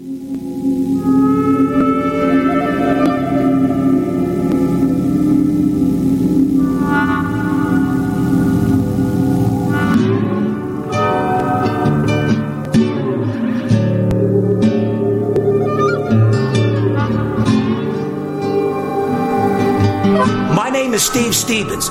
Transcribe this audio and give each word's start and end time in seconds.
My 0.00 0.06
name 20.72 20.94
is 20.94 21.02
Steve 21.02 21.34
Stevens, 21.34 21.90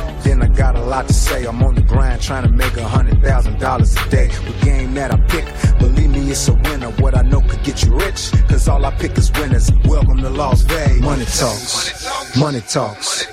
then 0.23 0.41
I 0.41 0.47
got 0.47 0.75
a 0.75 0.81
lot 0.81 1.07
to 1.07 1.13
say. 1.13 1.45
I'm 1.45 1.61
on 1.63 1.75
the 1.75 1.81
grind 1.81 2.21
trying 2.21 2.43
to 2.43 2.49
make 2.49 2.75
a 2.77 2.87
hundred 2.87 3.21
thousand 3.23 3.59
dollars 3.59 3.95
a 3.95 4.09
day. 4.09 4.27
The 4.27 4.65
game 4.65 4.93
that 4.95 5.11
I 5.11 5.17
pick, 5.27 5.45
believe 5.79 6.09
me, 6.09 6.29
it's 6.31 6.47
a 6.47 6.53
winner. 6.53 6.89
What 7.01 7.17
I 7.17 7.21
know 7.21 7.41
could 7.41 7.63
get 7.63 7.83
you 7.83 7.95
rich, 7.95 8.31
cause 8.47 8.67
all 8.67 8.85
I 8.85 8.91
pick 8.91 9.17
is 9.17 9.31
winners. 9.33 9.71
Welcome 9.85 10.17
to 10.17 10.29
Las 10.29 10.61
Vegas. 10.61 11.01
Money 11.01 11.25
talks, 11.25 12.37
money 12.37 12.61
talks. 12.61 13.25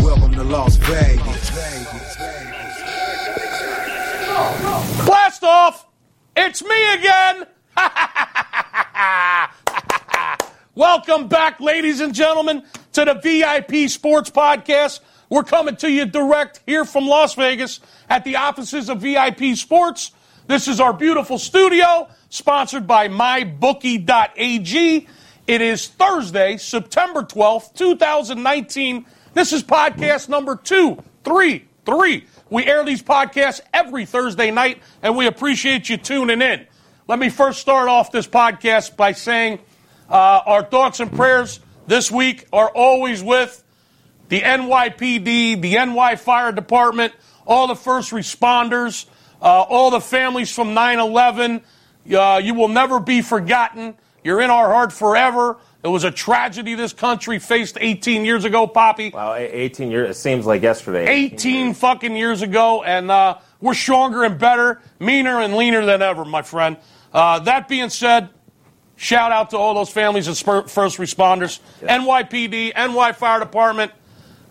Welcome 0.00 0.32
to 0.32 0.44
Las 0.44 0.76
Vegas. 0.76 1.50
Blast 5.04 5.44
off! 5.44 5.86
It's 6.36 6.62
me 6.64 6.94
again! 6.94 7.46
Welcome 10.74 11.28
back, 11.28 11.60
ladies 11.60 12.00
and 12.00 12.14
gentlemen, 12.14 12.62
to 12.94 13.04
the 13.04 13.14
VIP 13.14 13.90
Sports 13.90 14.30
Podcast. 14.30 15.00
We're 15.32 15.44
coming 15.44 15.76
to 15.76 15.90
you 15.90 16.04
direct 16.04 16.60
here 16.66 16.84
from 16.84 17.08
Las 17.08 17.36
Vegas 17.36 17.80
at 18.10 18.22
the 18.22 18.36
offices 18.36 18.90
of 18.90 19.00
VIP 19.00 19.56
Sports. 19.56 20.12
This 20.46 20.68
is 20.68 20.78
our 20.78 20.92
beautiful 20.92 21.38
studio, 21.38 22.10
sponsored 22.28 22.86
by 22.86 23.08
MyBookie.ag. 23.08 25.08
It 25.46 25.60
is 25.62 25.88
Thursday, 25.88 26.58
September 26.58 27.22
12th, 27.22 27.72
2019. 27.72 29.06
This 29.32 29.54
is 29.54 29.62
podcast 29.62 30.28
number 30.28 30.54
two, 30.54 31.02
three, 31.24 31.64
three. 31.86 32.26
We 32.50 32.66
air 32.66 32.84
these 32.84 33.02
podcasts 33.02 33.62
every 33.72 34.04
Thursday 34.04 34.50
night, 34.50 34.82
and 35.00 35.16
we 35.16 35.26
appreciate 35.26 35.88
you 35.88 35.96
tuning 35.96 36.42
in. 36.42 36.66
Let 37.08 37.18
me 37.18 37.30
first 37.30 37.58
start 37.58 37.88
off 37.88 38.12
this 38.12 38.26
podcast 38.26 38.98
by 38.98 39.12
saying 39.12 39.60
uh, 40.10 40.42
our 40.44 40.62
thoughts 40.62 41.00
and 41.00 41.10
prayers 41.10 41.60
this 41.86 42.10
week 42.10 42.46
are 42.52 42.68
always 42.68 43.22
with 43.22 43.61
the 44.28 44.40
NYPD, 44.40 45.60
the 45.60 45.74
NY 45.74 46.16
Fire 46.16 46.52
Department, 46.52 47.12
all 47.46 47.66
the 47.66 47.76
first 47.76 48.12
responders, 48.12 49.06
uh, 49.40 49.62
all 49.62 49.90
the 49.90 50.00
families 50.00 50.54
from 50.54 50.74
9 50.74 50.98
11. 50.98 51.62
Uh, 52.12 52.40
you 52.42 52.54
will 52.54 52.68
never 52.68 53.00
be 53.00 53.22
forgotten. 53.22 53.94
You're 54.24 54.40
in 54.40 54.50
our 54.50 54.72
heart 54.72 54.92
forever. 54.92 55.58
It 55.84 55.88
was 55.88 56.04
a 56.04 56.12
tragedy 56.12 56.74
this 56.74 56.92
country 56.92 57.40
faced 57.40 57.76
18 57.80 58.24
years 58.24 58.44
ago, 58.44 58.68
Poppy. 58.68 59.10
Wow, 59.10 59.34
18 59.34 59.90
years. 59.90 60.10
It 60.10 60.18
seems 60.20 60.46
like 60.46 60.62
yesterday. 60.62 61.08
18 61.08 61.74
fucking 61.74 62.16
years 62.16 62.42
ago, 62.42 62.84
and 62.84 63.10
uh, 63.10 63.38
we're 63.60 63.74
stronger 63.74 64.22
and 64.22 64.38
better, 64.38 64.80
meaner 65.00 65.40
and 65.40 65.56
leaner 65.56 65.84
than 65.84 66.00
ever, 66.00 66.24
my 66.24 66.42
friend. 66.42 66.76
Uh, 67.12 67.40
that 67.40 67.66
being 67.66 67.90
said, 67.90 68.28
shout 68.94 69.32
out 69.32 69.50
to 69.50 69.58
all 69.58 69.74
those 69.74 69.90
families 69.90 70.28
and 70.28 70.36
first 70.38 70.98
responders, 70.98 71.58
NYPD, 71.80 72.74
NY 72.76 73.12
Fire 73.12 73.40
Department. 73.40 73.90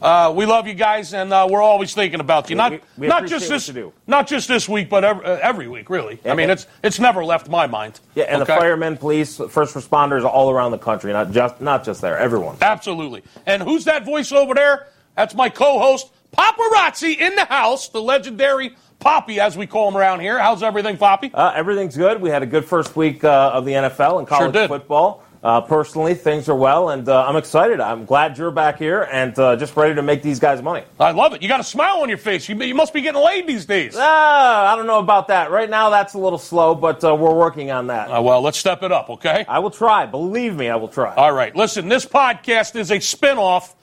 Uh, 0.01 0.33
we 0.35 0.45
love 0.47 0.67
you 0.67 0.73
guys, 0.73 1.13
and 1.13 1.31
uh, 1.31 1.47
we're 1.49 1.61
always 1.61 1.93
thinking 1.93 2.19
about 2.19 2.49
you. 2.49 2.55
Not, 2.55 2.71
we- 2.71 2.81
we 2.97 3.07
not 3.07 3.27
just 3.27 3.47
this, 3.47 3.71
not 4.07 4.27
just 4.27 4.47
this 4.47 4.67
week, 4.67 4.89
but 4.89 5.03
every, 5.03 5.23
uh, 5.25 5.37
every 5.41 5.67
week, 5.67 5.89
really. 5.91 6.19
I 6.25 6.29
mean, 6.29 6.45
and- 6.49 6.53
it's 6.53 6.67
it's 6.81 6.99
never 6.99 7.23
left 7.23 7.49
my 7.49 7.67
mind. 7.67 7.99
Yeah, 8.15 8.23
and 8.25 8.41
Okay? 8.41 8.53
the 8.55 8.59
firemen, 8.59 8.97
police, 8.97 9.37
first 9.49 9.75
responders 9.75 10.25
all 10.25 10.49
around 10.49 10.71
the 10.71 10.79
country, 10.79 11.13
not 11.13 11.31
just 11.31 11.61
not 11.61 11.83
just 11.83 12.01
there, 12.01 12.17
everyone. 12.17 12.57
Absolutely. 12.61 13.23
And 13.45 13.61
who's 13.61 13.85
that 13.85 14.03
voice 14.05 14.31
over 14.31 14.55
there? 14.55 14.87
That's 15.15 15.35
my 15.35 15.49
co-host, 15.49 16.11
Paparazzi, 16.35 17.17
in 17.19 17.35
the 17.35 17.45
house, 17.45 17.89
the 17.89 18.01
legendary 18.01 18.75
Poppy, 18.99 19.39
as 19.39 19.57
we 19.57 19.65
call 19.67 19.87
him 19.87 19.97
around 19.97 20.19
here. 20.19 20.37
How's 20.39 20.61
everything, 20.63 20.95
Poppy? 20.97 21.31
Uh, 21.33 21.51
everything's 21.55 21.97
good. 21.97 22.21
We 22.21 22.29
had 22.29 22.43
a 22.43 22.45
good 22.45 22.65
first 22.65 22.95
week 22.95 23.23
uh, 23.23 23.51
of 23.53 23.65
the 23.65 23.71
NFL 23.73 24.19
and 24.19 24.27
college 24.27 24.53
did. 24.53 24.67
football. 24.67 25.23
Uh, 25.43 25.59
personally, 25.59 26.13
things 26.13 26.47
are 26.49 26.55
well, 26.55 26.89
and 26.89 27.09
uh, 27.09 27.25
I'm 27.25 27.35
excited. 27.35 27.79
I'm 27.79 28.05
glad 28.05 28.37
you're 28.37 28.51
back 28.51 28.77
here 28.77 29.07
and 29.11 29.37
uh, 29.39 29.55
just 29.55 29.75
ready 29.75 29.95
to 29.95 30.03
make 30.03 30.21
these 30.21 30.39
guys 30.39 30.61
money. 30.61 30.85
I 30.99 31.11
love 31.11 31.33
it. 31.33 31.41
You 31.41 31.47
got 31.47 31.59
a 31.59 31.63
smile 31.63 32.01
on 32.01 32.09
your 32.09 32.19
face. 32.19 32.47
You, 32.47 32.55
you 32.61 32.75
must 32.75 32.93
be 32.93 33.01
getting 33.01 33.19
laid 33.23 33.47
these 33.47 33.65
days. 33.65 33.95
Ah, 33.97 34.71
I 34.71 34.75
don't 34.75 34.85
know 34.85 34.99
about 34.99 35.29
that. 35.29 35.49
Right 35.49 35.67
now, 35.67 35.89
that's 35.89 36.13
a 36.13 36.19
little 36.19 36.37
slow, 36.37 36.75
but 36.75 37.03
uh, 37.03 37.15
we're 37.15 37.33
working 37.33 37.71
on 37.71 37.87
that. 37.87 38.09
Uh, 38.09 38.21
well, 38.21 38.43
let's 38.43 38.59
step 38.59 38.83
it 38.83 38.91
up, 38.91 39.09
okay? 39.09 39.43
I 39.47 39.57
will 39.57 39.71
try. 39.71 40.05
Believe 40.05 40.55
me, 40.55 40.69
I 40.69 40.75
will 40.75 40.87
try. 40.87 41.15
All 41.15 41.33
right. 41.33 41.55
Listen, 41.55 41.89
this 41.89 42.05
podcast 42.05 42.75
is 42.75 42.91
a 42.91 42.97
spinoff 42.97 43.73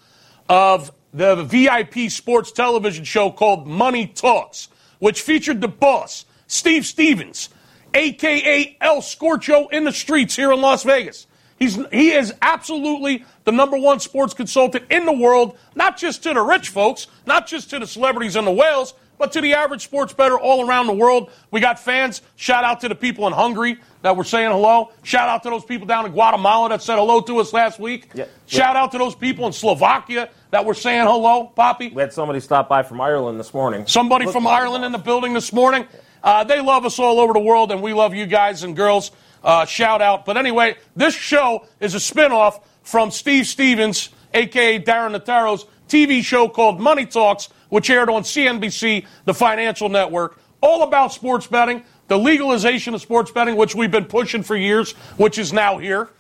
of 0.49 0.93
the 1.13 1.43
VIP 1.43 2.09
sports 2.09 2.53
television 2.53 3.03
show 3.03 3.33
called 3.33 3.67
Money 3.67 4.07
Talks, 4.07 4.69
which 5.01 5.23
featured 5.23 5.61
the 5.61 5.67
boss, 5.69 6.25
Steve 6.47 6.87
Stevens, 6.87 7.49
aka 7.95 8.77
El 8.81 8.99
Scorcho 8.99 9.73
in 9.73 9.83
the 9.83 9.93
streets 9.93 10.37
here 10.37 10.53
in 10.53 10.61
Las 10.61 10.85
Vegas. 10.85 11.27
He's, 11.59 11.77
he 11.91 12.11
is 12.13 12.33
absolutely 12.41 13.25
the 13.45 13.53
number 13.53 13.77
one 13.77 14.01
sports 14.01 14.35
consultant 14.35 14.85
in 14.91 15.07
the 15.07 15.13
world, 15.13 15.59
not 15.75 15.97
just 15.97 16.23
to 16.23 16.35
the 16.35 16.43
rich 16.43 16.69
folks, 16.69 17.09
not 17.27 17.47
just 17.47 17.71
to 17.71 17.79
the 17.79 17.87
celebrities 17.87 18.37
and 18.37 18.47
the 18.47 18.53
whales, 18.53 18.95
but 19.19 19.33
to 19.33 19.41
the 19.41 19.55
average 19.55 19.83
sports 19.83 20.13
bettor 20.13 20.39
all 20.39 20.69
around 20.69 20.87
the 20.87 20.93
world. 20.93 21.31
We 21.51 21.61
got 21.61 21.81
fans. 21.81 22.23
Shout 22.37 22.63
out 22.63 22.81
to 22.83 22.89
the 22.89 22.95
people 22.95 23.27
in 23.27 23.33
Hungary 23.33 23.79
that 24.03 24.17
were 24.17 24.23
saying 24.23 24.51
hello. 24.51 24.93
Shout 25.03 25.29
out 25.29 25.43
to 25.43 25.51
those 25.51 25.65
people 25.65 25.87
down 25.87 26.07
in 26.07 26.13
Guatemala 26.13 26.69
that 26.69 26.83
said 26.83 26.97
hello 26.97 27.21
to 27.23 27.39
us 27.39 27.53
last 27.53 27.81
week. 27.81 28.11
Yeah. 28.15 28.27
Shout 28.47 28.77
out 28.77 28.93
to 28.93 28.99
those 28.99 29.17
people 29.17 29.47
in 29.47 29.53
Slovakia 29.53 30.31
that 30.53 30.65
were 30.65 30.75
saying 30.75 31.05
hello, 31.07 31.47
Poppy. 31.47 31.89
We 31.89 32.01
had 32.01 32.13
somebody 32.13 32.39
stop 32.39 32.69
by 32.69 32.85
from 32.85 33.01
Ireland 33.01 33.41
this 33.41 33.53
morning. 33.53 33.87
Somebody 33.87 34.27
Look 34.27 34.35
from 34.35 34.47
Ireland 34.47 34.85
in 34.85 34.93
the 34.93 34.99
building 34.99 35.35
this 35.35 35.53
morning. 35.53 35.87
Uh, 36.23 36.45
they 36.45 36.61
love 36.61 36.85
us 36.85 36.99
all 36.99 37.21
over 37.21 37.33
the 37.33 37.39
world, 37.41 37.73
and 37.73 37.83
we 37.83 37.93
love 37.93 38.15
you 38.15 38.27
guys 38.27 38.63
and 38.63 38.75
girls. 38.77 39.11
Uh, 39.49 39.65
shout 39.65 40.03
out. 40.03 40.27
But 40.27 40.37
anyway, 40.37 40.77
this 40.95 41.15
show 41.15 41.67
is 41.81 41.95
a 41.95 41.99
spinoff 41.99 42.63
from 42.83 43.11
Steve 43.11 43.47
Stevens, 43.47 44.11
aka 44.35 44.77
Darin 44.77 45.15
Notaro's 45.15 45.65
TV 45.89 46.23
show 46.23 46.51
called 46.51 46.79
Money 46.79 47.07
Talks, 47.07 47.49
which 47.71 47.89
aired 47.89 48.11
on 48.11 48.25
CNBC, 48.25 49.07
the 49.25 49.33
financial 49.33 49.89
network, 49.89 50.39
all 50.61 50.83
about 50.83 51.15
sports 51.15 51.47
betting, 51.47 51.83
the 52.09 52.19
legalization 52.19 52.93
of 52.93 53.01
sports 53.01 53.31
betting, 53.31 53.57
which 53.57 53.75
we've 53.75 53.91
been 53.91 54.05
pushing 54.05 54.43
for 54.43 54.55
years, 54.55 54.93
which 55.17 55.39
is 55.39 55.51
now 55.51 55.79
here. 55.79 56.11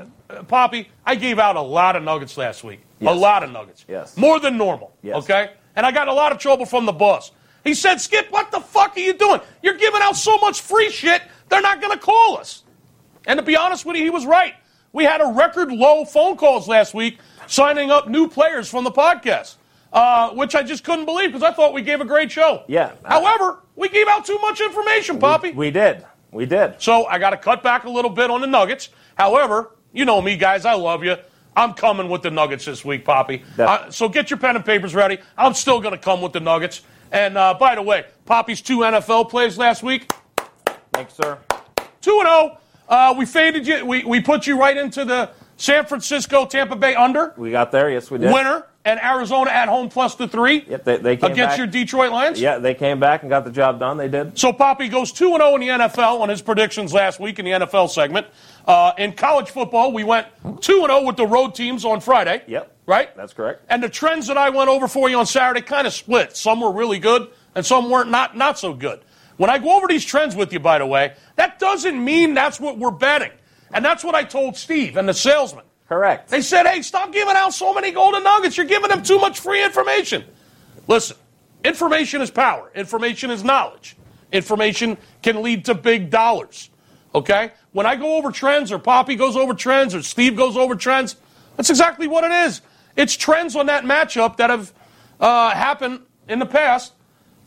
Poppy, 0.48 0.88
I 1.04 1.14
gave 1.14 1.38
out 1.38 1.56
a 1.56 1.60
lot 1.60 1.96
of 1.96 2.02
nuggets 2.02 2.36
last 2.36 2.64
week. 2.64 2.80
A 3.00 3.12
lot 3.14 3.42
of 3.42 3.50
nuggets. 3.50 3.84
Yes. 3.88 4.16
More 4.16 4.38
than 4.38 4.56
normal, 4.56 4.92
Yes. 5.02 5.16
okay? 5.24 5.50
And 5.74 5.84
I 5.84 5.90
got 5.90 6.06
a 6.08 6.12
lot 6.12 6.30
of 6.32 6.38
trouble 6.38 6.66
from 6.66 6.86
the 6.86 6.92
boss. 6.92 7.32
He 7.64 7.74
said, 7.74 7.96
Skip, 8.00 8.30
what 8.30 8.50
the 8.50 8.60
fuck 8.60 8.96
are 8.96 9.00
you 9.00 9.12
doing? 9.14 9.40
You're 9.62 9.76
giving 9.76 10.00
out 10.02 10.16
so 10.16 10.36
much 10.38 10.60
free 10.60 10.90
shit, 10.90 11.22
they're 11.48 11.60
not 11.62 11.80
going 11.80 11.92
to 11.92 11.98
call 11.98 12.38
us. 12.38 12.62
And 13.26 13.38
to 13.38 13.42
be 13.42 13.56
honest 13.56 13.84
with 13.86 13.96
you, 13.96 14.02
he 14.04 14.10
was 14.10 14.26
right. 14.26 14.54
We 14.92 15.04
had 15.04 15.20
a 15.20 15.26
record 15.32 15.70
low 15.72 16.04
phone 16.04 16.36
calls 16.36 16.68
last 16.68 16.92
week 16.94 17.18
signing 17.46 17.90
up 17.90 18.08
new 18.08 18.28
players 18.28 18.68
from 18.68 18.84
the 18.84 18.90
podcast, 18.90 19.56
uh, 19.92 20.30
which 20.30 20.54
I 20.54 20.62
just 20.62 20.84
couldn't 20.84 21.04
believe 21.06 21.30
because 21.32 21.42
I 21.42 21.52
thought 21.52 21.72
we 21.72 21.82
gave 21.82 22.00
a 22.00 22.04
great 22.04 22.30
show. 22.30 22.64
Yeah. 22.68 22.92
However, 23.04 23.60
we 23.76 23.88
gave 23.88 24.06
out 24.08 24.24
too 24.26 24.38
much 24.40 24.60
information, 24.60 25.18
Poppy. 25.18 25.52
we 25.52 25.70
did. 25.70 26.04
We 26.30 26.46
did. 26.46 26.76
So 26.80 27.06
I 27.06 27.18
got 27.18 27.30
to 27.30 27.36
cut 27.36 27.62
back 27.62 27.84
a 27.84 27.90
little 27.90 28.10
bit 28.10 28.30
on 28.30 28.40
the 28.40 28.46
Nuggets. 28.46 28.88
However, 29.16 29.70
you 29.92 30.04
know 30.04 30.20
me, 30.22 30.36
guys. 30.36 30.64
I 30.64 30.74
love 30.74 31.04
you. 31.04 31.16
I'm 31.54 31.74
coming 31.74 32.08
with 32.08 32.22
the 32.22 32.30
Nuggets 32.30 32.64
this 32.64 32.84
week, 32.84 33.04
Poppy. 33.04 33.42
Uh, 33.58 33.90
so 33.90 34.08
get 34.08 34.30
your 34.30 34.38
pen 34.38 34.56
and 34.56 34.64
papers 34.64 34.94
ready. 34.94 35.18
I'm 35.36 35.52
still 35.54 35.80
going 35.80 35.92
to 35.92 36.00
come 36.00 36.22
with 36.22 36.32
the 36.32 36.40
Nuggets. 36.40 36.80
And 37.10 37.36
uh, 37.36 37.54
by 37.54 37.74
the 37.74 37.82
way, 37.82 38.06
Poppy's 38.24 38.62
two 38.62 38.78
NFL 38.78 39.28
plays 39.28 39.58
last 39.58 39.82
week, 39.82 40.10
Thanks, 40.94 41.14
sir. 41.14 41.38
two 42.00 42.18
and 42.20 42.28
zero. 42.28 42.58
Uh, 42.88 43.14
we 43.16 43.26
faded 43.26 43.66
you. 43.66 43.84
We 43.84 44.04
we 44.04 44.20
put 44.20 44.46
you 44.46 44.58
right 44.58 44.76
into 44.76 45.04
the 45.04 45.30
San 45.56 45.84
Francisco 45.86 46.46
Tampa 46.46 46.74
Bay 46.76 46.94
under 46.94 47.34
We 47.36 47.50
got 47.50 47.70
there. 47.70 47.90
Yes, 47.90 48.10
we 48.10 48.18
did. 48.18 48.32
winner 48.32 48.66
and 48.84 49.00
Arizona 49.00 49.50
at 49.50 49.68
home 49.68 49.88
plus 49.88 50.16
the 50.16 50.26
three 50.26 50.64
Yep, 50.68 50.84
they, 50.84 50.96
they 50.96 51.16
came 51.16 51.32
against 51.32 51.52
back. 51.52 51.58
your 51.58 51.66
Detroit 51.66 52.10
Lions. 52.10 52.40
Yeah, 52.40 52.58
they 52.58 52.74
came 52.74 52.98
back 52.98 53.22
and 53.22 53.30
got 53.30 53.44
the 53.44 53.50
job 53.50 53.78
done. 53.78 53.96
They 53.96 54.08
did. 54.08 54.38
So 54.38 54.52
Poppy 54.52 54.88
goes 54.88 55.12
2 55.12 55.36
0 55.36 55.54
in 55.54 55.60
the 55.60 55.68
NFL 55.68 56.20
on 56.20 56.28
his 56.28 56.42
predictions 56.42 56.92
last 56.92 57.20
week 57.20 57.38
in 57.38 57.44
the 57.44 57.52
NFL 57.52 57.90
segment. 57.90 58.26
Uh, 58.66 58.92
in 58.98 59.12
college 59.12 59.50
football, 59.50 59.92
we 59.92 60.04
went 60.04 60.26
2 60.42 60.58
0 60.60 61.04
with 61.04 61.16
the 61.16 61.26
road 61.26 61.54
teams 61.54 61.84
on 61.84 62.00
Friday. 62.00 62.42
Yep. 62.46 62.76
Right? 62.86 63.16
That's 63.16 63.32
correct. 63.32 63.62
And 63.68 63.82
the 63.82 63.88
trends 63.88 64.26
that 64.26 64.36
I 64.36 64.50
went 64.50 64.68
over 64.68 64.88
for 64.88 65.08
you 65.08 65.18
on 65.18 65.26
Saturday 65.26 65.60
kind 65.62 65.86
of 65.86 65.92
split. 65.92 66.36
Some 66.36 66.60
were 66.60 66.72
really 66.72 66.98
good, 66.98 67.28
and 67.54 67.64
some 67.64 67.88
weren't 67.88 68.10
not, 68.10 68.36
not 68.36 68.58
so 68.58 68.74
good. 68.74 69.00
When 69.36 69.50
I 69.50 69.58
go 69.58 69.76
over 69.76 69.86
these 69.86 70.04
trends 70.04 70.34
with 70.34 70.52
you, 70.52 70.58
by 70.58 70.78
the 70.78 70.86
way, 70.86 71.14
that 71.36 71.58
doesn't 71.58 72.04
mean 72.04 72.34
that's 72.34 72.58
what 72.60 72.78
we're 72.78 72.90
betting. 72.90 73.30
And 73.72 73.84
that's 73.84 74.04
what 74.04 74.14
I 74.14 74.24
told 74.24 74.56
Steve 74.56 74.96
and 74.96 75.08
the 75.08 75.14
salesman. 75.14 75.64
Correct. 75.92 76.30
They 76.30 76.40
said, 76.40 76.66
hey, 76.66 76.80
stop 76.80 77.12
giving 77.12 77.34
out 77.36 77.52
so 77.52 77.74
many 77.74 77.92
golden 77.92 78.22
nuggets. 78.22 78.56
You're 78.56 78.64
giving 78.64 78.88
them 78.88 79.02
too 79.02 79.18
much 79.18 79.40
free 79.40 79.62
information. 79.62 80.24
Listen, 80.88 81.18
information 81.62 82.22
is 82.22 82.30
power, 82.30 82.72
information 82.74 83.30
is 83.30 83.44
knowledge. 83.44 83.94
Information 84.32 84.96
can 85.20 85.42
lead 85.42 85.66
to 85.66 85.74
big 85.74 86.08
dollars. 86.08 86.70
Okay? 87.14 87.52
When 87.72 87.84
I 87.84 87.96
go 87.96 88.16
over 88.16 88.30
trends, 88.30 88.72
or 88.72 88.78
Poppy 88.78 89.16
goes 89.16 89.36
over 89.36 89.52
trends, 89.52 89.94
or 89.94 90.02
Steve 90.02 90.34
goes 90.34 90.56
over 90.56 90.76
trends, 90.76 91.16
that's 91.58 91.68
exactly 91.68 92.06
what 92.06 92.24
it 92.24 92.32
is. 92.32 92.62
It's 92.96 93.14
trends 93.14 93.54
on 93.54 93.66
that 93.66 93.84
matchup 93.84 94.38
that 94.38 94.48
have 94.48 94.72
uh, 95.20 95.50
happened 95.50 96.00
in 96.26 96.38
the 96.38 96.46
past 96.46 96.94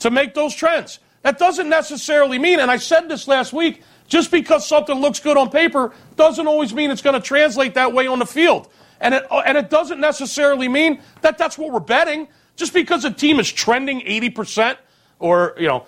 to 0.02 0.12
make 0.12 0.36
those 0.36 0.54
trends. 0.54 1.00
That 1.24 1.40
doesn't 1.40 1.68
necessarily 1.68 2.38
mean, 2.38 2.60
and 2.60 2.70
I 2.70 2.78
said 2.78 3.10
this 3.10 3.28
last 3.28 3.54
week, 3.54 3.82
just 4.08 4.32
because 4.32 4.68
something 4.68 5.00
looks 5.00 5.20
good 5.20 5.38
on 5.38 5.50
paper 5.50 5.94
doesn't 6.16 6.48
always 6.48 6.74
mean 6.74 6.92
it's 6.92 7.02
going 7.02 7.20
to 7.20 7.26
translate 7.26 7.74
that 7.74 7.94
way 7.94 8.08
on 8.08 8.20
the 8.20 8.26
field. 8.26 8.68
And 9.00 9.14
it, 9.14 9.32
uh, 9.32 9.42
and 9.46 9.58
it 9.58 9.70
doesn't 9.70 10.00
necessarily 10.00 10.68
mean 10.68 11.02
that 11.22 11.38
that's 11.38 11.58
what 11.58 11.72
we're 11.72 11.80
betting. 11.80 12.28
Just 12.56 12.74
because 12.74 13.04
a 13.04 13.12
team 13.12 13.40
is 13.40 13.52
trending 13.52 14.02
80% 14.02 14.78
or, 15.20 15.56
you 15.58 15.68
know, 15.68 15.86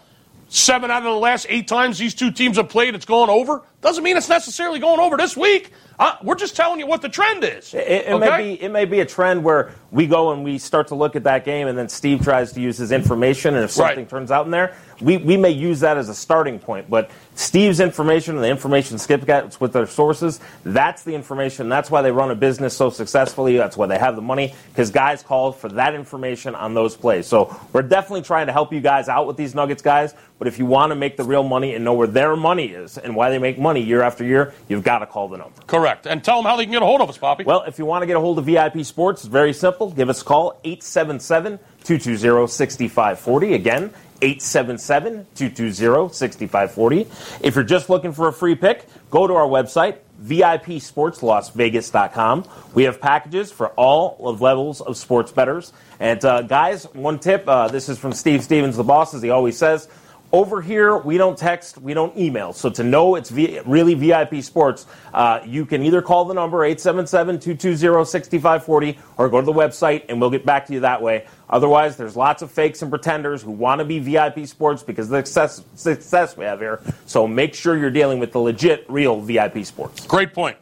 seven 0.49 0.91
out 0.91 0.99
of 0.99 1.03
the 1.05 1.11
last 1.11 1.45
eight 1.49 1.67
times 1.67 1.97
these 1.97 2.13
two 2.13 2.31
teams 2.31 2.57
have 2.57 2.69
played, 2.69 2.95
it's 2.95 3.05
gone 3.05 3.29
over, 3.29 3.63
doesn't 3.81 4.03
mean 4.03 4.17
it's 4.17 4.29
necessarily 4.29 4.79
going 4.79 4.99
over 4.99 5.17
this 5.17 5.37
week. 5.37 5.71
Uh, 5.99 6.15
we're 6.23 6.35
just 6.35 6.55
telling 6.55 6.79
you 6.79 6.85
what 6.85 7.01
the 7.01 7.09
trend 7.09 7.43
is. 7.43 7.73
It, 7.73 7.79
it 7.79 8.11
okay? 8.11 8.29
may 8.29 8.37
be 8.55 8.61
it 8.63 8.69
may 8.69 8.85
be 8.85 8.99
a 8.99 9.05
trend 9.05 9.43
where 9.43 9.71
we 9.89 10.05
go 10.05 10.31
and 10.31 10.43
we 10.43 10.59
start 10.59 10.89
to 10.89 10.95
look 10.95 11.15
at 11.15 11.23
that 11.23 11.43
game, 11.43 11.67
and 11.67 11.75
then 11.75 11.89
Steve 11.89 12.21
tries 12.23 12.51
to 12.53 12.61
use 12.61 12.77
his 12.77 12.91
information, 12.91 13.55
and 13.55 13.63
if 13.63 13.71
something 13.71 13.97
Right. 13.99 14.09
turns 14.09 14.29
out 14.29 14.45
in 14.45 14.51
there, 14.51 14.75
we, 15.01 15.17
we 15.17 15.37
may 15.37 15.49
use 15.49 15.79
that 15.79 15.97
as 15.97 16.07
a 16.09 16.13
starting 16.13 16.59
point. 16.59 16.87
But 16.87 17.09
Steve's 17.33 17.79
information 17.79 18.35
and 18.35 18.43
the 18.43 18.49
information 18.49 18.99
Skip 18.99 19.25
gets 19.25 19.59
with 19.59 19.73
their 19.73 19.87
sources, 19.87 20.39
that's 20.63 21.03
the 21.03 21.15
information. 21.15 21.67
That's 21.67 21.89
why 21.89 22.03
they 22.03 22.11
run 22.11 22.29
a 22.29 22.35
business 22.35 22.75
so 22.75 22.91
successfully. 22.91 23.57
That's 23.57 23.75
why 23.77 23.87
they 23.87 23.97
have 23.97 24.15
the 24.15 24.21
money 24.21 24.53
because 24.69 24.91
guys 24.91 25.23
call 25.23 25.51
for 25.51 25.69
that 25.69 25.95
information 25.95 26.53
on 26.53 26.75
those 26.75 26.95
plays. 26.95 27.25
So 27.25 27.55
we're 27.73 27.81
definitely 27.81 28.21
trying 28.23 28.47
to 28.47 28.53
help 28.53 28.71
you 28.71 28.81
guys 28.81 29.09
out 29.09 29.25
with 29.25 29.37
these 29.37 29.55
Nuggets 29.55 29.81
guys. 29.81 30.13
But 30.37 30.47
if 30.47 30.59
you 30.59 30.67
want 30.67 30.91
to 30.91 30.95
make 30.95 31.17
the 31.17 31.23
real 31.23 31.41
money 31.43 31.73
and 31.73 31.83
know 31.83 31.93
where 31.93 32.05
their 32.07 32.35
money 32.35 32.67
is 32.67 32.99
and 32.99 33.15
why 33.15 33.31
they 33.31 33.39
make 33.39 33.57
money 33.57 33.66
year 33.75 34.01
after 34.01 34.23
year, 34.23 34.53
you've 34.69 34.83
got 34.83 34.99
to 34.99 35.05
call 35.05 35.27
the 35.27 35.37
number. 35.37 35.61
Correct. 35.67 36.07
And 36.07 36.23
tell 36.23 36.37
them 36.37 36.45
how 36.45 36.55
they 36.55 36.63
can 36.63 36.71
get 36.71 36.81
a 36.81 36.85
hold 36.85 37.01
of 37.01 37.09
us, 37.09 37.17
Poppy. 37.17 37.43
Well, 37.43 37.63
if 37.63 37.79
you 37.79 37.85
want 37.85 38.03
to 38.03 38.05
get 38.05 38.15
a 38.15 38.19
hold 38.19 38.39
of 38.39 38.45
VIP 38.45 38.85
Sports, 38.85 39.23
it's 39.23 39.31
very 39.31 39.53
simple. 39.53 39.91
Give 39.91 40.09
us 40.09 40.21
a 40.21 40.25
call, 40.25 40.59
877 40.63 41.59
220 41.83 42.47
6540. 42.47 43.53
Again, 43.53 43.93
877 44.21 45.27
220 45.35 46.13
6540. 46.13 47.01
If 47.45 47.55
you're 47.55 47.63
just 47.63 47.89
looking 47.89 48.11
for 48.13 48.27
a 48.27 48.33
free 48.33 48.55
pick, 48.55 48.85
go 49.09 49.25
to 49.27 49.33
our 49.33 49.47
website, 49.47 49.97
VIPSportsLasVegas.com. 50.23 52.45
We 52.73 52.83
have 52.83 52.99
packages 52.99 53.49
for 53.51 53.69
all 53.69 54.27
of 54.27 54.41
levels 54.41 54.81
of 54.81 54.97
sports 54.97 55.31
bettors. 55.31 55.71
And 55.99 56.23
uh, 56.25 56.41
guys, 56.43 56.85
one 56.93 57.19
tip 57.19 57.47
uh, 57.47 57.67
this 57.67 57.89
is 57.89 57.99
from 57.99 58.13
Steve 58.13 58.43
Stevens, 58.43 58.77
the 58.77 58.83
boss, 58.83 59.13
as 59.13 59.21
he 59.21 59.29
always 59.29 59.55
says. 59.57 59.87
Over 60.33 60.61
here, 60.61 60.97
we 60.97 61.17
don't 61.17 61.37
text, 61.37 61.77
we 61.77 61.93
don't 61.93 62.17
email. 62.17 62.51
So 62.51 62.69
to 62.71 62.83
know 62.83 63.15
it's 63.15 63.29
v- 63.29 63.61
really 63.65 63.93
VIP 63.93 64.43
Sports, 64.43 64.85
uh, 65.13 65.39
you 65.45 65.65
can 65.65 65.81
either 65.83 66.01
call 66.01 66.25
the 66.25 66.33
number 66.33 66.57
877-220-6540 66.59 68.97
or 69.17 69.29
go 69.29 69.39
to 69.39 69.45
the 69.45 69.53
website 69.53 70.03
and 70.09 70.19
we'll 70.19 70.29
get 70.29 70.45
back 70.45 70.65
to 70.65 70.73
you 70.73 70.81
that 70.81 71.01
way. 71.01 71.25
Otherwise, 71.49 71.95
there's 71.95 72.17
lots 72.17 72.41
of 72.41 72.51
fakes 72.51 72.81
and 72.81 72.91
pretenders 72.91 73.41
who 73.41 73.51
want 73.51 73.79
to 73.79 73.85
be 73.85 73.99
VIP 73.99 74.45
Sports 74.45 74.83
because 74.83 75.05
of 75.05 75.11
the 75.11 75.25
success, 75.25 75.63
success 75.75 76.35
we 76.35 76.43
have 76.43 76.59
here. 76.59 76.81
So 77.05 77.25
make 77.25 77.55
sure 77.55 77.77
you're 77.77 77.89
dealing 77.89 78.19
with 78.19 78.33
the 78.33 78.39
legit, 78.39 78.85
real 78.89 79.21
VIP 79.21 79.63
Sports. 79.63 80.05
Great 80.05 80.33
point. 80.33 80.57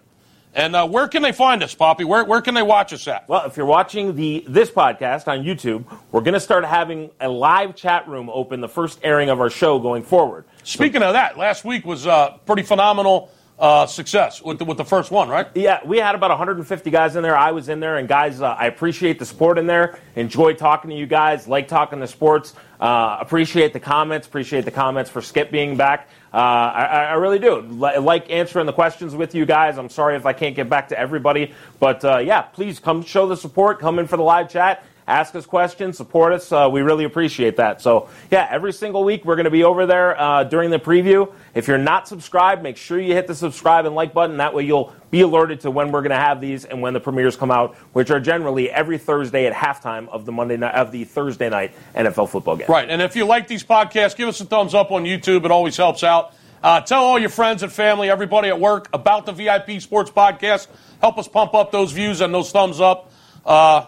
And 0.55 0.73
uh, 0.73 0.87
where 0.87 1.09
can 1.09 1.21
they 1.21 1.33
find 1.33 1.61
us, 1.61 1.75
Poppy? 1.75 2.05
Where, 2.05 2.23
where 2.23 2.41
can 2.41 2.53
they 2.53 2.63
watch 2.63 2.93
us 2.93 3.05
at? 3.09 3.27
Well, 3.27 3.45
if 3.45 3.57
you're 3.57 3.65
watching 3.65 4.15
the 4.15 4.45
this 4.47 4.71
podcast 4.71 5.27
on 5.27 5.43
YouTube, 5.43 5.83
we're 6.13 6.21
going 6.21 6.33
to 6.33 6.39
start 6.39 6.63
having 6.63 7.11
a 7.19 7.27
live 7.27 7.75
chat 7.75 8.07
room 8.07 8.29
open 8.29 8.61
the 8.61 8.69
first 8.69 8.99
airing 9.03 9.29
of 9.29 9.41
our 9.41 9.49
show 9.49 9.79
going 9.79 10.01
forward. 10.01 10.45
Speaking 10.63 11.03
of 11.03 11.11
that, 11.11 11.37
last 11.37 11.65
week 11.65 11.85
was 11.85 12.07
uh, 12.07 12.37
pretty 12.45 12.63
phenomenal 12.63 13.29
uh, 13.57 13.85
success 13.85 14.41
with 14.41 14.59
the, 14.59 14.65
with 14.65 14.77
the 14.77 14.83
first 14.85 15.11
one, 15.11 15.29
right? 15.29 15.47
Yeah, 15.55 15.79
we 15.85 15.97
had 15.97 16.13
about 16.13 16.29
150 16.29 16.89
guys 16.89 17.15
in 17.15 17.23
there. 17.23 17.37
I 17.37 17.51
was 17.51 17.69
in 17.69 17.79
there, 17.79 17.97
and 17.97 18.07
guys, 18.07 18.41
uh, 18.41 18.47
I 18.47 18.65
appreciate 18.65 19.17
the 19.17 19.25
support 19.25 19.57
in 19.57 19.65
there. 19.65 19.97
Enjoy 20.15 20.53
talking 20.53 20.89
to 20.89 20.95
you 20.95 21.05
guys. 21.05 21.47
Like 21.47 21.67
talking 21.67 21.99
to 21.99 22.07
sports. 22.07 22.53
Uh, 22.79 23.17
appreciate 23.21 23.71
the 23.71 23.79
comments. 23.79 24.27
Appreciate 24.27 24.65
the 24.65 24.71
comments 24.71 25.09
for 25.09 25.21
Skip 25.21 25.51
being 25.51 25.77
back. 25.77 26.09
Uh, 26.33 26.37
I, 26.37 26.83
I, 26.85 27.13
really 27.13 27.39
do 27.39 27.61
like 27.61 28.29
answering 28.29 28.65
the 28.65 28.73
questions 28.73 29.15
with 29.15 29.33
you 29.33 29.45
guys. 29.45 29.77
I'm 29.77 29.87
sorry 29.87 30.17
if 30.17 30.25
I 30.25 30.33
can't 30.33 30.53
get 30.53 30.69
back 30.69 30.89
to 30.89 30.99
everybody, 30.99 31.53
but 31.79 32.03
uh, 32.03 32.17
yeah, 32.17 32.41
please 32.41 32.77
come 32.77 33.03
show 33.03 33.25
the 33.25 33.37
support. 33.37 33.79
Come 33.79 33.99
in 33.99 34.07
for 34.07 34.17
the 34.17 34.23
live 34.23 34.49
chat 34.49 34.83
ask 35.07 35.35
us 35.35 35.45
questions, 35.45 35.97
support 35.97 36.33
us. 36.33 36.51
Uh, 36.51 36.69
we 36.71 36.81
really 36.81 37.03
appreciate 37.03 37.57
that. 37.57 37.81
So, 37.81 38.09
yeah, 38.31 38.47
every 38.49 38.73
single 38.73 39.03
week 39.03 39.25
we're 39.25 39.35
going 39.35 39.45
to 39.45 39.51
be 39.51 39.63
over 39.63 39.85
there 39.85 40.19
uh, 40.19 40.43
during 40.43 40.69
the 40.69 40.79
preview. 40.79 41.31
If 41.53 41.67
you're 41.67 41.77
not 41.77 42.07
subscribed, 42.07 42.63
make 42.63 42.77
sure 42.77 42.99
you 42.99 43.13
hit 43.13 43.27
the 43.27 43.35
subscribe 43.35 43.85
and 43.85 43.95
like 43.95 44.13
button. 44.13 44.37
That 44.37 44.53
way 44.53 44.63
you'll 44.63 44.93
be 45.11 45.21
alerted 45.21 45.61
to 45.61 45.71
when 45.71 45.91
we're 45.91 46.01
going 46.01 46.11
to 46.11 46.15
have 46.17 46.41
these 46.41 46.65
and 46.65 46.81
when 46.81 46.93
the 46.93 46.99
premieres 46.99 47.35
come 47.35 47.51
out, 47.51 47.75
which 47.93 48.09
are 48.11 48.19
generally 48.19 48.69
every 48.69 48.97
Thursday 48.97 49.45
at 49.45 49.53
halftime 49.53 50.09
of 50.09 50.25
the 50.25 50.31
Monday 50.31 50.57
night 50.57 50.75
of 50.75 50.91
the 50.91 51.05
Thursday 51.05 51.49
night 51.49 51.73
NFL 51.93 52.29
football 52.29 52.55
game. 52.55 52.67
Right. 52.67 52.89
And 52.89 53.01
if 53.01 53.15
you 53.15 53.25
like 53.25 53.47
these 53.47 53.63
podcasts, 53.63 54.15
give 54.15 54.27
us 54.27 54.41
a 54.41 54.45
thumbs 54.45 54.73
up 54.73 54.91
on 54.91 55.03
YouTube. 55.03 55.45
It 55.45 55.51
always 55.51 55.77
helps 55.77 56.03
out. 56.03 56.33
Uh, 56.63 56.81
tell 56.81 57.03
all 57.03 57.19
your 57.19 57.29
friends 57.29 57.61
and 57.61 57.71
family, 57.71 58.09
everybody 58.09 58.47
at 58.47 58.59
work 58.59 58.89
about 58.91 59.27
the 59.27 59.31
VIP 59.31 59.79
Sports 59.81 60.09
Podcast. 60.09 60.67
Help 60.99 61.19
us 61.19 61.27
pump 61.27 61.53
up 61.53 61.71
those 61.71 61.91
views 61.91 62.21
and 62.21 62.33
those 62.33 62.51
thumbs 62.51 62.79
up. 62.79 63.11
Uh, 63.45 63.85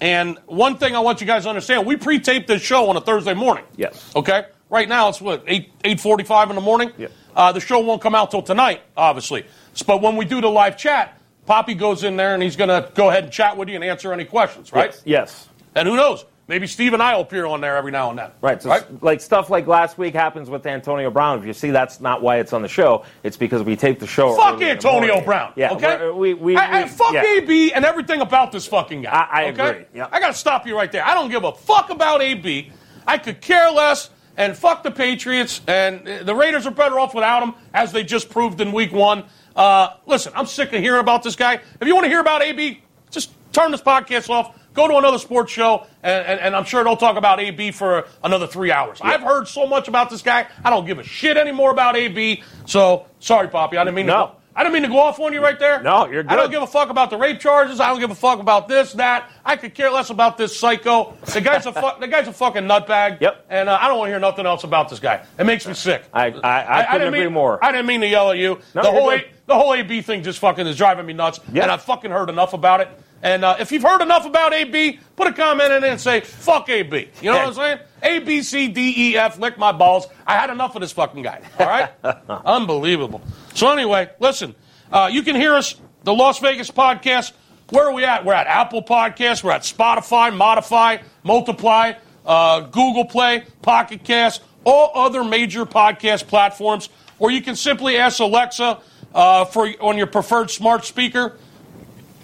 and 0.00 0.38
one 0.46 0.76
thing 0.76 0.94
I 0.94 1.00
want 1.00 1.20
you 1.20 1.26
guys 1.26 1.44
to 1.44 1.48
understand: 1.48 1.86
we 1.86 1.96
pre-tape 1.96 2.46
this 2.46 2.62
show 2.62 2.88
on 2.88 2.96
a 2.96 3.00
Thursday 3.00 3.34
morning. 3.34 3.64
Yes. 3.76 4.12
Okay. 4.14 4.46
Right 4.70 4.88
now 4.88 5.08
it's 5.08 5.20
what 5.20 5.44
eight 5.46 5.72
eight 5.84 6.00
forty-five 6.00 6.50
in 6.50 6.56
the 6.56 6.62
morning. 6.62 6.92
Yeah. 6.98 7.08
Uh, 7.34 7.52
the 7.52 7.60
show 7.60 7.80
won't 7.80 8.02
come 8.02 8.14
out 8.14 8.30
till 8.30 8.42
tonight, 8.42 8.82
obviously. 8.96 9.46
But 9.86 10.02
when 10.02 10.16
we 10.16 10.24
do 10.24 10.40
the 10.40 10.48
live 10.48 10.76
chat, 10.76 11.20
Poppy 11.46 11.74
goes 11.74 12.02
in 12.04 12.16
there 12.16 12.34
and 12.34 12.42
he's 12.42 12.56
going 12.56 12.68
to 12.68 12.90
go 12.94 13.08
ahead 13.08 13.24
and 13.24 13.32
chat 13.32 13.56
with 13.56 13.68
you 13.68 13.76
and 13.76 13.84
answer 13.84 14.12
any 14.12 14.24
questions, 14.24 14.72
right? 14.72 14.90
Yes. 14.90 15.02
yes. 15.04 15.48
And 15.74 15.88
who 15.88 15.96
knows? 15.96 16.24
Maybe 16.48 16.66
Steve 16.66 16.94
and 16.94 17.02
I 17.02 17.14
will 17.14 17.20
appear 17.20 17.44
on 17.44 17.60
there 17.60 17.76
every 17.76 17.92
now 17.92 18.08
and 18.08 18.18
then. 18.18 18.30
Right. 18.40 18.60
So 18.62 18.70
right? 18.70 19.02
like 19.02 19.20
stuff 19.20 19.50
like 19.50 19.66
last 19.66 19.98
week 19.98 20.14
happens 20.14 20.48
with 20.48 20.66
Antonio 20.66 21.10
Brown. 21.10 21.38
If 21.38 21.44
you 21.44 21.52
see 21.52 21.70
that's 21.70 22.00
not 22.00 22.22
why 22.22 22.38
it's 22.38 22.54
on 22.54 22.62
the 22.62 22.68
show, 22.68 23.04
it's 23.22 23.36
because 23.36 23.62
we 23.62 23.76
tape 23.76 24.00
the 24.00 24.06
show. 24.06 24.34
Fuck 24.34 24.62
Antonio 24.62 25.20
Brown. 25.20 25.52
Yeah. 25.56 25.72
Okay. 25.72 26.10
We, 26.10 26.32
we, 26.32 26.56
I, 26.56 26.88
fuck 26.88 27.12
yeah. 27.12 27.22
AB 27.22 27.74
and 27.74 27.84
everything 27.84 28.22
about 28.22 28.50
this 28.50 28.66
fucking 28.66 29.02
guy. 29.02 29.10
I, 29.10 29.44
I 29.44 29.48
okay? 29.50 29.70
agree. 29.70 29.84
Yeah. 29.94 30.08
I 30.10 30.20
got 30.20 30.28
to 30.28 30.38
stop 30.38 30.66
you 30.66 30.74
right 30.74 30.90
there. 30.90 31.04
I 31.04 31.12
don't 31.12 31.30
give 31.30 31.44
a 31.44 31.52
fuck 31.52 31.90
about 31.90 32.22
AB. 32.22 32.72
I 33.06 33.18
could 33.18 33.42
care 33.42 33.70
less. 33.70 34.08
And 34.38 34.56
fuck 34.56 34.84
the 34.84 34.90
Patriots. 34.90 35.60
And 35.66 36.06
the 36.06 36.34
Raiders 36.34 36.66
are 36.66 36.70
better 36.70 36.98
off 36.98 37.12
without 37.14 37.42
him, 37.42 37.54
as 37.74 37.92
they 37.92 38.04
just 38.04 38.30
proved 38.30 38.60
in 38.60 38.72
Week 38.72 38.92
One. 38.92 39.24
Uh, 39.54 39.90
listen, 40.06 40.32
I'm 40.34 40.46
sick 40.46 40.72
of 40.72 40.80
hearing 40.80 41.00
about 41.00 41.24
this 41.24 41.36
guy. 41.36 41.54
If 41.80 41.88
you 41.88 41.94
want 41.94 42.04
to 42.04 42.08
hear 42.08 42.20
about 42.20 42.42
AB, 42.42 42.80
just 43.10 43.32
turn 43.52 43.72
this 43.72 43.82
podcast 43.82 44.30
off 44.30 44.57
Go 44.78 44.86
to 44.86 44.96
another 44.96 45.18
sports 45.18 45.50
show, 45.50 45.88
and, 46.04 46.24
and, 46.24 46.38
and 46.38 46.54
I'm 46.54 46.62
sure 46.62 46.84
they'll 46.84 46.96
talk 46.96 47.16
about 47.16 47.40
AB 47.40 47.72
for 47.72 48.06
another 48.22 48.46
three 48.46 48.70
hours. 48.70 49.00
Yeah. 49.00 49.10
I've 49.10 49.22
heard 49.22 49.48
so 49.48 49.66
much 49.66 49.88
about 49.88 50.08
this 50.08 50.22
guy. 50.22 50.46
I 50.62 50.70
don't 50.70 50.86
give 50.86 51.00
a 51.00 51.02
shit 51.02 51.36
anymore 51.36 51.72
about 51.72 51.96
AB. 51.96 52.44
So 52.64 53.06
sorry, 53.18 53.48
Poppy. 53.48 53.76
I 53.76 53.82
didn't 53.82 53.96
mean 53.96 54.06
no. 54.06 54.12
to. 54.12 54.32
Go, 54.32 54.36
I 54.54 54.62
didn't 54.62 54.74
mean 54.74 54.82
to 54.82 54.88
go 54.88 55.00
off 55.00 55.18
on 55.18 55.32
you 55.32 55.42
right 55.42 55.58
there. 55.58 55.82
No, 55.82 56.06
you're 56.06 56.22
good. 56.22 56.30
I 56.30 56.36
don't 56.36 56.52
give 56.52 56.62
a 56.62 56.66
fuck 56.68 56.90
about 56.90 57.10
the 57.10 57.16
rape 57.16 57.40
charges. 57.40 57.80
I 57.80 57.88
don't 57.88 57.98
give 57.98 58.12
a 58.12 58.14
fuck 58.14 58.38
about 58.38 58.68
this, 58.68 58.92
that. 58.92 59.28
I 59.44 59.56
could 59.56 59.74
care 59.74 59.90
less 59.90 60.10
about 60.10 60.38
this 60.38 60.56
psycho. 60.56 61.16
The 61.26 61.40
guy's 61.40 61.66
a 61.66 61.72
fu- 61.72 61.80
the 62.00 62.06
guy's 62.06 62.28
a 62.28 62.32
fucking 62.32 62.62
nutbag. 62.62 63.20
Yep. 63.20 63.46
And 63.50 63.68
uh, 63.68 63.78
I 63.80 63.88
don't 63.88 63.98
want 63.98 64.10
to 64.10 64.12
hear 64.12 64.20
nothing 64.20 64.46
else 64.46 64.62
about 64.62 64.90
this 64.90 65.00
guy. 65.00 65.24
It 65.40 65.44
makes 65.44 65.66
me 65.66 65.74
sick. 65.74 66.04
I 66.12 66.26
I, 66.26 66.30
I, 66.30 66.80
I 66.80 66.92
couldn't 66.92 67.08
agree 67.08 67.24
mean, 67.24 67.32
more. 67.32 67.64
I 67.64 67.72
didn't 67.72 67.86
mean 67.86 68.00
to 68.02 68.06
yell 68.06 68.30
at 68.30 68.38
you. 68.38 68.60
No, 68.76 68.82
the 68.82 68.92
whole 68.92 69.10
a, 69.10 69.24
the 69.46 69.54
whole 69.56 69.74
AB 69.74 70.02
thing 70.02 70.22
just 70.22 70.38
fucking 70.38 70.68
is 70.68 70.76
driving 70.76 71.04
me 71.04 71.14
nuts. 71.14 71.40
Yep. 71.52 71.62
And 71.64 71.72
I've 71.72 71.82
fucking 71.82 72.12
heard 72.12 72.30
enough 72.30 72.52
about 72.52 72.80
it. 72.80 72.88
And 73.22 73.44
uh, 73.44 73.56
if 73.58 73.72
you've 73.72 73.82
heard 73.82 74.00
enough 74.00 74.26
about 74.26 74.54
AB, 74.54 75.00
put 75.16 75.26
a 75.26 75.32
comment 75.32 75.72
in 75.72 75.84
it 75.84 75.90
and 75.90 76.00
say, 76.00 76.20
fuck 76.20 76.68
AB. 76.68 77.08
You 77.20 77.30
know 77.30 77.38
what 77.38 77.48
I'm 77.48 77.54
saying? 77.54 77.78
A, 78.02 78.18
B, 78.20 78.42
C, 78.42 78.68
D, 78.68 78.94
E, 78.96 79.16
F, 79.16 79.38
lick 79.38 79.58
my 79.58 79.72
balls. 79.72 80.06
I 80.26 80.34
had 80.34 80.50
enough 80.50 80.76
of 80.76 80.80
this 80.82 80.92
fucking 80.92 81.22
guy. 81.22 81.42
All 81.58 81.66
right? 81.66 81.90
Unbelievable. 82.44 83.20
So, 83.54 83.70
anyway, 83.72 84.10
listen, 84.20 84.54
uh, 84.92 85.08
you 85.10 85.22
can 85.22 85.34
hear 85.34 85.54
us, 85.54 85.74
the 86.04 86.14
Las 86.14 86.38
Vegas 86.38 86.70
podcast. 86.70 87.32
Where 87.70 87.88
are 87.88 87.92
we 87.92 88.04
at? 88.04 88.24
We're 88.24 88.34
at 88.34 88.46
Apple 88.46 88.82
Podcasts, 88.82 89.42
we're 89.42 89.50
at 89.50 89.62
Spotify, 89.62 90.34
Modify, 90.34 90.98
Multiply, 91.22 91.94
uh, 92.24 92.60
Google 92.60 93.04
Play, 93.04 93.44
Pocket 93.62 94.04
Cast, 94.04 94.42
all 94.64 94.92
other 94.94 95.24
major 95.24 95.66
podcast 95.66 96.28
platforms. 96.28 96.88
Or 97.18 97.30
you 97.30 97.42
can 97.42 97.56
simply 97.56 97.96
ask 97.96 98.20
Alexa 98.20 98.80
uh, 99.12 99.44
for 99.46 99.68
on 99.80 99.98
your 99.98 100.06
preferred 100.06 100.50
smart 100.50 100.84
speaker 100.84 101.36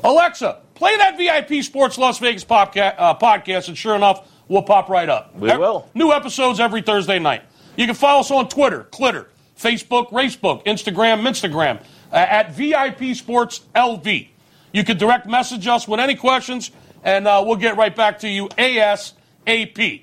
Alexa, 0.05 0.61
play 0.75 0.97
that 0.97 1.17
VIP 1.17 1.63
Sports 1.65 1.99
Las 1.99 2.19
Vegas 2.19 2.45
popca- 2.45 2.95
uh, 2.99 3.15
podcast, 3.17 3.69
and 3.69 3.77
sure 3.79 3.95
enough, 3.95 4.29
we'll 4.49 4.63
pop 4.63 4.89
right 4.89 5.09
up. 5.09 5.35
We 5.37 5.49
will. 5.57 5.89
New 5.95 6.13
episodes 6.13 6.61
every 6.61 6.83
Thursday 6.83 7.19
night. 7.19 7.43
You 7.77 7.87
can 7.87 7.95
follow 7.95 8.21
us 8.21 8.31
on 8.31 8.49
Twitter, 8.49 8.85
Clitter, 8.85 9.29
Facebook, 9.59 10.11
Racebook, 10.11 10.65
Instagram, 10.65 11.23
Instagram 11.27 11.81
uh, 12.13 12.17
at 12.17 12.53
VIP 12.53 13.17
Sports 13.17 13.61
LV. 13.75 14.29
You 14.73 14.85
can 14.85 14.97
direct 14.99 15.27
message 15.27 15.67
us 15.67 15.87
with 15.87 16.01
any 16.01 16.15
questions, 16.15 16.71
and 17.03 17.27
uh, 17.27 17.43
we'll 17.47 17.57
get 17.57 17.77
right 17.77 17.95
back 17.95 18.21
to 18.21 18.29
you 18.29 18.49
ASAP. 18.49 20.03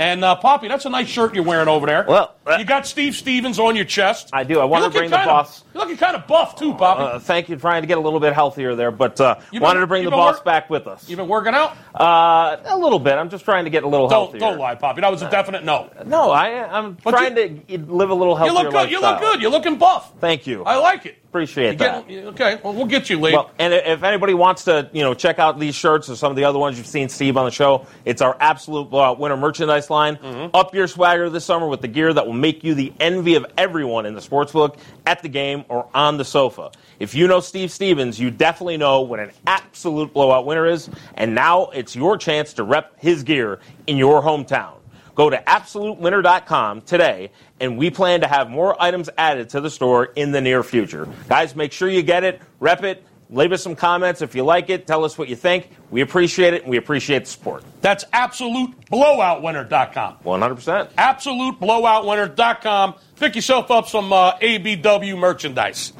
And 0.00 0.24
uh, 0.24 0.34
Poppy, 0.36 0.66
that's 0.66 0.86
a 0.86 0.88
nice 0.88 1.08
shirt 1.08 1.34
you're 1.34 1.44
wearing 1.44 1.68
over 1.68 1.84
there. 1.86 2.06
Well, 2.08 2.34
uh, 2.46 2.56
you 2.58 2.64
got 2.64 2.86
Steve 2.86 3.14
Stevens 3.14 3.58
on 3.58 3.76
your 3.76 3.84
chest. 3.84 4.30
I 4.32 4.44
do. 4.44 4.58
I 4.58 4.64
want 4.64 4.90
to 4.90 4.98
bring 4.98 5.10
the 5.10 5.16
boss. 5.16 5.62
You're 5.74 5.82
looking 5.82 5.98
kind 5.98 6.16
of 6.16 6.26
buff 6.26 6.56
too, 6.56 6.72
Poppy. 6.72 7.02
Uh, 7.02 7.18
thank 7.18 7.50
you. 7.50 7.56
Trying 7.56 7.82
to 7.82 7.86
get 7.86 7.98
a 7.98 8.00
little 8.00 8.18
bit 8.18 8.32
healthier 8.32 8.74
there, 8.74 8.90
but 8.90 9.20
uh, 9.20 9.34
wanted 9.52 9.80
to 9.80 9.86
bring 9.86 10.06
the 10.06 10.10
boss 10.10 10.36
work- 10.36 10.44
back 10.46 10.70
with 10.70 10.86
us. 10.86 11.06
You've 11.06 11.18
been 11.18 11.28
working 11.28 11.52
out? 11.52 11.76
Uh, 11.94 12.56
a 12.64 12.78
little 12.78 12.98
bit. 12.98 13.18
I'm 13.18 13.28
just 13.28 13.44
trying 13.44 13.64
to 13.64 13.70
get 13.70 13.82
a 13.82 13.88
little 13.88 14.08
Don't 14.08 14.22
healthier. 14.22 14.40
don't 14.40 14.58
lie, 14.58 14.74
Poppy. 14.74 15.02
That 15.02 15.12
was 15.12 15.20
a 15.20 15.28
definite 15.28 15.64
no. 15.64 15.90
No, 16.06 16.30
I, 16.30 16.78
I'm 16.78 16.96
But 17.04 17.10
trying 17.10 17.34
to 17.34 17.78
live 17.92 18.08
a 18.08 18.14
little 18.14 18.36
healthier. 18.36 18.56
You 18.56 18.64
look 18.64 18.72
good. 18.72 18.90
You 18.90 19.00
look 19.02 19.20
good. 19.20 19.42
You're 19.42 19.50
looking 19.50 19.76
buff. 19.76 20.14
Thank 20.18 20.46
you. 20.46 20.64
I 20.64 20.76
like 20.76 21.04
it. 21.04 21.18
Appreciate 21.30 21.78
that. 21.78 22.08
getting- 22.08 22.26
okay, 22.26 22.58
well, 22.60 22.72
we'll 22.72 22.86
get 22.86 23.08
you, 23.08 23.20
Lee. 23.20 23.32
Well, 23.32 23.52
and 23.56 23.72
if 23.72 24.02
anybody 24.02 24.34
wants 24.34 24.64
to, 24.64 24.90
you 24.92 25.02
know, 25.04 25.14
check 25.14 25.38
out 25.38 25.60
these 25.60 25.76
shirts 25.76 26.10
or 26.10 26.16
some 26.16 26.30
of 26.32 26.36
the 26.36 26.42
other 26.42 26.58
ones 26.58 26.76
you've 26.76 26.88
seen 26.88 27.08
Steve 27.08 27.36
on 27.36 27.44
the 27.44 27.52
show, 27.52 27.86
it's 28.04 28.20
our 28.20 28.36
absolute 28.40 28.90
blowout 28.90 29.20
winner 29.20 29.36
merchandise 29.36 29.88
line. 29.90 30.16
Mm-hmm. 30.16 30.56
Up 30.56 30.74
your 30.74 30.88
swagger 30.88 31.30
this 31.30 31.44
summer 31.44 31.68
with 31.68 31.82
the 31.82 31.88
gear 31.88 32.12
that 32.12 32.26
will 32.26 32.32
make 32.32 32.64
you 32.64 32.74
the 32.74 32.92
envy 32.98 33.36
of 33.36 33.46
everyone 33.56 34.06
in 34.06 34.14
the 34.16 34.20
sportsbook, 34.20 34.76
at 35.06 35.22
the 35.22 35.28
game, 35.28 35.64
or 35.68 35.88
on 35.94 36.16
the 36.16 36.24
sofa. 36.24 36.72
If 36.98 37.14
you 37.14 37.28
know 37.28 37.38
Steve 37.38 37.70
Stevens, 37.70 38.18
you 38.18 38.32
definitely 38.32 38.76
know 38.76 39.02
what 39.02 39.20
an 39.20 39.30
absolute 39.46 40.12
blowout 40.12 40.46
winner 40.46 40.66
is, 40.66 40.90
and 41.14 41.32
now 41.32 41.66
it's 41.66 41.94
your 41.94 42.16
chance 42.16 42.54
to 42.54 42.64
rep 42.64 42.98
his 42.98 43.22
gear 43.22 43.60
in 43.86 43.96
your 43.96 44.20
hometown. 44.20 44.72
Go 45.20 45.28
to 45.28 45.36
absolutewinner.com 45.36 46.80
today, 46.80 47.30
and 47.60 47.76
we 47.76 47.90
plan 47.90 48.22
to 48.22 48.26
have 48.26 48.48
more 48.48 48.82
items 48.82 49.10
added 49.18 49.50
to 49.50 49.60
the 49.60 49.68
store 49.68 50.06
in 50.06 50.32
the 50.32 50.40
near 50.40 50.62
future. 50.62 51.06
Guys, 51.28 51.54
make 51.54 51.72
sure 51.72 51.90
you 51.90 52.02
get 52.02 52.24
it, 52.24 52.40
rep 52.58 52.84
it, 52.84 53.04
leave 53.28 53.52
us 53.52 53.62
some 53.62 53.76
comments 53.76 54.22
if 54.22 54.34
you 54.34 54.44
like 54.44 54.70
it, 54.70 54.86
tell 54.86 55.04
us 55.04 55.18
what 55.18 55.28
you 55.28 55.36
think. 55.36 55.68
We 55.90 56.00
appreciate 56.00 56.54
it, 56.54 56.62
and 56.62 56.70
we 56.70 56.78
appreciate 56.78 57.26
the 57.26 57.30
support. 57.30 57.64
That's 57.82 58.04
absoluteblowoutwinner.com. 58.14 60.16
100%. 60.24 60.92
Absoluteblowoutwinner.com. 60.94 62.94
Pick 63.16 63.36
yourself 63.36 63.70
up 63.70 63.88
some 63.88 64.14
uh, 64.14 64.38
ABW 64.38 65.18
merchandise. 65.18 65.92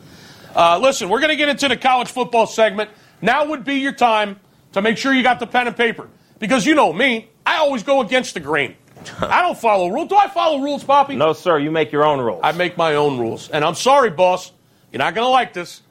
Uh, 0.57 0.79
listen, 0.79 1.11
we're 1.11 1.21
going 1.21 1.29
to 1.29 1.37
get 1.37 1.51
into 1.51 1.69
the 1.69 1.77
college 1.77 2.09
football 2.09 2.47
segment. 2.47 2.89
Now 3.21 3.45
would 3.49 3.67
be 3.67 3.81
your 3.81 3.93
time 3.93 4.41
to 4.73 4.81
make 4.81 4.97
sure 4.97 5.13
you 5.13 5.23
got 5.23 5.41
the 5.41 5.47
pen 5.47 5.67
and 5.67 5.77
paper. 5.77 6.09
Because 6.39 6.65
you 6.65 6.75
know 6.75 6.91
me, 6.91 7.29
I 7.45 7.59
always 7.59 7.83
go 7.83 8.01
against 8.01 8.33
the 8.33 8.41
grain. 8.41 8.77
I 9.21 9.43
don't 9.43 9.59
follow 9.59 9.89
rules. 9.89 10.09
Do 10.09 10.17
I 10.17 10.29
follow 10.29 10.61
rules, 10.61 10.85
Poppy? 10.85 11.17
No, 11.17 11.33
sir, 11.33 11.59
you 11.59 11.71
make 11.71 11.93
your 11.93 12.05
own 12.05 12.21
rules. 12.21 12.41
I 12.43 12.53
make 12.53 12.77
my 12.77 12.95
own 12.95 13.19
rules. 13.19 13.49
And 13.51 13.65
I'm 13.65 13.75
sorry, 13.75 14.11
boss. 14.11 14.53
You're 14.93 14.99
not 14.99 15.15
going 15.15 15.25
to 15.25 15.31
like 15.31 15.53
this. 15.53 15.83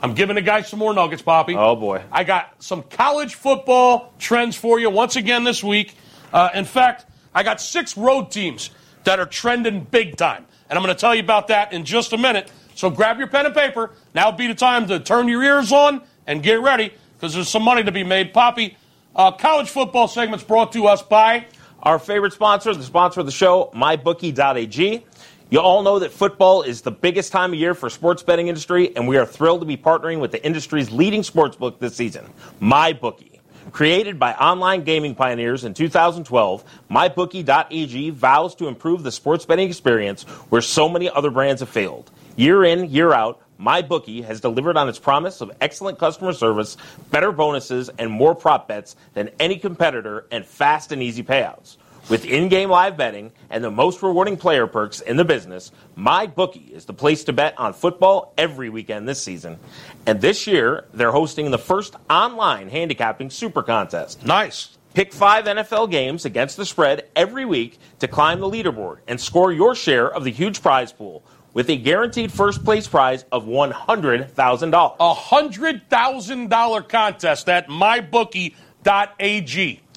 I'm 0.00 0.14
giving 0.14 0.36
the 0.36 0.42
guys 0.42 0.68
some 0.68 0.78
more 0.78 0.94
nuggets, 0.94 1.22
Poppy. 1.22 1.54
Oh, 1.56 1.74
boy. 1.74 2.02
I 2.12 2.24
got 2.24 2.62
some 2.62 2.82
college 2.82 3.34
football 3.34 4.12
trends 4.18 4.56
for 4.56 4.78
you 4.78 4.90
once 4.90 5.16
again 5.16 5.44
this 5.44 5.62
week. 5.62 5.94
Uh, 6.32 6.50
in 6.54 6.64
fact, 6.64 7.06
I 7.34 7.42
got 7.42 7.60
six 7.60 7.96
road 7.96 8.30
teams 8.30 8.70
that 9.04 9.18
are 9.18 9.26
trending 9.26 9.80
big 9.84 10.16
time. 10.16 10.46
And 10.68 10.78
I'm 10.78 10.84
going 10.84 10.94
to 10.94 11.00
tell 11.00 11.14
you 11.14 11.22
about 11.22 11.48
that 11.48 11.72
in 11.72 11.84
just 11.84 12.12
a 12.12 12.18
minute. 12.18 12.50
So 12.74 12.90
grab 12.90 13.18
your 13.18 13.26
pen 13.26 13.46
and 13.46 13.54
paper. 13.54 13.92
Now 14.14 14.30
would 14.30 14.36
be 14.36 14.46
the 14.46 14.54
time 14.54 14.86
to 14.88 15.00
turn 15.00 15.26
your 15.28 15.42
ears 15.42 15.72
on 15.72 16.02
and 16.26 16.42
get 16.42 16.60
ready 16.60 16.92
because 17.14 17.34
there's 17.34 17.48
some 17.48 17.62
money 17.62 17.82
to 17.82 17.90
be 17.90 18.04
made. 18.04 18.32
Poppy, 18.32 18.76
uh, 19.16 19.32
college 19.32 19.68
football 19.68 20.06
segment's 20.06 20.44
brought 20.44 20.72
to 20.72 20.86
us 20.86 21.02
by. 21.02 21.46
Our 21.82 21.98
favorite 22.00 22.32
sponsor, 22.32 22.74
the 22.74 22.82
sponsor 22.82 23.20
of 23.20 23.26
the 23.26 23.32
show, 23.32 23.70
MyBookie.ag. 23.72 25.04
You 25.50 25.60
all 25.60 25.82
know 25.82 26.00
that 26.00 26.10
football 26.12 26.62
is 26.62 26.82
the 26.82 26.90
biggest 26.90 27.30
time 27.30 27.52
of 27.52 27.58
year 27.58 27.72
for 27.72 27.88
sports 27.88 28.22
betting 28.22 28.48
industry, 28.48 28.94
and 28.96 29.06
we 29.06 29.16
are 29.16 29.24
thrilled 29.24 29.60
to 29.60 29.66
be 29.66 29.76
partnering 29.76 30.18
with 30.20 30.32
the 30.32 30.44
industry's 30.44 30.90
leading 30.90 31.22
sports 31.22 31.56
book 31.56 31.78
this 31.78 31.94
season, 31.94 32.26
MyBookie. 32.60 33.38
Created 33.70 34.18
by 34.18 34.32
online 34.34 34.82
gaming 34.82 35.14
pioneers 35.14 35.64
in 35.64 35.72
2012, 35.72 36.64
MyBookie.ag 36.90 38.10
vows 38.10 38.54
to 38.56 38.66
improve 38.66 39.02
the 39.02 39.12
sports 39.12 39.46
betting 39.46 39.68
experience 39.68 40.24
where 40.50 40.62
so 40.62 40.88
many 40.88 41.08
other 41.08 41.30
brands 41.30 41.60
have 41.60 41.68
failed. 41.68 42.10
Year 42.36 42.64
in, 42.64 42.90
year 42.90 43.12
out, 43.12 43.40
MyBookie 43.60 44.24
has 44.24 44.40
delivered 44.40 44.76
on 44.76 44.88
its 44.88 44.98
promise 44.98 45.40
of 45.40 45.50
excellent 45.60 45.98
customer 45.98 46.32
service, 46.32 46.76
better 47.10 47.32
bonuses, 47.32 47.90
and 47.98 48.10
more 48.10 48.34
prop 48.34 48.68
bets 48.68 48.96
than 49.14 49.30
any 49.40 49.56
competitor 49.56 50.26
and 50.30 50.46
fast 50.46 50.92
and 50.92 51.02
easy 51.02 51.22
payouts. 51.22 51.76
With 52.08 52.24
in-game 52.24 52.70
live 52.70 52.96
betting 52.96 53.32
and 53.50 53.62
the 53.62 53.70
most 53.70 54.02
rewarding 54.02 54.38
player 54.38 54.66
perks 54.66 55.00
in 55.00 55.16
the 55.16 55.26
business, 55.26 55.72
MyBookie 55.96 56.70
is 56.70 56.86
the 56.86 56.94
place 56.94 57.24
to 57.24 57.34
bet 57.34 57.58
on 57.58 57.74
football 57.74 58.32
every 58.38 58.70
weekend 58.70 59.06
this 59.06 59.22
season. 59.22 59.58
And 60.06 60.18
this 60.20 60.46
year, 60.46 60.86
they're 60.94 61.12
hosting 61.12 61.50
the 61.50 61.58
first 61.58 61.96
online 62.08 62.70
handicapping 62.70 63.28
super 63.28 63.62
contest. 63.62 64.24
Nice. 64.24 64.78
Pick 64.94 65.12
five 65.12 65.44
NFL 65.44 65.90
games 65.90 66.24
against 66.24 66.56
the 66.56 66.64
spread 66.64 67.08
every 67.14 67.44
week 67.44 67.78
to 67.98 68.08
climb 68.08 68.40
the 68.40 68.50
leaderboard 68.50 68.98
and 69.06 69.20
score 69.20 69.52
your 69.52 69.74
share 69.74 70.10
of 70.10 70.24
the 70.24 70.30
huge 70.30 70.62
prize 70.62 70.92
pool 70.92 71.22
with 71.54 71.68
a 71.70 71.76
guaranteed 71.76 72.32
first 72.32 72.64
place 72.64 72.86
prize 72.86 73.24
of 73.32 73.44
$100,000. 73.46 74.96
A 75.00 75.14
hundred 75.14 75.88
thousand 75.88 76.48
dollar 76.50 76.82
contest 76.82 77.48
at 77.48 77.68
mybookie.ag. 77.68 78.54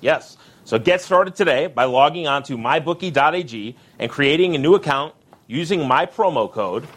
Yes. 0.02 0.38
So 0.64 0.80
get 0.80 1.02
started 1.02 1.36
today 1.36 1.68
by 1.68 1.84
logging 1.86 2.28
on 2.28 2.44
to 2.44 2.58
mybookie.ag 2.58 3.76
and 4.00 4.12
creating 4.12 4.56
a 4.56 4.58
new 4.58 4.76
account 4.76 5.14
using 5.48 5.88
my 5.88 6.06
promo 6.06 6.50
code 6.52 6.88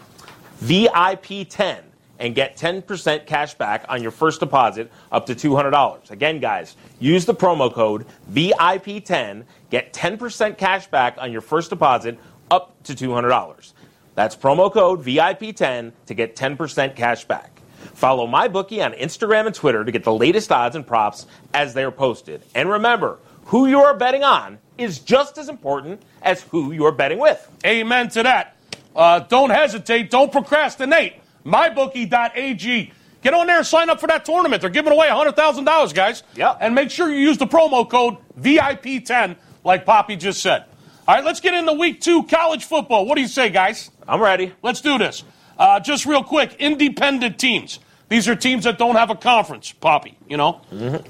VIP10 0.61 1.81
and 2.19 2.33
get 2.33 2.55
10% 2.55 3.25
cash 3.25 3.53
back 3.55 3.85
on 3.89 4.01
your 4.01 4.11
first 4.11 4.39
deposit 4.39 4.91
up 5.11 5.25
to 5.25 5.35
$200. 5.35 6.09
Again, 6.11 6.39
guys, 6.39 6.77
use 6.99 7.25
the 7.25 7.35
promo 7.35 7.73
code 7.73 8.05
VIP10, 8.31 9.43
get 9.69 9.91
10% 9.93 10.57
cash 10.57 10.87
back 10.87 11.17
on 11.19 11.31
your 11.31 11.41
first 11.41 11.69
deposit 11.69 12.17
up 12.49 12.81
to 12.83 12.93
$200. 12.93 13.73
That's 14.15 14.35
promo 14.35 14.71
code 14.71 15.03
VIP10 15.03 15.91
to 16.07 16.13
get 16.13 16.35
10% 16.35 16.95
cash 16.95 17.25
back. 17.25 17.61
Follow 17.93 18.27
my 18.27 18.47
bookie 18.47 18.81
on 18.81 18.93
Instagram 18.93 19.45
and 19.45 19.55
Twitter 19.55 19.83
to 19.83 19.91
get 19.91 20.03
the 20.03 20.13
latest 20.13 20.51
odds 20.51 20.75
and 20.75 20.85
props 20.85 21.27
as 21.53 21.73
they 21.73 21.83
are 21.83 21.91
posted. 21.91 22.41
And 22.55 22.69
remember, 22.69 23.19
who 23.45 23.67
you 23.67 23.79
are 23.81 23.93
betting 23.95 24.23
on 24.23 24.57
is 24.77 24.99
just 24.99 25.37
as 25.37 25.49
important 25.49 26.01
as 26.21 26.41
who 26.43 26.71
you 26.71 26.85
are 26.85 26.91
betting 26.91 27.19
with. 27.19 27.47
Amen 27.65 28.09
to 28.09 28.23
that. 28.23 28.57
Uh, 28.95 29.19
don't 29.19 29.49
hesitate. 29.49 30.09
Don't 30.09 30.31
procrastinate. 30.31 31.13
MyBookie.ag. 31.45 32.91
Get 33.21 33.33
on 33.33 33.47
there 33.47 33.57
and 33.57 33.65
sign 33.65 33.89
up 33.89 33.99
for 33.99 34.07
that 34.07 34.25
tournament. 34.25 34.61
They're 34.61 34.69
giving 34.69 34.93
away 34.93 35.07
$100,000, 35.07 35.93
guys. 35.93 36.23
Yep. 36.35 36.57
And 36.61 36.75
make 36.75 36.91
sure 36.91 37.09
you 37.09 37.17
use 37.17 37.37
the 37.37 37.47
promo 37.47 37.89
code 37.89 38.17
VIP10, 38.39 39.35
like 39.63 39.85
Poppy 39.85 40.15
just 40.15 40.41
said. 40.41 40.65
All 41.07 41.13
right, 41.13 41.23
let's 41.23 41.39
get 41.39 41.53
into 41.53 41.71
week 41.73 42.01
two 42.01 42.23
college 42.23 42.65
football. 42.65 43.05
What 43.05 43.13
do 43.13 43.21
you 43.21 43.27
say, 43.27 43.51
guys? 43.51 43.91
I'm 44.07 44.19
ready. 44.19 44.53
Let's 44.63 44.81
do 44.81 44.97
this. 44.97 45.23
Uh, 45.55 45.79
just 45.79 46.07
real 46.07 46.23
quick 46.23 46.55
independent 46.57 47.37
teams. 47.37 47.77
These 48.09 48.27
are 48.27 48.35
teams 48.35 48.63
that 48.63 48.79
don't 48.79 48.95
have 48.95 49.11
a 49.11 49.15
conference, 49.15 49.71
Poppy, 49.71 50.17
you 50.27 50.35
know? 50.35 50.61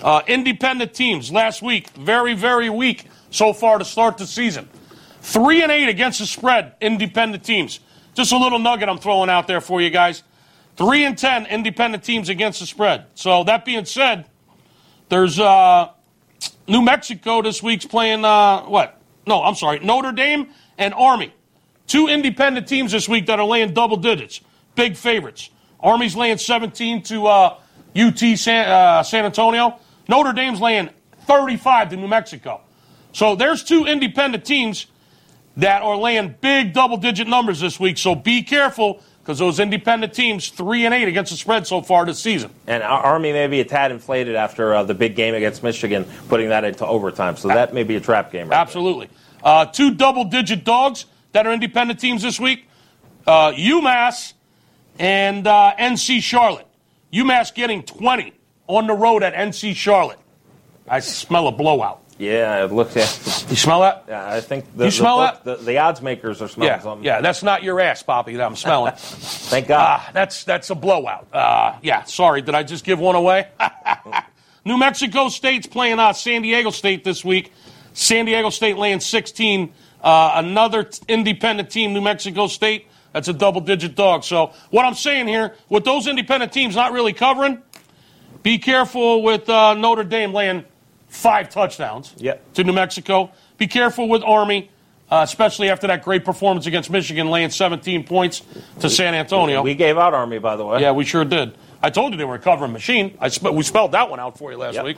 Uh, 0.01 0.21
independent 0.27 0.93
teams 0.93 1.31
last 1.31 1.61
week, 1.61 1.89
very, 1.91 2.33
very 2.33 2.69
weak 2.69 3.05
so 3.31 3.53
far 3.53 3.77
to 3.77 3.85
start 3.85 4.17
the 4.17 4.27
season. 4.27 4.67
Three 5.21 5.63
and 5.63 5.71
eight 5.71 5.87
against 5.87 6.19
the 6.19 6.25
spread, 6.25 6.73
independent 6.81 7.45
teams. 7.45 7.79
Just 8.15 8.33
a 8.33 8.37
little 8.37 8.59
nugget 8.59 8.89
I'm 8.89 8.97
throwing 8.97 9.29
out 9.29 9.47
there 9.47 9.61
for 9.61 9.81
you 9.81 9.89
guys. 9.89 10.23
Three 10.75 11.05
and 11.05 11.17
ten 11.17 11.45
independent 11.45 12.03
teams 12.03 12.27
against 12.27 12.59
the 12.59 12.65
spread. 12.65 13.05
So 13.15 13.45
that 13.45 13.63
being 13.63 13.85
said, 13.85 14.25
there's 15.07 15.39
uh, 15.39 15.89
New 16.67 16.81
Mexico 16.81 17.41
this 17.41 17.63
week's 17.63 17.85
playing 17.85 18.25
uh, 18.25 18.63
what? 18.63 18.94
No, 19.27 19.43
I'm 19.43 19.55
sorry, 19.55 19.79
Notre 19.79 20.11
Dame 20.11 20.49
and 20.77 20.93
Army. 20.93 21.33
Two 21.87 22.07
independent 22.07 22.67
teams 22.67 22.91
this 22.91 23.07
week 23.07 23.27
that 23.27 23.39
are 23.39 23.45
laying 23.45 23.73
double 23.73 23.97
digits. 23.97 24.41
Big 24.75 24.95
favorites. 24.95 25.49
Army's 25.79 26.15
laying 26.15 26.37
17 26.37 27.03
to 27.03 27.27
uh, 27.27 27.57
UT 27.95 28.19
San, 28.37 28.67
uh, 28.67 29.03
San 29.03 29.25
Antonio. 29.25 29.79
Notre 30.07 30.33
Dame's 30.33 30.59
laying 30.59 30.89
35 31.27 31.89
to 31.89 31.95
New 31.97 32.07
Mexico. 32.07 32.61
So 33.11 33.35
there's 33.35 33.63
two 33.63 33.85
independent 33.85 34.45
teams 34.45 34.87
that 35.57 35.81
are 35.81 35.95
laying 35.95 36.35
big 36.41 36.73
double 36.73 36.97
digit 36.97 37.27
numbers 37.27 37.59
this 37.59 37.79
week. 37.79 37.97
So 37.97 38.15
be 38.15 38.43
careful 38.43 39.01
because 39.25 39.39
those 39.39 39.59
independent 39.59 40.13
teams, 40.13 40.49
three 40.49 40.85
and 40.85 40.93
eight 40.93 41.07
against 41.07 41.31
the 41.31 41.37
spread 41.37 41.65
so 41.65 41.81
far 41.81 42.05
this 42.05 42.19
season. 42.19 42.51
And 42.67 42.83
Army 42.83 43.33
may 43.33 43.47
be 43.47 43.59
a 43.59 43.65
tad 43.65 43.91
inflated 43.91 44.35
after 44.35 44.75
uh, 44.75 44.83
the 44.83 44.93
big 44.93 45.15
game 45.15 45.33
against 45.33 45.63
Michigan, 45.63 46.05
putting 46.29 46.49
that 46.49 46.63
into 46.63 46.85
overtime. 46.85 47.35
So 47.35 47.47
that 47.47 47.73
may 47.73 47.81
be 47.81 47.95
a 47.95 47.99
trap 47.99 48.31
game. 48.31 48.49
Right 48.49 48.57
Absolutely. 48.59 49.09
Uh, 49.43 49.65
two 49.65 49.95
double 49.95 50.25
digit 50.25 50.63
dogs 50.63 51.07
that 51.31 51.47
are 51.47 51.53
independent 51.53 51.99
teams 51.99 52.21
this 52.21 52.39
week 52.39 52.69
uh, 53.25 53.51
UMass 53.53 54.33
and 54.99 55.47
uh, 55.47 55.73
NC 55.79 56.21
Charlotte. 56.21 56.67
UMass 57.11 57.51
getting 57.51 57.81
20 57.81 58.31
on 58.67 58.85
the 58.85 58.93
road 58.93 59.23
at 59.23 59.33
NC 59.33 59.75
Charlotte. 59.75 60.19
I 60.87 60.99
smell 60.99 61.47
a 61.47 61.51
blowout. 61.51 62.04
Yeah, 62.17 62.63
it 62.63 62.71
looks. 62.71 62.95
Yeah, 62.95 63.01
You 63.49 63.55
smell 63.57 63.81
that? 63.81 64.05
yeah, 64.07 64.25
I 64.33 64.39
think 64.39 64.65
the, 64.77 64.85
You 64.85 64.89
the 64.89 64.95
smell 64.95 65.17
book- 65.17 65.43
The, 65.43 65.55
the 65.65 65.77
odds 65.79 66.01
makers 66.01 66.41
are 66.41 66.47
smelling 66.47 66.71
Yeah, 66.71 66.79
something. 66.79 67.03
yeah, 67.05 67.19
that's 67.21 67.43
not 67.43 67.61
your 67.61 67.79
ass, 67.81 68.03
Poppy, 68.03 68.35
that 68.37 68.45
I'm 68.45 68.55
smelling. 68.55 68.93
Thank 68.97 69.67
God. 69.67 69.79
Ah, 69.99 70.09
that's 70.13 70.45
that's 70.45 70.69
a 70.69 70.75
blowout. 70.75 71.27
Uh, 71.33 71.75
yeah, 71.81 72.03
sorry, 72.05 72.41
did 72.41 72.55
I 72.55 72.63
just 72.63 72.85
give 72.85 72.99
one 72.99 73.15
away? 73.15 73.47
New 74.65 74.77
Mexico 74.77 75.29
State's 75.29 75.67
playing 75.67 75.99
uh, 75.99 76.13
San 76.13 76.41
Diego 76.41 76.69
State 76.71 77.03
this 77.03 77.23
week. 77.25 77.51
San 77.93 78.25
Diego 78.25 78.49
State 78.49 78.77
laying 78.77 78.99
16. 78.99 79.71
Uh, 80.01 80.31
another 80.35 80.83
t- 80.85 81.01
independent 81.07 81.69
team, 81.69 81.93
New 81.93 82.01
Mexico 82.01 82.47
State. 82.47 82.87
That's 83.13 83.27
a 83.27 83.33
double-digit 83.33 83.95
dog. 83.95 84.23
So 84.23 84.53
what 84.71 84.85
I'm 84.85 84.93
saying 84.95 85.27
here, 85.27 85.55
with 85.69 85.83
those 85.85 86.05
independent 86.07 86.51
teams 86.51 86.75
not 86.75 86.91
really 86.91 87.13
covering, 87.13 87.61
be 88.43 88.57
careful 88.57 89.21
with 89.23 89.47
uh, 89.49 89.73
Notre 89.75 90.03
Dame 90.03 90.33
laying 90.33 90.65
five 91.15 91.49
touchdowns 91.49 92.13
Yep. 92.17 92.53
to 92.55 92.63
New 92.63 92.73
Mexico. 92.73 93.31
Be 93.57 93.67
careful 93.67 94.07
with 94.07 94.21
Army, 94.23 94.69
uh, 95.09 95.21
especially 95.23 95.69
after 95.69 95.87
that 95.87 96.03
great 96.03 96.25
performance 96.25 96.65
against 96.67 96.89
Michigan, 96.89 97.29
laying 97.29 97.49
17 97.49 98.03
points 98.03 98.41
to 98.81 98.89
San 98.89 99.13
Antonio. 99.15 99.61
we 99.61 99.75
gave 99.75 99.97
out 99.97 100.13
Army, 100.13 100.39
by 100.39 100.55
the 100.55 100.65
way. 100.65 100.81
Yeah, 100.81 100.91
we 100.91 101.05
sure 101.05 101.25
did. 101.25 101.55
I 101.81 101.89
told 101.89 102.11
you 102.13 102.17
they 102.17 102.25
were 102.25 102.35
a 102.35 102.39
covering 102.39 102.73
machine. 102.73 103.17
I 103.19 103.29
spe- 103.29 103.51
we 103.53 103.63
spelled 103.63 103.91
that 103.93 104.09
one 104.09 104.19
out 104.19 104.37
for 104.37 104.51
you 104.51 104.57
last 104.57 104.75
Yep. 104.75 104.85
week. 104.85 104.97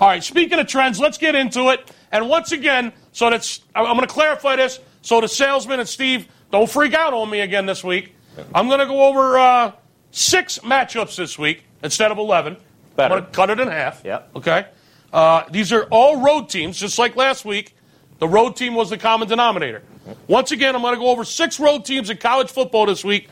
All 0.00 0.08
right, 0.08 0.22
speaking 0.22 0.58
of 0.58 0.66
trends, 0.66 0.98
let's 0.98 1.18
get 1.18 1.34
into 1.36 1.68
it. 1.70 1.88
And 2.10 2.28
once 2.28 2.50
again, 2.52 2.92
so 3.12 3.30
that's 3.30 3.60
I'm 3.74 3.84
going 3.84 4.00
to 4.00 4.06
clarify 4.06 4.56
this 4.56 4.80
so 5.02 5.20
the 5.20 5.28
salesman 5.28 5.78
and 5.80 5.88
Steve 5.88 6.26
don't 6.50 6.68
freak 6.68 6.94
out 6.94 7.12
on 7.14 7.30
me 7.30 7.40
again 7.40 7.66
this 7.66 7.84
week. 7.84 8.14
I'm 8.54 8.66
going 8.66 8.80
to 8.80 8.86
go 8.86 9.04
over 9.04 9.38
uh, 9.38 9.72
six 10.10 10.58
matchups 10.60 11.14
this 11.16 11.38
week 11.38 11.62
instead 11.82 12.10
of 12.10 12.18
11. 12.18 12.56
Better. 12.96 13.14
I'm 13.14 13.20
going 13.20 13.30
to 13.30 13.36
cut 13.36 13.50
it 13.50 13.60
in 13.60 13.68
half. 13.68 14.02
Yep. 14.04 14.30
Okay. 14.36 14.66
Uh, 15.14 15.44
these 15.48 15.72
are 15.72 15.84
all 15.92 16.20
road 16.20 16.48
teams, 16.48 16.76
just 16.76 16.98
like 16.98 17.14
last 17.14 17.44
week. 17.44 17.76
The 18.18 18.26
road 18.26 18.56
team 18.56 18.74
was 18.74 18.90
the 18.90 18.98
common 18.98 19.28
denominator. 19.28 19.82
Once 20.26 20.50
again, 20.50 20.74
I'm 20.74 20.82
going 20.82 20.94
to 20.94 21.00
go 21.00 21.08
over 21.08 21.24
six 21.24 21.60
road 21.60 21.84
teams 21.84 22.10
in 22.10 22.16
college 22.16 22.50
football 22.50 22.86
this 22.86 23.04
week 23.04 23.28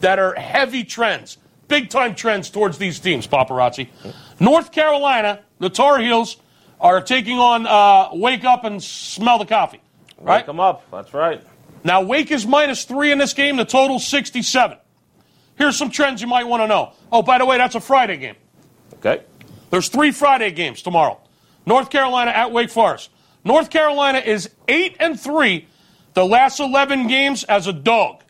that 0.00 0.18
are 0.18 0.34
heavy 0.34 0.82
trends, 0.82 1.38
big 1.68 1.88
time 1.88 2.16
trends 2.16 2.50
towards 2.50 2.78
these 2.78 2.98
teams, 2.98 3.28
paparazzi. 3.28 3.88
North 4.40 4.72
Carolina, 4.72 5.40
the 5.60 5.70
Tar 5.70 6.00
Heels, 6.00 6.36
are 6.80 7.00
taking 7.00 7.38
on 7.38 7.64
uh, 7.64 8.08
Wake 8.12 8.44
Up 8.44 8.64
and 8.64 8.82
Smell 8.82 9.38
the 9.38 9.46
Coffee. 9.46 9.80
Right? 10.20 10.42
Wake 10.42 10.48
'em 10.48 10.58
up. 10.58 10.82
That's 10.90 11.14
right. 11.14 11.42
Now, 11.84 12.02
Wake 12.02 12.32
is 12.32 12.44
minus 12.44 12.84
three 12.84 13.12
in 13.12 13.18
this 13.18 13.34
game, 13.34 13.56
the 13.56 13.64
total 13.64 14.00
67. 14.00 14.78
Here's 15.56 15.76
some 15.76 15.90
trends 15.90 16.20
you 16.20 16.26
might 16.26 16.48
want 16.48 16.62
to 16.62 16.66
know. 16.66 16.92
Oh, 17.12 17.22
by 17.22 17.38
the 17.38 17.46
way, 17.46 17.56
that's 17.56 17.76
a 17.76 17.80
Friday 17.80 18.16
game. 18.16 18.34
Okay. 18.94 19.22
There's 19.70 19.88
three 19.88 20.10
Friday 20.12 20.50
games 20.50 20.82
tomorrow. 20.82 21.20
North 21.66 21.90
Carolina 21.90 22.30
at 22.32 22.52
Wake 22.52 22.70
Forest. 22.70 23.10
North 23.44 23.70
Carolina 23.70 24.18
is 24.18 24.50
8 24.68 24.96
and 25.00 25.18
3 25.18 25.66
the 26.14 26.26
last 26.26 26.60
11 26.60 27.06
games 27.06 27.44
as 27.44 27.66
a 27.66 27.72
dog. 27.72 28.22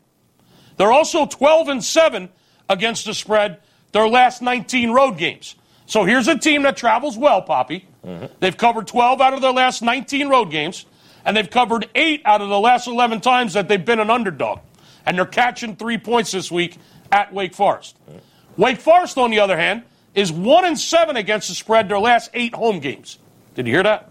They're 0.76 0.92
also 0.92 1.26
12 1.26 1.68
and 1.68 1.84
7 1.84 2.28
against 2.68 3.06
the 3.06 3.14
spread 3.14 3.60
their 3.92 4.08
last 4.08 4.42
19 4.42 4.92
road 4.92 5.18
games. 5.18 5.56
So 5.86 6.04
here's 6.04 6.28
a 6.28 6.38
team 6.38 6.62
that 6.62 6.76
travels 6.76 7.18
well, 7.18 7.42
Poppy. 7.42 7.88
Mm-hmm. 8.06 8.26
They've 8.38 8.56
covered 8.56 8.86
12 8.86 9.20
out 9.20 9.34
of 9.34 9.40
their 9.40 9.52
last 9.52 9.82
19 9.82 10.28
road 10.28 10.50
games, 10.50 10.86
and 11.24 11.36
they've 11.36 11.50
covered 11.50 11.88
8 11.94 12.22
out 12.24 12.40
of 12.40 12.48
the 12.48 12.60
last 12.60 12.86
11 12.86 13.20
times 13.20 13.54
that 13.54 13.66
they've 13.66 13.84
been 13.84 13.98
an 13.98 14.10
underdog. 14.10 14.60
And 15.04 15.18
they're 15.18 15.26
catching 15.26 15.76
3 15.76 15.98
points 15.98 16.30
this 16.30 16.50
week 16.50 16.78
at 17.10 17.32
Wake 17.32 17.54
Forest. 17.54 17.96
Mm-hmm. 18.08 18.62
Wake 18.62 18.78
Forest, 18.78 19.18
on 19.18 19.30
the 19.30 19.40
other 19.40 19.56
hand, 19.56 19.82
is 20.14 20.32
1 20.32 20.64
and 20.64 20.78
7 20.78 21.16
against 21.16 21.48
the 21.48 21.54
spread 21.54 21.88
their 21.88 21.98
last 21.98 22.30
8 22.34 22.54
home 22.54 22.80
games. 22.80 23.18
Did 23.54 23.66
you 23.66 23.72
hear 23.74 23.82
that? 23.82 24.10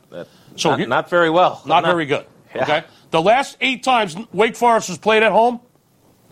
So 0.55 0.75
not, 0.75 0.87
not 0.89 1.09
very 1.09 1.29
well. 1.29 1.61
not 1.65 1.83
very 1.83 2.05
good. 2.05 2.25
Yeah. 2.55 2.63
Okay. 2.63 2.83
The 3.11 3.21
last 3.21 3.57
eight 3.61 3.83
times 3.83 4.15
Wake 4.33 4.55
Forest 4.55 4.87
has 4.87 4.97
played 4.97 5.21
at 5.21 5.31
home, 5.31 5.59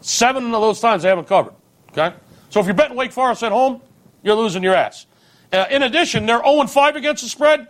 seven 0.01 0.45
of 0.45 0.61
those 0.61 0.79
times 0.79 1.03
they 1.03 1.09
haven't 1.09 1.27
covered. 1.27 1.53
Okay. 1.91 2.15
So 2.49 2.59
if 2.59 2.65
you're 2.65 2.73
betting 2.73 2.97
Wake 2.97 3.11
Forest 3.11 3.43
at 3.43 3.51
home, 3.51 3.81
you're 4.23 4.35
losing 4.35 4.63
your 4.63 4.73
ass. 4.73 5.05
Uh, 5.53 5.65
in 5.69 5.83
addition, 5.83 6.25
they're 6.25 6.43
0 6.43 6.65
5 6.65 6.95
against 6.95 7.21
the 7.21 7.29
spread. 7.29 7.67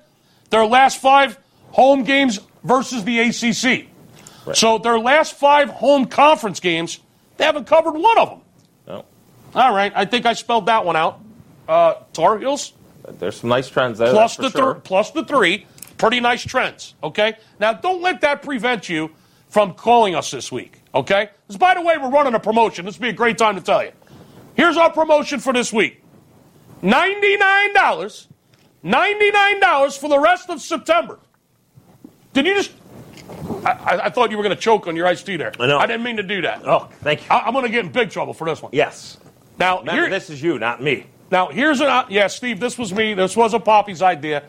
Their 0.49 0.65
last 0.65 1.01
five 1.01 1.37
home 1.71 2.03
games 2.05 2.39
versus 2.63 3.03
the 3.03 3.19
ACC. 3.19 3.87
So 4.55 4.77
their 4.77 4.97
last 4.97 5.33
five 5.35 5.69
home 5.69 6.05
conference 6.05 6.61
games, 6.61 6.99
they 7.35 7.43
haven't 7.43 7.67
covered 7.67 7.95
one 7.95 8.17
of 8.17 8.29
them. 8.29 8.41
No. 8.87 9.05
All 9.55 9.73
right, 9.73 9.91
I 9.93 10.05
think 10.05 10.25
I 10.25 10.33
spelled 10.33 10.67
that 10.67 10.85
one 10.85 10.95
out. 10.95 11.19
Uh, 11.67 11.95
Tar 12.13 12.37
Heels 12.39 12.73
There's 13.19 13.39
some 13.39 13.49
nice 13.49 13.69
trends 13.69 13.99
there. 13.99 14.11
plus 14.11 14.37
the 14.37 14.49
sure. 14.49 14.75
thir- 14.75 14.79
plus 14.79 15.11
the 15.11 15.23
three, 15.25 15.65
pretty 15.97 16.19
nice 16.19 16.43
trends. 16.43 16.95
Okay, 17.03 17.33
now 17.59 17.73
don't 17.73 18.01
let 18.01 18.21
that 18.21 18.41
prevent 18.41 18.87
you 18.89 19.11
from 19.49 19.73
calling 19.73 20.15
us 20.15 20.31
this 20.31 20.51
week. 20.51 20.81
Okay, 20.95 21.29
'Cause 21.47 21.57
by 21.57 21.73
the 21.73 21.81
way, 21.81 21.97
we're 21.97 22.09
running 22.09 22.33
a 22.33 22.39
promotion. 22.39 22.85
This 22.85 22.95
would 22.97 23.03
be 23.03 23.09
a 23.09 23.13
great 23.13 23.37
time 23.37 23.55
to 23.55 23.61
tell 23.61 23.83
you. 23.83 23.91
Here's 24.55 24.77
our 24.77 24.91
promotion 24.91 25.39
for 25.39 25.53
this 25.53 25.71
week: 25.73 26.01
ninety 26.81 27.37
nine 27.37 27.73
dollars, 27.73 28.27
ninety 28.83 29.29
nine 29.31 29.59
dollars 29.59 29.95
for 29.97 30.09
the 30.09 30.19
rest 30.19 30.49
of 30.49 30.61
September. 30.61 31.19
Did 32.33 32.45
you 32.45 32.55
just? 32.55 32.71
I, 33.65 33.99
I, 34.05 34.09
thought 34.09 34.31
you 34.31 34.37
were 34.37 34.43
going 34.43 34.55
to 34.55 34.61
choke 34.61 34.87
on 34.87 34.95
your 34.95 35.05
iced 35.05 35.25
tea 35.25 35.35
there. 35.35 35.51
I 35.59 35.67
know. 35.67 35.79
I 35.79 35.85
didn't 35.85 36.03
mean 36.03 36.17
to 36.17 36.23
do 36.23 36.41
that. 36.43 36.65
Oh, 36.65 36.87
thank 37.01 37.21
you. 37.21 37.27
I, 37.29 37.39
I'm 37.41 37.51
going 37.53 37.65
to 37.65 37.71
get 37.71 37.83
in 37.85 37.91
big 37.91 38.09
trouble 38.09 38.33
for 38.33 38.47
this 38.47 38.61
one. 38.61 38.71
yes. 38.73 39.17
Now, 39.59 39.79
Remember, 39.79 40.01
here, 40.03 40.09
this 40.09 40.29
is 40.29 40.41
you, 40.41 40.57
not 40.59 40.81
me. 40.81 41.07
Now 41.31 41.47
here's 41.47 41.81
an 41.81 42.05
yeah, 42.09 42.27
Steve. 42.27 42.59
This 42.59 42.77
was 42.77 42.93
me. 42.93 43.13
This 43.13 43.35
was 43.35 43.53
a 43.53 43.59
Poppy's 43.59 44.01
idea. 44.01 44.43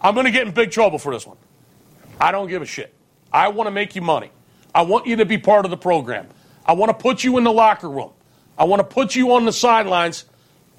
I'm 0.00 0.14
going 0.14 0.26
to 0.26 0.32
get 0.32 0.46
in 0.46 0.52
big 0.52 0.70
trouble 0.70 0.98
for 0.98 1.12
this 1.12 1.26
one. 1.26 1.36
I 2.20 2.32
don't 2.32 2.48
give 2.48 2.62
a 2.62 2.66
shit. 2.66 2.94
I 3.32 3.48
want 3.48 3.66
to 3.66 3.70
make 3.70 3.94
you 3.94 4.02
money. 4.02 4.30
I 4.74 4.82
want 4.82 5.06
you 5.06 5.16
to 5.16 5.24
be 5.24 5.38
part 5.38 5.64
of 5.64 5.70
the 5.70 5.76
program. 5.76 6.28
I 6.64 6.72
want 6.72 6.90
to 6.90 6.94
put 6.94 7.24
you 7.24 7.38
in 7.38 7.44
the 7.44 7.52
locker 7.52 7.88
room. 7.88 8.12
I 8.56 8.64
want 8.64 8.80
to 8.80 8.84
put 8.84 9.14
you 9.16 9.32
on 9.32 9.44
the 9.44 9.52
sidelines 9.52 10.24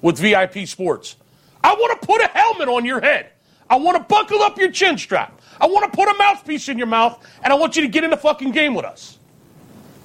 with 0.00 0.18
VIP 0.18 0.66
Sports. 0.66 1.16
I 1.62 1.74
want 1.74 2.00
to 2.00 2.06
put 2.06 2.22
a 2.22 2.28
helmet 2.28 2.68
on 2.68 2.84
your 2.84 3.00
head. 3.00 3.30
I 3.68 3.76
want 3.76 3.96
to 3.96 4.02
buckle 4.02 4.42
up 4.42 4.58
your 4.58 4.70
chin 4.70 4.98
strap. 4.98 5.40
I 5.60 5.66
want 5.66 5.90
to 5.90 5.96
put 5.96 6.08
a 6.08 6.14
mouthpiece 6.14 6.68
in 6.68 6.78
your 6.78 6.86
mouth, 6.86 7.24
and 7.42 7.52
I 7.52 7.56
want 7.56 7.76
you 7.76 7.82
to 7.82 7.88
get 7.88 8.04
in 8.04 8.10
the 8.10 8.16
fucking 8.16 8.52
game 8.52 8.74
with 8.74 8.84
us. 8.84 9.18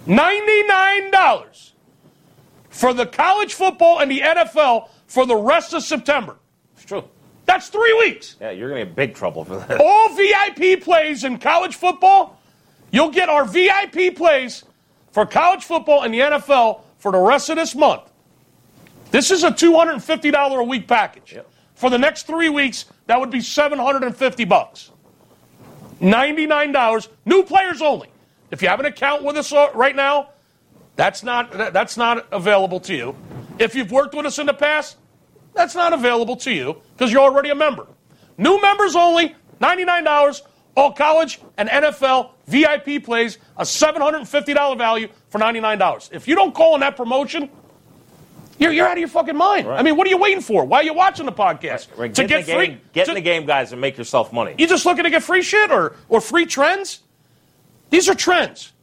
$99 0.08 1.71
for 2.69 2.93
the 2.93 3.05
college 3.05 3.53
football 3.53 3.99
and 3.99 4.12
the 4.12 4.19
NFL 4.19 4.89
for 5.15 5.25
the 5.25 5.36
rest 5.36 5.73
of 5.73 5.82
September. 5.82 6.36
It's 6.75 6.84
true. 6.84 7.06
That's 7.45 7.69
three 7.69 7.93
weeks. 7.93 8.36
Yeah, 8.41 8.51
you're 8.51 8.67
going 8.67 8.82
to 8.82 8.86
get 8.86 8.95
big 8.97 9.15
trouble 9.15 9.45
for 9.45 9.56
that. 9.56 9.80
All 9.80 10.10
VIP 10.13 10.84
plays 10.84 11.23
in 11.23 11.38
college 11.38 11.78
football, 11.78 12.38
you'll 12.91 13.12
get 13.12 13.30
our 13.30 13.45
VIP 13.45 14.13
plays 14.13 14.65
for 15.12 15.25
college 15.25 15.63
football 15.63 16.04
and 16.04 16.13
the 16.13 16.19
NFL 16.19 16.82
for 16.97 17.13
the 17.13 17.17
rest 17.17 17.49
of 17.49 17.56
this 17.56 17.73
month. 17.73 18.01
This 19.12 19.32
is 19.32 19.45
a 19.45 19.51
$250 19.51 20.60
a 20.60 20.63
week 20.63 20.86
package. 20.86 21.32
Yep. 21.32 21.49
For 21.75 21.89
the 21.89 21.97
next 21.97 22.28
three 22.28 22.49
weeks, 22.49 22.84
that 23.08 23.17
would 23.17 23.32
be 23.32 23.39
750 23.39 24.43
bucks. 24.43 24.91
$99, 26.01 27.08
new 27.23 27.43
players 27.43 27.82
only. 27.82 28.10
If 28.51 28.62
you 28.62 28.67
have 28.67 28.82
an 28.82 28.86
account 28.86 29.23
with 29.23 29.38
us 29.38 29.54
uh, 29.54 29.69
right 29.73 29.95
now, 29.95 30.32
that's 30.97 31.23
not, 31.23 31.54
that's 31.71 31.95
not 31.95 32.28
available 32.34 32.82
to 32.82 32.93
you. 32.93 33.15
If 33.60 33.75
you've 33.75 33.91
worked 33.91 34.13
with 34.13 34.25
us 34.25 34.39
in 34.39 34.47
the 34.47 34.54
past, 34.54 34.97
that's 35.55 35.75
not 35.75 35.93
available 35.93 36.35
to 36.37 36.51
you 36.51 36.81
because 36.95 37.11
you're 37.11 37.21
already 37.21 37.49
a 37.49 37.55
member. 37.55 37.87
New 38.37 38.61
members 38.61 38.95
only, 38.95 39.35
$99, 39.61 40.41
all 40.75 40.91
college 40.91 41.39
and 41.57 41.69
NFL 41.69 42.31
VIP 42.47 43.03
plays, 43.03 43.37
a 43.57 43.63
$750 43.63 44.77
value 44.77 45.07
for 45.29 45.39
$99. 45.39 46.09
If 46.11 46.27
you 46.27 46.35
don't 46.35 46.53
call 46.53 46.73
on 46.73 46.81
that 46.81 46.97
promotion, 46.97 47.49
you're, 48.57 48.71
you're 48.71 48.85
out 48.85 48.93
of 48.93 48.99
your 48.99 49.07
fucking 49.07 49.35
mind. 49.35 49.67
I 49.67 49.81
mean, 49.83 49.95
what 49.97 50.07
are 50.07 50.09
you 50.09 50.17
waiting 50.17 50.41
for? 50.41 50.63
Why 50.65 50.79
are 50.79 50.83
you 50.83 50.93
watching 50.93 51.25
the 51.25 51.31
podcast? 51.31 51.87
Right, 51.97 52.13
to 52.13 52.21
get, 52.23 52.23
in 52.23 52.27
get 52.27 52.45
the 52.45 52.53
free? 52.53 52.67
game, 52.67 52.81
get 52.93 53.05
to- 53.05 53.11
in 53.11 53.15
the 53.15 53.21
game, 53.21 53.45
guys, 53.45 53.71
and 53.71 53.81
make 53.81 53.97
yourself 53.97 54.31
money. 54.31 54.55
you 54.57 54.67
just 54.67 54.85
looking 54.85 55.03
to 55.05 55.09
get 55.09 55.23
free 55.23 55.41
shit 55.41 55.71
or, 55.71 55.95
or 56.09 56.21
free 56.21 56.45
trends? 56.45 57.01
These 57.89 58.09
are 58.09 58.15
trends. 58.15 58.73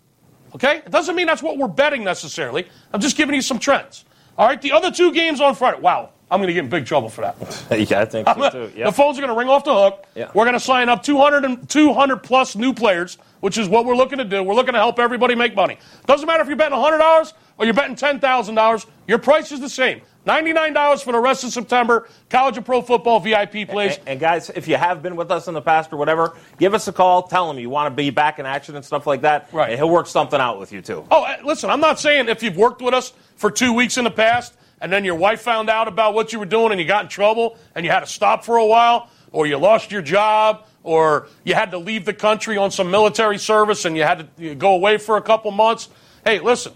Okay? 0.55 0.79
It 0.79 0.91
doesn't 0.91 1.15
mean 1.17 1.27
that's 1.27 1.43
what 1.43 1.59
we're 1.59 1.69
betting 1.69 2.05
necessarily. 2.05 2.67
I'm 2.93 3.01
just 3.01 3.17
giving 3.17 3.35
you 3.35 3.43
some 3.43 3.59
trends. 3.59 4.05
All 4.37 4.47
right? 4.47 4.61
The 4.61 4.73
other 4.73 4.91
two 4.91 5.13
games 5.13 5.41
on 5.41 5.55
Friday. 5.55 5.81
Wow. 5.81 6.11
I'm 6.33 6.39
going 6.39 6.47
to 6.47 6.55
get 6.55 6.65
in 6.65 6.71
big 6.71 6.87
trouble 6.87 7.11
for 7.11 7.21
that. 7.21 7.37
yeah, 7.91 8.01
I 8.01 8.05
think 8.07 8.27
so 8.27 8.51
too. 8.51 8.73
Yeah. 8.75 8.87
The 8.87 8.93
phones 8.93 9.19
are 9.19 9.21
going 9.21 9.35
to 9.35 9.39
ring 9.39 9.51
off 9.51 9.65
the 9.65 9.75
hook. 9.75 10.07
Yeah. 10.15 10.31
We're 10.33 10.45
going 10.45 10.55
to 10.55 10.61
sign 10.61 10.89
up 10.89 11.03
200, 11.03 11.45
and, 11.45 11.69
200 11.69 12.17
plus 12.23 12.57
new 12.57 12.73
players, 12.73 13.19
which 13.41 13.59
is 13.59 13.69
what 13.69 13.85
we're 13.85 13.97
looking 13.97 14.17
to 14.17 14.25
do. 14.25 14.43
We're 14.43 14.55
looking 14.55 14.73
to 14.73 14.79
help 14.79 14.99
everybody 14.99 15.35
make 15.35 15.55
money. 15.55 15.79
Doesn't 16.07 16.27
matter 16.27 16.43
if 16.43 16.49
you're 16.49 16.57
betting 16.57 16.79
$100 16.79 17.33
or 17.59 17.65
you're 17.67 17.75
betting 17.75 17.97
$10,000, 17.97 18.87
your 19.07 19.19
price 19.19 19.53
is 19.53 19.61
the 19.61 19.69
same. 19.69 20.01
$99 20.27 21.03
for 21.03 21.13
the 21.13 21.19
rest 21.19 21.45
of 21.45 21.53
September, 21.53 22.09
college 22.31 22.57
and 22.57 22.65
pro 22.65 22.81
football 22.81 23.21
VIP 23.21 23.69
plays. 23.69 23.99
And, 23.99 24.09
and 24.09 24.21
guys, 24.21 24.49
if 24.51 24.69
you 24.69 24.77
have 24.77 25.03
been 25.03 25.17
with 25.17 25.31
us 25.31 25.49
in 25.49 25.55
the 25.55 25.61
past 25.61 25.93
or 25.93 25.97
whatever, 25.99 26.35
give 26.59 26.73
us 26.73 26.89
a 26.89 26.93
call. 26.93 27.25
Tell 27.25 27.51
him 27.51 27.59
you 27.59 27.69
want 27.69 27.93
to 27.93 27.97
be 27.97 28.09
back 28.09 28.39
in 28.39 28.47
action 28.47 28.75
and 28.77 28.85
stuff 28.85 29.07
like 29.07 29.21
that. 29.23 29.49
Right. 29.53 29.71
And 29.71 29.79
he'll 29.79 29.91
work 29.91 30.07
something 30.07 30.41
out 30.41 30.59
with 30.59 30.73
you 30.73 30.81
too. 30.81 31.05
Oh, 31.11 31.25
uh, 31.25 31.37
listen, 31.45 31.69
I'm 31.69 31.81
not 31.81 32.01
saying 32.01 32.29
if 32.29 32.43
you've 32.43 32.57
worked 32.57 32.81
with 32.81 32.95
us 32.95 33.13
for 33.37 33.51
two 33.51 33.75
weeks 33.75 33.99
in 33.99 34.05
the 34.05 34.11
past 34.11 34.55
and 34.83 34.93
then 34.93 35.05
your 35.05 35.15
wife 35.15 35.41
found 35.41 35.71
out 35.71 35.87
about 35.87 36.13
what 36.13 36.33
you 36.33 36.41
were 36.41 36.45
doing 36.45 36.73
and 36.73 36.81
you 36.81 36.87
got 36.87 37.05
in 37.05 37.09
trouble 37.09 37.57
and 37.75 37.87
you 37.87 37.91
had 37.91 38.01
to 38.01 38.07
stop 38.07 38.45
for 38.45 38.57
a 38.57 38.67
while, 38.67 39.09
or 39.31 39.47
you 39.47 39.57
lost 39.57 39.93
your 39.93 40.03
job, 40.03 40.67
or 40.83 41.29
you 41.45 41.55
had 41.55 41.71
to 41.71 41.79
leave 41.79 42.05
the 42.05 42.13
country 42.13 42.57
on 42.57 42.73
some 42.73 42.91
military 42.91 43.39
service 43.39 43.85
and 43.85 43.97
you 43.97 44.03
had 44.03 44.37
to 44.37 44.55
go 44.57 44.75
away 44.75 44.99
for 44.99 45.17
a 45.17 45.23
couple 45.23 45.53
months. 45.53 45.89
Hey, 46.25 46.41
listen, 46.41 46.73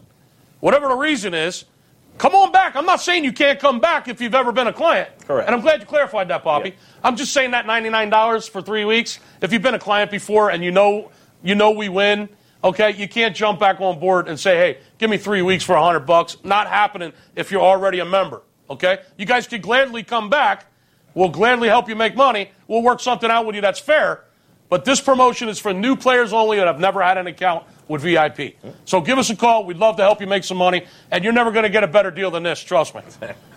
whatever 0.61 0.87
the 0.89 0.95
reason 0.95 1.35
is, 1.35 1.65
come 2.17 2.37
on 2.37 2.53
back. 2.53 2.77
I'm 2.77 2.87
not 2.87 3.01
saying 3.01 3.25
you 3.25 3.33
can't 3.33 3.59
come 3.59 3.81
back 3.81 4.07
if 4.07 4.21
you've 4.21 4.37
ever 4.37 4.53
been 4.53 4.69
a 4.69 4.73
client. 4.73 5.11
Correct. 5.27 5.49
And 5.49 5.55
I'm 5.57 5.61
glad 5.61 5.81
you 5.81 5.87
clarified 5.87 6.29
that, 6.29 6.45
Poppy. 6.45 6.71
Yeah. 6.71 6.75
I'm 7.03 7.17
just 7.17 7.33
saying 7.33 7.51
that 7.51 7.67
$99 7.67 8.49
for 8.49 8.63
three 8.63 8.85
weeks. 8.85 9.19
If 9.43 9.53
you've 9.53 9.63
been 9.63 9.75
a 9.75 9.81
client 9.81 10.13
before 10.13 10.51
and 10.51 10.63
you 10.63 10.71
know 10.71 11.11
you 11.43 11.57
know 11.57 11.73
we 11.73 11.89
win, 11.89 12.29
okay, 12.63 12.93
you 12.93 13.09
can't 13.09 13.35
jump 13.35 13.61
back 13.61 13.81
on 13.81 13.99
board 13.99 14.29
and 14.29 14.39
say, 14.39 14.57
hey, 14.57 14.79
give 14.99 15.11
me 15.11 15.19
three 15.19 15.43
weeks 15.43 15.65
for 15.65 15.75
a 15.75 15.81
100 15.81 16.01
bucks. 16.01 16.37
Not 16.45 16.67
happening 16.67 17.13
if 17.35 17.51
you're 17.51 17.63
already 17.63 18.01
a 18.01 18.05
member, 18.05 18.43
okay? 18.71 19.01
You 19.17 19.27
guys 19.27 19.47
could 19.47 19.63
gladly 19.63 20.03
come 20.03 20.31
back. 20.31 20.67
We'll 21.15 21.31
gladly 21.31 21.69
help 21.69 21.89
you 21.89 21.97
make 21.97 22.15
money. 22.15 22.51
We'll 22.69 22.83
work 22.83 23.01
something 23.01 23.31
out 23.31 23.47
with 23.47 23.55
you 23.55 23.63
that's 23.63 23.81
fair. 23.81 24.25
But 24.69 24.85
this 24.85 25.01
promotion 25.01 25.49
is 25.49 25.59
for 25.59 25.73
new 25.73 25.97
players 25.97 26.33
only 26.33 26.57
that 26.59 26.67
have 26.67 26.81
never 26.81 27.03
had 27.03 27.19
an 27.19 27.27
account 27.27 27.65
with 27.89 28.03
VIP. 28.03 28.57
So 28.85 29.01
give 29.01 29.17
us 29.17 29.31
a 29.31 29.37
call. 29.37 29.65
We'd 29.65 29.77
love 29.77 29.97
to 29.97 30.03
help 30.03 30.21
you 30.21 30.27
make 30.27 30.45
some 30.45 30.57
money. 30.57 30.87
And 31.11 31.23
you're 31.23 31.33
never 31.33 31.53
going 31.53 31.63
to 31.63 31.69
get 31.69 31.85
a 31.85 31.89
better 31.89 32.11
deal 32.11 32.31
than 32.31 32.43
this, 32.43 32.61
trust 32.63 32.95
me. 32.95 33.03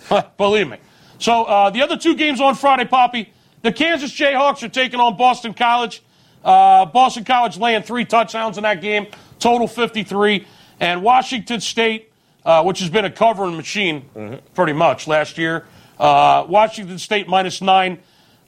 Believe 0.38 0.70
me. 0.70 0.78
So 1.18 1.44
uh, 1.44 1.70
the 1.72 1.82
other 1.82 1.98
two 1.98 2.16
games 2.16 2.40
on 2.40 2.56
Friday, 2.56 2.86
Poppy, 2.86 3.34
the 3.62 3.72
Kansas 3.72 4.12
Jayhawks 4.12 4.64
are 4.64 4.70
taking 4.70 5.00
on 5.00 5.18
Boston 5.18 5.54
College. 5.54 6.02
Uh, 6.44 6.86
Boston 6.86 7.24
College 7.26 7.58
laying 7.58 7.84
three 7.84 8.06
touchdowns 8.06 8.58
in 8.58 8.64
that 8.64 8.82
game, 8.82 9.08
total 9.40 9.68
53. 9.68 10.46
And 10.80 11.04
Washington 11.04 11.60
State, 11.60 12.12
uh, 12.46 12.64
which 12.64 12.80
has 12.80 12.90
been 12.90 13.06
a 13.06 13.12
covering 13.12 13.58
machine 13.58 14.40
pretty 14.54 14.74
much 14.74 15.08
last 15.08 15.38
year, 15.38 15.66
uh, 16.00 16.46
Washington 16.48 16.98
State 16.98 17.28
minus 17.28 17.62
nine 17.62 18.00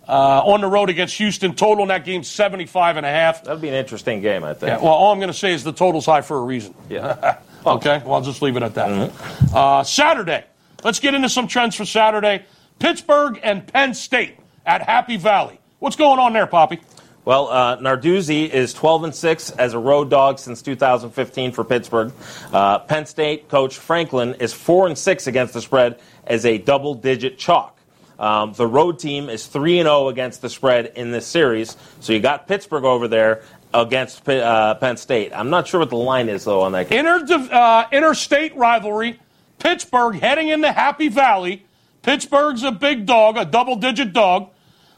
uh, 0.07 0.41
on 0.45 0.61
the 0.61 0.67
road 0.67 0.89
against 0.89 1.17
Houston. 1.17 1.53
Total 1.53 1.83
in 1.83 1.89
that 1.89 2.05
game, 2.05 2.23
75 2.23 2.97
and 2.97 3.05
a 3.05 3.09
half. 3.09 3.43
That'd 3.43 3.61
be 3.61 3.67
an 3.67 3.73
interesting 3.73 4.21
game, 4.21 4.43
I 4.43 4.53
think. 4.53 4.69
Yeah, 4.69 4.77
well, 4.77 4.93
all 4.93 5.11
I'm 5.11 5.19
going 5.19 5.31
to 5.31 5.37
say 5.37 5.53
is 5.53 5.63
the 5.63 5.73
total's 5.73 6.05
high 6.05 6.21
for 6.21 6.37
a 6.37 6.41
reason. 6.41 6.73
Yeah. 6.89 7.37
Okay, 7.63 8.01
well, 8.03 8.15
I'll 8.15 8.21
just 8.21 8.41
leave 8.41 8.57
it 8.57 8.63
at 8.63 8.73
that. 8.73 9.11
Uh, 9.53 9.83
Saturday. 9.83 10.43
Let's 10.83 10.97
get 10.99 11.13
into 11.13 11.29
some 11.29 11.47
trends 11.47 11.75
for 11.75 11.85
Saturday. 11.85 12.43
Pittsburgh 12.79 13.39
and 13.43 13.67
Penn 13.67 13.93
State 13.93 14.39
at 14.65 14.81
Happy 14.81 15.17
Valley. 15.17 15.59
What's 15.77 15.95
going 15.95 16.17
on 16.17 16.33
there, 16.33 16.47
Poppy? 16.47 16.81
Well, 17.23 17.49
uh, 17.49 17.77
Narduzzi 17.77 18.49
is 18.49 18.73
12 18.73 19.03
and 19.03 19.15
6 19.15 19.51
as 19.51 19.73
a 19.75 19.79
road 19.79 20.09
dog 20.09 20.39
since 20.39 20.63
2015 20.63 21.51
for 21.51 21.63
Pittsburgh. 21.63 22.11
Uh, 22.51 22.79
Penn 22.79 23.05
State 23.05 23.47
coach 23.47 23.77
Franklin 23.77 24.35
is 24.35 24.53
4 24.53 24.87
and 24.87 24.97
6 24.97 25.27
against 25.27 25.53
the 25.53 25.61
spread 25.61 25.99
as 26.25 26.45
a 26.45 26.57
double 26.57 26.95
digit 26.95 27.37
chalk. 27.37 27.77
Um, 28.17 28.53
the 28.53 28.65
road 28.65 28.97
team 28.97 29.29
is 29.29 29.45
3 29.45 29.79
and 29.79 29.87
0 29.87 30.07
against 30.07 30.41
the 30.41 30.49
spread 30.49 30.93
in 30.95 31.11
this 31.11 31.27
series. 31.27 31.77
So 31.99 32.13
you 32.13 32.19
got 32.19 32.47
Pittsburgh 32.47 32.85
over 32.85 33.07
there 33.07 33.43
against 33.73 34.27
uh, 34.27 34.75
Penn 34.75 34.97
State. 34.97 35.31
I'm 35.33 35.49
not 35.49 35.67
sure 35.67 35.79
what 35.79 35.89
the 35.89 35.97
line 35.97 36.27
is, 36.27 36.43
though, 36.43 36.61
on 36.61 36.71
that 36.71 36.89
game. 36.89 37.05
Inter, 37.05 37.49
uh, 37.51 37.85
interstate 37.91 38.55
rivalry. 38.55 39.19
Pittsburgh 39.59 40.15
heading 40.15 40.47
into 40.47 40.71
Happy 40.71 41.07
Valley. 41.07 41.65
Pittsburgh's 42.01 42.63
a 42.63 42.71
big 42.71 43.05
dog, 43.05 43.37
a 43.37 43.45
double 43.45 43.75
digit 43.75 44.11
dog. 44.11 44.49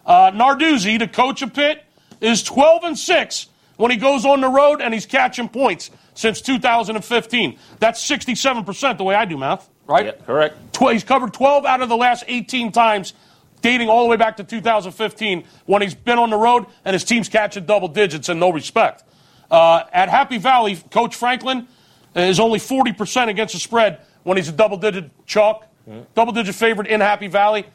Uh, 0.05 0.31
Narduzzi, 0.31 0.99
the 0.99 1.07
coach 1.07 1.41
of 1.41 1.53
Pitt, 1.53 1.82
is 2.23 2.41
12 2.41 2.83
and 2.85 2.97
6 2.97 3.47
when 3.77 3.91
he 3.91 3.97
goes 3.97 4.25
on 4.25 4.41
the 4.41 4.47
road 4.47 4.81
and 4.81 4.93
he's 4.93 5.05
catching 5.05 5.49
points 5.49 5.91
since 6.15 6.41
2015. 6.41 7.59
That's 7.79 8.09
67% 8.09 8.97
the 8.97 9.03
way 9.03 9.13
I 9.13 9.25
do 9.25 9.37
math, 9.37 9.69
right? 9.85 10.05
Yeah, 10.05 10.11
correct. 10.25 10.57
He's 10.79 11.03
covered 11.03 11.33
12 11.33 11.65
out 11.65 11.81
of 11.81 11.89
the 11.89 11.97
last 11.97 12.23
18 12.27 12.71
times, 12.71 13.13
dating 13.61 13.89
all 13.89 14.03
the 14.03 14.09
way 14.09 14.17
back 14.17 14.37
to 14.37 14.43
2015 14.43 15.43
when 15.65 15.81
he's 15.81 15.93
been 15.93 16.17
on 16.17 16.29
the 16.29 16.37
road 16.37 16.65
and 16.85 16.93
his 16.93 17.03
team's 17.03 17.29
catching 17.29 17.65
double 17.65 17.87
digits 17.89 18.29
and 18.29 18.39
no 18.39 18.51
respect. 18.51 19.03
Uh, 19.51 19.83
at 19.91 20.09
Happy 20.09 20.37
Valley, 20.37 20.77
Coach 20.91 21.15
Franklin 21.15 21.67
is 22.15 22.39
only 22.39 22.59
40% 22.59 23.27
against 23.27 23.53
the 23.53 23.59
spread 23.59 23.99
when 24.23 24.37
he's 24.37 24.49
a 24.49 24.53
double 24.53 24.77
digit 24.77 25.11
chalk, 25.25 25.67
double 26.15 26.31
digit 26.31 26.55
favorite 26.55 26.87
in 26.87 27.01
Happy 27.01 27.27
Valley. 27.27 27.65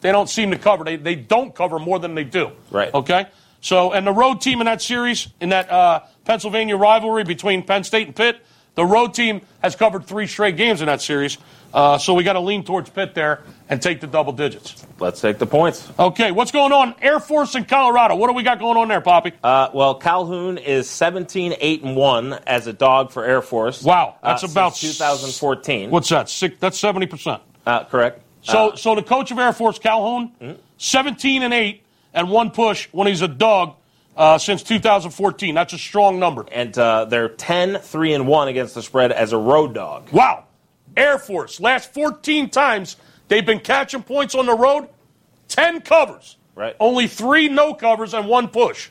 They 0.00 0.12
don't 0.12 0.28
seem 0.28 0.50
to 0.52 0.58
cover. 0.58 0.84
They, 0.84 0.96
they 0.96 1.14
don't 1.14 1.54
cover 1.54 1.78
more 1.78 1.98
than 1.98 2.14
they 2.14 2.24
do. 2.24 2.52
Right. 2.70 2.92
Okay? 2.94 3.26
So, 3.60 3.92
and 3.92 4.06
the 4.06 4.12
road 4.12 4.40
team 4.40 4.60
in 4.60 4.64
that 4.66 4.80
series, 4.80 5.28
in 5.40 5.50
that 5.50 5.70
uh, 5.70 6.00
Pennsylvania 6.24 6.76
rivalry 6.76 7.24
between 7.24 7.62
Penn 7.62 7.84
State 7.84 8.06
and 8.06 8.16
Pitt, 8.16 8.40
the 8.74 8.84
road 8.86 9.12
team 9.14 9.42
has 9.62 9.76
covered 9.76 10.06
three 10.06 10.26
straight 10.26 10.56
games 10.56 10.80
in 10.80 10.86
that 10.86 11.02
series, 11.02 11.36
uh, 11.74 11.98
so 11.98 12.14
we 12.14 12.22
got 12.24 12.32
to 12.34 12.40
lean 12.40 12.64
towards 12.64 12.88
Pitt 12.88 13.14
there 13.14 13.42
and 13.68 13.82
take 13.82 14.00
the 14.00 14.06
double 14.06 14.32
digits. 14.32 14.86
Let's 14.98 15.20
take 15.20 15.38
the 15.38 15.46
points. 15.46 15.88
Okay, 15.98 16.30
what's 16.30 16.50
going 16.52 16.72
on? 16.72 16.94
Air 17.02 17.20
Force 17.20 17.54
in 17.54 17.64
Colorado. 17.64 18.14
What 18.16 18.28
do 18.28 18.32
we 18.32 18.42
got 18.42 18.58
going 18.58 18.76
on 18.78 18.88
there, 18.88 19.00
Poppy? 19.00 19.32
Uh, 19.44 19.68
well, 19.74 19.94
Calhoun 19.96 20.56
is 20.56 20.88
17 20.88 21.54
8 21.60 21.82
and 21.82 21.96
1 21.96 22.32
as 22.46 22.66
a 22.66 22.72
dog 22.72 23.10
for 23.10 23.24
Air 23.24 23.42
Force. 23.42 23.82
Wow, 23.82 24.16
that's 24.22 24.44
uh, 24.44 24.48
about 24.50 24.76
since 24.76 24.98
2014. 24.98 25.90
What's 25.90 26.08
that? 26.08 26.28
Six, 26.30 26.56
that's 26.60 26.78
seventy 26.78 27.06
percent. 27.06 27.42
Uh, 27.66 27.84
correct. 27.84 28.22
So, 28.42 28.70
Uh, 28.70 28.76
so 28.76 28.94
the 28.94 29.02
coach 29.02 29.30
of 29.30 29.38
Air 29.38 29.52
Force 29.52 29.78
Calhoun, 29.78 30.56
seventeen 30.78 31.42
and 31.42 31.52
eight 31.52 31.82
and 32.14 32.30
one 32.30 32.50
push 32.50 32.88
when 32.92 33.06
he's 33.06 33.22
a 33.22 33.28
dog 33.28 33.74
uh, 34.16 34.38
since 34.38 34.62
2014. 34.62 35.54
That's 35.54 35.72
a 35.72 35.78
strong 35.78 36.18
number. 36.18 36.44
and 36.52 36.76
uh, 36.78 37.04
they're 37.06 37.28
10 37.28 37.78
3 37.80 38.12
and 38.14 38.26
1 38.26 38.48
against 38.48 38.74
the 38.74 38.82
spread 38.82 39.12
as 39.12 39.32
a 39.32 39.38
road 39.38 39.74
dog. 39.74 40.10
Wow. 40.12 40.44
Air 40.96 41.18
Force, 41.18 41.60
last 41.60 41.94
14 41.94 42.50
times 42.50 42.96
they've 43.28 43.46
been 43.46 43.60
catching 43.60 44.02
points 44.02 44.34
on 44.34 44.46
the 44.46 44.56
road, 44.56 44.88
10 45.48 45.82
covers. 45.82 46.36
Right. 46.56 46.74
Only 46.80 47.06
three 47.06 47.48
no 47.48 47.74
covers 47.74 48.12
and 48.12 48.26
one 48.28 48.48
push. 48.48 48.90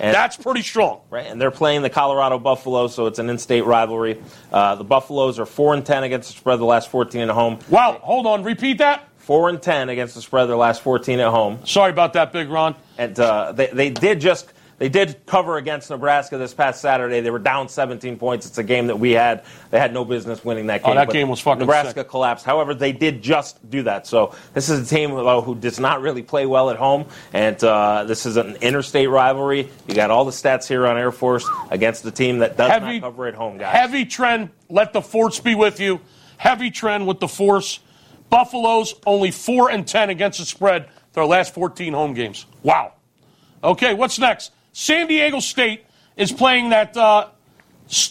And- 0.00 0.14
That's 0.14 0.36
pretty 0.36 0.62
strong. 0.62 1.00
Right, 1.10 1.26
and 1.26 1.38
they're 1.40 1.50
playing 1.50 1.82
the 1.82 1.90
Colorado 1.90 2.38
Buffaloes, 2.38 2.94
so 2.94 3.06
it's 3.06 3.18
an 3.18 3.28
in-state 3.28 3.66
rivalry. 3.66 4.20
Uh, 4.52 4.76
the 4.76 4.84
Buffaloes 4.84 5.38
are 5.38 5.44
four 5.46 5.74
and 5.74 5.84
ten 5.84 6.02
against 6.04 6.30
the 6.32 6.38
spread 6.38 6.58
the 6.60 6.64
last 6.64 6.88
fourteen 6.90 7.22
at 7.22 7.28
home. 7.28 7.58
Wow. 7.68 8.00
Hold 8.02 8.26
on. 8.26 8.42
Repeat 8.42 8.78
that. 8.78 9.06
Four 9.22 9.48
and 9.48 9.60
ten 9.62 9.88
against 9.88 10.14
the 10.14 10.22
spread 10.22 10.46
their 10.46 10.56
last 10.56 10.82
fourteen 10.82 11.20
at 11.20 11.28
home, 11.30 11.64
Sorry 11.64 11.90
about 11.90 12.12
that, 12.14 12.32
Big 12.32 12.48
Ron. 12.48 12.74
and 12.98 13.18
uh, 13.18 13.52
they 13.52 13.66
they 13.68 13.90
did 13.90 14.20
just 14.20 14.52
they 14.78 14.88
did 14.88 15.24
cover 15.26 15.58
against 15.58 15.90
Nebraska 15.90 16.36
this 16.38 16.52
past 16.52 16.80
Saturday. 16.80 17.20
They 17.20 17.30
were 17.30 17.38
down 17.38 17.68
17 17.68 18.16
points. 18.18 18.46
It's 18.46 18.58
a 18.58 18.64
game 18.64 18.88
that 18.88 18.98
we 18.98 19.12
had. 19.12 19.44
They 19.70 19.78
had 19.78 19.94
no 19.94 20.04
business 20.04 20.44
winning 20.44 20.66
that 20.66 20.82
game. 20.82 20.90
Oh, 20.90 20.94
that 20.96 21.10
game 21.10 21.28
was 21.28 21.38
fucking 21.38 21.60
Nebraska 21.60 22.00
sick. 22.00 22.08
collapsed. 22.08 22.44
However, 22.44 22.74
they 22.74 22.90
did 22.90 23.22
just 23.22 23.70
do 23.70 23.84
that. 23.84 24.08
So 24.08 24.34
this 24.54 24.68
is 24.68 24.90
a 24.90 24.94
team 24.94 25.10
who 25.10 25.54
does 25.54 25.78
not 25.78 26.00
really 26.00 26.22
play 26.22 26.46
well 26.46 26.68
at 26.68 26.78
home, 26.78 27.04
and 27.32 27.62
uh, 27.62 28.02
this 28.04 28.26
is 28.26 28.36
an 28.36 28.56
interstate 28.56 29.08
rivalry. 29.08 29.70
You 29.86 29.94
got 29.94 30.10
all 30.10 30.24
the 30.24 30.32
stats 30.32 30.66
here 30.66 30.84
on 30.84 30.98
Air 30.98 31.12
Force 31.12 31.48
against 31.70 32.02
the 32.02 32.10
team 32.10 32.38
that 32.38 32.56
does 32.56 32.68
Heavy, 32.72 32.98
not 32.98 33.12
cover 33.12 33.28
at 33.28 33.34
home, 33.34 33.58
guys. 33.58 33.72
heavy 33.72 34.04
trend. 34.04 34.50
Let 34.68 34.92
the 34.92 35.02
force 35.02 35.38
be 35.38 35.54
with 35.54 35.78
you. 35.78 36.00
Heavy 36.38 36.72
trend 36.72 37.06
with 37.06 37.20
the 37.20 37.28
force. 37.28 37.78
Buffaloes 38.32 38.94
only 39.04 39.30
4 39.30 39.70
and 39.70 39.86
10 39.86 40.08
against 40.08 40.38
the 40.38 40.46
spread 40.46 40.88
their 41.12 41.26
last 41.26 41.52
14 41.52 41.92
home 41.92 42.14
games. 42.14 42.46
Wow. 42.62 42.94
Okay, 43.62 43.92
what's 43.92 44.18
next? 44.18 44.52
San 44.72 45.06
Diego 45.06 45.38
State 45.38 45.84
is 46.16 46.32
playing 46.32 46.70
that 46.70 46.96
uh, 46.96 47.28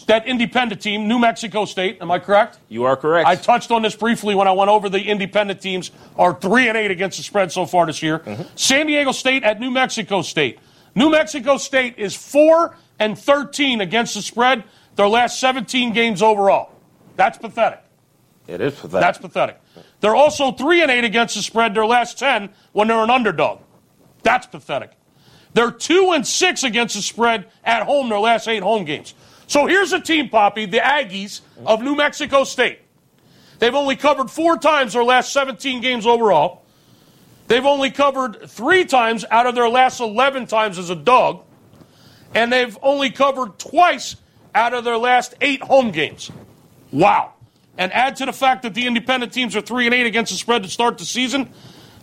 that 0.06 0.24
independent 0.28 0.80
team, 0.80 1.08
New 1.08 1.18
Mexico 1.18 1.64
State. 1.64 1.98
Am 2.00 2.12
I 2.12 2.20
correct? 2.20 2.58
You 2.68 2.84
are 2.84 2.96
correct. 2.96 3.26
I 3.26 3.34
touched 3.34 3.72
on 3.72 3.82
this 3.82 3.96
briefly 3.96 4.36
when 4.36 4.46
I 4.46 4.52
went 4.52 4.70
over 4.70 4.88
the 4.88 5.02
independent 5.02 5.60
teams 5.60 5.90
are 6.16 6.32
three 6.32 6.68
and 6.68 6.78
eight 6.78 6.92
against 6.92 7.16
the 7.16 7.24
spread 7.24 7.50
so 7.50 7.66
far 7.66 7.86
this 7.86 8.00
year. 8.00 8.22
San 8.54 8.86
Diego 8.86 9.10
State 9.10 9.42
at 9.42 9.58
New 9.58 9.72
Mexico 9.72 10.22
State. 10.22 10.60
New 10.94 11.10
Mexico 11.10 11.56
State 11.56 11.98
is 11.98 12.14
four 12.14 12.76
and 13.00 13.18
thirteen 13.18 13.80
against 13.80 14.14
the 14.14 14.22
spread. 14.22 14.62
Their 14.94 15.08
last 15.08 15.40
17 15.40 15.92
games 15.92 16.22
overall. 16.22 16.70
That's 17.16 17.38
pathetic. 17.38 17.81
It 18.46 18.60
is 18.60 18.74
pathetic. 18.74 19.00
That's 19.00 19.18
pathetic. 19.18 19.60
They're 20.00 20.16
also 20.16 20.52
three 20.52 20.82
and 20.82 20.90
eight 20.90 21.04
against 21.04 21.34
the 21.34 21.42
spread. 21.42 21.74
Their 21.74 21.86
last 21.86 22.18
10 22.18 22.50
when 22.72 22.88
they're 22.88 23.02
an 23.02 23.10
underdog. 23.10 23.60
That's 24.22 24.46
pathetic. 24.46 24.92
They're 25.54 25.70
two 25.70 26.12
and 26.14 26.26
six 26.26 26.64
against 26.64 26.94
the 26.94 27.02
spread 27.02 27.46
at 27.64 27.84
home 27.84 28.08
their 28.08 28.18
last 28.18 28.48
eight 28.48 28.62
home 28.62 28.84
games. 28.84 29.14
So 29.46 29.66
here's 29.66 29.92
a 29.92 30.00
team, 30.00 30.28
Poppy, 30.28 30.66
the 30.66 30.78
Aggies 30.78 31.40
of 31.66 31.82
New 31.82 31.94
Mexico 31.94 32.44
State. 32.44 32.78
They've 33.58 33.74
only 33.74 33.96
covered 33.96 34.30
four 34.30 34.56
times 34.56 34.94
their 34.94 35.04
last 35.04 35.32
17 35.32 35.80
games 35.82 36.06
overall. 36.06 36.62
They've 37.48 37.66
only 37.66 37.90
covered 37.90 38.48
three 38.48 38.84
times 38.84 39.24
out 39.30 39.46
of 39.46 39.54
their 39.54 39.68
last 39.68 40.00
11 40.00 40.46
times 40.46 40.78
as 40.78 40.90
a 40.90 40.96
dog. 40.96 41.44
And 42.34 42.50
they've 42.50 42.76
only 42.82 43.10
covered 43.10 43.58
twice 43.58 44.16
out 44.54 44.72
of 44.72 44.84
their 44.84 44.96
last 44.96 45.34
eight 45.40 45.62
home 45.62 45.90
games. 45.90 46.30
Wow. 46.90 47.31
And 47.78 47.92
add 47.92 48.16
to 48.16 48.26
the 48.26 48.32
fact 48.32 48.62
that 48.62 48.74
the 48.74 48.86
independent 48.86 49.32
teams 49.32 49.56
are 49.56 49.62
3 49.62 49.86
and 49.86 49.94
8 49.94 50.06
against 50.06 50.32
the 50.32 50.38
spread 50.38 50.62
to 50.62 50.68
start 50.68 50.98
the 50.98 51.04
season, 51.04 51.48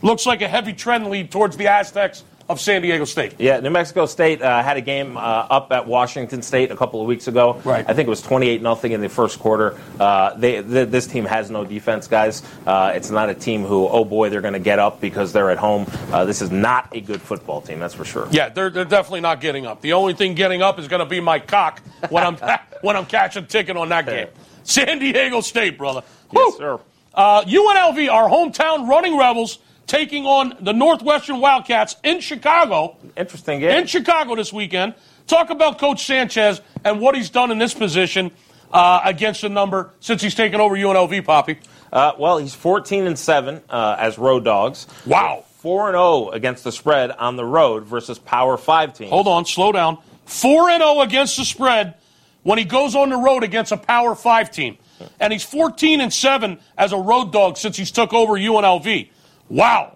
looks 0.01 0.25
like 0.25 0.41
a 0.41 0.47
heavy 0.47 0.73
trend 0.73 1.10
lead 1.10 1.32
towards 1.32 1.58
the 1.58 1.67
Aztecs 1.67 2.23
of 2.49 2.60
San 2.60 2.82
Diego 2.82 3.05
State. 3.05 3.36
Yeah, 3.38 3.60
New 3.60 3.69
Mexico 3.69 4.08
State 4.08 4.41
uh, 4.41 4.63
had 4.63 4.75
a 4.75 4.82
game 4.82 5.15
uh, 5.15 5.19
up 5.19 5.71
at 5.71 5.86
Washington 5.86 6.41
State 6.41 6.71
a 6.71 6.75
couple 6.75 6.99
of 6.99 7.05
weeks 7.05 7.27
ago. 7.27 7.62
Right. 7.63 7.86
I 7.88 7.93
think 7.93 8.08
it 8.08 8.10
was 8.10 8.23
28 8.23 8.63
nothing 8.63 8.91
in 8.91 9.01
the 9.01 9.08
first 9.08 9.38
quarter. 9.38 9.79
Uh, 9.99 10.34
they, 10.34 10.63
th- 10.63 10.89
this 10.89 11.05
team 11.05 11.25
has 11.25 11.51
no 11.51 11.63
defense, 11.63 12.08
guys. 12.08 12.41
Uh, 12.65 12.91
it's 12.95 13.12
not 13.12 13.29
a 13.29 13.36
team 13.36 13.63
who, 13.63 13.88
oh 13.88 14.03
boy, 14.03 14.32
they're 14.32 14.41
going 14.41 14.53
to 14.53 14.60
get 14.60 14.79
up 14.79 14.99
because 14.99 15.32
they're 15.32 15.51
at 15.51 15.60
home. 15.60 15.86
Uh, 16.12 16.25
this 16.25 16.41
is 16.41 16.49
not 16.49 16.89
a 16.91 17.01
good 17.01 17.21
football 17.21 17.62
team, 17.62 17.79
that's 17.79 17.93
for 17.93 18.03
sure. 18.03 18.27
Yeah, 18.32 18.49
they're, 18.49 18.71
they're 18.71 18.84
definitely 18.84 19.21
not 19.21 19.41
getting 19.41 19.67
up. 19.67 19.82
The 19.82 19.93
only 19.93 20.15
thing 20.15 20.34
getting 20.34 20.63
up 20.63 20.79
is 20.79 20.88
going 20.88 21.01
to 21.01 21.05
be 21.05 21.19
my 21.19 21.38
cock 21.38 21.82
when 22.10 22.23
I'm 22.23 22.38
when 22.82 22.95
I'm 22.95 23.05
catching 23.05 23.45
ticket 23.45 23.77
on 23.77 23.89
that 23.89 24.08
game. 24.08 24.27
San 24.69 24.99
Diego 24.99 25.41
State, 25.41 25.77
brother. 25.77 26.03
Yes, 26.32 26.53
Woo! 26.53 26.58
sir. 26.58 26.79
Uh, 27.13 27.43
UNLV, 27.43 28.12
our 28.12 28.29
hometown 28.29 28.88
running 28.88 29.17
rebels, 29.17 29.58
taking 29.88 30.25
on 30.25 30.55
the 30.62 30.73
Northwestern 30.73 31.39
Wildcats 31.39 31.95
in 32.03 32.19
Chicago. 32.19 32.95
Interesting 33.17 33.62
game. 33.62 33.71
in 33.71 33.88
Chicago 33.88 34.36
this 34.36 34.53
weekend. 34.53 34.93
Talk 35.25 35.49
about 35.49 35.79
Coach 35.79 36.05
Sanchez 36.05 36.62
and 36.86 37.01
what 37.01 37.15
he's 37.15 37.32
done 37.32 37.51
in 37.51 37.58
this 37.58 37.73
position 37.73 38.32
uh, 38.71 39.01
against 39.03 39.41
the 39.41 39.49
number 39.49 39.91
since 39.99 40.21
he's 40.21 40.36
taken 40.36 40.62
over 40.62 40.75
UNLV, 40.75 41.25
Poppy. 41.25 41.60
Uh, 41.91 42.13
well, 42.19 42.38
he's 42.38 42.53
14 42.53 43.08
and 43.08 43.17
7 43.17 43.62
uh, 43.69 43.95
as 43.97 44.19
road 44.19 44.43
dogs. 44.43 44.86
Wow. 45.08 45.45
4 45.58 45.89
and 45.89 45.95
0 45.95 46.29
against 46.29 46.63
the 46.63 46.71
spread 46.71 47.10
on 47.12 47.36
the 47.36 47.43
road 47.43 47.86
versus 47.86 48.19
Power 48.19 48.55
5 48.55 48.93
teams. 48.93 49.10
Hold 49.10 49.27
on, 49.27 49.45
slow 49.45 49.71
down. 49.71 49.97
4 50.25 50.69
and 50.69 50.82
0 50.84 51.01
against 51.01 51.38
the 51.38 51.43
spread 51.43 51.95
when 52.43 52.58
he 52.58 52.65
goes 52.65 52.95
on 52.95 53.10
the 53.10 53.17
road 53.17 53.43
against 53.43 53.71
a 53.71 53.78
Power 53.78 54.15
5 54.15 54.52
team. 54.52 54.78
And 55.19 55.32
he's 55.32 55.43
14 55.43 56.02
and 56.02 56.13
7 56.13 56.60
as 56.78 56.91
a 56.91 56.97
road 56.97 57.32
dog 57.32 57.58
since 57.58 57.78
he's 57.78 57.91
took 57.91 58.13
over 58.13 58.34
UNLV. 58.34 59.10
Wow. 59.49 59.93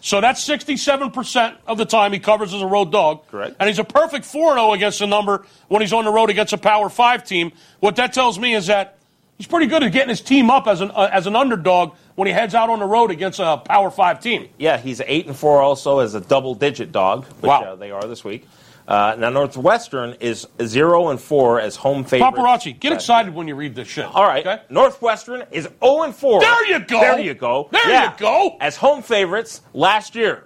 So 0.00 0.20
that's 0.20 0.46
67% 0.46 1.56
of 1.66 1.78
the 1.78 1.84
time 1.84 2.12
he 2.12 2.18
covers 2.18 2.52
as 2.52 2.60
a 2.60 2.66
road 2.66 2.90
dog. 2.92 3.26
Correct. 3.28 3.56
And 3.60 3.68
he's 3.68 3.78
a 3.78 3.84
perfect 3.84 4.24
4 4.24 4.54
0 4.54 4.72
against 4.72 4.98
the 4.98 5.06
number 5.06 5.46
when 5.68 5.80
he's 5.80 5.92
on 5.92 6.04
the 6.04 6.10
road 6.10 6.28
against 6.28 6.52
a 6.52 6.58
Power 6.58 6.88
5 6.88 7.24
team. 7.24 7.52
What 7.80 7.96
that 7.96 8.12
tells 8.12 8.38
me 8.38 8.54
is 8.54 8.66
that 8.66 8.98
he's 9.38 9.46
pretty 9.46 9.66
good 9.66 9.82
at 9.82 9.92
getting 9.92 10.08
his 10.08 10.20
team 10.20 10.50
up 10.50 10.66
as 10.66 10.80
an, 10.80 10.90
uh, 10.90 11.08
as 11.12 11.26
an 11.26 11.36
underdog 11.36 11.94
when 12.16 12.26
he 12.26 12.32
heads 12.34 12.54
out 12.54 12.68
on 12.68 12.80
the 12.80 12.84
road 12.84 13.10
against 13.10 13.38
a 13.38 13.56
Power 13.58 13.90
5 13.90 14.20
team. 14.20 14.48
Yeah, 14.58 14.76
he's 14.76 15.00
8 15.00 15.28
and 15.28 15.36
4 15.36 15.62
also 15.62 16.00
as 16.00 16.14
a 16.14 16.20
double 16.20 16.54
digit 16.54 16.90
dog, 16.92 17.24
which 17.40 17.48
Wow. 17.48 17.62
uh, 17.62 17.74
they 17.76 17.90
are 17.92 18.02
this 18.04 18.24
week. 18.24 18.46
Uh, 18.88 19.14
now, 19.18 19.30
Northwestern 19.30 20.14
is 20.20 20.46
0 20.62 21.08
and 21.10 21.20
4 21.20 21.60
as 21.60 21.76
home 21.76 22.02
favorite. 22.04 22.32
Paparazzi, 22.32 22.78
get 22.78 22.92
excited 22.92 23.32
when 23.34 23.46
you 23.48 23.54
read 23.54 23.74
this 23.74 23.86
shit. 23.88 24.04
All 24.04 24.24
right. 24.26 24.44
Okay? 24.46 24.62
Northwestern 24.70 25.44
is 25.52 25.68
0 25.82 26.02
and 26.02 26.14
4. 26.14 26.40
There 26.40 26.66
you 26.68 26.80
go. 26.80 27.00
There 27.00 27.20
you 27.20 27.34
go. 27.34 27.68
There 27.70 27.88
Yeah. 27.88 28.12
you 28.12 28.18
go. 28.18 28.56
As 28.60 28.76
home 28.76 29.02
favorites 29.02 29.60
last 29.72 30.14
year. 30.14 30.44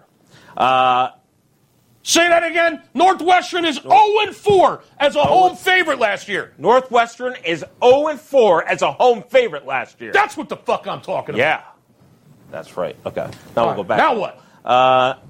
Uh, 0.57 1.09
Say 2.03 2.29
that 2.29 2.45
again. 2.45 2.83
Northwestern 2.95 3.65
is 3.65 3.77
0 3.83 3.91
and 4.21 4.37
4 4.37 4.81
as 5.01 5.17
a 5.17 5.25
home 5.25 5.57
favorite 5.57 5.99
last 5.99 6.29
year. 6.29 6.53
Northwestern 6.57 7.35
is 7.45 7.65
0 7.83 8.07
and 8.07 8.21
4 8.21 8.65
as 8.69 8.83
a 8.83 8.93
home 8.93 9.25
favorite 9.29 9.67
last 9.67 10.01
year. 10.01 10.13
That's 10.13 10.37
what 10.37 10.49
the 10.49 10.57
fuck 10.57 10.87
I'm 10.87 11.01
talking 11.01 11.35
about. 11.35 11.41
yeah. 11.41 11.63
That's 12.53 12.77
right. 12.77 12.95
Okay. 13.05 13.29
Now 13.57 13.63
All 13.63 13.67
we'll 13.69 13.77
go 13.79 13.83
back. 13.83 13.99
Now 13.99 14.15
what? 14.17 15.21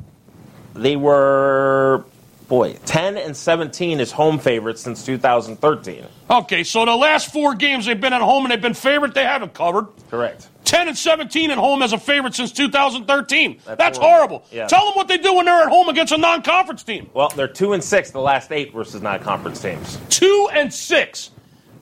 They 0.75 0.97
were, 0.97 2.05
boy, 2.49 2.75
10 2.87 3.17
and 3.19 3.37
17 3.37 4.01
is 4.01 4.13
home 4.13 4.39
favorites 4.39 4.83
since 4.83 5.05
2013. 5.05 6.07
Okay, 6.31 6.65
so 6.65 6.85
the 6.85 6.95
last 6.97 7.33
four 7.33 7.55
games 7.55 7.87
they've 7.87 8.01
been 8.01 8.13
at 8.13 8.23
home 8.23 8.45
and 8.45 8.53
they've 8.53 8.61
been 8.61 8.75
favorite, 8.75 9.15
they 9.15 9.25
haven't 9.25 9.55
covered. 9.55 9.87
Correct. 10.11 10.49
10 10.65 10.89
and 10.89 10.99
17 10.99 11.51
at 11.53 11.59
home 11.59 11.81
as 11.83 11.93
a 11.93 11.99
favorite 11.99 12.35
since 12.35 12.51
2013. 12.53 13.61
That's, 13.65 13.79
That's 13.79 13.99
horrible. 13.99 14.39
horrible. 14.39 14.47
Yeah. 14.51 14.67
Tell 14.67 14.85
them 14.87 14.95
what 14.95 15.07
they 15.07 15.19
do 15.19 15.35
when 15.35 15.47
they're 15.47 15.63
at 15.63 15.69
home 15.69 15.89
against 15.89 16.13
a 16.13 16.17
non 16.19 16.43
conference 16.43 16.83
team. 16.83 17.09
Well, 17.15 17.29
they're 17.37 17.47
2 17.47 17.73
and 17.73 17.85
6 17.85 18.11
the 18.11 18.21
last 18.21 18.51
eight 18.51 18.73
versus 18.73 19.01
non 19.01 19.21
conference 19.21 19.61
teams. 19.63 19.99
Two 20.09 20.49
and 20.53 20.73
six. 20.73 21.31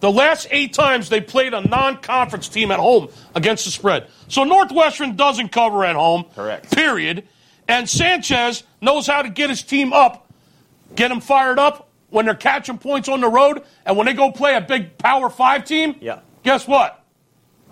The 0.01 0.11
last 0.13 0.49
eight 0.51 0.75
times 0.75 1.09
they 1.09 1.23
played 1.23 1.55
a 1.55 1.63
non 1.63 1.97
conference 1.99 2.49
team 2.49 2.71
at 2.71 2.79
home 2.79 3.09
against 3.35 3.65
the 3.65 3.71
spread. 3.71 4.09
So 4.29 4.45
Northwestern 4.45 5.17
doesn't 5.17 5.49
cover 5.51 5.83
at 5.85 5.97
home. 5.97 6.27
Correct. 6.35 6.71
Period. 6.71 7.27
And 7.67 7.89
Sanchez 7.89 8.65
knows 8.83 9.07
how 9.07 9.23
to 9.23 9.31
get 9.31 9.49
his 9.49 9.63
team 9.63 9.95
up, 9.95 10.24
get 10.95 11.09
them 11.09 11.21
fired 11.21 11.59
up 11.59 11.89
when 12.11 12.25
they're 12.27 12.35
catching 12.35 12.79
points 12.79 13.09
on 13.09 13.21
the 13.21 13.29
road. 13.29 13.63
And 13.85 13.97
when 13.97 14.07
they 14.07 14.15
go 14.15 14.31
play 14.31 14.55
a 14.55 14.61
big 14.61 14.99
Power 14.99 15.29
Five 15.31 15.65
team, 15.65 15.97
Yeah. 16.01 16.21
guess 16.43 16.67
what? 16.67 17.05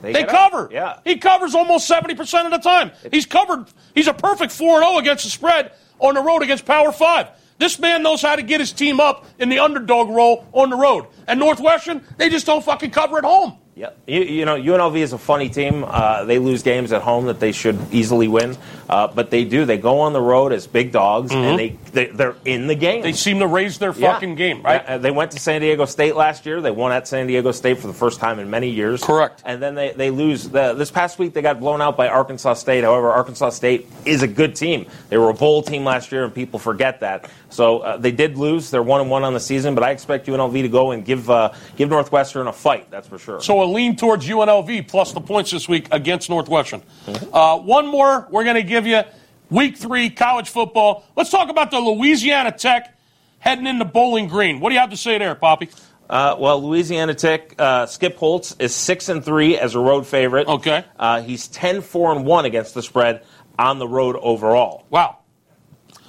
They 0.02 0.24
up. 0.24 0.28
cover. 0.28 0.68
Yeah. 0.72 0.98
He 1.04 1.16
covers 1.16 1.54
almost 1.54 1.88
70% 1.88 2.44
of 2.44 2.50
the 2.50 2.58
time. 2.58 2.90
He's 3.12 3.24
covered. 3.24 3.66
He's 3.94 4.08
a 4.08 4.14
perfect 4.14 4.52
4 4.52 4.80
0 4.80 4.98
against 4.98 5.24
the 5.24 5.30
spread 5.30 5.72
on 6.00 6.14
the 6.14 6.20
road 6.20 6.42
against 6.42 6.66
Power 6.66 6.90
5. 6.90 7.28
This 7.58 7.78
man 7.78 8.02
knows 8.02 8.20
how 8.20 8.34
to 8.34 8.42
get 8.42 8.58
his 8.58 8.72
team 8.72 8.98
up 8.98 9.26
in 9.38 9.48
the 9.48 9.60
underdog 9.60 10.08
role 10.08 10.48
on 10.52 10.70
the 10.70 10.76
road. 10.76 11.06
And 11.28 11.38
Northwestern, 11.38 12.02
they 12.16 12.28
just 12.28 12.44
don't 12.44 12.64
fucking 12.64 12.90
cover 12.90 13.18
at 13.18 13.24
home. 13.24 13.58
Yeah, 13.74 13.90
you, 14.06 14.20
you, 14.22 14.44
know 14.44 14.56
UNLV 14.56 14.96
is 14.98 15.12
a 15.12 15.18
funny 15.18 15.48
team. 15.48 15.84
Uh, 15.86 16.24
they 16.24 16.38
lose 16.38 16.62
games 16.62 16.92
at 16.92 17.00
home 17.00 17.26
that 17.26 17.40
they 17.40 17.52
should 17.52 17.78
easily 17.90 18.28
win, 18.28 18.56
uh, 18.92 19.06
but 19.06 19.30
they 19.30 19.44
do. 19.44 19.64
They 19.64 19.78
go 19.78 20.00
on 20.00 20.12
the 20.12 20.20
road 20.20 20.52
as 20.52 20.66
big 20.66 20.92
dogs, 20.92 21.32
mm-hmm. 21.32 21.42
and 21.42 21.78
they, 21.92 22.06
they 22.08 22.24
are 22.24 22.36
in 22.44 22.66
the 22.66 22.74
game. 22.74 23.00
They 23.00 23.14
seem 23.14 23.38
to 23.38 23.46
raise 23.46 23.78
their 23.78 23.94
fucking 23.94 24.30
yeah. 24.30 24.36
game, 24.36 24.62
right? 24.62 24.82
Yeah, 24.84 24.98
they 24.98 25.10
went 25.10 25.30
to 25.30 25.38
San 25.38 25.62
Diego 25.62 25.86
State 25.86 26.14
last 26.14 26.44
year. 26.44 26.60
They 26.60 26.70
won 26.70 26.92
at 26.92 27.08
San 27.08 27.26
Diego 27.26 27.52
State 27.52 27.78
for 27.78 27.86
the 27.86 27.94
first 27.94 28.20
time 28.20 28.38
in 28.38 28.50
many 28.50 28.68
years. 28.68 29.02
Correct. 29.02 29.42
And 29.46 29.62
then 29.62 29.74
they 29.74 29.92
they 29.92 30.10
lose. 30.10 30.46
The, 30.46 30.74
this 30.74 30.90
past 30.90 31.18
week 31.18 31.32
they 31.32 31.40
got 31.40 31.58
blown 31.58 31.80
out 31.80 31.96
by 31.96 32.08
Arkansas 32.08 32.54
State. 32.54 32.84
However, 32.84 33.10
Arkansas 33.10 33.50
State 33.50 33.88
is 34.04 34.22
a 34.22 34.28
good 34.28 34.54
team. 34.56 34.84
They 35.08 35.16
were 35.16 35.30
a 35.30 35.34
bowl 35.34 35.62
team 35.62 35.84
last 35.86 36.12
year, 36.12 36.24
and 36.24 36.34
people 36.34 36.58
forget 36.58 37.00
that. 37.00 37.30
So 37.48 37.78
uh, 37.78 37.96
they 37.96 38.12
did 38.12 38.36
lose. 38.36 38.70
They're 38.70 38.82
one 38.82 39.00
and 39.00 39.10
one 39.10 39.24
on 39.24 39.32
the 39.32 39.40
season, 39.40 39.74
but 39.74 39.84
I 39.84 39.90
expect 39.90 40.26
UNLV 40.26 40.52
to 40.60 40.68
go 40.68 40.90
and 40.90 41.02
give 41.02 41.30
uh, 41.30 41.54
give 41.76 41.88
Northwestern 41.88 42.46
a 42.46 42.52
fight. 42.52 42.90
That's 42.90 43.08
for 43.08 43.18
sure. 43.18 43.40
So 43.40 43.62
a 43.62 43.64
lean 43.64 43.96
towards 43.96 44.26
UNLV. 44.26 44.88
Plus 44.88 45.12
the 45.12 45.20
points 45.20 45.50
this 45.50 45.68
week 45.68 45.88
against 45.90 46.28
Northwestern. 46.28 46.82
Mm-hmm. 47.06 47.34
Uh, 47.34 47.56
one 47.56 47.86
more, 47.86 48.26
we're 48.30 48.44
going 48.44 48.56
to 48.56 48.62
give 48.62 48.81
you 48.86 49.02
week 49.50 49.76
three 49.76 50.10
college 50.10 50.48
football. 50.48 51.04
Let's 51.16 51.30
talk 51.30 51.48
about 51.48 51.70
the 51.70 51.78
Louisiana 51.78 52.52
Tech 52.52 52.96
heading 53.38 53.66
into 53.66 53.84
Bowling 53.84 54.28
Green. 54.28 54.60
What 54.60 54.70
do 54.70 54.74
you 54.74 54.80
have 54.80 54.90
to 54.90 54.96
say 54.96 55.18
there, 55.18 55.34
Poppy? 55.34 55.68
Uh, 56.08 56.36
well, 56.38 56.62
Louisiana 56.62 57.14
Tech, 57.14 57.54
uh, 57.58 57.86
Skip 57.86 58.16
Holtz 58.16 58.54
is 58.58 58.74
six 58.74 59.08
and 59.08 59.24
three 59.24 59.58
as 59.58 59.74
a 59.74 59.78
road 59.78 60.06
favorite. 60.06 60.46
Okay. 60.46 60.84
Uh, 60.98 61.22
he's 61.22 61.48
10-4 61.48 62.16
and 62.16 62.26
one 62.26 62.44
against 62.44 62.74
the 62.74 62.82
spread 62.82 63.24
on 63.58 63.78
the 63.78 63.88
road 63.88 64.16
overall. 64.16 64.84
Wow. 64.90 65.18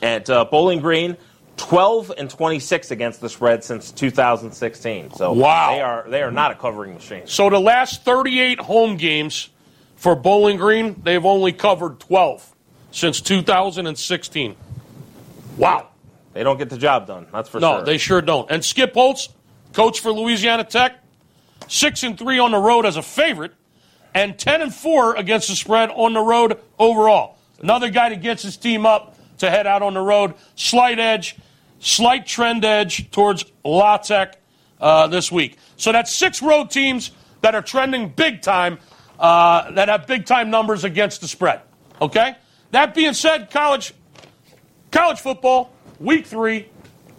At 0.02 0.30
uh, 0.30 0.46
Bowling 0.46 0.82
Green, 0.82 1.16
12 1.58 2.12
and 2.18 2.30
26 2.30 2.92
against 2.92 3.22
the 3.22 3.30
spread 3.30 3.64
since 3.64 3.92
2016. 3.92 5.12
So 5.12 5.34
wow. 5.34 5.72
they 5.72 5.82
are 5.82 6.06
they 6.10 6.22
are 6.22 6.32
not 6.32 6.52
a 6.52 6.56
covering 6.56 6.94
machine. 6.96 7.26
So 7.26 7.50
the 7.50 7.60
last 7.60 8.04
38 8.04 8.60
home 8.60 8.98
games 8.98 9.50
for 9.96 10.16
Bowling 10.16 10.58
Green, 10.58 11.02
they've 11.04 11.26
only 11.26 11.54
covered 11.54 12.00
12 12.02 12.53
since 12.94 13.20
2016. 13.20 14.56
Wow. 15.58 15.90
They 16.34 16.44
don't 16.44 16.58
get 16.58 16.70
the 16.70 16.78
job 16.78 17.08
done. 17.08 17.28
That's 17.34 17.50
for 17.50 17.60
no, 17.60 17.72
sure. 17.72 17.80
No, 17.80 17.86
they 17.86 17.98
sure 17.98 18.22
don't. 18.22 18.50
And 18.50 18.64
Skip 18.64 18.94
Holtz, 18.94 19.30
coach 19.74 20.00
for 20.00 20.12
Louisiana 20.12 20.64
Tech, 20.64 21.04
6 21.68 22.04
and 22.04 22.18
3 22.18 22.40
on 22.40 22.52
the 22.52 22.58
road 22.60 22.86
as 22.86 22.96
a 22.96 23.02
favorite 23.02 23.54
and 24.14 24.38
10 24.38 24.62
and 24.62 24.74
4 24.74 25.16
against 25.16 25.50
the 25.50 25.56
spread 25.56 25.90
on 25.90 26.14
the 26.14 26.22
road 26.22 26.60
overall. 26.78 27.38
Another 27.60 27.90
guy 27.90 28.10
that 28.10 28.22
gets 28.22 28.44
his 28.44 28.58
team 28.58 28.86
up 28.86 29.18
to 29.40 29.50
head 29.50 29.66
out 29.66 29.82
on 29.82 29.96
the 29.96 30.02
road. 30.02 30.36
Slight 30.56 31.00
edge, 31.00 31.36
slight 31.80 32.28
trend 32.28 32.64
edge 32.64 33.10
towards 33.10 33.46
La 33.64 33.98
Tech 33.98 34.40
uh, 34.80 35.08
this 35.08 35.32
week. 35.32 35.58
So 35.78 35.92
that's 35.92 36.12
six 36.12 36.42
road 36.44 36.70
teams 36.70 37.12
that 37.42 37.56
are 37.56 37.62
trending 37.62 38.10
big 38.10 38.42
time, 38.42 38.78
uh, 39.20 39.72
that 39.72 39.90
have 39.90 40.06
big 40.06 40.26
time 40.26 40.52
numbers 40.52 40.84
against 40.84 41.22
the 41.22 41.28
spread. 41.28 41.62
Okay? 42.02 42.36
That 42.74 42.96
being 42.96 43.14
said, 43.14 43.52
college, 43.52 43.94
college 44.92 45.20
football, 45.20 45.72
week 46.00 46.26
three, 46.26 46.70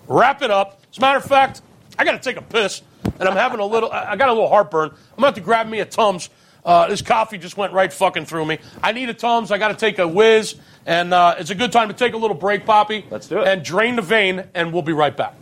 wrap 0.08 0.42
it 0.42 0.50
up. 0.50 0.80
As 0.90 0.98
a 0.98 1.00
matter 1.00 1.18
of 1.18 1.24
fact, 1.24 1.62
I 1.96 2.04
got 2.04 2.12
to 2.12 2.18
take 2.18 2.36
a 2.36 2.42
piss, 2.42 2.82
and 3.20 3.28
I'm 3.28 3.36
having 3.36 3.60
a 3.60 3.64
little, 3.64 3.88
I 3.92 4.16
got 4.16 4.30
a 4.30 4.32
little 4.32 4.48
heartburn. 4.48 4.90
I'm 4.90 5.20
going 5.22 5.32
to 5.32 5.40
grab 5.40 5.68
me 5.68 5.78
a 5.78 5.84
Tums. 5.84 6.28
Uh, 6.64 6.88
this 6.88 7.02
coffee 7.02 7.38
just 7.38 7.56
went 7.56 7.72
right 7.72 7.92
fucking 7.92 8.24
through 8.24 8.46
me. 8.46 8.58
I 8.82 8.90
need 8.90 9.10
a 9.10 9.14
Tums. 9.14 9.52
I 9.52 9.58
got 9.58 9.68
to 9.68 9.76
take 9.76 10.00
a 10.00 10.08
whiz. 10.08 10.56
And 10.86 11.14
uh, 11.14 11.36
it's 11.38 11.50
a 11.50 11.54
good 11.54 11.70
time 11.70 11.86
to 11.86 11.94
take 11.94 12.14
a 12.14 12.16
little 12.16 12.36
break, 12.36 12.66
Poppy. 12.66 13.06
Let's 13.08 13.28
do 13.28 13.38
it. 13.38 13.46
And 13.46 13.64
drain 13.64 13.94
the 13.94 14.02
vein, 14.02 14.42
and 14.54 14.72
we'll 14.72 14.82
be 14.82 14.92
right 14.92 15.16
back. 15.16 15.36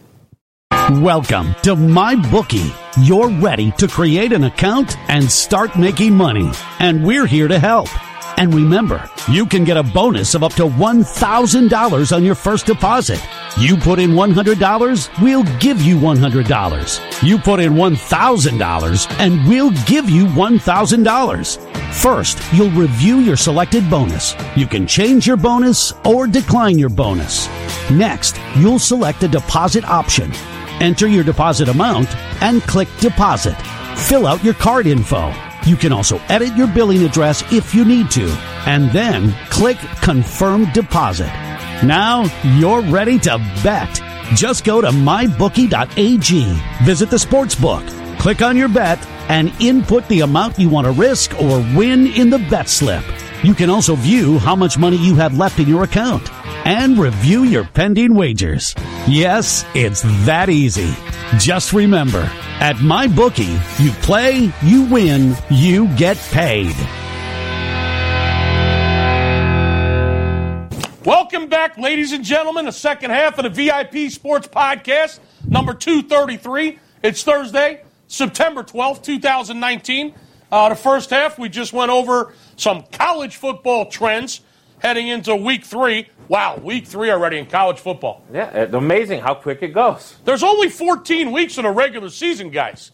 Welcome 1.01 1.55
to 1.63 1.75
My 1.75 2.17
Bookie. 2.31 2.71
You're 3.01 3.31
ready 3.31 3.71
to 3.79 3.89
create 3.89 4.35
an 4.35 4.45
account 4.45 4.95
and 5.09 5.25
start 5.33 5.79
making 5.79 6.15
money. 6.15 6.53
And 6.81 7.03
we're 7.03 7.25
here 7.25 7.49
to 7.49 7.59
help. 7.59 7.89
And 8.37 8.55
remember, 8.55 9.09
you 9.31 9.47
can 9.47 9.65
get 9.65 9.77
a 9.77 9.83
bonus 9.83 10.35
of 10.35 10.43
up 10.43 10.53
to 10.55 10.63
$1,000 10.63 12.17
on 12.17 12.25
your 12.25 12.35
first 12.35 12.67
deposit. 12.67 13.21
You 13.59 13.77
put 13.77 13.99
in 13.99 14.13
$100, 14.13 15.23
we'll 15.23 15.45
give 15.59 15.81
you 15.83 15.97
$100. 15.97 17.23
You 17.23 17.39
put 17.39 17.61
in 17.61 17.75
$1,000, 17.75 19.19
and 19.19 19.49
we'll 19.49 19.71
give 19.87 20.09
you 20.09 20.27
$1,000. 20.27 21.93
First, 21.93 22.39
you'll 22.53 22.71
review 22.71 23.19
your 23.19 23.37
selected 23.37 23.89
bonus. 23.91 24.35
You 24.57 24.67
can 24.67 24.87
change 24.87 25.27
your 25.27 25.37
bonus 25.37 25.93
or 26.05 26.27
decline 26.27 26.79
your 26.79 26.89
bonus. 26.89 27.49
Next, 27.91 28.41
you'll 28.57 28.79
select 28.79 29.23
a 29.23 29.29
deposit 29.29 29.85
option. 29.85 30.33
Enter 30.81 31.07
your 31.07 31.25
deposit 31.25 31.69
amount 31.69 32.09
and 32.43 32.63
click 32.63 32.89
Deposit. 32.99 33.57
Fill 33.97 34.27
out 34.27 34.43
your 34.43 34.55
card 34.55 34.87
info. 34.87 35.52
You 35.67 35.77
can 35.77 35.93
also 35.93 36.19
edit 36.29 36.57
your 36.57 36.67
billing 36.67 37.05
address 37.05 37.45
if 37.53 37.75
you 37.75 37.85
need 37.85 38.11
to, 38.13 38.27
and 38.67 38.91
then 38.91 39.33
click 39.49 39.79
Confirm 40.01 40.71
Deposit. 40.73 41.31
Now 41.85 42.25
you're 42.43 42.83
ready 42.83 43.19
to 43.21 43.39
bet. 43.63 44.01
Just 44.35 44.65
go 44.65 44.81
to 44.81 44.89
mybookie.ag, 44.89 46.85
visit 46.85 47.11
the 47.11 47.19
sports 47.19 47.55
book, 47.55 47.87
click 48.19 48.43
on 48.43 48.57
your 48.57 48.69
bet, 48.69 48.99
and 49.29 49.53
input 49.61 50.07
the 50.09 50.21
amount 50.21 50.59
you 50.59 50.69
want 50.69 50.87
to 50.87 50.93
risk 50.93 51.35
or 51.41 51.59
win 51.77 52.09
in 52.09 52.31
the 52.31 52.39
bet 52.51 52.69
slip. 52.69 53.05
You 53.45 53.55
can 53.55 53.71
also 53.71 53.95
view 53.95 54.39
how 54.39 54.57
much 54.57 54.79
money 54.79 54.97
you 54.97 55.15
have 55.17 55.37
left 55.37 55.59
in 55.59 55.69
your 55.69 55.85
account 55.85 56.31
and 56.65 56.99
review 56.99 57.45
your 57.45 57.65
pending 57.65 58.15
wagers. 58.15 58.75
Yes, 59.09 59.65
it's 59.75 60.03
that 60.27 60.49
easy. 60.49 60.95
Just 61.39 61.73
remember, 61.73 62.31
at 62.63 62.77
MyBookie, 62.77 63.85
you 63.85 63.91
play, 64.03 64.53
you 64.63 64.85
win, 64.85 65.35
you 65.51 65.89
get 65.97 66.17
paid. 66.31 66.73
Welcome 71.05 71.49
back, 71.49 71.77
ladies 71.77 72.13
and 72.13 72.23
gentlemen, 72.23 72.67
the 72.67 72.71
second 72.71 73.11
half 73.11 73.37
of 73.37 73.43
the 73.43 73.51
VIP 73.51 74.13
Sports 74.13 74.47
Podcast, 74.47 75.19
number 75.45 75.75
233. 75.75 76.79
It's 77.03 77.25
Thursday, 77.25 77.83
September 78.07 78.63
12th, 78.63 79.03
2019. 79.03 80.15
Uh, 80.53 80.69
the 80.69 80.77
first 80.77 81.11
half, 81.11 81.41
we 81.41 81.49
just 81.49 81.73
went 81.73 81.91
over 81.91 82.33
some 82.55 82.85
college 82.93 83.35
football 83.35 83.87
trends 83.87 84.41
heading 84.83 85.07
into 85.09 85.35
week 85.37 85.65
three. 85.65 86.09
Wow, 86.29 86.57
week 86.57 86.87
three 86.87 87.11
already 87.11 87.39
in 87.39 87.47
college 87.47 87.79
football. 87.79 88.25
Yeah, 88.33 88.51
it's 88.51 88.75
amazing 88.75 89.21
how 89.21 89.35
quick 89.35 89.63
it 89.63 89.69
goes. 89.69 90.17
There's 90.25 90.43
only 90.43 90.69
14 90.69 91.31
weeks 91.31 91.57
in 91.57 91.65
a 91.65 91.73
regular 91.73 92.11
season, 92.11 92.51
guys. 92.51 92.91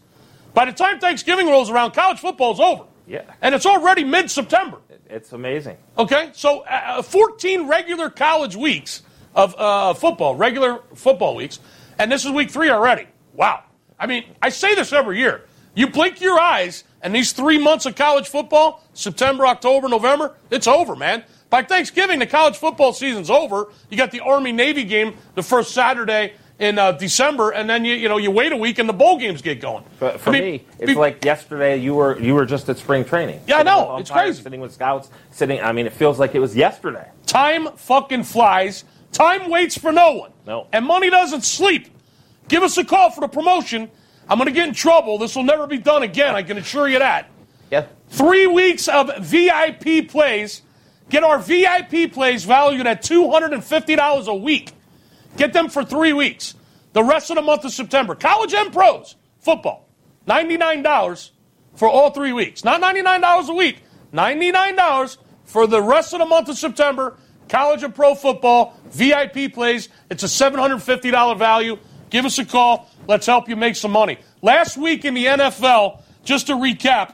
By 0.53 0.65
the 0.65 0.71
time 0.71 0.99
Thanksgiving 0.99 1.47
rolls 1.47 1.69
around, 1.69 1.93
college 1.93 2.19
football 2.19 2.53
is 2.53 2.59
over. 2.59 2.83
Yeah. 3.07 3.23
And 3.41 3.55
it's 3.55 3.65
already 3.65 4.03
mid 4.03 4.29
September. 4.29 4.77
It's 5.09 5.33
amazing. 5.33 5.77
Okay, 5.97 6.29
so 6.33 6.59
uh, 6.61 7.01
14 7.01 7.67
regular 7.67 8.11
college 8.11 8.55
weeks 8.55 9.01
of 9.33 9.55
uh, 9.57 9.95
football, 9.95 10.35
regular 10.35 10.81
football 10.93 11.35
weeks, 11.35 11.59
and 11.97 12.11
this 12.11 12.23
is 12.23 12.31
week 12.31 12.51
three 12.51 12.69
already. 12.69 13.07
Wow. 13.33 13.63
I 13.99 14.05
mean, 14.05 14.25
I 14.41 14.49
say 14.49 14.75
this 14.75 14.93
every 14.93 15.17
year. 15.17 15.45
You 15.73 15.87
blink 15.87 16.21
your 16.21 16.39
eyes, 16.39 16.83
and 17.01 17.15
these 17.15 17.31
three 17.31 17.57
months 17.57 17.87
of 17.87 17.95
college 17.95 18.27
football, 18.27 18.83
September, 18.93 19.47
October, 19.47 19.89
November, 19.89 20.35
it's 20.51 20.67
over, 20.67 20.95
man. 20.95 21.23
By 21.49 21.63
Thanksgiving, 21.63 22.19
the 22.19 22.27
college 22.27 22.57
football 22.57 22.93
season's 22.93 23.29
over. 23.29 23.69
You 23.89 23.97
got 23.97 24.11
the 24.11 24.19
Army 24.19 24.51
Navy 24.51 24.83
game 24.83 25.17
the 25.35 25.41
first 25.41 25.71
Saturday 25.71 26.33
in 26.59 26.77
uh, 26.77 26.91
December, 26.91 27.51
and 27.51 27.69
then 27.69 27.85
you 27.85 27.95
you 27.95 28.07
know 28.07 28.17
you 28.17 28.29
wait 28.29 28.51
a 28.51 28.57
week 28.57 28.77
and 28.77 28.87
the 28.87 28.93
bowl 28.93 29.17
games 29.17 29.41
get 29.41 29.59
going. 29.59 29.83
For, 29.97 30.11
for 30.17 30.29
I 30.29 30.33
mean, 30.33 30.43
me, 30.43 30.65
it's 30.77 30.91
be, 30.91 30.95
like 30.95 31.25
yesterday. 31.25 31.77
You 31.77 31.95
were 31.95 32.19
you 32.19 32.35
were 32.35 32.45
just 32.45 32.69
at 32.69 32.77
spring 32.77 33.03
training. 33.03 33.41
Yeah, 33.47 33.57
I 33.57 33.63
know 33.63 33.97
it's 33.97 34.11
crazy. 34.11 34.43
Sitting 34.43 34.61
with 34.61 34.73
scouts, 34.73 35.09
sitting. 35.31 35.59
I 35.59 35.71
mean, 35.71 35.87
it 35.87 35.93
feels 35.93 36.19
like 36.19 36.35
it 36.35 36.39
was 36.39 36.55
yesterday. 36.55 37.09
Time 37.25 37.71
fucking 37.77 38.23
flies. 38.23 38.83
Time 39.11 39.49
waits 39.49 39.75
for 39.75 39.91
no 39.91 40.11
one. 40.11 40.31
No. 40.45 40.67
And 40.71 40.85
money 40.85 41.09
doesn't 41.09 41.43
sleep. 41.43 41.87
Give 42.47 42.61
us 42.61 42.77
a 42.77 42.85
call 42.85 43.09
for 43.09 43.21
the 43.21 43.27
promotion. 43.27 43.89
I'm 44.27 44.37
going 44.37 44.47
to 44.47 44.53
get 44.53 44.67
in 44.67 44.75
trouble. 44.75 45.17
This 45.17 45.35
will 45.35 45.43
never 45.43 45.65
be 45.65 45.79
done 45.79 46.03
again. 46.03 46.35
I 46.35 46.43
can 46.43 46.57
assure 46.57 46.87
you 46.87 46.99
that. 46.99 47.27
Yeah. 47.71 47.87
Three 48.09 48.45
weeks 48.45 48.87
of 48.87 49.11
VIP 49.19 50.07
plays. 50.07 50.61
Get 51.09 51.23
our 51.23 51.39
VIP 51.39 52.11
plays 52.11 52.43
valued 52.43 52.87
at 52.87 53.03
$250 53.03 54.27
a 54.27 54.35
week. 54.35 54.71
Get 55.37 55.53
them 55.53 55.69
for 55.69 55.83
three 55.83 56.13
weeks. 56.13 56.55
The 56.93 57.03
rest 57.03 57.29
of 57.29 57.35
the 57.35 57.41
month 57.41 57.65
of 57.65 57.71
September. 57.71 58.15
College 58.15 58.53
and 58.53 58.71
pros. 58.71 59.15
Football. 59.39 59.87
$99 60.27 61.31
for 61.75 61.89
all 61.89 62.11
three 62.11 62.33
weeks. 62.33 62.63
Not 62.63 62.81
$99 62.81 63.49
a 63.49 63.53
week. 63.53 63.83
$99 64.13 65.17
for 65.45 65.67
the 65.67 65.81
rest 65.81 66.13
of 66.13 66.19
the 66.19 66.25
month 66.25 66.49
of 66.49 66.57
September. 66.57 67.17
College 67.47 67.83
and 67.83 67.93
pro 67.93 68.15
football. 68.15 68.79
VIP 68.85 69.53
plays. 69.53 69.89
It's 70.09 70.23
a 70.23 70.27
$750 70.27 71.37
value. 71.37 71.77
Give 72.09 72.25
us 72.25 72.37
a 72.37 72.45
call. 72.45 72.89
Let's 73.07 73.25
help 73.25 73.49
you 73.49 73.55
make 73.55 73.75
some 73.75 73.91
money. 73.91 74.19
Last 74.41 74.77
week 74.77 75.05
in 75.05 75.13
the 75.13 75.25
NFL, 75.25 76.01
just 76.23 76.47
to 76.47 76.53
recap, 76.53 77.13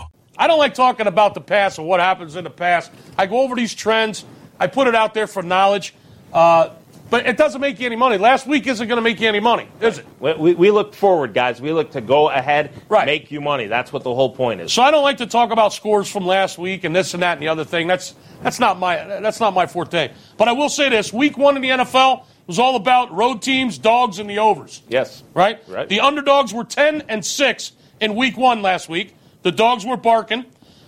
I 0.41 0.47
don't 0.47 0.57
like 0.57 0.73
talking 0.73 1.05
about 1.05 1.35
the 1.35 1.39
past 1.41 1.77
or 1.77 1.85
what 1.85 1.99
happens 1.99 2.35
in 2.35 2.43
the 2.43 2.49
past. 2.49 2.91
I 3.15 3.27
go 3.27 3.41
over 3.41 3.53
these 3.55 3.75
trends. 3.75 4.25
I 4.59 4.65
put 4.65 4.87
it 4.87 4.95
out 4.95 5.13
there 5.13 5.27
for 5.27 5.43
knowledge. 5.43 5.93
Uh, 6.33 6.71
but 7.11 7.27
it 7.27 7.37
doesn't 7.37 7.61
make 7.61 7.79
you 7.79 7.85
any 7.85 7.95
money. 7.95 8.17
Last 8.17 8.47
week 8.47 8.65
isn't 8.65 8.87
going 8.87 8.95
to 8.97 9.03
make 9.03 9.19
you 9.19 9.27
any 9.27 9.39
money, 9.39 9.67
is 9.81 9.99
it? 9.99 10.05
We, 10.19 10.33
we, 10.33 10.53
we 10.55 10.71
look 10.71 10.95
forward, 10.95 11.35
guys. 11.35 11.61
We 11.61 11.71
look 11.73 11.91
to 11.91 12.01
go 12.01 12.29
ahead, 12.29 12.71
Right. 12.89 13.05
make 13.05 13.29
you 13.29 13.39
money. 13.39 13.67
That's 13.67 13.93
what 13.93 14.01
the 14.03 14.15
whole 14.15 14.33
point 14.33 14.61
is. 14.61 14.73
So 14.73 14.81
I 14.81 14.89
don't 14.89 15.03
like 15.03 15.17
to 15.17 15.27
talk 15.27 15.51
about 15.51 15.73
scores 15.73 16.09
from 16.09 16.25
last 16.25 16.57
week 16.57 16.85
and 16.85 16.95
this 16.95 17.13
and 17.13 17.21
that 17.21 17.33
and 17.33 17.41
the 17.43 17.49
other 17.49 17.63
thing. 17.65 17.85
That's 17.85 18.15
that's 18.41 18.59
not 18.59 18.79
my 18.79 18.95
that's 19.19 19.39
not 19.39 19.53
my 19.53 19.67
forte. 19.67 20.11
But 20.37 20.47
I 20.47 20.53
will 20.53 20.69
say 20.69 20.89
this: 20.89 21.13
Week 21.13 21.37
one 21.37 21.55
in 21.55 21.61
the 21.61 21.69
NFL 21.69 22.23
was 22.47 22.57
all 22.57 22.75
about 22.77 23.13
road 23.13 23.43
teams, 23.43 23.77
dogs, 23.77 24.17
and 24.17 24.27
the 24.27 24.39
overs. 24.39 24.81
Yes. 24.87 25.21
Right. 25.35 25.59
Right. 25.67 25.87
The 25.87 25.99
underdogs 25.99 26.51
were 26.51 26.63
ten 26.63 27.03
and 27.09 27.23
six 27.23 27.73
in 27.99 28.15
Week 28.15 28.37
one 28.37 28.61
last 28.63 28.89
week. 28.89 29.13
The 29.43 29.51
dogs 29.51 29.85
were 29.85 29.97
barking. 29.97 30.45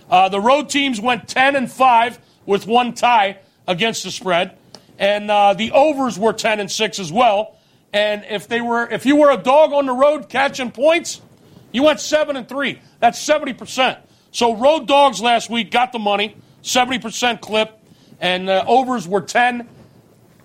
Uh, 0.08 0.28
the 0.28 0.40
road 0.40 0.68
teams 0.68 1.00
went 1.00 1.28
ten 1.28 1.56
and 1.56 1.70
five 1.70 2.18
with 2.46 2.66
one 2.66 2.94
tie 2.94 3.38
against 3.66 4.04
the 4.04 4.10
spread, 4.10 4.56
and 4.98 5.30
uh, 5.30 5.54
the 5.54 5.72
overs 5.72 6.18
were 6.18 6.32
ten 6.32 6.60
and 6.60 6.70
six 6.70 6.98
as 6.98 7.12
well. 7.12 7.56
And 7.92 8.24
if 8.28 8.48
they 8.48 8.60
were, 8.60 8.88
if 8.88 9.06
you 9.06 9.16
were 9.16 9.30
a 9.30 9.36
dog 9.36 9.72
on 9.72 9.86
the 9.86 9.92
road 9.92 10.28
catching 10.28 10.70
points, 10.70 11.20
you 11.72 11.82
went 11.82 12.00
seven 12.00 12.36
and 12.36 12.48
three. 12.48 12.80
That's 13.00 13.18
seventy 13.18 13.52
percent. 13.52 13.98
So 14.30 14.56
road 14.56 14.86
dogs 14.86 15.20
last 15.20 15.48
week 15.48 15.70
got 15.70 15.92
the 15.92 15.98
money, 15.98 16.36
seventy 16.62 16.98
percent 16.98 17.40
clip, 17.40 17.78
and 18.20 18.48
uh, 18.48 18.64
overs 18.66 19.06
were 19.06 19.20
10, 19.20 19.68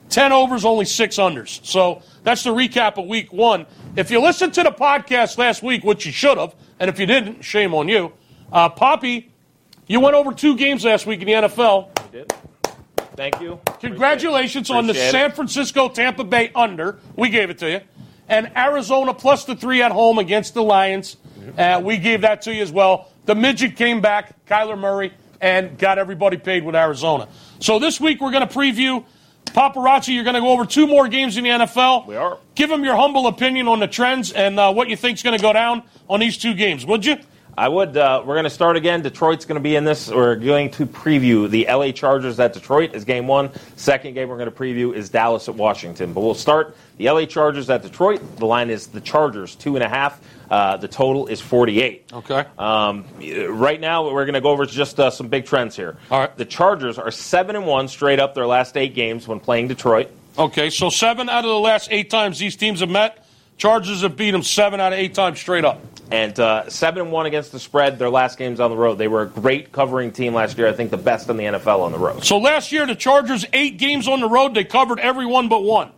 10 0.10 0.32
overs, 0.32 0.66
only 0.66 0.86
six 0.86 1.18
unders. 1.18 1.66
So 1.66 2.02
that's 2.24 2.44
the 2.44 2.52
recap 2.52 2.98
of 2.98 3.08
week 3.08 3.32
one. 3.32 3.66
If 3.96 4.12
you 4.12 4.22
listened 4.22 4.54
to 4.56 4.64
the 4.64 4.72
podcast 4.72 5.38
last 5.38 5.64
week, 5.64 5.84
which 5.84 6.06
you 6.06 6.12
should 6.12 6.38
have, 6.38 6.56
and 6.80 6.90
if 6.90 7.00
you 7.00 7.06
didn't, 7.06 7.44
shame 7.44 7.74
on 7.74 7.88
you. 7.88 8.14
Uh, 8.52 8.70
Poppy, 8.70 9.32
you 9.88 10.00
went 10.00 10.16
over 10.16 10.34
two 10.34 10.56
games 10.56 10.86
last 10.86 11.06
week 11.06 11.22
in 11.22 11.28
the 11.28 11.34
NFL. 11.34 12.12
Did. 12.12 12.34
Thank 13.16 13.42
you. 13.42 13.60
Congratulations 13.82 14.70
on 14.70 14.88
the 14.88 14.94
it. 14.94 15.12
San 15.12 15.32
Francisco 15.32 15.90
Tampa 15.90 16.24
Bay 16.24 16.52
under. 16.56 17.00
We 17.16 17.30
gave 17.30 17.50
it 17.50 17.58
to 17.60 17.70
you. 17.70 17.82
And 18.30 18.52
Arizona 18.56 19.14
plus 19.14 19.46
the 19.46 19.56
three 19.56 19.82
at 19.82 19.92
home 19.92 20.20
against 20.20 20.54
the 20.54 20.64
Lions. 20.64 21.18
Uh, 21.58 21.82
we 21.84 21.98
gave 21.98 22.22
that 22.22 22.44
to 22.44 22.54
you 22.54 22.62
as 22.62 22.72
well. 22.72 23.10
The 23.26 23.36
midget 23.36 23.76
came 23.76 24.02
back, 24.02 24.46
Kyler 24.46 24.78
Murray, 24.78 25.14
and 25.42 25.78
got 25.78 25.98
everybody 25.98 26.38
paid 26.38 26.64
with 26.64 26.76
Arizona. 26.76 27.28
So 27.60 27.80
this 27.80 28.00
week 28.00 28.22
we're 28.22 28.32
going 28.32 28.48
to 28.48 28.54
preview. 28.54 29.04
Paparazzi, 29.46 30.14
you're 30.14 30.24
going 30.24 30.36
to 30.36 30.42
go 30.42 30.50
over 30.50 30.66
two 30.66 30.88
more 30.88 31.08
games 31.08 31.38
in 31.38 31.44
the 31.44 31.50
NFL. 31.50 32.08
We 32.08 32.16
are. 32.16 32.38
Give 32.56 32.70
them 32.70 32.84
your 32.84 32.96
humble 32.96 33.28
opinion 33.28 33.68
on 33.68 33.80
the 33.80 33.88
trends 33.88 34.32
and 34.32 34.60
uh, 34.60 34.72
what 34.72 34.90
you 34.90 34.96
think's 34.96 35.24
going 35.24 35.38
to 35.38 35.42
go 35.42 35.54
down 35.54 35.84
on 36.08 36.20
these 36.20 36.38
two 36.38 36.54
games, 36.54 36.86
would 36.86 37.06
you? 37.06 37.18
I 37.60 37.68
would. 37.68 37.98
Uh, 37.98 38.24
we're 38.26 38.36
going 38.36 38.46
to 38.46 38.50
start 38.50 38.78
again. 38.78 39.02
Detroit's 39.02 39.44
going 39.44 39.58
to 39.58 39.62
be 39.62 39.76
in 39.76 39.84
this. 39.84 40.10
We're 40.10 40.38
going 40.38 40.72
to 40.72 40.86
preview 40.86 41.50
the 41.50 41.66
LA 41.70 41.92
Chargers 41.92 42.40
at 42.40 42.54
Detroit 42.54 42.96
is 42.96 43.04
game 43.04 43.28
one. 43.28 43.50
Second 43.76 44.14
game 44.14 44.30
we're 44.30 44.38
going 44.38 44.50
to 44.50 44.56
preview 44.56 44.96
is 44.96 45.10
Dallas 45.10 45.50
at 45.50 45.56
Washington. 45.56 46.14
But 46.14 46.22
we'll 46.22 46.36
start 46.36 46.78
the 46.96 47.12
LA 47.12 47.26
Chargers 47.26 47.70
at 47.70 47.82
Detroit. 47.82 48.22
The 48.38 48.46
line 48.46 48.70
is 48.70 48.88
the 48.88 49.02
Chargers 49.02 49.56
two 49.56 49.76
and 49.76 49.84
a 49.84 49.90
half. 49.90 50.22
Uh, 50.50 50.78
the 50.78 50.88
total 50.88 51.28
is 51.28 51.42
48. 51.42 52.14
Okay. 52.14 52.46
Um, 52.58 53.04
right 53.50 53.82
now, 53.82 54.06
we're 54.10 54.24
going 54.24 54.36
to 54.36 54.42
go 54.42 54.52
over 54.52 54.66
just 54.66 54.98
uh, 54.98 55.12
some 55.12 55.28
big 55.28 55.46
trends 55.46 55.76
here. 55.76 55.98
All 56.10 56.22
right. 56.22 56.38
The 56.38 56.46
Chargers 56.46 56.98
are 56.98 57.12
seven 57.12 57.58
and 57.58 57.68
one 57.68 57.90
straight 57.90 58.22
up 58.22 58.36
their 58.36 58.48
last 58.48 58.78
eight 58.78 58.96
games 58.96 59.28
when 59.28 59.42
playing 59.42 59.68
Detroit. 59.68 60.10
Okay, 60.38 60.70
so 60.70 60.90
seven 60.90 61.28
out 61.28 61.44
of 61.44 61.50
the 61.50 61.60
last 61.60 61.90
eight 61.92 62.10
times 62.10 62.40
these 62.40 62.56
teams 62.56 62.80
have 62.80 62.90
met, 62.90 63.26
Chargers 63.60 64.02
have 64.02 64.18
beat 64.18 64.32
them 64.32 64.42
seven 64.42 64.80
out 64.80 64.94
of 64.94 64.98
eight 65.00 65.14
times 65.14 65.40
straight 65.40 65.66
up. 65.66 65.80
and 66.12 66.40
uh, 66.40 66.68
seven 66.70 67.04
and 67.04 67.12
one 67.12 67.28
against 67.28 67.52
the 67.52 67.60
spread. 67.60 68.00
Their 68.00 68.10
last 68.10 68.38
games 68.40 68.60
on 68.60 68.72
the 68.72 68.78
road. 68.78 68.98
They 68.98 69.08
were 69.08 69.22
a 69.22 69.28
great 69.28 69.72
covering 69.72 70.12
team 70.12 70.34
last 70.34 70.58
year. 70.58 70.68
I 70.68 70.74
think 70.74 70.90
the 70.90 70.98
best 70.98 71.30
in 71.30 71.38
the 71.38 71.44
NFL 71.44 71.82
on 71.82 71.92
the 71.92 72.00
road. 72.00 72.24
So 72.24 72.40
last 72.40 72.72
year, 72.72 72.88
the 72.88 72.96
Chargers 72.96 73.46
eight 73.54 73.78
games 73.78 74.08
on 74.08 74.20
the 74.22 74.28
road, 74.30 74.56
they 74.56 74.64
covered 74.64 75.00
every 75.00 75.28
one 75.28 75.50
but 75.50 75.62
one. 75.64 75.92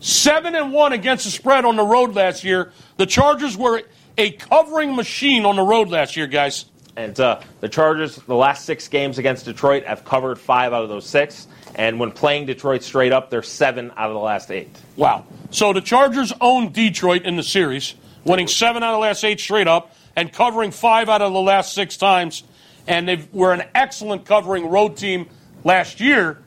Seven 0.00 0.54
and 0.54 0.72
one 0.72 0.92
against 0.92 1.24
the 1.24 1.30
spread 1.30 1.64
on 1.64 1.76
the 1.76 1.84
road 1.84 2.14
last 2.14 2.44
year. 2.44 2.72
The 2.98 3.06
Chargers 3.06 3.56
were 3.56 3.82
a 4.16 4.30
covering 4.32 4.94
machine 4.94 5.44
on 5.46 5.56
the 5.56 5.62
road 5.62 5.88
last 5.88 6.16
year, 6.16 6.26
guys. 6.26 6.66
And 6.96 7.18
uh, 7.18 7.40
the 7.60 7.68
Chargers, 7.68 8.16
the 8.16 8.34
last 8.34 8.64
six 8.66 8.88
games 8.88 9.18
against 9.18 9.44
Detroit, 9.46 9.84
have 9.84 10.04
covered 10.04 10.38
five 10.38 10.72
out 10.72 10.82
of 10.82 10.88
those 10.88 11.06
six. 11.06 11.48
And 11.74 12.00
when 12.00 12.12
playing 12.12 12.46
Detroit 12.46 12.82
straight 12.82 13.12
up, 13.12 13.30
they're 13.30 13.42
seven 13.42 13.92
out 13.96 14.10
of 14.10 14.14
the 14.14 14.20
last 14.20 14.50
eight. 14.50 14.68
Wow. 14.96 15.24
So 15.50 15.72
the 15.72 15.80
Chargers 15.80 16.32
own 16.40 16.72
Detroit 16.72 17.22
in 17.22 17.36
the 17.36 17.42
series, 17.42 17.94
winning 18.24 18.48
seven 18.48 18.82
out 18.82 18.90
of 18.92 18.96
the 18.96 19.00
last 19.00 19.24
eight 19.24 19.40
straight 19.40 19.68
up 19.68 19.94
and 20.16 20.32
covering 20.32 20.70
five 20.70 21.08
out 21.08 21.22
of 21.22 21.32
the 21.32 21.40
last 21.40 21.72
six 21.74 21.96
times. 21.96 22.42
And 22.86 23.08
they 23.08 23.28
were 23.32 23.52
an 23.52 23.62
excellent 23.74 24.24
covering 24.24 24.68
road 24.68 24.96
team 24.96 25.28
last 25.64 26.00
year, 26.00 26.38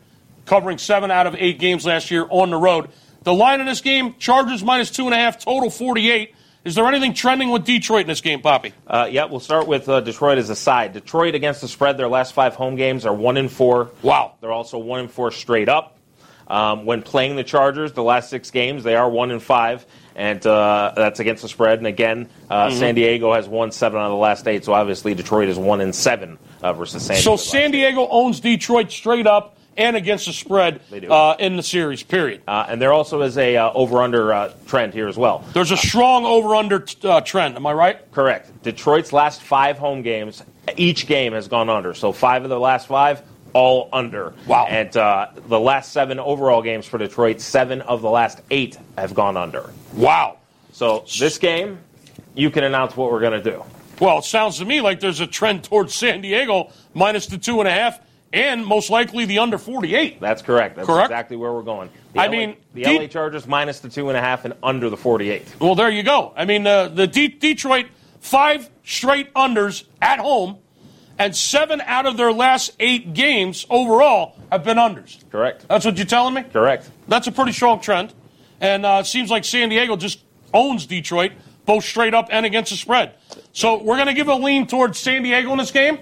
covering 0.45 0.77
seven 0.77 1.11
out 1.11 1.27
of 1.27 1.35
eight 1.37 1.59
games 1.59 1.85
last 1.85 2.11
year 2.11 2.25
on 2.29 2.49
the 2.49 2.57
road. 2.57 2.89
The 3.23 3.33
line 3.33 3.61
in 3.61 3.65
this 3.65 3.81
game, 3.81 4.15
Chargers 4.19 4.63
minus 4.63 4.91
two 4.91 5.05
and 5.05 5.13
a 5.13 5.17
half, 5.17 5.43
total 5.43 5.69
48. 5.69 6.32
Is 6.63 6.75
there 6.75 6.87
anything 6.87 7.13
trending 7.13 7.49
with 7.49 7.65
Detroit 7.65 8.01
in 8.01 8.07
this 8.07 8.21
game, 8.21 8.41
Poppy? 8.41 8.73
Uh, 8.87 9.07
yeah, 9.11 9.25
we'll 9.25 9.41
start 9.41 9.67
with 9.67 9.89
uh, 9.89 9.99
Detroit 9.99 10.37
as 10.37 10.49
a 10.49 10.55
side. 10.55 10.93
Detroit 10.93 11.35
against 11.35 11.59
the 11.59 11.67
spread, 11.67 11.97
their 11.97 12.07
last 12.07 12.33
five 12.33 12.55
home 12.55 12.75
games 12.77 13.05
are 13.05 13.13
one 13.13 13.35
and 13.35 13.51
four. 13.51 13.91
Wow. 14.01 14.35
They're 14.39 14.51
also 14.51 14.77
one 14.77 15.01
and 15.01 15.11
four 15.11 15.31
straight 15.31 15.67
up. 15.67 15.97
Um, 16.47 16.85
when 16.85 17.01
playing 17.01 17.35
the 17.35 17.43
Chargers, 17.43 17.93
the 17.93 18.03
last 18.03 18.29
six 18.29 18.51
games, 18.51 18.83
they 18.83 18.95
are 18.95 19.09
one 19.09 19.31
and 19.31 19.41
five, 19.41 19.85
and 20.15 20.45
uh, 20.45 20.91
that's 20.95 21.19
against 21.19 21.41
the 21.41 21.47
spread. 21.49 21.79
And 21.79 21.87
again, 21.87 22.29
uh, 22.49 22.67
Mm-hmm. 22.67 22.79
San 22.79 22.95
Diego 22.95 23.33
has 23.33 23.47
won 23.47 23.71
seven 23.71 23.99
out 23.99 24.05
of 24.05 24.11
the 24.11 24.17
last 24.17 24.47
eight, 24.47 24.63
so 24.63 24.73
obviously 24.73 25.13
Detroit 25.15 25.47
is 25.49 25.57
one 25.57 25.81
and 25.81 25.95
seven 25.95 26.37
uh, 26.61 26.73
versus 26.73 27.03
San 27.05 27.15
Diego. 27.15 27.37
So 27.37 27.43
San 27.43 27.71
Diego 27.71 28.07
owns 28.09 28.39
Detroit 28.41 28.91
straight 28.91 29.25
up 29.25 29.57
and 29.77 29.95
against 29.95 30.25
the 30.25 30.33
spread 30.33 30.81
uh, 31.09 31.35
in 31.39 31.55
the 31.55 31.63
series, 31.63 32.03
period. 32.03 32.41
Uh, 32.47 32.65
and 32.67 32.81
there 32.81 32.93
also 32.93 33.21
is 33.21 33.37
a 33.37 33.57
uh, 33.57 33.71
over/under 33.73 34.33
uh, 34.33 34.53
trend 34.67 34.93
here 34.93 35.07
as 35.07 35.17
well. 35.17 35.43
There's 35.53 35.71
a 35.71 35.77
strong 35.77 36.25
over 36.25 36.55
under 36.55 36.85
uh, 37.03 37.21
trend. 37.21 37.55
Am 37.55 37.65
I 37.65 37.73
right? 37.73 38.11
Correct. 38.11 38.63
Detroit's 38.63 39.13
last 39.13 39.41
five 39.41 39.77
home 39.77 40.01
games, 40.01 40.43
each 40.77 41.07
game 41.07 41.33
has 41.33 41.47
gone 41.47 41.69
under. 41.69 41.93
So 41.93 42.11
five 42.11 42.43
of 42.43 42.49
the 42.49 42.59
last 42.59 42.87
five, 42.87 43.21
all 43.53 43.89
under. 43.93 44.33
Wow. 44.47 44.65
And 44.67 44.95
uh, 44.95 45.27
the 45.47 45.59
last 45.59 45.91
seven 45.91 46.19
overall 46.19 46.61
games 46.61 46.85
for 46.85 46.97
Detroit, 46.97 47.41
seven 47.41 47.81
of 47.81 48.01
the 48.01 48.09
last 48.09 48.41
eight 48.51 48.77
have 48.97 49.13
gone 49.13 49.37
under. 49.37 49.71
Wow. 49.93 50.37
So 50.71 51.05
this 51.19 51.37
game, 51.37 51.79
you 52.33 52.49
can 52.49 52.63
announce 52.63 52.97
what 52.97 53.11
we're 53.11 53.19
going 53.19 53.43
to 53.43 53.51
do. 53.51 53.63
Well, 53.99 54.19
it 54.19 54.25
sounds 54.25 54.57
to 54.57 54.65
me 54.65 54.81
like 54.81 54.99
there's 54.99 55.19
a 55.19 55.27
trend 55.27 55.63
towards 55.63 55.93
San 55.93 56.21
Diego 56.21 56.71
minus 56.93 57.27
the 57.27 57.37
two 57.37 57.59
and 57.59 57.67
a 57.67 57.71
half, 57.71 57.99
and 58.33 58.65
most 58.65 58.89
likely 58.89 59.25
the 59.25 59.37
under 59.39 59.57
48. 59.59 60.19
That's 60.19 60.41
correct. 60.41 60.75
That's 60.75 60.87
Correct. 60.87 61.11
exactly 61.11 61.37
where 61.37 61.53
we're 61.53 61.61
going. 61.61 61.89
The 62.13 62.21
I 62.21 62.25
LA 62.25 62.31
mean, 62.31 62.55
the 62.73 62.83
De- 62.83 62.99
LA 62.99 63.07
Chargers 63.07 63.47
minus 63.47 63.79
the 63.79 63.89
two 63.89 64.09
and 64.09 64.17
a 64.17 64.21
half 64.21 64.43
and 64.43 64.55
under 64.63 64.89
the 64.89 64.97
48. 64.97 65.55
Well, 65.59 65.75
there 65.75 65.89
you 65.89 66.01
go. 66.03 66.33
I 66.35 66.45
mean, 66.45 66.65
uh, 66.65 66.87
the 66.87 67.05
De- 67.05 67.27
Detroit 67.27 67.85
five 68.19 68.69
straight 68.83 69.31
unders 69.35 69.83
at 70.01 70.19
home, 70.19 70.57
and 71.19 71.35
seven 71.35 71.79
out 71.81 72.07
of 72.07 72.17
their 72.17 72.33
last 72.33 72.71
eight 72.79 73.13
games 73.13 73.67
overall 73.69 74.35
have 74.51 74.63
been 74.63 74.77
unders. 74.77 75.23
Correct. 75.29 75.67
That's 75.69 75.85
what 75.85 75.95
you're 75.97 76.05
telling 76.07 76.33
me. 76.33 76.43
Correct. 76.43 76.89
That's 77.07 77.27
a 77.27 77.31
pretty 77.31 77.51
strong 77.51 77.81
trend, 77.81 78.13
and 78.59 78.83
uh, 78.83 78.97
it 79.01 79.05
seems 79.05 79.29
like 79.29 79.45
San 79.45 79.69
Diego 79.69 79.95
just 79.95 80.19
owns 80.55 80.87
Detroit 80.87 81.33
both 81.65 81.83
straight 81.83 82.13
up 82.15 82.29
and 82.31 82.45
against 82.47 82.71
the 82.71 82.77
spread. 82.77 83.13
So 83.53 83.81
we're 83.81 83.95
going 83.95 84.07
to 84.07 84.13
give 84.13 84.27
a 84.27 84.35
lean 84.35 84.65
towards 84.67 84.97
San 84.99 85.21
Diego 85.23 85.51
in 85.51 85.59
this 85.59 85.71
game. 85.71 85.99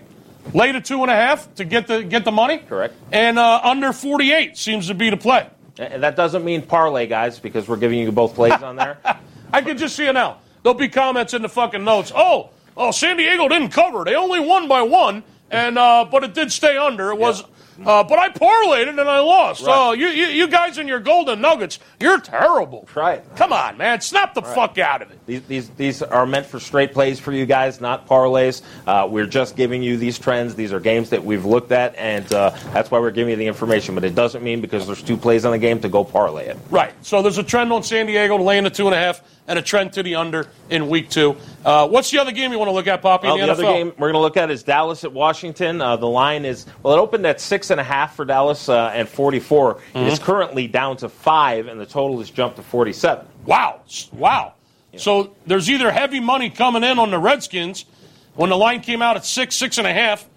Lay 0.54 0.72
to 0.72 0.82
two 0.82 1.02
and 1.02 1.12
a 1.12 1.16
half 1.16 1.54
to 1.56 1.64
get 1.64 1.88
the 1.88 2.04
get 2.04 2.26
the 2.26 2.32
money. 2.32 2.58
Correct. 2.58 2.94
And 3.12 3.40
uh, 3.40 3.62
under 3.64 3.94
48 3.94 4.58
seems 4.58 4.88
to 4.88 4.94
be 4.94 5.10
the 5.10 5.18
play. 5.18 5.48
And 5.78 6.04
that 6.04 6.16
doesn't 6.16 6.44
mean 6.44 6.62
parlay, 6.62 7.08
guys, 7.08 7.40
because 7.40 7.68
we're 7.68 7.78
giving 7.78 8.00
you 8.00 8.12
both 8.12 8.36
plays 8.36 8.62
on 8.62 8.76
there. 8.76 8.98
I 9.54 9.62
can 9.62 9.78
just 9.78 9.96
see 9.96 10.06
it 10.06 10.14
now. 10.14 10.40
There'll 10.64 10.78
be 10.78 10.90
comments 10.90 11.34
in 11.34 11.42
the 11.42 11.50
fucking 11.50 11.84
notes. 11.84 12.12
Oh, 12.14 12.50
oh, 12.78 12.92
San 12.92 13.18
Diego 13.18 13.48
didn't 13.48 13.70
cover. 13.70 14.04
They 14.04 14.16
only 14.16 14.40
won 14.40 14.68
by 14.68 14.82
one, 14.82 15.24
and 15.50 15.78
uh, 15.78 16.06
but 16.12 16.24
it 16.24 16.34
did 16.34 16.52
stay 16.52 16.78
under. 16.78 17.12
It 17.12 17.18
was 17.18 17.44
Uh, 17.86 18.04
but 18.04 18.20
I 18.20 18.30
parlayed 18.30 18.88
it 18.88 19.00
and 19.00 19.02
I 19.02 19.20
lost. 19.20 19.62
Right. 19.64 19.74
Oh, 19.76 19.92
you, 19.94 20.08
you, 20.08 20.28
you 20.28 20.48
guys 20.48 20.78
and 20.78 20.88
your 20.88 21.00
golden 21.00 21.42
nuggets, 21.42 21.80
you're 22.00 22.20
terrible. 22.20 22.88
Right. 22.96 23.24
Come 23.36 23.54
on, 23.54 23.78
man. 23.78 24.02
Snap 24.02 24.34
the 24.34 24.42
fuck 24.42 24.78
out 24.78 25.02
of 25.02 25.12
it. 25.12 25.20
These, 25.26 25.42
these, 25.44 25.70
these 25.72 26.02
are 26.02 26.26
meant 26.26 26.46
for 26.46 26.60
straight 26.60 26.94
plays 26.94 27.20
for 27.20 27.32
you 27.32 27.46
guys, 27.46 27.82
not 27.82 28.08
parlays. 28.08 28.62
Uh, 28.86 29.08
we're 29.10 29.26
just 29.26 29.56
giving 29.56 29.82
you 29.82 29.98
these 29.98 30.20
trends. 30.20 30.56
These 30.56 30.74
are 30.74 30.80
games 30.80 31.10
that 31.12 31.24
we've 31.24 31.46
looked 31.46 31.72
at, 31.72 31.96
and 31.96 32.32
uh, 32.34 32.52
that's 32.74 32.92
why 32.92 33.00
we're 33.00 33.12
giving 33.12 33.32
you 33.32 33.38
the 33.38 33.48
information. 33.48 33.96
But 33.96 34.04
it 34.04 34.16
doesn't 34.16 34.44
mean 34.44 34.62
because 34.62 34.88
there's 34.88 35.02
two 35.02 35.18
plays 35.18 35.46
on 35.46 35.52
the 35.52 35.60
game 35.60 35.80
to 35.82 35.90
go 35.90 36.04
parlay 36.04 36.48
it. 36.48 36.58
Right. 36.70 36.94
So 37.02 37.22
there's 37.22 37.38
a 37.38 37.44
trend 37.44 37.72
on 37.72 37.84
San 37.84 38.06
Diego 38.06 38.38
to 38.38 38.44
lay 38.44 38.58
in 38.58 38.64
the 38.64 38.70
two 38.70 38.86
and 38.86 38.96
a 38.96 38.98
half, 38.98 39.22
and 39.52 39.60
a 39.60 39.62
trend 39.62 39.92
to 39.92 40.02
the 40.02 40.16
under 40.16 40.48
in 40.70 40.88
week 40.88 41.10
two. 41.10 41.36
Uh, 41.66 41.86
what's 41.86 42.10
the 42.10 42.18
other 42.18 42.32
game 42.32 42.54
you 42.54 42.58
want 42.58 42.70
to 42.70 42.74
look 42.74 42.88
at, 42.88 43.02
Poppy? 43.02 43.28
Well, 43.28 43.38
the 43.38 43.48
the, 43.48 43.52
other 43.52 43.64
game 43.64 43.88
we're 43.98 44.08
going 44.08 44.14
to 44.14 44.20
look 44.20 44.38
at 44.38 44.50
is 44.50 44.64
Dallas 44.64 45.04
at 45.04 45.12
Washington. 45.12 45.82
Uh, 45.82 45.98
the 45.98 46.08
line 46.08 46.46
is 46.46 46.66
well, 46.82 46.96
it 46.96 47.00
opened 47.00 47.26
at 47.26 47.42
six 47.42 47.70
and 47.70 47.80
a 47.80 47.84
half 47.84 48.16
for 48.16 48.24
Dallas 48.24 48.70
uh, 48.70 48.92
and 48.96 49.10
44. 49.10 49.76
Mm-hmm. 49.76 49.98
It's 49.98 50.20
currently 50.20 50.68
down 50.68 50.96
to 50.98 51.10
five, 51.10 51.68
and 51.68 51.80
the 51.80 51.86
total 51.86 52.20
has 52.20 52.32
jumped 52.32 52.56
to 52.56 52.64
47. 52.64 53.28
Wow. 53.46 53.82
Wow. 54.14 54.54
So 54.96 55.36
there's 55.46 55.70
either 55.70 55.92
heavy 55.92 56.22
money 56.22 56.50
coming 56.50 56.84
in 56.84 56.98
on 56.98 57.12
the 57.12 57.20
Redskins 57.20 57.86
when 58.36 58.50
the 58.50 58.58
line 58.58 58.80
came 58.80 59.02
out 59.02 59.18
at 59.18 59.26
six, 59.26 59.56
six 59.56 59.78
and 59.78 59.88
a 59.88 59.94
half, 59.94 60.28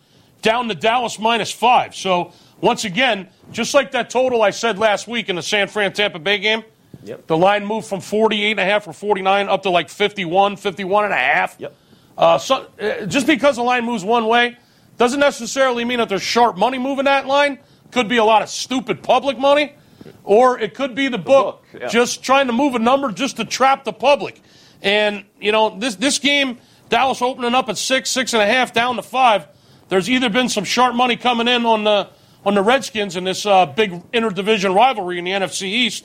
down 0.42 0.68
to 0.68 0.74
Dallas 0.74 1.20
minus 1.20 1.52
five. 1.52 1.94
So 1.94 2.32
once 2.60 2.84
again, 2.84 3.28
just 3.52 3.74
like 3.74 3.92
that 3.92 4.10
total 4.10 4.42
I 4.42 4.50
said 4.50 4.78
last 4.78 5.06
week 5.06 5.28
in 5.28 5.36
the 5.36 5.42
San 5.42 5.68
Fran 5.68 5.92
Tampa 5.92 6.18
Bay 6.18 6.38
game, 6.38 6.64
Yep. 7.04 7.26
the 7.26 7.36
line 7.36 7.66
moved 7.66 7.86
from 7.86 8.00
48 8.00 8.52
and 8.52 8.60
a 8.60 8.64
half 8.64 8.88
or 8.88 8.92
49 8.92 9.48
up 9.48 9.62
to 9.62 9.70
like 9.70 9.88
51, 9.88 10.56
51 10.56 11.04
and 11.04 11.12
a 11.12 11.16
half. 11.16 11.56
Yep. 11.58 11.76
Uh, 12.16 12.38
so, 12.38 12.66
uh, 12.80 13.06
just 13.06 13.26
because 13.26 13.56
the 13.56 13.62
line 13.62 13.84
moves 13.84 14.04
one 14.04 14.26
way 14.26 14.56
doesn't 14.96 15.20
necessarily 15.20 15.84
mean 15.84 15.98
that 15.98 16.08
there's 16.08 16.22
sharp 16.22 16.56
money 16.56 16.78
moving 16.78 17.06
that 17.06 17.26
line. 17.26 17.58
Could 17.90 18.08
be 18.08 18.16
a 18.16 18.24
lot 18.24 18.42
of 18.42 18.48
stupid 18.48 19.02
public 19.02 19.38
money, 19.38 19.74
or 20.24 20.58
it 20.58 20.74
could 20.74 20.94
be 20.94 21.08
the 21.08 21.18
book, 21.18 21.64
book, 21.72 21.82
yeah. 21.82 21.88
just 21.88 22.24
trying 22.24 22.46
to 22.48 22.52
move 22.52 22.74
a 22.74 22.78
number 22.78 23.12
just 23.12 23.36
to 23.36 23.44
trap 23.44 23.84
the 23.84 23.92
public. 23.92 24.40
And 24.82 25.24
you 25.40 25.52
know 25.52 25.78
this 25.78 25.94
this 25.96 26.18
game, 26.18 26.58
Dallas 26.88 27.22
opening 27.22 27.54
up 27.54 27.68
at 27.68 27.78
six, 27.78 28.10
six 28.10 28.32
and 28.32 28.42
a 28.42 28.46
half, 28.46 28.72
down 28.72 28.96
to 28.96 29.02
five. 29.02 29.46
There's 29.88 30.08
either 30.10 30.28
been 30.28 30.48
some 30.48 30.64
sharp 30.64 30.94
money 30.94 31.16
coming 31.16 31.46
in 31.46 31.66
on 31.66 31.84
the 31.84 32.08
on 32.44 32.54
the 32.54 32.62
Redskins 32.62 33.16
in 33.16 33.24
this 33.24 33.46
uh, 33.46 33.66
big 33.66 33.92
interdivision 34.12 34.74
rivalry 34.74 35.18
in 35.18 35.24
the 35.24 35.30
NFC 35.30 35.62
East, 35.62 36.04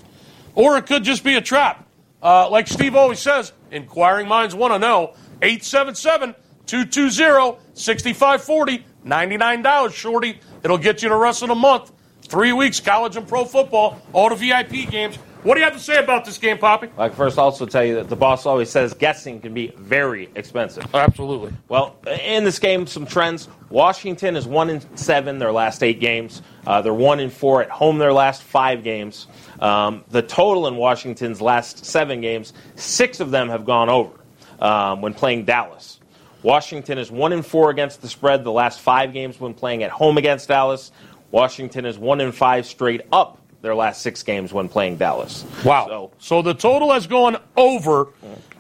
or 0.56 0.78
it 0.78 0.86
could 0.86 1.04
just 1.04 1.24
be 1.24 1.36
a 1.36 1.42
trap. 1.42 1.88
Uh, 2.22 2.50
like 2.50 2.68
Steve 2.68 2.96
always 2.96 3.20
says, 3.20 3.54
inquiring 3.72 4.28
minds 4.28 4.54
want 4.54 4.74
to 4.74 4.80
know. 4.80 5.14
877 5.42 6.36
220 6.66 7.58
6540. 7.74 8.86
$99, 9.06 9.94
shorty. 9.94 10.40
It'll 10.64 10.78
get 10.78 11.02
you 11.02 11.10
the 11.10 11.16
rest 11.16 11.42
of 11.42 11.48
the 11.48 11.56
month. 11.56 11.92
Three 12.24 12.52
weeks, 12.52 12.80
college 12.80 13.16
and 13.16 13.28
pro 13.28 13.46
football, 13.46 14.00
all 14.14 14.30
the 14.30 14.36
VIP 14.36 14.90
games. 14.90 15.18
What 15.42 15.54
do 15.54 15.62
you 15.62 15.64
have 15.64 15.74
to 15.74 15.80
say 15.80 16.04
about 16.04 16.26
this 16.26 16.38
game, 16.38 16.58
Poppy? 16.58 16.90
I 16.98 17.08
can 17.08 17.16
first 17.16 17.38
also 17.38 17.66
tell 17.66 17.84
you 17.84 17.96
that 17.96 18.10
the 18.10 18.16
boss 18.18 18.46
always 18.46 18.70
says 18.70 18.94
guessing 18.94 19.40
can 19.40 19.54
be 19.54 19.68
very 19.78 20.28
expensive. 20.36 20.94
Absolutely. 20.94 21.54
Well, 21.70 21.96
in 22.06 22.44
this 22.44 22.60
game, 22.60 22.86
some 22.88 23.06
trends. 23.06 23.48
Washington 23.70 24.36
is 24.36 24.46
one 24.46 24.70
in 24.70 24.98
seven 24.98 25.40
their 25.40 25.54
last 25.54 25.82
eight 25.82 26.02
games. 26.02 26.42
Uh, 26.68 26.82
they're 26.82 26.94
one 26.94 27.22
in 27.22 27.30
four 27.30 27.62
at 27.62 27.70
home 27.70 28.00
their 28.00 28.12
last 28.12 28.44
five 28.44 28.84
games. 28.84 29.28
Um, 29.62 30.04
the 30.10 30.22
total 30.22 30.68
in 30.68 30.76
Washington's 30.76 31.40
last 31.40 31.86
seven 31.86 32.20
games, 32.20 32.52
six 32.76 33.22
of 33.22 33.32
them 33.32 33.48
have 33.48 33.64
gone 33.64 33.88
over 33.88 34.20
um, 34.60 35.00
when 35.00 35.14
playing 35.14 35.46
Dallas. 35.46 36.02
Washington 36.44 36.98
is 36.98 37.10
one 37.10 37.32
in 37.32 37.44
four 37.44 37.70
against 37.70 38.02
the 38.02 38.10
spread 38.10 38.44
the 38.44 38.52
last 38.52 38.82
five 38.82 39.14
games 39.14 39.40
when 39.40 39.54
playing 39.54 39.84
at 39.84 39.92
home 39.92 40.18
against 40.18 40.50
Dallas. 40.50 40.92
Washington 41.32 41.86
is 41.86 41.98
one 41.98 42.20
in 42.20 42.34
five 42.34 42.66
straight 42.66 43.04
up 43.14 43.39
their 43.62 43.76
last 43.76 44.02
six 44.02 44.24
games 44.24 44.54
when 44.54 44.70
playing 44.70 44.98
Dallas. 44.98 45.46
Wow. 45.64 45.88
So 45.88 46.12
So, 46.20 46.42
the 46.42 46.54
total 46.54 46.92
has 46.94 47.08
gone 47.08 47.38
over 47.58 48.08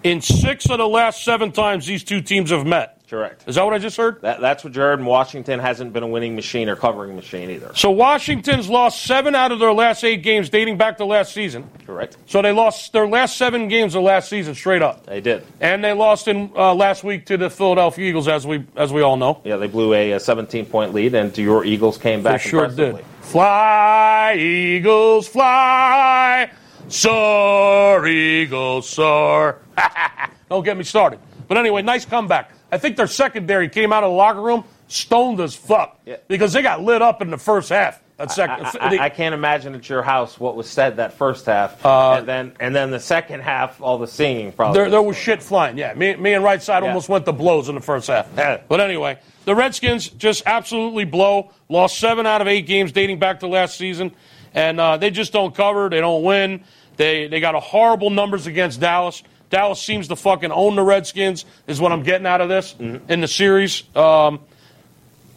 in 0.03 0.21
six 0.21 0.69
of 0.69 0.77
the 0.77 0.87
last 0.87 1.23
seven 1.23 1.51
times 1.51 1.85
these 1.85 2.03
two 2.03 2.21
teams 2.21 2.51
have 2.51 2.65
met. 2.65 2.98
Correct. 3.09 3.43
Is 3.47 3.55
that 3.55 3.63
what 3.65 3.73
I 3.73 3.79
just 3.79 3.97
heard? 3.97 4.21
That, 4.21 4.39
that's 4.39 4.63
what 4.63 4.75
you 4.75 4.81
heard. 4.81 4.99
And 4.99 5.07
Washington 5.07 5.59
hasn't 5.59 5.93
been 5.93 6.03
a 6.03 6.07
winning 6.07 6.35
machine 6.35 6.69
or 6.69 6.75
covering 6.75 7.15
machine 7.15 7.49
either. 7.49 7.71
So 7.75 7.91
Washington's 7.91 8.69
lost 8.69 9.03
seven 9.03 9.35
out 9.35 9.51
of 9.51 9.59
their 9.59 9.73
last 9.73 10.03
eight 10.03 10.23
games 10.23 10.49
dating 10.49 10.77
back 10.77 10.97
to 10.97 11.05
last 11.05 11.33
season. 11.33 11.69
Correct. 11.85 12.17
So 12.25 12.41
they 12.41 12.51
lost 12.51 12.93
their 12.93 13.07
last 13.07 13.37
seven 13.37 13.67
games 13.67 13.95
of 13.95 14.03
last 14.03 14.29
season 14.29 14.55
straight 14.55 14.81
up. 14.81 15.05
They 15.05 15.21
did. 15.21 15.45
And 15.59 15.83
they 15.83 15.93
lost 15.93 16.27
in 16.27 16.51
uh, 16.55 16.73
last 16.75 17.03
week 17.03 17.25
to 17.27 17.37
the 17.37 17.49
Philadelphia 17.49 18.09
Eagles, 18.09 18.27
as 18.27 18.45
we 18.45 18.65
as 18.75 18.93
we 18.93 19.01
all 19.01 19.17
know. 19.17 19.41
Yeah, 19.43 19.57
they 19.57 19.67
blew 19.67 19.93
a, 19.93 20.13
a 20.13 20.19
17 20.19 20.65
point 20.67 20.93
lead, 20.93 21.15
and 21.15 21.35
your 21.37 21.65
Eagles 21.65 21.97
came 21.97 22.23
back. 22.23 22.43
They 22.43 22.49
sure 22.49 22.67
did. 22.67 23.03
Fly, 23.21 24.35
Eagles, 24.37 25.27
fly. 25.27 26.51
Soar, 26.87 28.07
Eagles, 28.07 28.89
soar. 28.89 29.59
Don't 30.49 30.65
get 30.65 30.75
me 30.75 30.83
started. 30.83 31.19
But 31.47 31.57
anyway, 31.57 31.83
nice 31.83 32.03
comeback. 32.03 32.51
I 32.71 32.77
think 32.77 32.97
their 32.97 33.07
secondary 33.07 33.69
came 33.69 33.91
out 33.93 34.03
of 34.03 34.11
the 34.11 34.15
locker 34.15 34.41
room 34.41 34.63
stoned 34.87 35.39
as 35.39 35.55
fuck 35.55 35.99
Yeah. 36.05 36.17
because 36.27 36.53
they 36.53 36.61
got 36.61 36.81
lit 36.81 37.01
up 37.01 37.21
in 37.21 37.29
the 37.31 37.37
first 37.37 37.69
half. 37.69 38.01
That 38.17 38.31
I, 38.31 38.33
second, 38.33 38.65
I- 38.81 38.89
the- 38.89 39.01
I 39.01 39.09
can't 39.09 39.33
imagine 39.33 39.75
at 39.75 39.87
your 39.87 40.01
house 40.01 40.37
what 40.39 40.55
was 40.57 40.67
said 40.69 40.97
that 40.97 41.13
first 41.13 41.45
half, 41.45 41.83
Uh, 41.85 42.15
and 42.19 42.27
then 42.27 42.51
and 42.59 42.75
then 42.75 42.91
the 42.91 42.99
second 42.99 43.41
half, 43.41 43.81
all 43.81 43.97
the 43.97 44.07
singing 44.07 44.51
probably. 44.51 44.81
There, 44.81 44.89
there 44.89 45.01
was 45.01 45.15
shit 45.15 45.41
flying. 45.41 45.77
Yeah, 45.77 45.93
me, 45.93 46.15
me 46.15 46.33
and 46.33 46.43
right 46.43 46.61
side 46.61 46.83
Yeah. 46.83 46.89
almost 46.89 47.07
went 47.07 47.25
to 47.27 47.31
blows 47.31 47.69
in 47.69 47.75
the 47.75 47.81
first 47.81 48.07
half. 48.07 48.27
But 48.35 48.81
anyway, 48.81 49.19
the 49.45 49.55
Redskins 49.55 50.09
just 50.09 50.43
absolutely 50.45 51.05
blow. 51.05 51.51
Lost 51.69 51.97
seven 51.97 52.25
out 52.27 52.41
of 52.41 52.47
eight 52.49 52.65
games 52.67 52.91
dating 52.91 53.19
back 53.19 53.39
to 53.39 53.47
last 53.47 53.77
season, 53.77 54.11
and 54.53 54.81
uh, 54.81 54.97
they 54.97 55.11
just 55.11 55.31
don't 55.31 55.55
cover. 55.55 55.87
They 55.87 56.01
don't 56.01 56.23
win. 56.23 56.65
They 56.97 57.27
they 57.27 57.39
got 57.39 57.55
a 57.55 57.61
horrible 57.61 58.09
numbers 58.09 58.47
against 58.47 58.81
Dallas. 58.81 59.23
Dallas 59.49 59.81
seems 59.81 60.07
to 60.09 60.15
fucking 60.15 60.51
own 60.51 60.75
the 60.75 60.83
Redskins. 60.83 61.45
Is 61.67 61.81
what 61.81 61.91
I'm 61.91 62.03
getting 62.03 62.27
out 62.27 62.41
of 62.41 62.49
this 62.49 62.73
Mm-hmm. 62.79 63.11
in 63.11 63.21
the 63.21 63.27
series. 63.27 63.83
Um, 63.95 64.39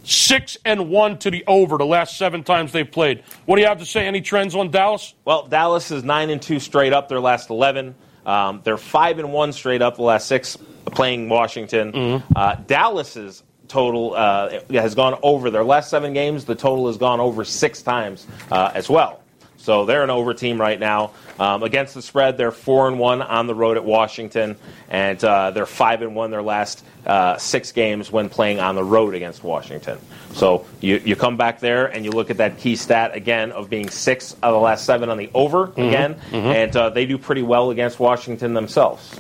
six 0.05 0.57
and 0.65 0.91
one 0.91 1.19
to 1.19 1.31
the 1.31 1.45
over 1.47 1.79
the 1.79 1.87
last 1.87 2.17
seven 2.19 2.43
times 2.43 2.73
they've 2.73 2.91
played. 2.91 3.23
What 3.47 3.57
do 3.57 3.63
you 3.63 3.69
have 3.69 3.79
to 3.79 3.87
say? 3.87 4.07
Any 4.07 4.21
trends 4.21 4.55
on 4.55 4.71
Dallas? 4.71 5.15
Well, 5.25 5.47
Dallas 5.47 5.91
is 5.91 6.03
nine 6.05 6.31
and 6.31 6.43
two 6.43 6.59
straight 6.61 6.93
up 6.93 7.09
their 7.09 7.21
last 7.21 7.51
eleven. 7.51 7.95
Um, 8.27 8.61
they're 8.65 8.77
five 8.79 9.19
and 9.19 9.33
one 9.33 9.53
straight 9.53 9.83
up 9.83 9.97
the 9.97 10.03
last 10.03 10.27
six 10.29 10.57
playing 10.87 11.29
Washington. 11.29 11.93
Mm-hmm. 11.93 12.33
Uh, 12.37 12.55
Dallas's 12.67 13.43
total 13.69 14.15
uh, 14.15 14.61
has 14.71 14.95
gone 14.95 15.19
over 15.23 15.51
their 15.51 15.65
last 15.65 15.89
seven 15.91 16.13
games. 16.13 16.45
The 16.45 16.55
total 16.55 16.89
has 16.89 16.99
gone 16.99 17.21
over 17.21 17.45
six 17.45 17.81
times 17.83 18.27
uh, 18.51 18.71
as 18.75 18.89
well. 18.91 19.22
So 19.63 19.85
they're 19.85 20.03
an 20.03 20.11
over 20.11 20.35
team 20.35 20.61
right 20.61 20.79
now. 20.79 21.13
Um, 21.39 21.63
against 21.63 21.95
the 21.95 22.03
spread, 22.03 22.37
they're 22.37 22.51
four 22.51 22.89
and 22.89 22.99
one 22.99 23.23
on 23.23 23.47
the 23.47 23.55
road 23.55 23.77
at 23.77 23.85
Washington, 23.85 24.57
and 24.89 25.23
uh, 25.25 25.53
they're 25.53 25.67
five 25.67 26.03
and 26.03 26.17
one 26.17 26.33
their 26.33 26.43
last 26.43 26.85
uh, 27.07 27.37
six 27.39 27.71
games 27.71 28.11
when 28.11 28.29
playing 28.29 28.59
on 28.59 28.75
the 28.75 28.83
road 28.83 29.15
against 29.15 29.45
Washington. 29.45 29.99
So 30.35 30.67
you, 30.81 31.01
you 31.05 31.15
come 31.15 31.37
back 31.37 31.61
there 31.61 31.87
and 31.87 32.05
you 32.05 32.11
look 32.11 32.31
at 32.31 32.39
that 32.39 32.59
key 32.59 32.75
stat 32.75 33.15
again 33.15 33.53
of 33.53 33.71
being 33.71 33.89
six 33.89 34.33
of 34.43 34.53
the 34.53 34.61
last 34.61 34.85
seven 34.85 35.09
on 35.11 35.17
the 35.17 35.31
over 35.33 35.65
again, 35.77 36.17
and 36.33 36.77
uh, 36.77 36.91
they 36.91 37.07
do 37.07 37.17
pretty 37.17 37.43
well 37.43 37.71
against 37.71 38.01
Washington 38.01 38.55
themselves. 38.55 39.19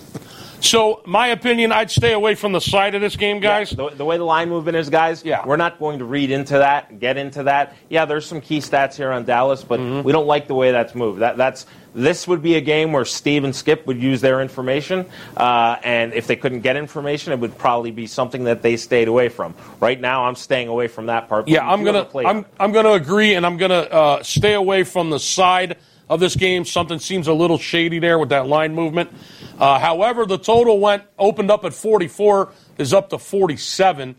So, 0.62 1.02
my 1.04 1.26
opinion, 1.28 1.72
I'd 1.72 1.90
stay 1.90 2.12
away 2.12 2.36
from 2.36 2.52
the 2.52 2.60
side 2.60 2.94
of 2.94 3.00
this 3.00 3.16
game, 3.16 3.40
guys. 3.40 3.70
The, 3.70 3.90
the 3.90 4.04
way 4.04 4.16
the 4.16 4.22
line 4.24 4.48
movement 4.48 4.76
is, 4.76 4.88
guys, 4.88 5.24
Yeah. 5.24 5.44
we're 5.44 5.56
not 5.56 5.80
going 5.80 5.98
to 5.98 6.04
read 6.04 6.30
into 6.30 6.58
that, 6.58 7.00
get 7.00 7.16
into 7.16 7.42
that. 7.42 7.74
Yeah, 7.88 8.04
there's 8.04 8.24
some 8.24 8.40
key 8.40 8.58
stats 8.58 8.94
here 8.94 9.10
on 9.10 9.24
Dallas, 9.24 9.64
but 9.64 9.80
Mm-hmm. 9.80 10.04
we 10.06 10.12
don't 10.12 10.28
like 10.28 10.46
the 10.46 10.54
way 10.54 10.70
that's 10.70 10.94
moved. 10.94 11.18
That, 11.20 11.36
that's 11.36 11.66
this 11.96 12.28
would 12.28 12.42
be 12.42 12.54
a 12.54 12.60
game 12.60 12.92
where 12.92 13.04
Steve 13.04 13.42
and 13.42 13.54
Skip 13.54 13.86
would 13.88 14.00
use 14.00 14.20
their 14.20 14.40
information, 14.40 15.04
uh, 15.36 15.76
and 15.82 16.14
if 16.14 16.26
they 16.28 16.36
couldn't 16.36 16.60
get 16.60 16.76
information, 16.76 17.32
it 17.32 17.40
would 17.40 17.58
probably 17.58 17.90
be 17.90 18.06
something 18.06 18.44
that 18.44 18.62
they 18.62 18.76
stayed 18.76 19.08
away 19.08 19.28
from. 19.28 19.54
Right 19.80 20.00
now, 20.00 20.24
I'm 20.26 20.36
staying 20.36 20.68
away 20.68 20.86
from 20.86 21.06
that 21.06 21.28
part. 21.28 21.48
Yeah, 21.48 21.68
I'm 21.68 21.82
gonna 21.84 22.04
play 22.04 22.24
I'm 22.24 22.46
I'm 22.60 22.70
gonna 22.72 22.92
agree, 22.92 23.34
and 23.34 23.44
I'm 23.44 23.56
gonna 23.58 23.80
uh, 23.80 24.22
stay 24.22 24.54
away 24.54 24.84
from 24.84 25.10
the 25.10 25.18
side 25.18 25.76
of 26.12 26.20
this 26.20 26.36
game. 26.36 26.64
Something 26.64 26.98
seems 26.98 27.26
a 27.28 27.32
little 27.32 27.58
shady 27.58 27.98
there 27.98 28.18
with 28.18 28.28
that 28.30 28.46
line 28.46 28.74
movement. 28.74 29.10
Uh, 29.58 29.78
however, 29.78 30.26
the 30.26 30.38
total 30.38 30.78
went 30.78 31.02
opened 31.18 31.50
up 31.50 31.64
at 31.64 31.72
44, 31.74 32.50
is 32.78 32.92
up 32.92 33.10
to 33.10 33.18
47. 33.18 34.16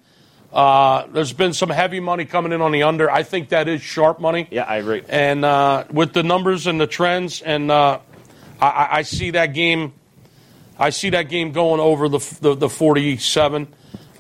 Uh, 0.52 1.08
there's 1.08 1.34
been 1.34 1.54
some 1.54 1.70
heavy 1.70 2.00
money 2.00 2.26
coming 2.26 2.52
in 2.52 2.62
on 2.62 2.72
the 2.72 2.84
under. 2.84 3.10
I 3.10 3.24
think 3.24 3.50
that 3.50 3.68
is 3.68 3.82
sharp 3.82 4.20
money. 4.20 4.48
Yeah, 4.52 4.64
I 4.64 4.78
agree. 4.78 5.02
And 5.10 5.44
uh, 5.44 5.86
with 5.92 6.14
the 6.14 6.22
numbers 6.24 6.68
and 6.68 6.80
the 6.80 6.88
trends, 6.88 7.42
and 7.42 7.72
uh, 7.72 8.00
I- 8.62 8.66
I, 8.68 8.88
I 8.98 9.02
see 9.02 9.32
that 9.32 9.54
game. 9.54 9.94
I 10.78 10.90
see 10.92 11.10
that 11.12 11.30
game 11.30 11.52
going 11.52 11.80
over 11.80 12.08
the 12.10 12.20
the, 12.42 12.56
the 12.56 12.70
47. 12.70 13.68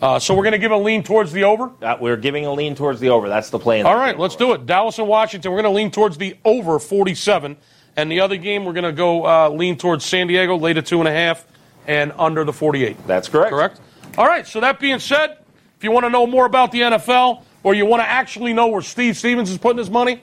Uh, 0.03 0.19
so 0.19 0.35
we're 0.35 0.43
going 0.43 0.51
to 0.51 0.57
give 0.57 0.73
a 0.73 0.77
lean 0.77 1.01
towards 1.01 1.31
the 1.31 1.45
over. 1.45 1.71
Uh, 1.81 1.95
we're 1.97 2.17
giving 2.17 2.45
a 2.45 2.51
lean 2.51 2.75
towards 2.75 2.99
the 2.99 3.07
over. 3.07 3.29
That's 3.29 3.49
the 3.49 3.57
play. 3.57 3.79
in 3.79 3.85
All 3.85 3.95
right, 3.95 4.19
let's 4.19 4.35
do 4.35 4.51
it. 4.51 4.65
Dallas 4.65 4.99
and 4.99 5.07
Washington. 5.07 5.49
We're 5.49 5.61
going 5.61 5.73
to 5.73 5.77
lean 5.77 5.91
towards 5.91 6.17
the 6.17 6.35
over 6.43 6.77
47. 6.77 7.55
And 7.95 8.11
the 8.11 8.19
other 8.19 8.35
game, 8.35 8.65
we're 8.65 8.73
going 8.73 8.83
to 8.83 8.91
go 8.91 9.25
uh, 9.25 9.47
lean 9.47 9.77
towards 9.77 10.03
San 10.03 10.27
Diego, 10.27 10.57
late 10.57 10.75
at 10.75 10.85
two 10.85 10.99
and 10.99 11.07
a 11.07 11.11
half, 11.13 11.47
and 11.87 12.11
under 12.17 12.43
the 12.43 12.51
48. 12.51 13.07
That's 13.07 13.29
correct. 13.29 13.51
Correct? 13.51 13.79
All 14.17 14.25
right, 14.25 14.45
so 14.45 14.59
that 14.59 14.77
being 14.77 14.99
said, 14.99 15.37
if 15.77 15.85
you 15.85 15.91
want 15.91 16.05
to 16.05 16.09
know 16.09 16.27
more 16.27 16.45
about 16.45 16.73
the 16.73 16.81
NFL, 16.81 17.41
or 17.63 17.73
you 17.73 17.85
want 17.85 18.01
to 18.03 18.05
actually 18.05 18.51
know 18.51 18.67
where 18.67 18.81
Steve 18.81 19.15
Stevens 19.15 19.49
is 19.49 19.57
putting 19.57 19.77
his 19.77 19.89
money, 19.89 20.21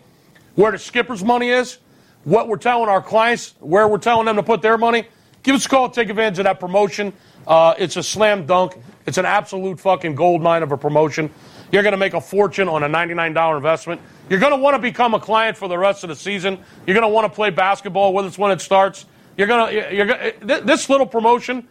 where 0.57 0.73
the 0.73 0.79
skipper's 0.79 1.25
money 1.25 1.49
is, 1.49 1.79
what 2.25 2.49
we're 2.49 2.59
telling 2.59 2.91
our 2.91 3.01
clients, 3.01 3.55
where 3.61 3.89
we're 3.89 3.97
telling 3.97 4.27
them 4.27 4.37
to 4.37 4.43
put 4.43 4.61
their 4.61 4.77
money, 4.77 5.07
give 5.43 5.55
us 5.55 5.67
a 5.67 5.69
call. 5.69 5.91
Take 5.91 6.11
advantage 6.11 6.39
of 6.39 6.45
that 6.45 6.61
promotion. 6.61 7.13
Uh, 7.47 7.75
it's 7.79 7.97
a 7.97 8.03
slam 8.03 8.47
dunk. 8.47 8.77
It's 9.07 9.19
an 9.19 9.25
absolute 9.25 9.81
fucking 9.81 10.15
gold 10.15 10.43
mine 10.43 10.63
of 10.63 10.73
a 10.73 10.77
promotion. 10.77 11.31
You're 11.73 11.83
going 11.83 11.93
to 11.93 11.99
make 11.99 12.15
a 12.15 12.21
fortune 12.21 12.69
on 12.69 12.83
a 12.83 12.89
$99 12.89 13.57
investment. 13.57 14.01
You're 14.29 14.41
going 14.41 14.53
to 14.53 14.59
want 14.59 14.75
to 14.75 14.83
become 14.83 15.15
a 15.15 15.21
client 15.21 15.57
for 15.57 15.69
the 15.69 15.79
rest 15.79 16.05
of 16.05 16.09
the 16.09 16.17
season. 16.17 16.59
You're 16.87 16.95
going 16.95 17.07
to 17.07 17.13
want 17.13 17.31
to 17.31 17.35
play 17.35 17.51
basketball 17.51 18.13
with 18.13 18.27
us 18.27 18.39
when 18.39 18.51
it 18.51 18.61
starts. 18.61 19.07
You're 19.37 19.47
going 19.47 19.69
to, 19.69 19.95
you're 19.95 20.07
going 20.07 20.33
to, 20.41 20.61
this 20.65 20.89
little 20.91 21.07
promotion 21.07 21.67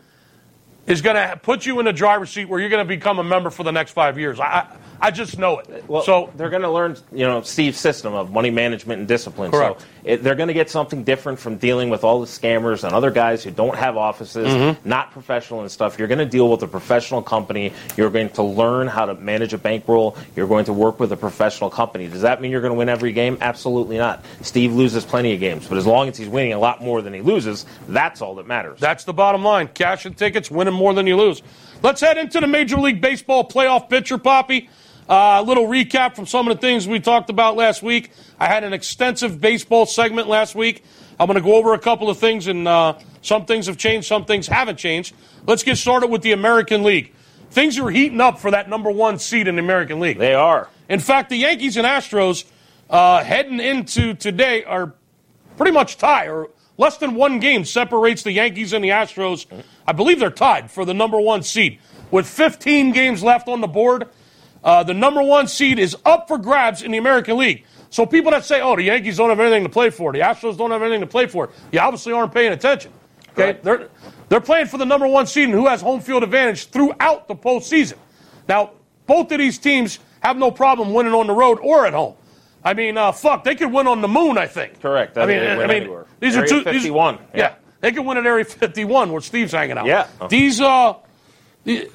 is 0.88 1.02
going 1.02 1.16
to 1.16 1.38
put 1.38 1.66
you 1.66 1.80
in 1.80 1.86
the 1.86 1.94
driver's 1.94 2.30
seat 2.32 2.46
where 2.46 2.60
you're 2.60 2.70
going 2.70 2.86
to 2.86 2.88
become 2.88 3.20
a 3.20 3.24
member 3.24 3.50
for 3.50 3.64
the 3.64 3.72
next 3.72 3.92
five 3.92 4.18
years. 4.18 4.40
I, 4.40 4.76
I 5.02 5.12
just 5.12 5.38
know 5.40 5.60
it. 5.60 5.86
Well, 5.88 6.02
so 6.04 6.30
they're 6.36 6.50
going 6.50 6.64
to 6.64 6.70
learn, 6.72 6.98
you 7.12 7.26
know, 7.26 7.42
Steve's 7.42 7.78
system 7.80 8.14
of 8.14 8.32
money 8.32 8.50
management 8.50 9.00
and 9.00 9.08
discipline. 9.08 9.52
Correct. 9.52 9.82
So 9.82 9.88
it, 10.04 10.24
they're 10.24 10.36
going 10.36 10.48
to 10.50 10.54
get 10.54 10.70
something 10.70 11.04
different 11.04 11.40
from 11.40 11.56
dealing 11.58 11.90
with 11.90 12.04
all 12.04 12.20
the 12.20 12.28
scammers 12.28 12.84
and 12.84 12.94
other 12.94 13.10
guys 13.12 13.44
who 13.44 13.52
don't 13.52 13.76
have 13.76 13.96
offices, 13.98 14.48
Mm-hmm. 14.48 14.88
not 14.90 15.12
professional 15.12 15.62
and 15.62 15.72
stuff. 15.72 15.98
You're 15.98 16.08
going 16.10 16.20
to 16.20 16.26
deal 16.26 16.50
with 16.50 16.62
a 16.64 16.68
professional 16.68 17.22
company. 17.22 17.72
You're 17.96 18.10
going 18.10 18.30
to 18.32 18.44
learn 18.44 18.88
how 18.88 19.06
to 19.06 19.14
manage 19.16 19.54
a 19.54 19.58
bankroll. 19.58 20.18
You're 20.36 20.48
going 20.48 20.66
to 20.66 20.74
work 20.74 21.00
with 21.00 21.12
a 21.12 21.18
professional 21.18 21.70
company. 21.70 22.08
Does 22.08 22.22
that 22.22 22.42
mean 22.42 22.52
you're 22.52 22.62
going 22.62 22.74
to 22.74 22.78
win 22.78 22.90
every 22.90 23.14
game? 23.14 23.38
Absolutely 23.42 23.98
not. 23.98 24.26
Steve 24.42 24.74
loses 24.74 25.06
plenty 25.06 25.34
of 25.34 25.40
games, 25.40 25.68
but 25.68 25.78
as 25.78 25.86
long 25.88 26.10
as 26.10 26.18
he's 26.18 26.28
winning 26.30 26.54
a 26.54 26.60
lot 26.60 26.82
more 26.82 27.02
than 27.02 27.14
he 27.14 27.22
loses, 27.22 27.66
that's 27.88 28.22
all 28.22 28.36
that 28.36 28.48
matters. 28.48 28.80
That's 28.80 29.06
the 29.06 29.14
bottom 29.14 29.44
line. 29.44 29.70
Cash 29.70 30.06
and 30.06 30.18
tickets, 30.18 30.52
winning 30.52 30.74
more 30.74 30.94
than 30.94 31.08
you 31.08 31.16
lose. 31.16 31.42
Let's 31.82 32.02
head 32.02 32.18
into 32.18 32.42
the 32.42 32.48
Major 32.48 32.76
League 32.78 33.00
Baseball 33.00 33.48
playoff 33.48 33.90
picture, 33.90 34.18
Poppy. 34.18 34.70
Uh, 35.10 35.42
a 35.42 35.44
little 35.44 35.66
recap 35.66 36.16
from 36.16 36.28
some 36.28 36.48
of 36.48 36.56
the 36.56 36.62
things 36.62 36.88
we 36.88 37.00
talked 37.00 37.32
about 37.32 37.56
last 37.56 37.82
week. 37.82 38.12
I 38.40 38.46
had 38.46 38.64
an 38.64 38.74
extensive 38.74 39.42
baseball 39.42 39.88
segment 39.88 40.28
last 40.28 40.54
week. 40.54 40.84
I'm 41.20 41.26
going 41.26 41.36
to 41.36 41.42
go 41.42 41.56
over 41.56 41.74
a 41.74 41.80
couple 41.80 42.12
of 42.12 42.20
things, 42.20 42.46
and 42.46 42.68
uh, 42.68 42.94
some 43.24 43.46
things 43.48 43.66
have 43.66 43.76
changed, 43.76 44.08
some 44.08 44.26
things 44.26 44.46
haven't 44.46 44.78
changed. 44.78 45.16
Let's 45.48 45.64
get 45.64 45.80
started 45.80 46.12
with 46.12 46.22
the 46.22 46.34
American 46.34 46.84
League. 46.84 47.12
Things 47.50 47.80
are 47.80 47.90
heating 47.90 48.22
up 48.22 48.38
for 48.38 48.52
that 48.52 48.70
number 48.70 48.92
one 48.92 49.18
seed 49.18 49.48
in 49.48 49.56
the 49.56 49.64
American 49.64 50.00
League. 50.00 50.20
they 50.20 50.36
are. 50.36 50.70
In 50.88 51.00
fact, 51.00 51.32
the 51.32 51.38
Yankees 51.38 51.76
and 51.76 51.88
Astros 51.88 52.46
uh, 52.92 53.24
heading 53.24 53.60
into 53.60 54.14
today 54.14 54.64
are 54.64 54.94
pretty 55.58 55.72
much 55.72 55.98
tied, 55.98 56.30
or 56.30 56.52
less 56.78 56.98
than 56.98 57.16
one 57.16 57.40
game 57.40 57.66
separates 57.66 58.22
the 58.22 58.32
Yankees 58.32 58.74
and 58.74 58.84
the 58.84 58.90
Astros. 58.90 59.48
I 59.88 59.92
believe 59.92 60.20
they're 60.20 60.30
tied 60.30 60.70
for 60.70 60.86
the 60.86 60.94
number 60.94 61.20
one 61.20 61.42
seed. 61.42 61.80
With 62.12 62.28
15 62.28 62.92
games 62.92 63.24
left 63.24 63.48
on 63.48 63.62
the 63.62 63.68
board, 63.68 64.08
uh, 64.64 64.84
the 64.84 64.94
number 64.94 65.22
one 65.22 65.48
seed 65.48 65.80
is 65.80 65.96
up 66.06 66.28
for 66.28 66.38
grabs 66.38 66.82
in 66.82 66.92
the 66.92 66.98
American 66.98 67.38
League. 67.38 67.64
So 67.90 68.06
people 68.06 68.32
that 68.32 68.46
say, 68.46 68.62
oh, 68.62 68.76
the 68.76 68.84
Yankees 68.84 69.18
don't 69.18 69.30
have 69.30 69.40
anything 69.40 69.64
to 69.64 69.70
play 69.70 69.90
for, 69.90 70.12
the 70.14 70.20
Astros 70.20 70.58
don't 70.58 70.72
have 70.72 70.82
anything 70.82 71.02
to 71.02 71.08
play 71.08 71.26
for, 71.28 71.50
you 71.72 71.80
obviously 71.80 72.14
aren't 72.14 72.34
paying 72.34 72.52
attention. 72.52 72.92
Okay? 73.32 73.46
Right. 73.46 73.64
They're, 73.64 73.90
they're 74.30 74.42
playing 74.42 74.68
for 74.68 74.78
the 74.78 74.86
number 74.86 75.08
one 75.08 75.26
seed 75.26 75.46
and 75.46 75.54
who 75.54 75.68
has 75.68 75.82
home 75.82 76.02
field 76.02 76.24
advantage 76.24 76.68
throughout 76.68 77.28
the 77.28 77.36
postseason. 77.36 77.98
Now, 78.48 78.72
both 79.08 79.32
of 79.32 79.40
these 79.40 79.58
teams 79.58 80.00
have 80.22 80.38
no 80.38 80.52
problem 80.52 80.94
winning 80.94 81.14
on 81.14 81.26
the 81.28 81.34
road 81.34 81.58
or 81.62 81.88
at 81.88 81.94
home. 81.94 82.16
I 82.64 82.74
mean, 82.74 82.98
uh, 82.98 83.12
fuck, 83.12 83.44
they 83.44 83.56
could 83.56 83.72
win 83.72 83.88
on 83.88 84.02
the 84.02 84.08
moon. 84.08 84.38
I 84.38 84.46
think. 84.46 84.82
Correct. 84.82 85.18
I 85.18 85.24
I 85.24 85.26
mean, 85.26 85.40
I 85.40 85.56
mean, 85.56 85.70
anywhere. 85.72 86.06
these 86.20 86.36
Area 86.36 86.46
are 86.46 86.50
two. 86.50 86.64
these- 86.72 86.82
51, 86.82 87.16
yeah. 87.16 87.22
yeah. 87.34 87.54
they 87.80 87.92
could 87.92 88.06
win 88.06 88.18
at 88.18 88.26
Area 88.26 88.44
51 88.46 89.12
where 89.12 89.22
Steve's 89.22 89.54
hanging 89.54 89.78
out. 89.78 89.86
Yeah. 89.86 90.08
These, 90.30 90.60
uh, 90.62 90.96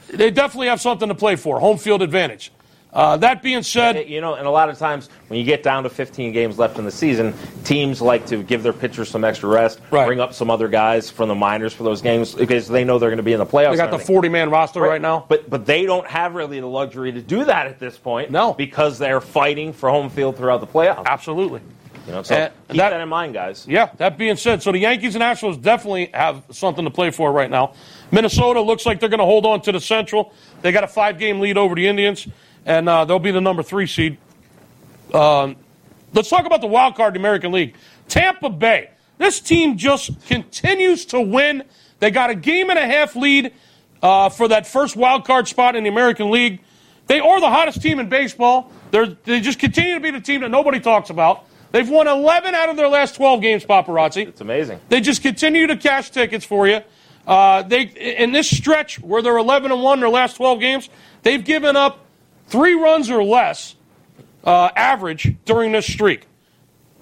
they 0.08 0.30
definitely 0.30 0.68
have 0.68 0.80
something 0.80 1.08
to 1.08 1.14
play 1.14 1.36
for. 1.36 1.60
Home 1.60 1.78
field 1.78 2.02
advantage. 2.02 2.52
Uh, 2.92 3.16
that 3.16 3.42
being 3.42 3.64
said, 3.64 4.08
You 4.08 4.20
know, 4.20 4.34
and 4.34 4.46
a 4.46 4.50
lot 4.52 4.68
of 4.68 4.78
times 4.78 5.08
when 5.26 5.40
you 5.40 5.44
get 5.44 5.64
down 5.64 5.82
to 5.82 5.88
15 5.90 6.32
games 6.32 6.60
left 6.60 6.78
in 6.78 6.84
the 6.84 6.92
season, 6.92 7.34
teams 7.64 8.00
like 8.00 8.24
to 8.26 8.40
give 8.44 8.62
their 8.62 8.72
pitchers 8.72 9.08
some 9.08 9.24
extra 9.24 9.48
rest, 9.48 9.80
Right. 9.90 10.06
bring 10.06 10.20
up 10.20 10.32
some 10.32 10.48
other 10.48 10.68
guys 10.68 11.10
from 11.10 11.28
the 11.28 11.34
minors 11.34 11.72
for 11.72 11.82
those 11.82 12.00
games 12.00 12.36
because 12.36 12.68
they 12.68 12.84
know 12.84 13.00
they're 13.00 13.10
going 13.10 13.16
to 13.16 13.24
be 13.24 13.32
in 13.32 13.40
the 13.40 13.46
playoffs. 13.46 13.72
they 13.72 13.78
got 13.78 13.90
the 13.90 13.98
40 13.98 14.28
man 14.28 14.48
roster 14.48 14.80
right, 14.80 15.02
now. 15.02 15.24
But 15.28 15.50
but 15.50 15.66
they 15.66 15.86
don't 15.86 16.06
have 16.06 16.36
really 16.36 16.60
the 16.60 16.68
luxury 16.68 17.10
to 17.10 17.20
do 17.20 17.44
that 17.46 17.66
at 17.66 17.80
this 17.80 17.98
point. 17.98 18.30
No. 18.30 18.54
because 18.54 18.96
they're 18.98 19.20
fighting 19.20 19.72
for 19.72 19.90
home 19.90 20.08
field 20.08 20.36
throughout 20.36 20.60
the 20.60 20.66
playoffs. 20.68 21.04
Absolutely. 21.06 21.62
You 22.06 22.12
know, 22.12 22.22
so 22.22 22.34
And 22.36 22.52
keep 22.68 22.76
that- 22.76 22.90
that, 22.90 23.00
in 23.00 23.08
mind, 23.08 23.32
guys. 23.34 23.66
Yeah, 23.68 23.88
that 23.96 24.18
being 24.18 24.36
said, 24.36 24.62
so 24.62 24.70
the 24.70 24.78
Yankees 24.78 25.14
and 25.16 25.24
Astros 25.24 25.60
definitely 25.60 26.10
have 26.14 26.42
something 26.52 26.84
to 26.84 26.90
play 26.90 27.10
for 27.10 27.32
right 27.32 27.50
now. 27.50 27.72
Minnesota 28.14 28.60
looks 28.60 28.86
like 28.86 29.00
they're 29.00 29.08
going 29.08 29.18
to 29.18 29.26
hold 29.26 29.44
on 29.44 29.60
to 29.62 29.72
the 29.72 29.80
Central. 29.80 30.32
They 30.62 30.70
got 30.70 30.84
a 30.84 30.88
five 30.88 31.18
game 31.18 31.40
lead 31.40 31.58
over 31.58 31.74
the 31.74 31.88
Indians, 31.88 32.28
and 32.64 32.88
uh, 32.88 33.04
they'll 33.04 33.18
be 33.18 33.32
the 33.32 33.40
number 33.40 33.64
three 33.64 33.88
seed. 33.88 34.18
Um, 35.12 35.56
let's 36.12 36.28
talk 36.28 36.46
about 36.46 36.60
the 36.60 36.68
wild 36.68 36.94
card 36.94 37.16
in 37.16 37.22
the 37.22 37.26
American 37.28 37.50
League. 37.50 37.74
Tampa 38.06 38.50
Bay. 38.50 38.90
This 39.18 39.40
team 39.40 39.76
just 39.76 40.26
continues 40.26 41.06
to 41.06 41.20
win. 41.20 41.64
They 41.98 42.12
got 42.12 42.30
a 42.30 42.36
game 42.36 42.70
and 42.70 42.78
a 42.78 42.86
half 42.86 43.16
lead 43.16 43.52
uh, 44.00 44.28
for 44.28 44.46
that 44.46 44.68
first 44.68 44.96
wild 44.96 45.24
card 45.24 45.48
spot 45.48 45.74
in 45.74 45.82
the 45.82 45.90
American 45.90 46.30
League. 46.30 46.60
They 47.08 47.18
are 47.18 47.40
the 47.40 47.50
hottest 47.50 47.82
team 47.82 47.98
in 47.98 48.08
baseball. 48.08 48.70
They're, 48.92 49.06
they 49.06 49.40
just 49.40 49.58
continue 49.58 49.94
to 49.94 50.00
be 50.00 50.12
the 50.12 50.20
team 50.20 50.42
that 50.42 50.50
nobody 50.50 50.78
talks 50.78 51.10
about. 51.10 51.46
They've 51.72 51.88
won 51.88 52.06
11 52.06 52.54
out 52.54 52.68
of 52.68 52.76
their 52.76 52.88
last 52.88 53.16
12 53.16 53.40
games, 53.40 53.64
paparazzi. 53.64 54.28
It's 54.28 54.40
amazing. 54.40 54.78
They 54.88 55.00
just 55.00 55.20
continue 55.20 55.66
to 55.66 55.76
cash 55.76 56.10
tickets 56.10 56.44
for 56.44 56.68
you. 56.68 56.80
Uh, 57.26 57.62
they 57.62 57.82
in 57.82 58.32
this 58.32 58.48
stretch 58.48 59.00
where 59.00 59.22
they're 59.22 59.38
11 59.38 59.72
and 59.72 59.82
one 59.82 60.00
their 60.00 60.08
last 60.08 60.36
12 60.36 60.60
games, 60.60 60.90
they've 61.22 61.44
given 61.44 61.76
up 61.76 62.04
three 62.46 62.74
runs 62.74 63.10
or 63.10 63.24
less 63.24 63.76
uh, 64.44 64.70
average 64.76 65.34
during 65.44 65.72
this 65.72 65.86
streak. 65.86 66.26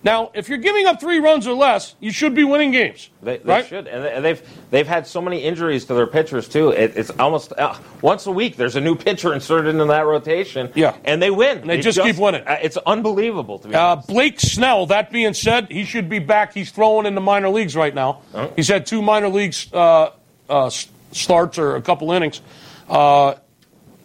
Now, 0.04 0.32
if 0.34 0.48
you're 0.48 0.58
giving 0.58 0.86
up 0.86 1.00
three 1.00 1.20
runs 1.20 1.46
or 1.46 1.54
less, 1.54 1.94
you 2.00 2.10
should 2.10 2.34
be 2.34 2.42
winning 2.42 2.72
games. 2.72 3.08
They, 3.22 3.36
they 3.38 3.44
right? 3.52 3.64
should, 3.66 3.86
and 3.86 4.04
they- 4.04 4.12
and 4.12 4.24
they've 4.24 4.42
they've 4.70 4.86
had 4.86 5.06
so 5.06 5.20
many 5.22 5.38
injuries 5.38 5.84
to 5.84 5.94
their 5.94 6.08
pitchers 6.08 6.48
too. 6.48 6.70
It, 6.70 6.96
it's 6.96 7.10
almost 7.20 7.52
uh, 7.52 7.76
once 8.00 8.26
a 8.26 8.32
week. 8.32 8.56
There's 8.56 8.74
a 8.74 8.80
new 8.80 8.96
pitcher 8.96 9.32
inserted 9.32 9.68
into 9.70 9.84
that 9.84 10.04
rotation. 10.06 10.72
Yeah. 10.74 10.96
and 11.04 11.22
they 11.22 11.30
win. 11.30 11.66
they 11.66 11.80
just 11.80 12.00
keep 12.00 12.16
winning. 12.18 12.42
uh, 12.46 12.58
It's 12.60 12.76
unbelievable 12.78 13.60
to 13.60 13.68
be 13.68 13.74
Uh. 13.76 13.96
Blake 13.96 14.40
Snell, 14.40 14.86
that 14.86 15.12
being 15.12 15.34
said, 15.34 15.70
he 15.70 15.84
should 15.84 16.08
be 16.08 16.18
back. 16.18 16.52
He's 16.52 16.72
throwing 16.72 17.06
in 17.06 17.14
the 17.14 17.20
minor 17.20 17.48
leagues 17.50 17.76
right 17.76 17.94
now. 17.94 18.22
He's 18.56 18.68
had 18.68 18.86
two 18.86 19.02
minor 19.02 19.28
leagues 19.28 19.72
uh, 19.72 20.10
uh, 20.48 20.70
starts 21.12 21.58
or 21.58 21.76
a 21.76 21.82
couple 21.82 22.10
innings. 22.10 22.40
Uh, 22.88 23.34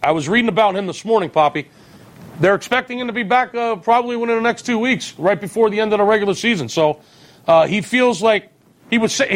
I 0.00 0.12
was 0.12 0.28
reading 0.28 0.48
about 0.48 0.76
him 0.76 0.86
this 0.86 1.04
morning, 1.04 1.28
Poppy. 1.30 1.68
They're 2.40 2.54
expecting 2.54 2.98
him 2.98 3.06
to 3.08 3.12
be 3.12 3.22
back 3.24 3.54
uh, 3.54 3.76
probably 3.76 4.16
within 4.16 4.36
the 4.36 4.42
next 4.42 4.66
two 4.66 4.78
weeks, 4.78 5.18
right 5.18 5.40
before 5.40 5.70
the 5.70 5.80
end 5.80 5.92
of 5.92 5.98
the 5.98 6.04
regular 6.04 6.34
season. 6.34 6.68
So 6.68 7.00
uh, 7.46 7.66
he 7.66 7.80
feels 7.80 8.22
like 8.22 8.52
he 8.90 8.98
was 8.98 9.12
say, 9.12 9.28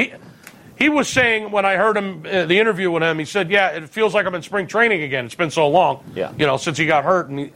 he, 0.79 0.85
he 0.85 0.89
was 0.89 1.09
saying 1.09 1.51
when 1.51 1.65
I 1.65 1.77
heard 1.77 1.97
him 1.97 2.25
uh, 2.27 2.47
the 2.47 2.59
interview 2.59 2.91
with 2.91 3.03
him, 3.03 3.19
he 3.19 3.25
said, 3.25 3.51
"Yeah, 3.51 3.69
it 3.71 3.89
feels 3.89 4.15
like 4.15 4.27
I'm 4.27 4.35
in 4.35 4.43
spring 4.43 4.67
training 4.67 5.03
again. 5.03 5.27
It's 5.27 5.35
been 5.35 5.51
so 5.51 5.69
long, 5.69 6.05
Yeah. 6.15 6.33
you 6.39 6.47
know, 6.47 6.57
since 6.57 6.79
he 6.79 6.87
got 6.87 7.05
hurt." 7.05 7.29
And 7.29 7.39
he, 7.39 7.53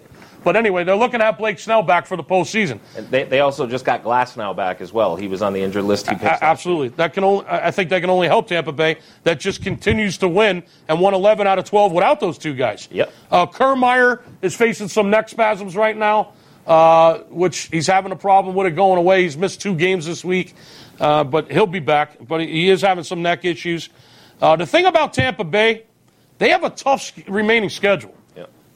but 0.46 0.54
anyway, 0.54 0.84
they're 0.84 0.94
looking 0.94 1.20
at 1.20 1.38
Blake 1.38 1.58
Snell 1.58 1.82
back 1.82 2.06
for 2.06 2.16
the 2.16 2.22
postseason. 2.22 2.78
And 2.96 3.10
They, 3.10 3.24
they 3.24 3.40
also 3.40 3.66
just 3.66 3.84
got 3.84 4.04
Glasnow 4.04 4.54
back 4.54 4.80
as 4.80 4.92
well. 4.92 5.16
He 5.16 5.26
was 5.26 5.42
on 5.42 5.52
the 5.52 5.60
injured 5.60 5.82
list. 5.82 6.08
He 6.08 6.14
A- 6.14 6.38
absolutely. 6.44 6.90
That 6.90 7.14
can 7.14 7.24
only, 7.24 7.44
I 7.46 7.66
I 7.66 7.70
think 7.72 7.90
that 7.90 8.00
can 8.00 8.10
only 8.10 8.28
help 8.28 8.46
Tampa 8.46 8.70
Bay. 8.70 8.98
That 9.24 9.40
just 9.40 9.60
continues 9.60 10.18
to 10.18 10.28
win 10.28 10.62
and 10.86 11.00
won 11.00 11.14
11 11.14 11.48
out 11.48 11.58
of 11.58 11.64
12 11.64 11.90
without 11.90 12.20
those 12.20 12.38
two 12.38 12.54
guys. 12.54 12.86
Yep. 12.92 13.12
Uh, 13.28 13.46
Kiermaier 13.46 14.22
is 14.40 14.54
facing 14.54 14.86
some 14.86 15.10
neck 15.10 15.28
spasms 15.28 15.74
right 15.74 15.96
now, 15.96 16.32
uh, 16.64 17.18
which 17.28 17.62
he's 17.72 17.88
having 17.88 18.12
a 18.12 18.16
problem 18.16 18.54
with 18.54 18.68
it 18.68 18.76
going 18.76 18.98
away. 18.98 19.24
He's 19.24 19.36
missed 19.36 19.60
two 19.60 19.74
games 19.74 20.06
this 20.06 20.24
week, 20.24 20.54
uh, 21.00 21.24
but 21.24 21.50
he'll 21.50 21.66
be 21.66 21.80
back. 21.80 22.24
But 22.24 22.42
he 22.42 22.68
is 22.70 22.82
having 22.82 23.02
some 23.02 23.20
neck 23.20 23.44
issues. 23.44 23.88
Uh, 24.40 24.54
the 24.54 24.66
thing 24.66 24.86
about 24.86 25.12
Tampa 25.12 25.42
Bay, 25.42 25.86
they 26.38 26.50
have 26.50 26.62
a 26.62 26.70
tough 26.70 27.10
remaining 27.26 27.68
schedule. 27.68 28.15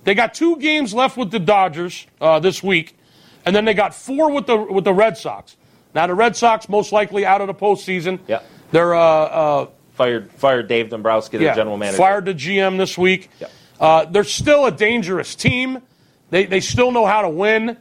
They 0.04 0.14
got 0.14 0.34
two 0.34 0.56
games 0.56 0.94
left 0.94 1.16
with 1.16 1.30
the 1.30 1.38
Dodgers 1.38 2.06
uh, 2.20 2.40
this 2.40 2.62
week, 2.62 2.96
and 3.44 3.54
then 3.54 3.64
they 3.64 3.74
got 3.74 3.94
four 3.94 4.30
with 4.30 4.46
the 4.46 4.56
with 4.56 4.84
the 4.84 4.94
Red 4.94 5.18
Sox. 5.18 5.56
Now 5.94 6.06
the 6.06 6.14
Red 6.14 6.36
Sox 6.36 6.68
most 6.68 6.92
likely 6.92 7.26
out 7.26 7.40
of 7.40 7.46
the 7.46 7.54
postseason. 7.54 8.18
Yeah. 8.26 8.42
They're 8.70 8.94
uh, 8.94 9.00
uh, 9.00 9.66
Fired 10.00 10.32
fired 10.32 10.66
Dave 10.66 10.88
Dombrowski, 10.88 11.36
the 11.36 11.44
yeah, 11.44 11.54
general 11.54 11.76
manager. 11.76 11.98
fired 11.98 12.24
the 12.24 12.32
GM 12.32 12.78
this 12.78 12.96
week. 12.96 13.28
Yeah. 13.38 13.48
Uh, 13.78 14.06
they're 14.06 14.24
still 14.24 14.64
a 14.64 14.70
dangerous 14.70 15.34
team. 15.34 15.82
They 16.30 16.46
they 16.46 16.60
still 16.60 16.90
know 16.90 17.04
how 17.04 17.20
to 17.20 17.28
win. 17.28 17.76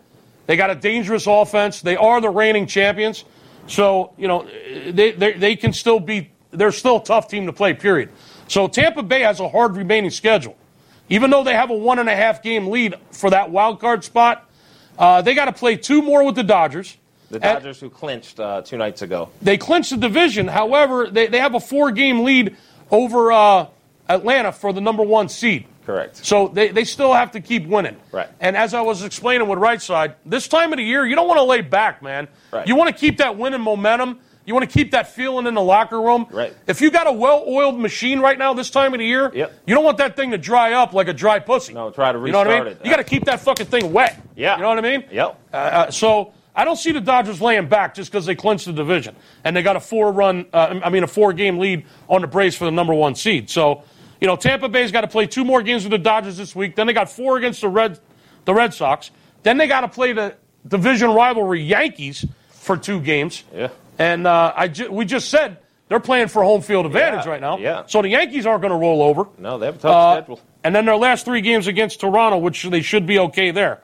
They 0.45 0.57
got 0.57 0.69
a 0.69 0.75
dangerous 0.75 1.27
offense. 1.27 1.81
They 1.81 1.95
are 1.95 2.19
the 2.19 2.29
reigning 2.29 2.67
champions. 2.67 3.23
So 3.67 4.11
you 4.17 4.27
know 4.27 4.45
they 4.91 5.11
they, 5.11 5.31
they 5.31 5.55
can 5.55 5.71
still 5.71 6.01
be. 6.01 6.29
They're 6.51 6.73
still 6.73 6.97
a 6.97 7.03
tough 7.05 7.29
team 7.29 7.45
to 7.45 7.53
play. 7.53 7.73
Period. 7.73 8.09
So 8.49 8.67
Tampa 8.67 9.03
Bay 9.03 9.21
has 9.21 9.39
a 9.39 9.47
hard 9.47 9.77
remaining 9.77 10.09
schedule. 10.09 10.57
Even 11.09 11.29
though 11.31 11.43
they 11.43 11.53
have 11.55 11.69
a 11.69 11.75
one 11.75 11.99
and 11.99 12.07
a 12.07 12.15
half 12.15 12.41
game 12.43 12.67
lead 12.67 12.95
for 13.11 13.29
that 13.31 13.49
wild 13.51 13.79
card 13.79 14.03
spot, 14.03 14.49
uh, 14.97 15.21
they 15.21 15.33
got 15.33 15.45
to 15.45 15.53
play 15.53 15.75
two 15.75 16.01
more 16.01 16.23
with 16.23 16.35
the 16.35 16.43
Dodgers. 16.43 16.97
The 17.31 17.39
Dodgers 17.39 17.79
who 17.79 17.89
clinched 17.89 18.39
uh, 18.39 18.61
two 18.61 18.77
nights 18.77 19.01
ago. 19.01 19.29
they 19.41 19.57
clinched 19.57 19.91
the 19.91 19.97
division. 19.97 20.47
However, 20.47 21.07
they, 21.09 21.27
they 21.27 21.39
have 21.39 21.53
a 21.55 21.59
four 21.59 21.91
game 21.91 22.23
lead 22.23 22.55
over 22.91 23.31
uh, 23.31 23.67
Atlanta 24.07 24.51
for 24.51 24.73
the 24.73 24.81
number 24.81 25.03
one 25.03 25.29
seed. 25.29 25.65
Correct. 25.85 26.17
So 26.23 26.47
they, 26.47 26.69
they 26.69 26.83
still 26.83 27.13
have 27.13 27.31
to 27.31 27.41
keep 27.41 27.65
winning. 27.65 27.97
Right. 28.11 28.27
And 28.39 28.55
as 28.55 28.73
I 28.73 28.81
was 28.81 29.03
explaining 29.03 29.47
with 29.47 29.57
right 29.59 29.81
side, 29.81 30.15
this 30.25 30.47
time 30.47 30.71
of 30.73 30.77
the 30.77 30.83
year, 30.83 31.05
you 31.05 31.15
don't 31.15 31.27
want 31.27 31.39
to 31.39 31.43
lay 31.43 31.61
back, 31.61 32.03
man. 32.03 32.27
Right. 32.51 32.67
You 32.67 32.75
want 32.75 32.95
to 32.95 32.99
keep 32.99 33.17
that 33.17 33.37
winning 33.37 33.61
momentum. 33.61 34.19
You 34.49 34.55
want 34.55 34.67
to 34.67 34.73
keep 34.79 34.89
that 34.93 35.13
feeling 35.13 35.45
in 35.45 35.53
the 35.53 35.61
locker 35.61 36.01
room. 36.01 36.25
Right. 36.31 36.55
If 36.65 36.81
you 36.81 36.89
got 36.89 37.05
a 37.05 37.11
well-oiled 37.11 37.79
machine 37.79 38.19
right 38.19 38.35
now 38.35 38.55
this 38.55 38.71
time 38.71 38.95
of 38.95 38.99
the 38.99 39.05
year, 39.05 39.31
Yep. 39.31 39.53
you 39.67 39.75
don't 39.75 39.83
want 39.83 39.99
that 39.99 40.15
thing 40.15 40.31
to 40.31 40.39
dry 40.39 40.73
up 40.73 40.91
like 40.91 41.07
a 41.07 41.13
dry 41.13 41.37
pussy. 41.37 41.71
No, 41.75 41.91
try 41.91 42.11
to 42.11 42.17
restart 42.17 42.47
You 42.47 42.51
know 42.53 42.57
what 42.57 42.67
I 42.67 42.69
mean? 42.71 42.77
it. 42.81 42.83
You 42.83 42.89
got 42.89 42.97
to 42.97 43.03
keep 43.03 43.25
that 43.25 43.41
fucking 43.41 43.67
thing 43.67 43.93
wet. 43.93 44.19
Yeah. 44.35 44.55
You 44.55 44.63
know 44.63 44.69
what 44.69 44.79
I 44.79 44.81
mean? 44.81 45.03
Yep. 45.11 45.39
Uh, 45.53 45.55
uh, 45.55 45.91
so 45.91 46.33
I 46.55 46.65
don't 46.65 46.77
see 46.77 46.91
the 46.91 46.99
Dodgers 46.99 47.39
laying 47.39 47.67
back 47.69 47.93
just 47.93 48.11
because 48.11 48.25
they 48.25 48.33
clinched 48.33 48.65
the 48.65 48.73
division 48.73 49.15
and 49.43 49.55
they 49.55 49.61
got 49.61 49.75
a 49.75 49.79
four-run, 49.79 50.47
uh, 50.51 50.79
I 50.83 50.89
mean 50.89 51.03
a 51.03 51.07
four-game 51.07 51.59
lead 51.59 51.85
on 52.07 52.21
the 52.21 52.27
Braves 52.27 52.55
for 52.55 52.65
the 52.65 52.71
number 52.71 52.95
one 52.95 53.13
seed. 53.13 53.51
So, 53.51 53.83
you 54.19 54.25
know, 54.25 54.35
Tampa 54.35 54.67
Bay's 54.67 54.91
got 54.91 55.01
to 55.01 55.07
play 55.07 55.27
two 55.27 55.45
more 55.45 55.61
games 55.61 55.83
with 55.83 55.91
the 55.91 55.99
Dodgers 55.99 56.37
this 56.37 56.55
week. 56.55 56.75
Then 56.75 56.87
they 56.87 56.93
got 56.93 57.11
four 57.11 57.37
against 57.37 57.61
the 57.61 57.69
Red, 57.69 57.99
the 58.45 58.55
Red 58.55 58.73
Sox. 58.73 59.11
Then 59.43 59.57
they 59.59 59.67
got 59.67 59.81
to 59.81 59.87
play 59.89 60.13
the 60.13 60.37
division 60.67 61.11
rivalry 61.11 61.61
Yankees 61.61 62.25
for 62.49 62.77
two 62.77 62.99
games. 62.99 63.43
Yeah. 63.53 63.67
And 63.99 64.25
uh, 64.25 64.53
I 64.55 64.67
ju- 64.69 64.91
we 64.91 65.05
just 65.05 65.29
said 65.29 65.57
they're 65.89 65.99
playing 65.99 66.29
for 66.29 66.43
home 66.43 66.61
field 66.61 66.85
advantage 66.87 67.25
Yeah, 67.25 67.31
right 67.31 67.41
now. 67.41 67.57
yeah. 67.57 67.83
So 67.85 68.01
the 68.01 68.09
Yankees 68.09 68.45
aren't 68.45 68.61
going 68.61 68.71
to 68.71 68.77
roll 68.77 69.03
over. 69.03 69.27
No, 69.37 69.57
they 69.59 69.65
have 69.67 69.75
a 69.75 69.79
tough 69.79 69.95
Uh, 69.95 70.15
schedule. 70.17 70.39
And 70.63 70.73
then 70.75 70.85
their 70.85 70.95
last 70.97 71.25
three 71.25 71.41
games 71.41 71.67
against 71.67 71.99
Toronto, 71.99 72.37
which 72.37 72.63
they 72.63 72.81
should 72.81 73.05
be 73.05 73.19
okay 73.19 73.51
there. 73.51 73.81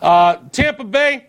Uh, 0.00 0.36
Tampa 0.52 0.84
Bay, 0.84 1.26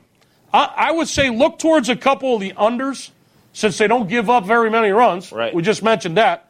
I, 0.53 0.73
I 0.75 0.91
would 0.91 1.07
say 1.07 1.29
look 1.29 1.59
towards 1.59 1.89
a 1.89 1.95
couple 1.95 2.33
of 2.35 2.41
the 2.41 2.51
unders 2.53 3.11
since 3.53 3.77
they 3.77 3.87
don't 3.87 4.07
give 4.07 4.29
up 4.29 4.45
very 4.45 4.69
many 4.69 4.89
runs. 4.91 5.31
Right. 5.31 5.53
We 5.53 5.61
just 5.61 5.83
mentioned 5.83 6.17
that. 6.17 6.49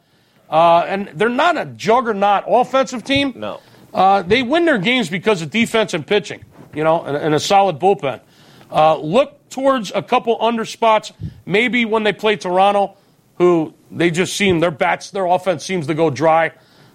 Uh, 0.50 0.84
and 0.88 1.10
they're 1.16 1.30
not 1.30 1.58
a 1.58 1.66
juggernaut 1.66 2.44
offensive 2.48 3.04
team. 3.04 3.34
No. 3.36 3.60
Uh, 3.94 4.22
they 4.24 4.44
win 4.44 4.66
their 4.66 4.78
games 4.80 5.10
because 5.10 5.42
of 5.42 5.50
defense 5.52 5.94
and 5.94 6.06
pitching, 6.06 6.44
you 6.74 6.84
know, 6.84 7.04
and, 7.04 7.16
and 7.18 7.36
a 7.36 7.40
solid 7.40 7.80
bullpen. 7.80 8.20
Uh, 8.72 8.97
look 8.97 9.49
towards 9.49 9.91
a 9.93 10.01
couple 10.01 10.38
under 10.39 10.65
spots, 10.65 11.11
maybe 11.45 11.86
when 11.86 12.03
they 12.03 12.13
play 12.13 12.36
Toronto, 12.36 12.95
who 13.38 13.74
they 13.89 14.11
just 14.11 14.36
seem 14.36 14.59
their 14.59 14.72
bats, 14.72 15.09
their 15.11 15.26
offense 15.26 15.65
seems 15.65 15.88
to 15.88 15.93
go 15.93 16.09
dry. 16.09 16.51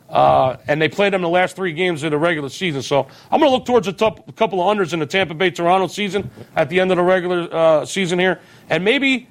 Uh, 0.08 0.58
and 0.68 0.80
they 0.80 0.88
played 0.88 1.12
them 1.12 1.22
the 1.22 1.28
last 1.28 1.56
three 1.56 1.72
games 1.72 2.02
of 2.04 2.10
the 2.12 2.18
regular 2.18 2.48
season. 2.48 2.82
So 2.82 3.08
I'm 3.30 3.40
going 3.40 3.50
to 3.50 3.56
look 3.56 3.64
towards 3.64 3.88
a, 3.88 3.92
top, 3.92 4.28
a 4.28 4.32
couple 4.32 4.60
of 4.60 4.76
unders 4.76 4.92
in 4.92 5.00
the 5.00 5.06
Tampa 5.06 5.34
Bay 5.34 5.50
Toronto 5.50 5.88
season 5.88 6.30
at 6.54 6.68
the 6.68 6.78
end 6.78 6.92
of 6.92 6.98
the 6.98 7.02
regular 7.02 7.48
uh, 7.50 7.84
season 7.86 8.18
here. 8.18 8.38
And 8.70 8.84
maybe 8.84 9.28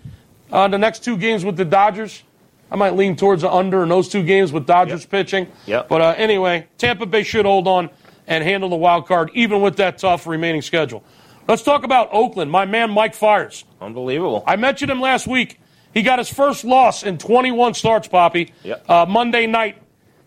uh, 0.51 0.67
the 0.67 0.77
next 0.79 1.03
two 1.03 1.15
games 1.15 1.45
with 1.45 1.55
the 1.55 1.63
Dodgers, 1.63 2.23
I 2.69 2.75
might 2.75 2.95
lean 2.95 3.15
towards 3.15 3.43
the 3.43 3.51
under 3.51 3.83
in 3.83 3.89
those 3.89 4.09
two 4.09 4.23
games 4.23 4.51
with 4.51 4.65
Dodgers 4.65 5.01
Yep. 5.03 5.09
pitching. 5.11 5.47
Yep. 5.67 5.87
But 5.87 6.01
uh, 6.01 6.15
anyway, 6.17 6.67
Tampa 6.77 7.05
Bay 7.05 7.23
should 7.23 7.45
hold 7.45 7.67
on 7.67 7.89
and 8.27 8.43
handle 8.43 8.69
the 8.69 8.75
wild 8.75 9.05
card, 9.05 9.29
even 9.35 9.61
with 9.61 9.77
that 9.77 9.99
tough 9.99 10.25
remaining 10.27 10.61
schedule. 10.63 11.03
Let's 11.47 11.61
talk 11.63 11.83
about 11.83 12.09
Oakland. 12.11 12.51
My 12.51 12.65
man 12.65 12.91
Mike 12.91 13.15
Fiers. 13.15 13.65
Unbelievable. 13.81 14.43
I 14.47 14.55
mentioned 14.55 14.89
him 14.91 15.01
last 15.01 15.27
week. 15.27 15.59
He 15.93 16.01
got 16.01 16.17
his 16.19 16.29
first 16.29 16.63
loss 16.63 17.03
in 17.03 17.17
21 17.17 17.73
starts, 17.75 18.07
Poppy. 18.07 18.53
Yep. 18.63 18.89
Uh, 18.89 19.05
Monday 19.07 19.45
night, 19.45 19.77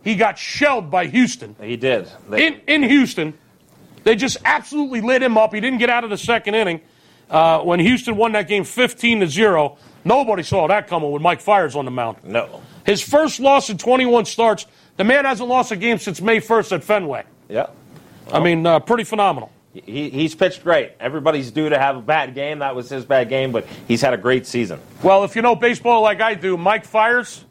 he 0.04 0.14
got 0.14 0.38
shelled 0.38 0.90
by 0.90 1.06
Houston. 1.06 1.56
he 1.60 1.76
did. 1.76 2.08
They, 2.28 2.46
In, 2.46 2.60
in 2.66 2.82
Houston, 2.84 3.34
they 4.04 4.14
just 4.14 4.36
absolutely 4.44 5.00
lit 5.00 5.22
him 5.22 5.36
up. 5.36 5.52
He 5.52 5.60
didn't 5.60 5.78
get 5.78 5.90
out 5.90 6.04
of 6.04 6.10
the 6.10 6.18
second 6.18 6.54
inning 6.54 6.80
uh, 7.30 7.60
when 7.60 7.80
Houston 7.80 8.16
won 8.16 8.32
that 8.32 8.46
game 8.46 8.62
15 8.62 9.20
to 9.20 9.26
0. 9.26 9.78
Nobody 10.04 10.44
saw 10.44 10.68
that 10.68 10.86
coming 10.86 11.10
with 11.10 11.22
Mike 11.22 11.40
Fiers 11.40 11.74
on 11.74 11.84
the 11.84 11.90
mound. 11.90 12.18
no. 12.22 12.62
His 12.84 13.02
first 13.02 13.40
loss 13.40 13.68
in 13.68 13.78
21 13.78 14.26
starts. 14.26 14.64
The 14.96 15.02
man 15.02 15.24
hasn't 15.24 15.48
lost 15.48 15.72
a 15.72 15.76
game 15.76 15.98
since 15.98 16.20
May 16.20 16.38
1st 16.40 16.70
at 16.76 16.84
Fenway. 16.84 17.24
Yeah. 17.48 17.66
I 18.32 18.38
mean, 18.38 18.64
uh, 18.64 18.78
pretty 18.78 19.02
phenomenal. 19.02 19.50
He, 19.84 20.08
he's 20.08 20.34
pitched 20.34 20.62
great. 20.62 20.92
Everybody's 20.98 21.50
due 21.50 21.68
to 21.68 21.78
have 21.78 21.96
a 21.96 22.00
bad 22.00 22.34
game. 22.34 22.60
That 22.60 22.74
was 22.74 22.88
his 22.88 23.04
bad 23.04 23.28
game, 23.28 23.52
but 23.52 23.66
he's 23.86 24.00
had 24.00 24.14
a 24.14 24.16
great 24.16 24.46
season. 24.46 24.80
Well, 25.02 25.24
if 25.24 25.36
you 25.36 25.42
know 25.42 25.54
baseball 25.54 26.02
like 26.02 26.20
I 26.20 26.34
do, 26.34 26.56
Mike 26.56 26.86
Fiers, 26.86 27.44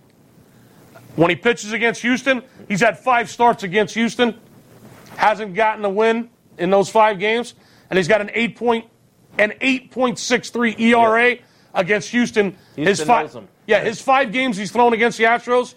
when 1.16 1.30
he 1.30 1.36
pitches 1.36 1.72
against 1.72 2.02
Houston, 2.02 2.42
he's 2.68 2.82
had 2.82 2.98
five 2.98 3.30
starts 3.30 3.64
against 3.64 3.94
Houston, 3.94 4.40
hasn't 5.18 5.54
gotten 5.54 5.86
a 5.86 5.90
win 5.90 6.30
in 6.58 6.72
those 6.72 6.90
five 6.90 7.20
games, 7.20 7.54
and 7.90 7.98
he's 7.98 8.08
got 8.08 8.22
an 8.22 8.32
eight 8.34 8.56
point 8.56 8.86
an 9.38 9.54
eight 9.62 9.92
point 9.92 10.18
six 10.18 10.50
three 10.50 10.76
ERA 10.78 11.38
against 11.74 12.10
Houston. 12.10 12.58
his 12.76 13.02
five, 13.02 13.38
yeah, 13.68 13.84
his 13.84 14.02
five 14.02 14.32
games 14.32 14.58
he's 14.58 14.72
thrown 14.72 14.94
against 14.94 15.18
the 15.18 15.26
Astros, 15.26 15.76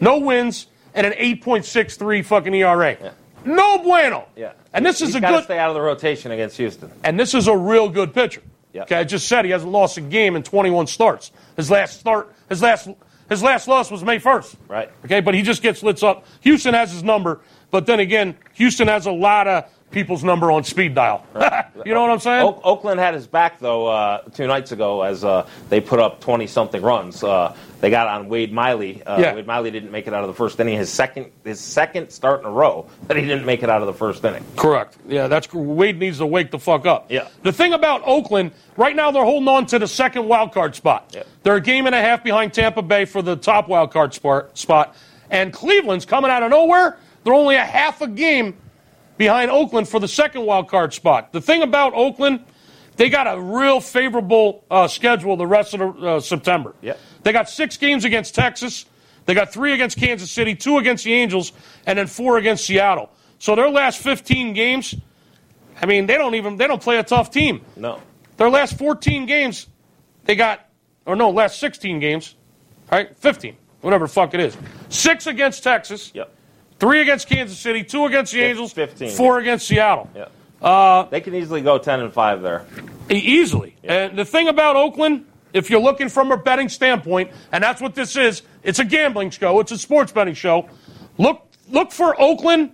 no 0.00 0.18
wins 0.18 0.66
and 0.94 1.06
an 1.06 1.14
eight 1.16 1.42
point 1.42 1.64
six 1.64 1.96
three 1.96 2.22
fucking 2.22 2.54
ERA. 2.54 3.14
No 3.44 3.78
bueno. 3.82 4.26
Yeah. 4.36 4.52
and 4.72 4.84
this 4.84 5.00
is 5.00 5.08
He's 5.08 5.16
a 5.16 5.20
good 5.20 5.44
stay 5.44 5.58
out 5.58 5.68
of 5.70 5.74
the 5.74 5.80
rotation 5.80 6.30
against 6.32 6.56
Houston. 6.58 6.90
and 7.04 7.18
this 7.18 7.34
is 7.34 7.46
a 7.48 7.56
real 7.56 7.88
good 7.88 8.12
pitcher. 8.14 8.42
Yeah. 8.72 8.82
Okay, 8.82 8.96
I 8.96 9.04
just 9.04 9.26
said 9.26 9.44
he 9.44 9.50
hasn't 9.50 9.72
lost 9.72 9.96
a 9.96 10.00
game 10.00 10.36
in 10.36 10.42
21 10.42 10.86
starts. 10.86 11.32
His 11.56 11.70
last 11.70 11.98
start, 11.98 12.32
his 12.48 12.62
last, 12.62 12.88
his 13.28 13.42
last 13.42 13.66
loss 13.66 13.90
was 13.90 14.04
May 14.04 14.18
1st. 14.20 14.54
Right. 14.68 14.90
Okay, 15.04 15.20
but 15.20 15.34
he 15.34 15.42
just 15.42 15.60
gets 15.62 15.82
lit 15.82 16.02
up. 16.04 16.24
Houston 16.42 16.74
has 16.74 16.92
his 16.92 17.02
number, 17.02 17.40
but 17.72 17.86
then 17.86 17.98
again, 17.98 18.36
Houston 18.54 18.86
has 18.86 19.06
a 19.06 19.12
lot 19.12 19.48
of 19.48 19.64
people's 19.90 20.22
number 20.24 20.50
on 20.50 20.64
speed 20.64 20.94
dial. 20.94 21.24
you 21.84 21.94
know 21.94 22.02
what 22.02 22.10
I'm 22.10 22.18
saying? 22.20 22.42
Oak, 22.44 22.60
Oakland 22.64 23.00
had 23.00 23.14
his 23.14 23.26
back 23.26 23.58
though 23.58 23.86
uh, 23.86 24.22
two 24.34 24.46
nights 24.46 24.72
ago 24.72 25.02
as 25.02 25.24
uh, 25.24 25.46
they 25.68 25.80
put 25.80 25.98
up 25.98 26.20
twenty 26.20 26.46
something 26.46 26.80
runs. 26.82 27.22
Uh, 27.24 27.54
they 27.80 27.88
got 27.90 28.08
on 28.08 28.28
Wade 28.28 28.52
Miley. 28.52 29.02
Uh, 29.04 29.18
Yeah. 29.20 29.34
Wade 29.34 29.46
Miley 29.46 29.70
didn't 29.70 29.90
make 29.90 30.06
it 30.06 30.12
out 30.14 30.22
of 30.22 30.28
the 30.28 30.34
first 30.34 30.60
inning. 30.60 30.76
His 30.76 30.90
second 30.90 31.30
his 31.44 31.58
second 31.60 32.10
start 32.10 32.40
in 32.40 32.46
a 32.46 32.50
row 32.50 32.86
that 33.08 33.16
he 33.16 33.22
didn't 33.24 33.46
make 33.46 33.62
it 33.62 33.70
out 33.70 33.80
of 33.80 33.86
the 33.86 33.94
first 33.94 34.24
inning. 34.24 34.44
Correct. 34.56 34.96
Yeah, 35.08 35.26
that's 35.28 35.52
Wade 35.52 35.98
needs 35.98 36.18
to 36.18 36.26
wake 36.26 36.50
the 36.50 36.58
fuck 36.58 36.86
up. 36.86 37.10
Yeah. 37.10 37.28
The 37.42 37.52
thing 37.52 37.72
about 37.72 38.02
Oakland, 38.04 38.52
right 38.76 38.94
now 38.94 39.10
they're 39.10 39.24
holding 39.24 39.48
on 39.48 39.66
to 39.66 39.78
the 39.78 39.88
second 39.88 40.26
wild 40.28 40.52
card 40.52 40.74
spot. 40.74 41.10
Yeah. 41.14 41.22
They're 41.42 41.56
a 41.56 41.60
game 41.60 41.86
and 41.86 41.94
a 41.94 42.00
half 42.00 42.22
behind 42.22 42.52
Tampa 42.52 42.82
Bay 42.82 43.04
for 43.06 43.22
the 43.22 43.36
top 43.36 43.68
wild 43.68 43.90
card 43.92 44.14
spot. 44.14 44.56
spot. 44.58 44.94
And 45.30 45.52
Cleveland's 45.52 46.04
coming 46.04 46.30
out 46.30 46.42
of 46.42 46.50
nowhere. 46.50 46.98
They're 47.22 47.34
only 47.34 47.54
a 47.54 47.64
half 47.64 48.00
a 48.02 48.08
game 48.08 48.56
behind 49.20 49.50
Oakland 49.50 49.86
for 49.86 50.00
the 50.00 50.08
second 50.08 50.46
wild 50.46 50.66
card 50.68 50.94
spot. 50.94 51.30
The 51.30 51.42
thing 51.42 51.62
about 51.62 51.92
Oakland, 51.92 52.42
they 52.96 53.10
got 53.10 53.26
a 53.26 53.38
real 53.38 53.78
favorable 53.78 54.64
uh, 54.70 54.88
schedule 54.88 55.36
the 55.36 55.46
rest 55.46 55.74
of 55.74 55.80
the, 56.00 56.08
uh, 56.08 56.20
September. 56.20 56.74
Yeah. 56.80 56.94
They 57.22 57.30
got 57.30 57.50
six 57.50 57.76
games 57.76 58.06
against 58.06 58.34
Texas. 58.34 58.86
They 59.26 59.34
got 59.34 59.52
three 59.52 59.74
against 59.74 59.98
Kansas 59.98 60.30
City, 60.30 60.54
two 60.54 60.78
against 60.78 61.04
the 61.04 61.12
Angels, 61.12 61.52
and 61.84 61.98
then 61.98 62.06
four 62.06 62.38
against 62.38 62.64
Seattle. 62.64 63.10
So 63.38 63.54
their 63.54 63.68
last 63.68 63.98
15 63.98 64.54
games, 64.54 64.94
I 65.82 65.84
mean, 65.84 66.06
they 66.06 66.16
don't 66.16 66.34
even 66.34 66.56
they 66.56 66.66
don't 66.66 66.80
play 66.80 66.96
a 66.96 67.04
tough 67.04 67.30
team. 67.30 67.60
No. 67.76 68.00
Their 68.38 68.48
last 68.48 68.78
14 68.78 69.26
games, 69.26 69.66
they 70.24 70.34
got, 70.34 70.66
or 71.04 71.14
no, 71.14 71.28
last 71.28 71.60
16 71.60 72.00
games, 72.00 72.36
right? 72.90 73.14
15, 73.18 73.54
whatever 73.82 74.06
the 74.06 74.12
fuck 74.12 74.32
it 74.32 74.40
is. 74.40 74.56
Six 74.88 75.26
against 75.26 75.62
Texas, 75.62 76.10
Yep. 76.14 76.36
Three 76.80 77.00
against 77.02 77.28
Kansas 77.28 77.58
City, 77.58 77.84
two 77.84 78.06
against 78.06 78.32
the 78.32 78.40
Angels, 78.40 78.72
15. 78.72 79.10
four 79.10 79.38
against 79.38 79.68
Seattle. 79.68 80.10
Yep. 80.14 80.32
Uh, 80.60 81.02
they 81.04 81.20
can 81.20 81.34
easily 81.34 81.60
go 81.60 81.78
ten 81.78 82.00
and 82.00 82.12
five 82.12 82.42
there. 82.42 82.66
Easily. 83.08 83.76
And 83.84 84.18
the 84.18 84.24
thing 84.24 84.48
about 84.48 84.76
Oakland, 84.76 85.26
if 85.52 85.70
you're 85.70 85.80
looking 85.80 86.08
from 86.08 86.32
a 86.32 86.36
betting 86.36 86.68
standpoint, 86.68 87.30
and 87.52 87.62
that's 87.62 87.80
what 87.80 87.94
this 87.94 88.16
is, 88.16 88.42
it's 88.62 88.78
a 88.78 88.84
gambling 88.84 89.30
show, 89.30 89.60
it's 89.60 89.72
a 89.72 89.78
sports 89.78 90.12
betting 90.12 90.34
show. 90.34 90.68
Look, 91.18 91.46
look 91.70 91.92
for 91.92 92.20
Oakland 92.20 92.72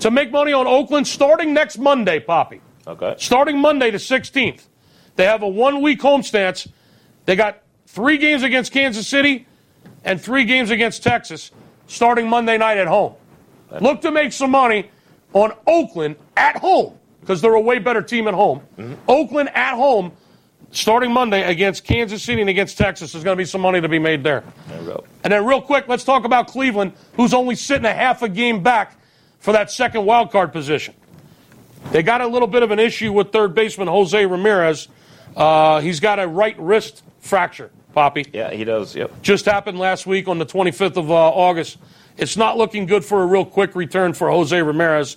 to 0.00 0.10
make 0.10 0.30
money 0.30 0.52
on 0.52 0.66
Oakland 0.66 1.06
starting 1.06 1.54
next 1.54 1.78
Monday, 1.78 2.20
Poppy. 2.20 2.60
Okay. 2.86 3.14
Starting 3.18 3.58
Monday 3.58 3.90
the 3.90 3.98
16th. 3.98 4.62
They 5.16 5.24
have 5.24 5.42
a 5.42 5.48
one 5.48 5.80
week 5.80 6.00
home 6.00 6.22
stance. 6.22 6.68
They 7.24 7.34
got 7.34 7.62
three 7.86 8.18
games 8.18 8.42
against 8.42 8.72
Kansas 8.72 9.08
City 9.08 9.46
and 10.04 10.20
three 10.20 10.44
games 10.44 10.70
against 10.70 11.02
Texas 11.02 11.50
starting 11.86 12.28
Monday 12.28 12.58
night 12.58 12.78
at 12.78 12.86
home. 12.86 13.14
Look 13.80 14.00
to 14.02 14.10
make 14.10 14.32
some 14.32 14.50
money 14.50 14.90
on 15.32 15.52
Oakland 15.66 16.16
at 16.36 16.56
home 16.56 16.98
because 17.20 17.40
they're 17.40 17.54
a 17.54 17.60
way 17.60 17.78
better 17.78 18.02
team 18.02 18.28
at 18.28 18.34
home. 18.34 18.62
Oakland 19.08 19.50
at 19.54 19.74
home 19.74 20.12
starting 20.70 21.12
Monday 21.12 21.42
against 21.42 21.84
Kansas 21.84 22.22
City 22.22 22.40
and 22.40 22.50
against 22.50 22.78
Texas. 22.78 23.12
There's 23.12 23.24
going 23.24 23.36
to 23.36 23.40
be 23.40 23.46
some 23.46 23.60
money 23.60 23.80
to 23.80 23.88
be 23.88 23.98
made 23.98 24.22
there. 24.22 24.44
There. 24.68 24.98
And 25.24 25.32
then, 25.32 25.44
real 25.44 25.60
quick, 25.60 25.88
let's 25.88 26.04
talk 26.04 26.24
about 26.24 26.48
Cleveland, 26.48 26.92
who's 27.14 27.34
only 27.34 27.54
sitting 27.54 27.84
a 27.84 27.92
half 27.92 28.22
a 28.22 28.28
game 28.28 28.62
back 28.62 28.96
for 29.38 29.52
that 29.52 29.70
second 29.70 30.04
wild 30.04 30.30
card 30.30 30.52
position. 30.52 30.94
They 31.92 32.02
got 32.02 32.20
a 32.20 32.26
little 32.26 32.48
bit 32.48 32.62
of 32.62 32.70
an 32.70 32.78
issue 32.78 33.12
with 33.12 33.32
third 33.32 33.54
baseman 33.54 33.88
Jose 33.88 34.26
Ramirez. 34.26 34.88
Uh, 35.36 35.80
he's 35.80 36.00
got 36.00 36.18
a 36.18 36.26
right 36.26 36.58
wrist 36.58 37.02
fracture, 37.20 37.70
Poppy. 37.92 38.26
Yeah, 38.32 38.50
he 38.50 38.64
does. 38.64 38.94
Yep. 38.94 39.22
Just 39.22 39.44
happened 39.44 39.78
last 39.78 40.06
week 40.06 40.28
on 40.28 40.38
the 40.38 40.46
25th 40.46 40.96
of 40.96 41.10
uh, 41.10 41.14
August. 41.14 41.78
It's 42.16 42.36
not 42.36 42.56
looking 42.56 42.86
good 42.86 43.04
for 43.04 43.22
a 43.22 43.26
real 43.26 43.44
quick 43.44 43.74
return 43.74 44.12
for 44.12 44.30
Jose 44.30 44.60
Ramirez. 44.60 45.16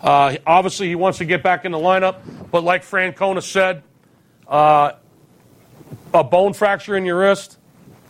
Uh, 0.00 0.36
obviously, 0.46 0.88
he 0.88 0.94
wants 0.94 1.18
to 1.18 1.24
get 1.24 1.42
back 1.42 1.64
in 1.64 1.72
the 1.72 1.78
lineup, 1.78 2.16
but 2.50 2.64
like 2.64 2.84
Francona 2.84 3.42
said, 3.42 3.82
uh, 4.46 4.92
a 6.14 6.24
bone 6.24 6.52
fracture 6.52 6.96
in 6.96 7.04
your 7.04 7.18
wrist, 7.18 7.58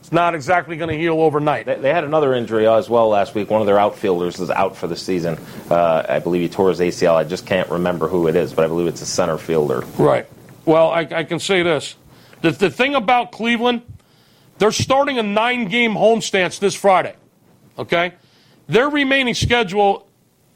It's 0.01 0.12
not 0.12 0.34
exactly 0.34 0.76
going 0.76 0.91
to 0.91 0.97
heal 0.97 1.20
overnight. 1.20 1.66
They, 1.66 1.76
they 1.76 1.93
had 1.93 2.05
another 2.05 2.34
injury 2.34 2.68
as 2.68 2.89
well 2.89 3.09
last 3.09 3.34
week. 3.34 3.51
One 3.51 3.61
of 3.61 3.66
their 3.66 3.78
outfielders 3.78 4.39
is 4.39 4.51
out 4.51 4.76
for 4.76 4.86
the 4.86 4.97
season. 4.97 5.39
Uh, 5.70 6.05
I 6.09 6.18
believe 6.20 6.43
he 6.43 6.49
tore 6.49 6.68
his 6.68 6.80
ACL. 6.80 7.14
I 7.14 7.24
just 7.24 7.47
can't 7.47 7.68
remember 7.70 8.07
who 8.09 8.28
it 8.28 8.36
is, 8.36 8.53
but 8.53 8.64
I 8.64 8.68
believe 8.68 8.86
it's 8.86 9.03
a 9.03 9.07
center 9.07 9.39
fielder. 9.39 9.80
Right. 9.99 10.26
Well, 10.64 10.91
I, 10.91 11.01
I 11.11 11.24
can 11.24 11.41
say 11.41 11.62
this. 11.62 11.97
The, 12.43 12.53
the 12.53 12.70
thing 12.70 12.95
about 12.95 13.32
Cleveland, 13.32 13.82
they're 14.59 14.70
starting 14.70 15.18
a 15.18 15.22
nine 15.22 15.68
game 15.68 15.93
homestand 15.93 16.59
this 16.61 16.74
Friday. 16.74 17.14
Okay? 17.78 18.14
Their 18.69 18.89
remaining 18.89 19.35
schedule, 19.35 20.09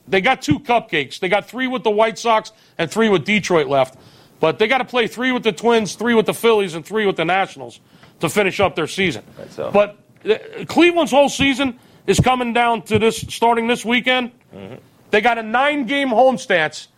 they 0.07 0.21
got 0.21 0.43
two 0.43 0.61
cupcakes. 0.61 1.19
They 1.19 1.29
got 1.29 1.49
three 1.49 1.67
with 1.67 1.83
the 1.83 1.91
White 1.91 2.19
Sox 2.19 2.53
and 2.79 2.91
three 2.91 3.09
with 3.09 3.25
Detroit 3.25 3.67
left. 3.67 3.99
But 4.39 4.59
they 4.59 4.67
got 4.67 4.79
to 4.79 4.85
play 4.85 5.07
three 5.07 5.33
with 5.33 5.45
the 5.45 5.53
Twins, 5.53 5.95
three 5.95 6.15
with 6.15 6.27
the 6.27 6.35
Phillies, 6.35 6.75
and 6.75 6.85
three 6.85 7.07
with 7.07 7.17
the 7.17 7.25
Nationals 7.25 7.81
to 8.21 8.29
finish 8.29 8.61
up 8.61 8.75
their 8.75 8.87
season. 8.87 9.25
So. 9.51 9.71
But 9.71 9.99
uh, 10.29 10.65
Cleveland's 10.67 11.13
whole 11.13 11.29
season 11.29 11.79
is 12.07 12.21
coming 12.21 12.53
down 12.53 12.83
to 12.83 12.99
this 12.99 13.19
starting 13.21 13.67
this 13.67 13.85
weekend. 13.85 14.33
Mm-hmm. 14.55 14.75
They 15.11 15.21
got 15.21 15.39
a 15.39 15.43
nine 15.43 15.87
game 15.87 16.09
homestand, 16.09 16.89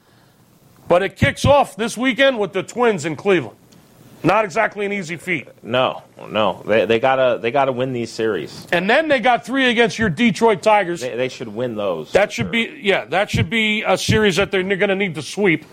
but 0.88 1.02
it 1.02 1.16
kicks 1.16 1.44
off 1.44 1.76
this 1.76 1.96
weekend 1.96 2.38
with 2.38 2.52
the 2.52 2.62
Twins 2.62 3.04
in 3.04 3.16
Cleveland. 3.16 3.56
Not 4.24 4.46
exactly 4.46 4.86
an 4.86 4.92
easy 4.92 5.16
feat. 5.18 5.48
No, 5.62 6.02
no, 6.30 6.62
they, 6.66 6.86
they 6.86 6.98
gotta 6.98 7.38
they 7.40 7.50
gotta 7.50 7.72
win 7.72 7.92
these 7.92 8.10
series. 8.10 8.66
And 8.72 8.88
then 8.88 9.08
they 9.08 9.20
got 9.20 9.44
three 9.44 9.68
against 9.68 9.98
your 9.98 10.08
Detroit 10.08 10.62
Tigers. 10.62 11.02
They, 11.02 11.14
they 11.14 11.28
should 11.28 11.48
win 11.48 11.76
those. 11.76 12.10
that 12.12 12.32
should 12.32 12.50
be 12.50 12.80
yeah, 12.82 13.04
that 13.06 13.28
should 13.30 13.50
be 13.50 13.82
a 13.82 13.98
series 13.98 14.36
that 14.36 14.50
they're 14.50 14.62
going 14.62 14.88
to 14.88 14.96
need 14.96 15.14
to 15.16 15.22
sweep. 15.22 15.66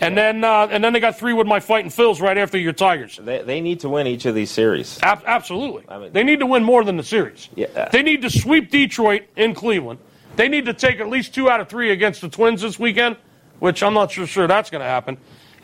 And 0.00 0.16
then 0.16 0.44
uh, 0.44 0.68
and 0.70 0.82
then 0.84 0.92
they 0.92 1.00
got 1.00 1.18
three 1.18 1.32
with 1.32 1.48
my 1.48 1.58
fighting 1.58 1.90
Phils 1.90 2.20
right 2.20 2.38
after 2.38 2.56
your 2.56 2.72
Tigers. 2.72 3.18
They, 3.20 3.42
they 3.42 3.60
need 3.60 3.80
to 3.80 3.88
win 3.88 4.06
each 4.06 4.26
of 4.26 4.34
these 4.36 4.50
series. 4.52 5.00
Ab- 5.02 5.24
absolutely. 5.26 5.84
I 5.88 5.98
mean- 5.98 6.12
they 6.12 6.22
need 6.22 6.38
to 6.38 6.46
win 6.46 6.62
more 6.62 6.84
than 6.84 6.96
the 6.96 7.02
series. 7.02 7.48
Yeah. 7.56 7.88
They 7.90 8.04
need 8.04 8.22
to 8.22 8.30
sweep 8.30 8.70
Detroit 8.70 9.22
in 9.34 9.54
Cleveland. 9.54 9.98
They 10.36 10.48
need 10.48 10.66
to 10.66 10.72
take 10.72 11.00
at 11.00 11.08
least 11.08 11.34
two 11.34 11.50
out 11.50 11.58
of 11.58 11.68
three 11.68 11.90
against 11.90 12.20
the 12.20 12.28
Twins 12.28 12.62
this 12.62 12.78
weekend, 12.78 13.16
which 13.58 13.82
I'm 13.82 13.92
not 13.94 14.12
sure, 14.12 14.24
sure 14.24 14.46
that's 14.46 14.70
going 14.70 14.82
to 14.82 14.88
happen. 14.88 15.18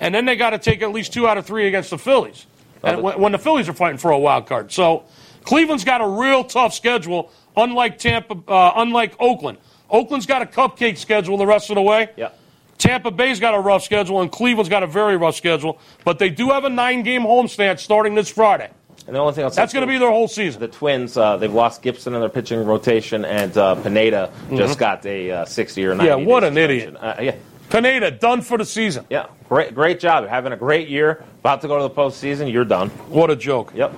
And 0.05 0.14
then 0.14 0.26
they 0.26 0.36
got 0.36 0.50
to 0.50 0.59
take 0.59 0.82
at 0.82 0.92
least 0.92 1.14
two 1.14 1.26
out 1.26 1.38
of 1.38 1.46
three 1.46 1.66
against 1.66 1.88
the 1.88 1.96
Phillies, 1.98 2.46
and 2.82 3.02
when, 3.02 3.18
when 3.18 3.32
the 3.32 3.38
Phillies 3.38 3.68
are 3.70 3.72
fighting 3.72 3.96
for 3.98 4.11
a 4.11 4.18
wild 4.18 4.46
card. 4.46 4.70
So 4.70 5.05
Cleveland's 5.44 5.84
got 5.84 6.02
a 6.02 6.07
real 6.07 6.44
tough 6.44 6.74
schedule, 6.74 7.32
unlike 7.57 7.98
Tampa, 7.98 8.34
uh, 8.46 8.72
unlike 8.76 9.14
Oakland. 9.18 9.57
Oakland's 9.88 10.26
got 10.26 10.42
a 10.42 10.46
cupcake 10.46 10.98
schedule 10.98 11.38
the 11.38 11.46
rest 11.46 11.70
of 11.70 11.76
the 11.76 11.82
way. 11.82 12.11
Yeah. 12.16 12.30
Tampa 12.76 13.11
Bay's 13.11 13.40
got 13.40 13.55
a 13.55 13.61
rough 13.61 13.82
schedule, 13.82 14.20
and 14.20 14.30
Cleveland's 14.30 14.68
got 14.68 14.82
a 14.82 14.86
very 14.86 15.16
rough 15.16 15.36
schedule. 15.36 15.78
But 16.05 16.18
they 16.18 16.28
do 16.28 16.50
have 16.50 16.64
a 16.64 16.68
nine-game 16.68 17.22
homestand 17.22 17.78
starting 17.78 18.14
this 18.14 18.28
Friday. 18.28 18.70
And 19.07 19.14
the 19.14 19.20
only 19.20 19.34
thing 19.34 19.44
I'll 19.44 19.50
say 19.50 19.62
That's 19.62 19.72
going 19.72 19.86
to 19.86 19.92
be 19.92 19.98
their 19.98 20.11
whole 20.11 20.28
season. 20.28 20.61
the 20.61 20.68
Twins. 20.68 21.16
Uh, 21.16 21.36
they've 21.36 21.52
lost 21.52 21.82
Gibson 21.82 22.14
in 22.14 22.20
their 22.20 22.28
pitching 22.28 22.64
rotation, 22.64 23.24
and 23.24 23.57
uh, 23.57 23.74
Pineda 23.76 24.32
just 24.50 24.78
got 24.78 25.05
a 25.07 25.30
uh, 25.30 25.44
sixty 25.44 25.84
or 25.84 25.94
ninety. 25.94 26.11
Mm-hmm. 26.11 26.20
Yeah, 26.20 26.26
what 26.26 26.42
an 26.44 26.57
idiot. 26.57 26.94
suspension. 26.94 27.18
Uh, 27.18 27.22
yeah, 27.22 27.36
Pineda 27.75 28.12
done 28.12 28.41
for 28.41 28.57
the 28.57 28.64
season. 28.64 29.05
yeah, 29.11 29.27
great, 29.49 29.75
great 29.75 29.99
job. 29.99 30.22
You're 30.22 30.31
having 30.31 30.53
a 30.53 30.57
great 30.57 30.87
year. 30.87 31.25
About 31.41 31.61
to 31.62 31.66
go 31.66 31.77
to 31.77 31.83
the 31.83 31.91
postseason. 31.91 32.53
You're 32.53 32.64
done. 32.64 32.89
What 33.09 33.33
a 33.33 33.37
joke. 33.37 33.72
Yep. 33.75 33.93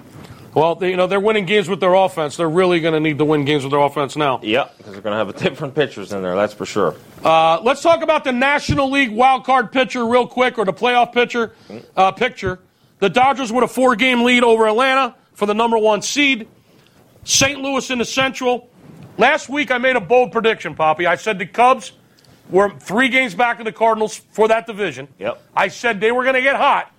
Well, 0.55 0.77
they, 0.77 0.89
you 0.89 0.97
know 0.97 1.07
they're 1.07 1.21
winning 1.21 1.45
games 1.45 1.69
with 1.69 1.81
their 1.81 1.93
offense. 1.93 2.39
They're 2.39 2.49
really 2.49 2.81
going 2.81 2.95
to 2.95 3.01
need 3.01 3.19
to 3.19 3.27
win 3.27 3.45
games 3.45 3.65
with 3.65 3.73
their 3.73 3.81
offense 3.81 4.17
now. 4.17 4.41
Yep. 4.43 4.79
Because 4.79 4.93
they're 4.95 5.03
going 5.03 5.13
to 5.13 5.19
have 5.19 5.29
a 5.29 5.39
different 5.39 5.75
pitchers 5.75 6.15
in 6.15 6.23
there. 6.23 6.35
That's 6.35 6.55
for 6.55 6.65
sure. 6.65 6.95
Uh, 7.23 7.61
let's 7.61 7.83
talk 7.83 8.03
about 8.03 8.25
the 8.25 8.33
National 8.33 8.91
League 8.91 9.11
wild 9.11 9.45
card 9.45 9.71
pitcher 9.73 10.07
real 10.07 10.27
quick, 10.27 10.57
or 10.57 10.65
the 10.65 10.73
playoff 10.73 11.13
pitcher 11.13 11.53
uh, 11.95 12.13
picture. 12.13 12.61
The 13.01 13.11
Dodgers 13.11 13.53
with 13.53 13.63
a 13.63 13.69
four-game 13.69 14.25
lead 14.25 14.43
over 14.43 14.67
Atlanta 14.67 15.15
for 15.35 15.45
the 15.45 15.53
number 15.53 15.77
one 15.77 16.01
seed. 16.01 16.49
St. 17.25 17.61
Louis 17.61 17.91
in 17.91 17.99
the 17.99 18.07
Central. 18.07 18.71
Last 19.19 19.51
week 19.51 19.71
I 19.71 19.77
made 19.77 19.97
a 19.97 20.01
bold 20.01 20.33
prediction, 20.33 20.75
Poppy. 20.75 21.07
I 21.07 21.17
said 21.17 21.39
the 21.39 21.45
Cubs 21.45 21.93
were 22.51 22.71
three 22.71 23.09
games 23.09 23.35
back 23.35 23.59
of 23.59 23.65
the 23.65 23.73
Cardinals 23.73 24.17
for 24.17 24.49
that 24.49 24.67
division. 24.67 25.09
Yep. 25.19 25.43
I 25.55 25.69
said 25.69 26.01
they 26.01 26.13
were 26.13 26.23
going 26.23 26.35
to 26.35 26.43
get 26.43 26.57
hot. 26.57 26.93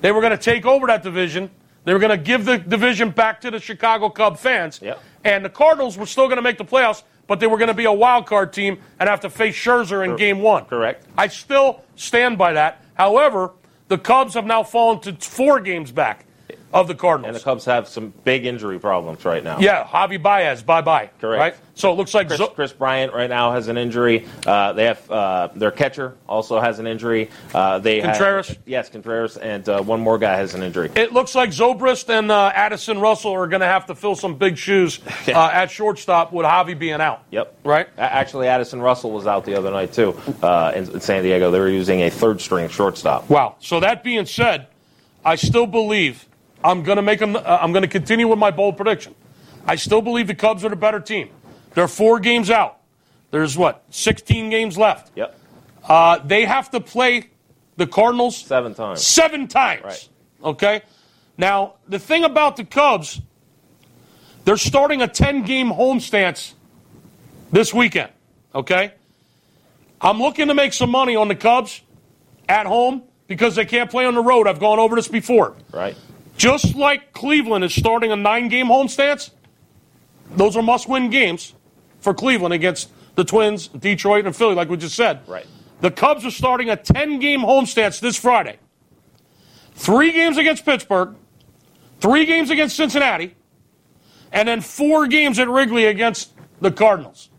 They 0.00 0.12
were 0.12 0.20
going 0.20 0.36
to 0.36 0.42
take 0.42 0.66
over 0.66 0.86
that 0.88 1.02
division. 1.02 1.50
They 1.84 1.92
were 1.92 1.98
going 1.98 2.16
to 2.16 2.22
give 2.22 2.44
the 2.44 2.58
division 2.58 3.10
back 3.10 3.40
to 3.42 3.50
the 3.50 3.60
Chicago 3.60 4.10
Cub 4.10 4.38
fans. 4.38 4.80
Yep. 4.82 5.02
And 5.24 5.44
the 5.44 5.50
Cardinals 5.50 5.96
were 5.96 6.06
still 6.06 6.26
going 6.26 6.36
to 6.36 6.42
make 6.42 6.58
the 6.58 6.64
playoffs, 6.64 7.02
but 7.26 7.40
they 7.40 7.46
were 7.46 7.58
going 7.58 7.68
to 7.68 7.74
be 7.74 7.84
a 7.84 7.92
wild 7.92 8.26
card 8.26 8.52
team 8.52 8.78
and 8.98 9.08
have 9.08 9.20
to 9.20 9.30
face 9.30 9.56
Scherzer 9.56 10.04
in 10.04 10.16
game 10.16 10.40
one. 10.40 10.64
correct. 10.66 11.06
I 11.16 11.28
still 11.28 11.82
stand 11.96 12.38
by 12.38 12.52
that. 12.54 12.84
However, 12.94 13.52
the 13.88 13.98
Cubs 13.98 14.34
have 14.34 14.46
now 14.46 14.62
fallen 14.62 15.00
to 15.00 15.12
four 15.14 15.60
games 15.60 15.90
back 15.90 16.24
of 16.72 16.86
the 16.88 16.94
Cardinals. 16.94 17.28
And 17.28 17.36
the 17.40 17.44
Cubs 17.44 17.64
have 17.64 17.88
some 17.88 18.12
big 18.24 18.44
injury 18.46 18.78
problems 18.78 19.24
right 19.24 19.42
now. 19.42 19.58
yeah, 19.58 19.84
Javi 19.84 20.20
Baez, 20.22 20.62
bye 20.62 20.82
bye. 20.82 21.10
Correct. 21.20 21.40
Right? 21.40 21.54
So 21.74 21.92
it 21.92 21.94
looks 21.94 22.12
like 22.12 22.26
Kris, 22.26 22.38
Zo- 22.38 22.48
Kris 22.48 22.72
Bryant 22.72 23.12
right 23.14 23.30
now 23.30 23.52
has 23.52 23.68
an 23.68 23.78
injury. 23.78 24.26
Uh, 24.44 24.72
they 24.72 24.84
have 24.86 25.10
uh, 25.10 25.48
their 25.54 25.70
catcher 25.70 26.16
also 26.28 26.58
has 26.60 26.78
an 26.80 26.86
injury. 26.88 27.30
Uh, 27.54 27.78
they 27.78 28.00
have- 28.00 28.16
Contreras? 28.16 28.56
yes, 28.66 28.88
Contreras, 28.88 29.36
and 29.36 29.66
uh, 29.68 29.80
one 29.82 30.00
more 30.00 30.18
guy 30.18 30.36
has 30.36 30.54
an 30.54 30.62
injury. 30.62 30.90
it 30.96 31.12
looks 31.12 31.34
like 31.36 31.50
Zobrist 31.50 32.08
and 32.10 32.30
uh, 32.32 32.50
Addison 32.54 32.98
Russell 32.98 33.32
are 33.32 33.46
going 33.46 33.60
to 33.60 33.66
have 33.66 33.86
to 33.86 33.94
fill 33.94 34.16
some 34.16 34.34
big 34.36 34.58
shoes 34.58 34.98
uh, 35.28 35.50
at 35.52 35.70
shortstop 35.70 36.32
with 36.32 36.44
Javi 36.46 36.76
being 36.78 37.00
out. 37.00 37.22
Yep. 37.30 37.54
Right? 37.64 37.88
Actually, 37.96 38.48
Addison 38.48 38.80
Russell 38.82 39.12
was 39.12 39.26
out 39.26 39.44
the 39.44 39.54
other 39.54 39.70
night 39.70 39.92
too 39.92 40.16
uh, 40.42 40.72
in, 40.74 40.90
in 40.90 41.00
San 41.00 41.22
Diego. 41.22 41.50
They 41.52 41.60
were 41.60 41.68
using 41.68 42.02
a 42.02 42.10
third 42.10 42.40
string 42.40 42.68
shortstop. 42.68 43.30
Wow. 43.30 43.54
So 43.60 43.80
that 43.80 44.02
being 44.02 44.26
said, 44.26 44.66
I 45.24 45.36
still 45.36 45.66
believe 45.66 46.26
I'm 46.64 46.82
going 46.82 46.96
to 46.96 47.02
make 47.02 47.18
them. 47.20 47.36
Uh, 47.36 47.40
I'm 47.60 47.72
going 47.72 47.82
to 47.82 47.88
continue 47.88 48.28
with 48.28 48.38
my 48.38 48.50
bold 48.50 48.76
prediction. 48.76 49.14
I 49.66 49.76
still 49.76 50.02
believe 50.02 50.26
the 50.26 50.34
Cubs 50.34 50.64
are 50.64 50.68
the 50.70 50.76
better 50.76 51.00
team. 51.00 51.30
They're 51.74 51.88
four 51.88 52.18
games 52.20 52.50
out. 52.50 52.80
There's 53.30 53.56
what 53.56 53.84
16 53.90 54.50
games 54.50 54.78
left. 54.78 55.12
Yep. 55.14 55.38
Uh, 55.84 56.18
they 56.24 56.44
have 56.44 56.70
to 56.70 56.80
play 56.80 57.30
the 57.76 57.86
Cardinals 57.86 58.36
Seven 58.36 58.74
times. 58.74 59.06
seven 59.06 59.46
times. 59.46 59.84
Right. 59.84 60.08
Okay. 60.42 60.82
Now 61.36 61.74
the 61.88 61.98
thing 61.98 62.24
about 62.24 62.56
the 62.56 62.64
Cubs, 62.64 63.20
they're 64.44 64.56
starting 64.56 65.02
a 65.02 65.08
10 65.08 65.42
game 65.44 65.68
homestand 65.70 66.54
this 67.52 67.72
weekend. 67.72 68.10
Okay. 68.54 68.92
I'm 70.00 70.18
looking 70.18 70.48
to 70.48 70.54
make 70.54 70.72
some 70.72 70.90
money 70.90 71.14
on 71.16 71.28
the 71.28 71.34
Cubs 71.36 71.82
at 72.48 72.66
home 72.66 73.02
because 73.26 73.54
they 73.56 73.64
can't 73.66 73.90
play 73.90 74.06
on 74.06 74.14
the 74.14 74.22
road. 74.22 74.46
I've 74.48 74.60
gone 74.60 74.78
over 74.78 74.96
this 74.96 75.08
before. 75.08 75.54
Right. 75.72 75.96
Just 76.38 76.76
like 76.76 77.12
Cleveland 77.12 77.64
is 77.64 77.74
starting 77.74 78.12
a 78.12 78.16
nine 78.16 78.48
game 78.48 78.68
homestand, 78.68 79.28
those 80.36 80.56
are 80.56 80.62
must 80.62 80.88
win 80.88 81.10
games 81.10 81.52
for 82.00 82.14
Cleveland 82.14 82.54
against 82.54 82.90
the 83.16 83.24
Twins, 83.24 83.66
Detroit, 83.68 84.24
and 84.24 84.34
Philly, 84.34 84.54
like 84.54 84.68
we 84.68 84.76
just 84.76 84.94
said. 84.94 85.20
Right. 85.28 85.46
The 85.80 85.90
Cubs 85.90 86.24
are 86.24 86.30
starting 86.30 86.70
a 86.70 86.76
10 86.76 87.18
game 87.18 87.40
homestand 87.40 87.98
this 88.00 88.16
Friday. 88.16 88.58
Three 89.74 90.12
games 90.12 90.38
against 90.38 90.64
Pittsburgh, 90.64 91.16
three 92.00 92.24
games 92.24 92.50
against 92.50 92.76
Cincinnati, 92.76 93.34
and 94.32 94.48
then 94.48 94.60
four 94.60 95.08
games 95.08 95.38
at 95.40 95.48
Wrigley 95.48 95.86
against 95.86 96.32
the 96.60 96.70
Cardinals. 96.70 97.30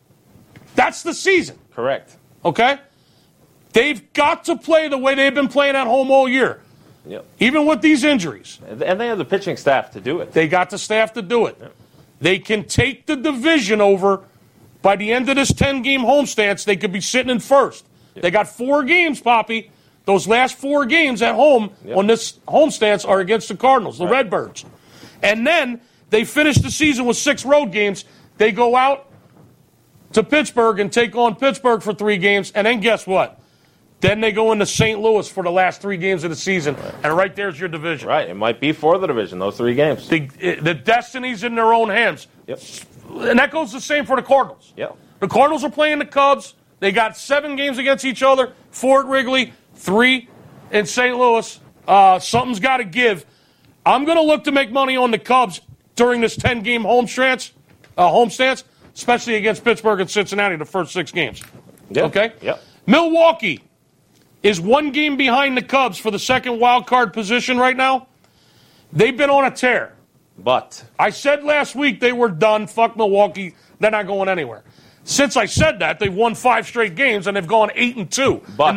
That's 0.76 1.04
the 1.04 1.14
season, 1.14 1.58
Correct. 1.74 2.18
okay? 2.44 2.80
They've 3.72 4.12
got 4.14 4.46
to 4.46 4.58
play 4.58 4.90
the 4.90 4.98
way 4.98 5.16
they've 5.16 5.34
been 5.34 5.48
playing 5.48 5.76
at 5.76 5.88
home 5.88 6.12
all 6.12 6.28
year, 6.28 6.62
Yep. 7.10 7.26
even 7.40 7.66
with 7.66 7.82
these 7.82 8.04
injuries. 8.04 8.60
And 8.68 9.00
they 9.00 9.08
have 9.08 9.18
the 9.18 9.26
pitching 9.26 9.58
staff 9.58 9.92
to 9.92 10.00
do 10.00 10.22
it. 10.22 10.32
They 10.32 10.48
got 10.48 10.70
the 10.70 10.78
staff 10.78 11.14
to 11.14 11.24
do 11.24 11.48
it. 11.48 11.60
They 12.22 12.38
can 12.38 12.66
take 12.66 13.08
the 13.08 13.16
division 13.16 13.82
over 13.82 14.22
by 14.84 14.96
the 14.96 15.12
end 15.12 15.28
of 15.28 15.36
this 15.36 15.52
10 15.52 15.82
game 15.82 16.02
homestand. 16.02 16.64
They 16.64 16.76
could 16.78 16.92
be 16.92 17.02
sitting 17.02 17.32
in 17.32 17.40
first. 17.40 17.86
They 18.14 18.32
got 18.32 18.48
four 18.48 18.84
games, 18.84 19.20
Poppy. 19.22 19.72
Those 20.06 20.28
last 20.28 20.56
four 20.56 20.86
games 20.86 21.22
at 21.22 21.36
home 21.36 21.72
on 21.96 22.08
this 22.08 22.34
homestand 22.48 23.08
are 23.08 23.20
against 23.20 23.48
the 23.48 23.56
Cardinals, 23.56 23.98
the 23.98 24.08
Redbirds. 24.08 24.66
And 25.24 25.46
then 25.46 25.82
they 26.10 26.26
finish 26.26 26.58
the 26.58 26.72
season 26.72 27.06
with 27.06 27.18
six 27.18 27.46
road 27.46 27.72
games. 27.72 28.06
They 28.38 28.52
go 28.52 28.76
out 28.76 29.08
to 30.14 30.24
Pittsburgh 30.24 30.80
and 30.80 30.92
take 30.92 31.16
on 31.16 31.36
Pittsburgh 31.36 31.82
for 31.82 31.94
three 31.94 32.18
games. 32.18 32.52
And 32.54 32.66
then 32.68 32.80
guess 32.82 33.06
what? 33.06 33.39
Then 34.02 34.22
they 34.22 34.32
go 34.32 34.52
into 34.54 34.66
St. 34.66 35.00
Louis 35.00 35.28
for 35.28 35.44
the 35.44 35.52
last 35.52 35.82
three 35.82 35.98
games 35.98 36.24
of 36.24 36.30
the 36.30 36.36
season. 36.36 36.76
And 37.04 37.16
right 37.16 37.36
there's 37.36 37.60
your 37.60 37.68
division. 37.68 38.08
Right. 38.08 38.30
It 38.30 38.36
might 38.36 38.60
be 38.60 38.72
for 38.72 38.98
the 38.98 39.08
division. 39.08 39.40
Those 39.40 39.58
three 39.58 39.76
games. 39.76 40.08
The, 40.08 40.20
the 40.62 40.74
destiny's 40.74 41.44
in 41.44 41.56
their 41.56 41.74
own 41.74 41.90
hands. 41.90 42.28
Yep. 42.48 42.62
And 43.10 43.40
that 43.40 43.52
goes 43.52 43.72
the 43.74 43.82
same 43.82 44.06
for 44.06 44.16
the 44.16 44.22
Cardinals. 44.22 44.74
Yep. 44.78 44.96
The 45.20 45.28
Cardinals 45.28 45.64
are 45.64 45.72
playing 45.72 46.00
the 46.00 46.06
Cubs. 46.06 46.54
They 46.80 46.94
got 46.94 47.18
seven 47.18 47.58
games 47.58 47.78
against 47.78 48.06
each 48.06 48.24
other. 48.24 48.54
Four 48.72 49.02
at 49.02 49.06
Wrigley, 49.08 49.54
three 49.76 50.30
in 50.72 50.86
St. 50.86 51.18
Louis. 51.18 51.60
Uh, 51.86 52.20
something's 52.20 52.60
got 52.62 52.78
to 52.78 52.86
give. 52.86 53.26
I'm 53.86 54.06
going 54.06 54.18
to 54.18 54.24
look 54.24 54.46
to 54.46 54.52
make 54.52 54.72
money 54.72 54.96
on 54.96 55.12
the 55.12 55.20
Cubs 55.20 55.60
during 55.96 56.22
this 56.22 56.38
10 56.38 56.62
game 56.62 56.84
home 56.84 57.08
stance, 57.08 57.52
uh, 57.98 58.08
home 58.08 58.30
stance, 58.30 58.64
especially 58.96 59.36
against 59.36 59.66
Pittsburgh 59.66 60.00
and 60.00 60.10
Cincinnati 60.10 60.56
the 60.56 60.66
first 60.66 60.94
six 60.94 61.12
games. 61.12 61.44
Yeah. 61.90 62.04
Okay? 62.04 62.34
Yep. 62.42 62.64
Milwaukee 62.86 63.62
is 64.44 64.60
one 64.62 64.92
game 64.92 65.18
behind 65.18 65.58
the 65.58 65.62
Cubs 65.62 65.98
for 65.98 66.12
the 66.12 66.20
second 66.20 66.60
wild 66.60 66.88
card 66.88 67.14
position 67.14 67.58
right 67.58 67.76
now. 67.76 68.08
They've 68.94 69.16
been 69.16 69.30
on 69.30 69.46
a 69.46 69.52
tear. 69.52 69.94
But 70.38 70.84
I 70.98 71.10
said 71.10 71.44
last 71.44 71.76
week 71.76 72.00
they 72.00 72.14
were 72.14 72.30
done. 72.30 72.68
Fuck 72.68 72.96
Milwaukee. 72.96 73.54
They're 73.80 73.92
not 73.92 74.08
going 74.08 74.30
anywhere. 74.30 74.64
Since 75.04 75.36
I 75.36 75.46
said 75.46 75.80
that, 75.80 76.00
they've 76.00 76.14
won 76.14 76.36
five 76.36 76.66
straight 76.66 76.96
games 76.96 77.28
and 77.28 77.36
they've 77.36 77.46
gone 77.48 77.72
eight 77.76 77.98
and 77.98 78.10
two. 78.10 78.42
But- 78.58 78.76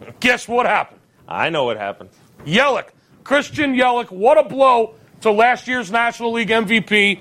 And 0.00 0.18
guess 0.20 0.48
what 0.48 0.64
happened? 0.66 1.00
I 1.28 1.50
know 1.50 1.64
what 1.64 1.76
happened. 1.76 2.10
Yelich, 2.46 2.88
Christian 3.24 3.74
Yelich, 3.74 4.10
what 4.10 4.38
a 4.38 4.42
blow 4.42 4.94
to 5.20 5.30
last 5.30 5.68
year's 5.68 5.90
National 5.90 6.32
League 6.32 6.48
MVP. 6.50 7.20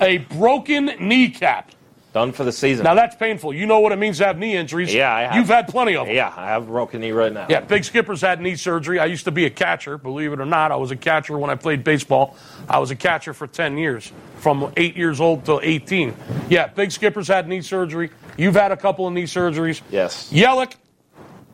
A 0.00 0.18
broken 0.18 0.86
kneecap. 1.00 1.70
Done 2.18 2.32
for 2.32 2.42
the 2.42 2.50
season. 2.50 2.82
Now 2.82 2.94
that's 2.94 3.14
painful. 3.14 3.54
You 3.54 3.64
know 3.66 3.78
what 3.78 3.92
it 3.92 3.96
means 3.96 4.18
to 4.18 4.26
have 4.26 4.38
knee 4.38 4.56
injuries. 4.56 4.92
Yeah, 4.92 5.14
I 5.14 5.20
have. 5.22 5.36
You've 5.36 5.46
had 5.46 5.68
plenty 5.68 5.94
of 5.94 6.08
them. 6.08 6.16
yeah, 6.16 6.34
I 6.36 6.46
have 6.46 6.64
a 6.64 6.66
broken 6.66 7.00
knee 7.00 7.12
right 7.12 7.32
now. 7.32 7.46
Yeah, 7.48 7.60
Big 7.60 7.84
Skipper's 7.84 8.20
had 8.20 8.40
knee 8.40 8.56
surgery. 8.56 8.98
I 8.98 9.04
used 9.04 9.26
to 9.26 9.30
be 9.30 9.44
a 9.44 9.50
catcher, 9.50 9.96
believe 9.98 10.32
it 10.32 10.40
or 10.40 10.44
not. 10.44 10.72
I 10.72 10.76
was 10.76 10.90
a 10.90 10.96
catcher 10.96 11.38
when 11.38 11.48
I 11.48 11.54
played 11.54 11.84
baseball. 11.84 12.36
I 12.68 12.80
was 12.80 12.90
a 12.90 12.96
catcher 12.96 13.32
for 13.34 13.46
10 13.46 13.78
years, 13.78 14.10
from 14.38 14.72
8 14.76 14.96
years 14.96 15.20
old 15.20 15.44
till 15.44 15.60
18. 15.62 16.12
Yeah, 16.48 16.66
Big 16.66 16.90
Skipper's 16.90 17.28
had 17.28 17.46
knee 17.46 17.60
surgery. 17.60 18.10
You've 18.36 18.56
had 18.56 18.72
a 18.72 18.76
couple 18.76 19.06
of 19.06 19.12
knee 19.12 19.22
surgeries. 19.22 19.80
Yes. 19.88 20.32
Yelich, 20.32 20.74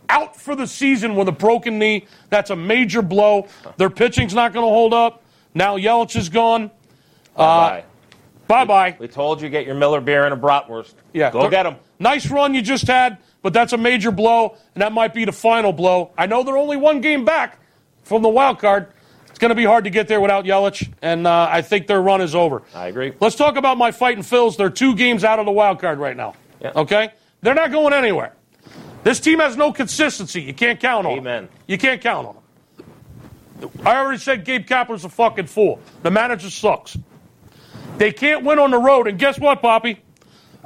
out 0.08 0.34
for 0.34 0.56
the 0.56 0.66
season 0.66 1.14
with 1.14 1.28
a 1.28 1.32
broken 1.32 1.78
knee. 1.78 2.06
That's 2.30 2.48
a 2.48 2.56
major 2.56 3.02
blow. 3.02 3.48
Their 3.76 3.90
pitching's 3.90 4.32
not 4.32 4.54
going 4.54 4.64
to 4.64 4.70
hold 4.70 4.94
up. 4.94 5.22
Now 5.52 5.76
Yelich 5.76 6.16
is 6.16 6.30
gone. 6.30 6.70
Bye. 7.36 7.84
Bye 8.46 8.64
bye. 8.64 8.96
we 8.98 9.08
told 9.08 9.40
you 9.40 9.48
get 9.48 9.66
your 9.66 9.74
Miller 9.74 10.00
beer 10.00 10.24
and 10.24 10.34
a 10.34 10.36
bratwurst. 10.36 10.94
Yeah, 11.12 11.30
Go 11.30 11.48
get 11.48 11.62
them. 11.62 11.76
Nice 11.98 12.30
run 12.30 12.54
you 12.54 12.62
just 12.62 12.86
had, 12.86 13.18
but 13.42 13.52
that's 13.52 13.72
a 13.72 13.78
major 13.78 14.10
blow, 14.10 14.56
and 14.74 14.82
that 14.82 14.92
might 14.92 15.14
be 15.14 15.24
the 15.24 15.32
final 15.32 15.72
blow. 15.72 16.10
I 16.18 16.26
know 16.26 16.42
they're 16.42 16.58
only 16.58 16.76
one 16.76 17.00
game 17.00 17.24
back 17.24 17.58
from 18.02 18.22
the 18.22 18.28
wild 18.28 18.58
card. 18.58 18.88
It's 19.30 19.38
going 19.38 19.48
to 19.48 19.54
be 19.54 19.64
hard 19.64 19.84
to 19.84 19.90
get 19.90 20.06
there 20.06 20.20
without 20.20 20.44
Yelich, 20.44 20.92
and 21.02 21.26
uh, 21.26 21.48
I 21.50 21.62
think 21.62 21.86
their 21.86 22.00
run 22.00 22.20
is 22.20 22.34
over. 22.34 22.62
I 22.74 22.86
agree. 22.86 23.14
Let's 23.18 23.34
talk 23.34 23.56
about 23.56 23.78
my 23.78 23.90
fighting 23.90 24.22
Phils. 24.22 24.56
They're 24.56 24.70
two 24.70 24.94
games 24.94 25.24
out 25.24 25.38
of 25.38 25.46
the 25.46 25.52
wild 25.52 25.80
card 25.80 25.98
right 25.98 26.16
now. 26.16 26.34
Yeah. 26.60 26.72
Okay, 26.76 27.10
they're 27.40 27.54
not 27.54 27.72
going 27.72 27.92
anywhere. 27.92 28.34
This 29.02 29.20
team 29.20 29.40
has 29.40 29.56
no 29.56 29.72
consistency. 29.72 30.42
You 30.42 30.54
can't 30.54 30.78
count 30.80 31.06
on 31.06 31.18
Amen. 31.18 31.44
them. 31.44 31.52
You 31.66 31.78
can't 31.78 32.00
count 32.00 32.28
on 32.28 32.34
them. 32.34 32.44
I 33.84 33.96
already 33.96 34.18
said 34.18 34.44
Gabe 34.44 34.66
Kapler's 34.66 35.04
a 35.04 35.08
fucking 35.08 35.46
fool. 35.46 35.80
The 36.02 36.10
manager 36.10 36.50
sucks. 36.50 36.96
They 37.96 38.12
can't 38.12 38.44
win 38.44 38.58
on 38.58 38.70
the 38.70 38.78
road, 38.78 39.06
and 39.06 39.18
guess 39.18 39.38
what, 39.38 39.62
Poppy? 39.62 40.00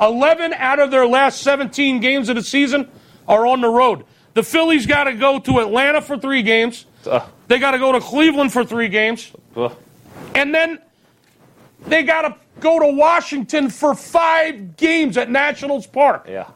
11 0.01 0.53
out 0.55 0.79
of 0.79 0.91
their 0.91 1.07
last 1.07 1.43
17 1.43 2.01
games 2.01 2.29
of 2.29 2.37
the 2.37 2.43
season 2.43 2.89
are 3.26 3.47
on 3.47 3.61
the 3.61 3.68
road. 3.68 4.05
The 4.35 4.43
Phillies 4.43 4.87
got 4.87 5.05
to 5.05 5.14
go 5.14 5.39
to 5.41 5.59
Atlanta 5.59 6.01
for 6.01 6.16
three 6.16 6.43
games. 6.43 6.87
Ugh. 7.07 7.22
They 7.49 7.59
got 7.59 7.72
to 7.72 7.79
go 7.79 7.93
to 7.93 8.01
Cleveland 8.01 8.53
for 8.53 8.64
three 8.64 8.89
games. 8.89 9.33
Ugh. 9.57 9.74
And 10.35 10.55
then 10.55 10.79
they 11.87 12.03
got 12.05 12.22
to 12.22 12.37
go 12.61 12.79
to 12.79 12.87
Washington 12.97 13.68
for 13.70 13.95
five 13.95 14.76
games 14.76 15.16
at 15.16 15.31
Nationals 15.31 15.87
Park. 15.87 16.26
Yeah. 16.29 16.49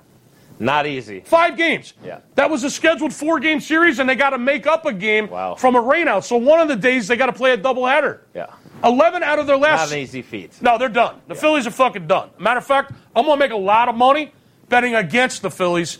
Not 0.60 0.86
easy. 0.86 1.20
Five 1.20 1.56
games. 1.56 1.94
Yeah. 2.04 2.20
That 2.36 2.48
was 2.48 2.62
a 2.62 2.70
scheduled 2.70 3.12
four 3.12 3.40
game 3.40 3.60
series, 3.60 3.98
and 3.98 4.08
they 4.08 4.14
got 4.14 4.30
to 4.30 4.38
make 4.38 4.66
up 4.68 4.86
a 4.86 4.92
game 4.92 5.28
Wow. 5.28 5.56
from 5.56 5.74
a 5.74 5.82
rainout. 5.82 6.22
So 6.22 6.36
one 6.36 6.60
of 6.60 6.68
the 6.68 6.76
days 6.76 7.08
they 7.08 7.16
got 7.16 7.26
to 7.26 7.32
play 7.32 7.52
a 7.52 7.58
doubleheader. 7.58 8.20
Yeah. 8.34 8.46
11 8.84 9.22
out 9.22 9.38
of 9.38 9.46
their 9.46 9.56
Not 9.56 9.62
last 9.62 9.92
an 9.92 9.98
easy 9.98 10.22
feat. 10.22 10.60
no, 10.60 10.78
they're 10.78 10.88
done. 10.88 11.20
The 11.28 11.34
Phillies 11.34 11.66
are 11.66 11.70
fucking 11.70 12.06
done. 12.06 12.30
Matter 12.38 12.58
of 12.58 12.66
fact, 12.66 12.92
I'm 13.14 13.24
going 13.24 13.38
to 13.38 13.44
make 13.44 13.52
a 13.52 13.56
lot 13.56 13.88
of 13.88 13.94
money 13.94 14.32
betting 14.68 14.94
against 14.94 15.42
the 15.42 15.50
Phillies, 15.50 15.98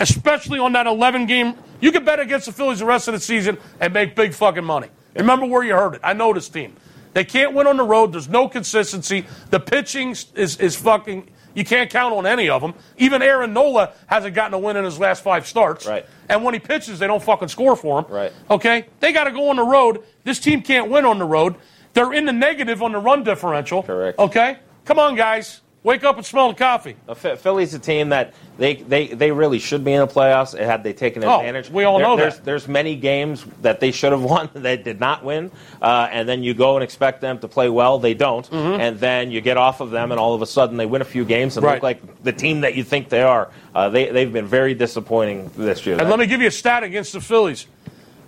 especially 0.00 0.58
on 0.58 0.72
that 0.72 0.86
11 0.86 1.26
game. 1.26 1.54
You 1.80 1.92
can 1.92 2.04
bet 2.04 2.18
against 2.20 2.46
the 2.46 2.52
Phillies 2.52 2.80
the 2.80 2.86
rest 2.86 3.08
of 3.08 3.14
the 3.14 3.20
season 3.20 3.58
and 3.80 3.92
make 3.92 4.16
big 4.16 4.34
fucking 4.34 4.64
money. 4.64 4.88
Remember 5.14 5.46
where 5.46 5.62
you 5.62 5.74
heard 5.74 5.94
it. 5.94 6.00
I 6.02 6.12
know 6.12 6.32
this 6.32 6.48
team. 6.48 6.74
They 7.14 7.24
can't 7.24 7.54
win 7.54 7.66
on 7.66 7.76
the 7.76 7.84
road. 7.84 8.12
There's 8.12 8.28
no 8.28 8.48
consistency. 8.48 9.26
The 9.50 9.60
pitching 9.60 10.10
is, 10.10 10.56
is 10.58 10.76
fucking. 10.76 11.30
You 11.54 11.64
can't 11.64 11.90
count 11.90 12.14
on 12.14 12.26
any 12.26 12.48
of 12.48 12.62
them. 12.62 12.74
Even 12.98 13.22
Aaron 13.22 13.52
Nola 13.52 13.92
hasn't 14.06 14.34
gotten 14.34 14.54
a 14.54 14.58
win 14.58 14.76
in 14.76 14.84
his 14.84 14.98
last 15.00 15.24
five 15.24 15.46
starts. 15.46 15.86
Right. 15.86 16.06
And 16.28 16.44
when 16.44 16.54
he 16.54 16.60
pitches, 16.60 16.98
they 16.98 17.06
don't 17.06 17.22
fucking 17.22 17.48
score 17.48 17.74
for 17.74 18.00
him. 18.00 18.04
Right. 18.08 18.32
Okay? 18.50 18.86
They 19.00 19.12
got 19.12 19.24
to 19.24 19.32
go 19.32 19.48
on 19.50 19.56
the 19.56 19.64
road. 19.64 20.04
This 20.24 20.38
team 20.38 20.62
can't 20.62 20.90
win 20.90 21.04
on 21.04 21.18
the 21.18 21.24
road. 21.24 21.56
They're 21.98 22.12
in 22.12 22.26
the 22.26 22.32
negative 22.32 22.80
on 22.80 22.92
the 22.92 22.98
run 23.00 23.24
differential. 23.24 23.82
Correct. 23.82 24.20
Okay? 24.20 24.58
Come 24.84 25.00
on, 25.00 25.16
guys. 25.16 25.62
Wake 25.82 26.04
up 26.04 26.16
and 26.16 26.24
smell 26.24 26.48
the 26.48 26.54
coffee. 26.54 26.94
Uh, 27.08 27.14
Philly's 27.14 27.74
a 27.74 27.78
team 27.80 28.10
that 28.10 28.34
they, 28.56 28.74
they, 28.76 29.08
they 29.08 29.32
really 29.32 29.58
should 29.58 29.84
be 29.84 29.92
in 29.94 30.00
the 30.00 30.06
playoffs 30.06 30.56
had 30.56 30.84
they 30.84 30.92
taken 30.92 31.22
advantage. 31.22 31.44
Oh, 31.44 31.48
advantage. 31.48 31.70
we 31.70 31.82
all 31.84 31.98
know 31.98 32.16
there's, 32.16 32.36
that. 32.36 32.44
There's 32.44 32.68
many 32.68 32.94
games 32.94 33.44
that 33.62 33.80
they 33.80 33.90
should 33.90 34.12
have 34.12 34.22
won 34.34 34.48
that 34.54 34.60
they 34.60 34.76
did 34.76 35.00
not 35.00 35.24
win, 35.24 35.50
uh, 35.82 36.08
and 36.12 36.28
then 36.28 36.44
you 36.44 36.54
go 36.54 36.76
and 36.76 36.84
expect 36.84 37.20
them 37.20 37.38
to 37.40 37.48
play 37.48 37.68
well. 37.68 37.98
They 37.98 38.14
don't, 38.14 38.48
Mm-hmm. 38.48 38.80
and 38.80 39.00
then 39.00 39.32
you 39.32 39.40
get 39.40 39.56
off 39.56 39.80
of 39.80 39.90
them, 39.90 40.12
and 40.12 40.20
all 40.20 40.34
of 40.34 40.42
a 40.42 40.46
sudden 40.46 40.76
they 40.76 40.86
win 40.86 41.00
a 41.02 41.04
few 41.06 41.24
games 41.24 41.56
and 41.56 41.64
Right. 41.64 41.74
look 41.74 41.82
like 41.82 42.22
the 42.22 42.32
team 42.32 42.60
that 42.62 42.74
you 42.76 42.84
think 42.84 43.08
they 43.08 43.22
are. 43.22 43.50
Uh, 43.74 43.88
they, 43.88 44.10
they've 44.10 44.32
been 44.32 44.46
very 44.46 44.74
disappointing 44.74 45.50
this 45.56 45.84
year. 45.84 45.98
And 45.98 46.08
let 46.08 46.20
me 46.20 46.26
give 46.26 46.40
you 46.42 46.48
a 46.48 46.52
stat 46.52 46.84
against 46.84 47.12
the 47.12 47.20
Phillies. 47.20 47.66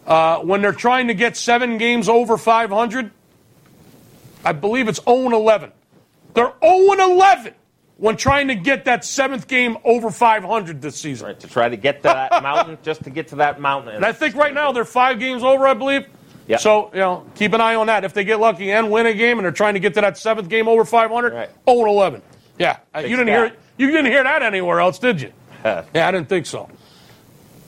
Uh, 0.06 0.38
when 0.38 0.62
they're 0.62 0.72
trying 0.72 1.08
to 1.08 1.14
get 1.14 1.36
seven 1.36 1.78
games 1.78 2.08
over 2.08 2.36
500, 2.38 3.10
I 4.44 4.52
believe 4.52 4.88
it's 4.88 5.02
0 5.04 5.30
11. 5.30 5.72
They're 6.34 6.52
0 6.62 6.92
11 6.92 7.54
when 7.96 8.16
trying 8.16 8.48
to 8.48 8.54
get 8.54 8.86
that 8.86 9.04
seventh 9.04 9.46
game 9.46 9.76
over 9.84 10.10
500 10.10 10.80
this 10.80 10.96
season. 10.96 11.26
Right, 11.28 11.40
to 11.40 11.48
try 11.48 11.68
to 11.68 11.76
get 11.76 11.96
to 11.98 12.02
that 12.04 12.42
mountain, 12.42 12.78
just 12.82 13.04
to 13.04 13.10
get 13.10 13.28
to 13.28 13.36
that 13.36 13.60
mountain. 13.60 13.94
And 13.94 14.04
I 14.04 14.12
think 14.12 14.34
right 14.36 14.54
now 14.54 14.72
they're 14.72 14.84
five 14.84 15.18
games 15.18 15.42
over, 15.42 15.66
I 15.66 15.74
believe. 15.74 16.06
Yeah. 16.46 16.56
So, 16.56 16.90
you 16.92 16.98
know, 17.00 17.26
keep 17.36 17.52
an 17.52 17.60
eye 17.60 17.74
on 17.76 17.86
that. 17.88 18.02
If 18.04 18.12
they 18.14 18.24
get 18.24 18.40
lucky 18.40 18.72
and 18.72 18.90
win 18.90 19.06
a 19.06 19.14
game 19.14 19.38
and 19.38 19.44
they're 19.44 19.52
trying 19.52 19.74
to 19.74 19.80
get 19.80 19.94
to 19.94 20.00
that 20.00 20.16
seventh 20.18 20.48
game 20.48 20.66
over 20.66 20.84
500, 20.84 21.32
Right. 21.32 21.50
0 21.68 21.86
11. 21.86 22.22
Yeah. 22.58 22.78
Uh, 22.94 23.02
Big 23.02 23.10
you 23.10 23.16
didn't 23.16 23.32
stat. 23.34 23.52
hear 23.52 23.86
you 23.86 23.94
didn't 23.94 24.10
hear 24.10 24.24
that 24.24 24.42
anywhere 24.42 24.80
else, 24.80 24.98
did 24.98 25.20
you? 25.20 25.32
Yeah, 25.64 25.84
I 25.94 26.10
didn't 26.10 26.28
think 26.30 26.46
so. 26.46 26.70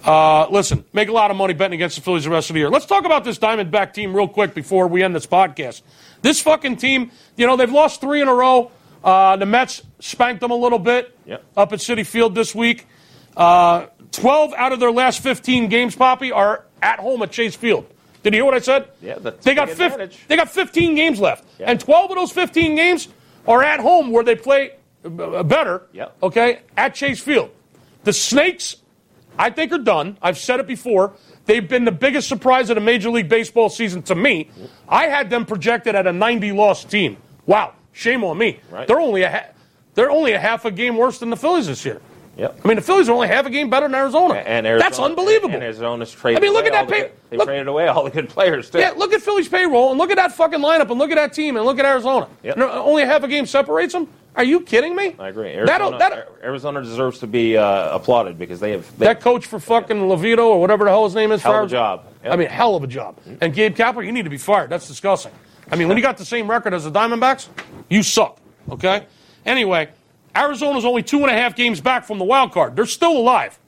Uh, 0.05 0.49
listen, 0.49 0.85
make 0.93 1.09
a 1.09 1.13
lot 1.13 1.31
of 1.31 1.37
money 1.37 1.55
betting 1.55 1.75
against 1.75 1.95
the 1.97 2.03
Phillies 2.03 2.25
the 2.25 2.31
rest 2.31 2.51
of 2.51 2.55
the 2.55 2.61
year. 2.61 2.71
Let's 2.71 2.87
talk 2.87 3.05
about 3.05 3.23
this 3.23 3.39
Diamondback 3.39 3.93
team 3.93 4.17
real 4.17 4.27
quick 4.27 4.53
before 4.55 4.89
we 4.89 5.03
end 5.03 5.15
this 5.15 5.27
podcast. 5.27 5.83
This 6.23 6.41
fucking 6.41 6.77
team, 6.77 7.11
you 7.37 7.47
know, 7.47 7.57
they've 7.57 7.71
lost 7.71 8.01
three 8.01 8.21
in 8.23 8.29
a 8.29 8.35
row. 8.35 8.71
Uh, 9.05 9.37
the 9.37 9.47
Mets 9.47 9.83
spanked 9.99 10.41
them 10.41 10.51
a 10.53 10.57
little 10.57 10.79
bit 10.79 11.17
Yep. 11.27 11.45
up 11.57 11.73
at 11.73 11.81
Citi 11.81 12.07
Field 12.07 12.35
this 12.35 12.55
week. 12.55 12.87
Uh, 13.37 13.87
12 14.13 14.53
out 14.57 14.73
of 14.73 14.81
their 14.81 14.93
last 14.93 15.21
15 15.23 15.69
games, 15.69 15.97
Poppy, 15.97 16.31
are 16.33 16.65
at 16.81 16.99
home 17.01 17.23
at 17.23 17.33
Chase 17.33 17.57
Field. 17.57 17.87
Did 18.23 18.35
you 18.35 18.39
hear 18.39 18.45
what 18.45 18.55
I 18.55 18.61
said? 18.61 18.89
Yeah, 19.01 19.19
they 19.19 19.55
got 19.55 19.71
fif- 19.71 20.29
They 20.29 20.37
got 20.37 20.49
15 20.51 20.95
games 20.95 21.19
left, 21.19 21.45
Yeah. 21.59 21.71
and 21.71 21.81
12 21.81 22.11
of 22.13 22.17
those 22.17 22.31
15 22.31 22.77
games 22.77 23.09
are 23.49 23.63
at 23.65 23.81
home 23.81 24.11
where 24.13 24.23
they 24.23 24.37
play 24.37 24.73
uh, 25.05 25.43
better. 25.43 25.83
Yep. 25.93 26.17
Okay, 26.23 26.61
at 26.77 26.95
Chase 26.95 27.21
Field. 27.21 27.51
The 28.05 28.13
Snakes, 28.13 28.77
I 29.37 29.51
think, 29.51 29.73
are 29.73 29.79
done. 29.79 30.17
I've 30.23 30.39
said 30.39 30.61
it 30.61 30.69
before. 30.69 31.15
They've 31.47 31.69
been 31.69 31.85
the 31.85 31.93
biggest 31.93 32.29
surprise 32.29 32.71
of 32.71 32.77
the 32.77 32.81
Major 32.81 33.11
League 33.11 33.29
Baseball 33.29 33.69
season 33.69 34.03
to 34.05 34.15
me. 34.15 34.49
I 34.89 35.07
had 35.09 35.29
them 35.31 35.45
projected 35.45 35.95
at 35.95 36.07
a 36.07 36.13
90 36.13 36.53
loss 36.53 36.85
team. 36.85 37.17
Wow, 37.47 37.73
shame 37.93 38.23
on 38.25 38.39
me. 38.39 38.61
Right. 38.71 38.87
They're 38.87 39.01
only 39.01 39.23
a 39.23 39.31
ha- 39.31 39.47
they're 39.95 40.11
only 40.11 40.33
a 40.33 40.39
half 40.39 40.65
a 40.65 40.71
game 40.71 40.97
worse 40.97 41.19
than 41.19 41.31
the 41.31 41.37
Phillies 41.37 41.67
this 41.67 41.85
year. 41.85 42.01
Yep. 42.39 42.61
I 42.65 42.69
mean, 42.69 42.77
the 42.77 42.83
Phillies 42.83 43.11
are 43.11 43.13
only 43.13 43.29
half 43.29 43.45
a 43.45 43.51
game 43.51 43.69
better 43.69 43.87
than 43.87 43.95
Arizona. 43.95 44.35
and 44.37 44.67
Arizona, 44.67 44.89
That's 44.89 44.99
unbelievable. 44.99 45.53
And 45.55 45.63
Arizona's 45.63 46.11
traded. 46.13 46.39
I 46.39 46.41
mean, 46.41 46.55
look 46.55 46.63
away 46.67 46.69
at 46.69 46.73
that 46.73 46.87
the 46.89 46.93
pay- 46.93 47.01
good- 47.03 47.13
They 47.29 47.37
look- 47.37 47.47
traded 47.47 47.69
away 47.69 47.89
all 47.89 48.05
the 48.05 48.11
good 48.11 48.29
players 48.31 48.71
too. 48.71 48.79
Yeah, 48.79 48.93
look 48.97 49.13
at 49.13 49.21
Philly's 49.21 49.49
payroll 49.49 49.91
and 49.91 49.99
look 49.99 50.11
at 50.11 50.17
that 50.17 50.33
fucking 50.33 50.61
lineup 50.61 50.89
and 50.91 50.99
look 50.99 51.11
at 51.11 51.17
that 51.17 51.35
team 51.35 51.57
and 51.59 51.67
look 51.67 51.79
at 51.79 51.85
Arizona. 51.85 52.29
Yep. 52.43 52.55
And 52.55 52.63
only 52.65 53.05
half 53.05 53.23
a 53.23 53.29
game 53.29 53.45
separates 53.45 53.93
them. 53.93 54.09
Are 54.35 54.45
you 54.45 54.61
kidding 54.61 54.97
me? 54.97 55.15
I 55.19 55.29
agree. 55.29 55.55
That'll- 55.55 55.93
Arizona, 55.95 55.99
that'll- 55.99 56.35
Arizona 56.43 56.83
deserves 56.83 57.19
to 57.19 57.27
be 57.27 57.57
uh, 57.57 57.95
applauded 57.95 58.39
because 58.39 58.61
they 58.61 58.71
have 58.73 58.99
they, 58.99 59.07
that 59.07 59.21
coach 59.21 59.45
for 59.47 59.59
fucking 59.61 59.97
Levito 59.97 60.45
or 60.47 60.61
whatever 60.61 60.85
the 60.85 60.91
hell 60.91 61.05
his 61.05 61.15
name 61.15 61.33
is. 61.33 61.43
Hell 61.43 61.53
for 61.53 61.61
of 61.61 61.67
a 61.67 61.71
job. 61.71 62.07
Yep. 62.25 62.33
I 62.33 62.37
mean, 62.37 62.49
hell 62.49 62.75
of 62.75 62.83
a 62.83 62.87
job. 62.87 63.19
And 63.41 63.53
Gabe 63.53 63.77
Kapler, 63.77 64.05
you 64.05 64.13
need 64.13 64.25
to 64.25 64.31
be 64.31 64.39
fired. 64.39 64.71
That's 64.71 64.89
disgusting. 64.89 65.33
I 65.71 65.77
mean, 65.77 65.89
when 65.89 65.97
you 65.97 66.03
got 66.03 66.17
the 66.17 66.25
same 66.25 66.51
record 66.51 66.73
as 66.73 66.85
the 66.85 66.91
Diamondbacks, 66.91 67.49
you 67.91 68.03
suck. 68.03 68.39
Okay. 68.71 69.07
Anyway, 69.45 69.91
Arizona's 70.35 70.85
only 70.85 71.03
two 71.03 71.19
and 71.19 71.31
a 71.31 71.35
half 71.35 71.55
games 71.55 71.81
back 71.81 72.05
from 72.05 72.19
the 72.19 72.25
wild 72.25 72.53
card. 72.53 72.75
They're 72.75 72.87
still 72.87 73.17
alive, 73.17 73.59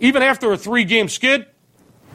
even 0.00 0.22
after 0.22 0.52
a 0.52 0.56
three-game 0.56 1.08
skid. 1.08 1.46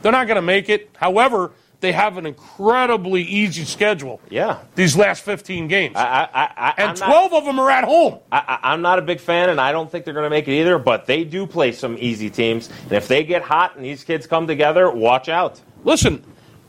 They're 0.02 0.12
not 0.14 0.28
going 0.28 0.36
to 0.38 0.42
make 0.42 0.70
it. 0.70 0.90
However, 0.96 1.52
they 1.82 1.92
have 1.94 2.18
an 2.18 2.26
incredibly 2.26 3.22
easy 3.24 3.64
schedule. 3.64 4.20
Yeah. 4.30 4.60
These 4.76 4.98
last 4.98 5.24
15 5.24 5.68
games. 5.68 5.96
I, 5.96 6.28
I, 6.34 6.44
I, 6.58 6.74
and 6.78 6.90
I'm 6.90 6.96
12 7.10 7.34
of 7.34 7.46
them 7.46 7.60
are 7.60 7.70
at 7.72 7.86
home. 7.86 8.20
I, 8.32 8.60
I- 8.62 8.74
I'm 8.74 8.82
not 8.82 9.00
a 9.00 9.02
big 9.02 9.20
fan, 9.20 9.50
and 9.50 9.60
I 9.62 9.72
don't 9.72 9.90
think 9.90 10.04
they're 10.06 10.14
going 10.14 10.26
to 10.26 10.30
make 10.30 10.48
it 10.48 10.60
either. 10.60 10.78
But 10.78 11.06
they 11.06 11.24
do 11.24 11.48
play 11.48 11.72
some 11.72 11.98
easy 12.00 12.30
teams, 12.30 12.70
and 12.84 12.92
if 12.94 13.08
they 13.08 13.24
get 13.24 13.42
hot 13.42 13.76
and 13.76 13.86
these 13.86 14.04
kids 14.04 14.28
come 14.28 14.46
together, 14.48 14.92
watch 14.92 15.30
out. 15.30 15.62
Listen, 15.86 16.24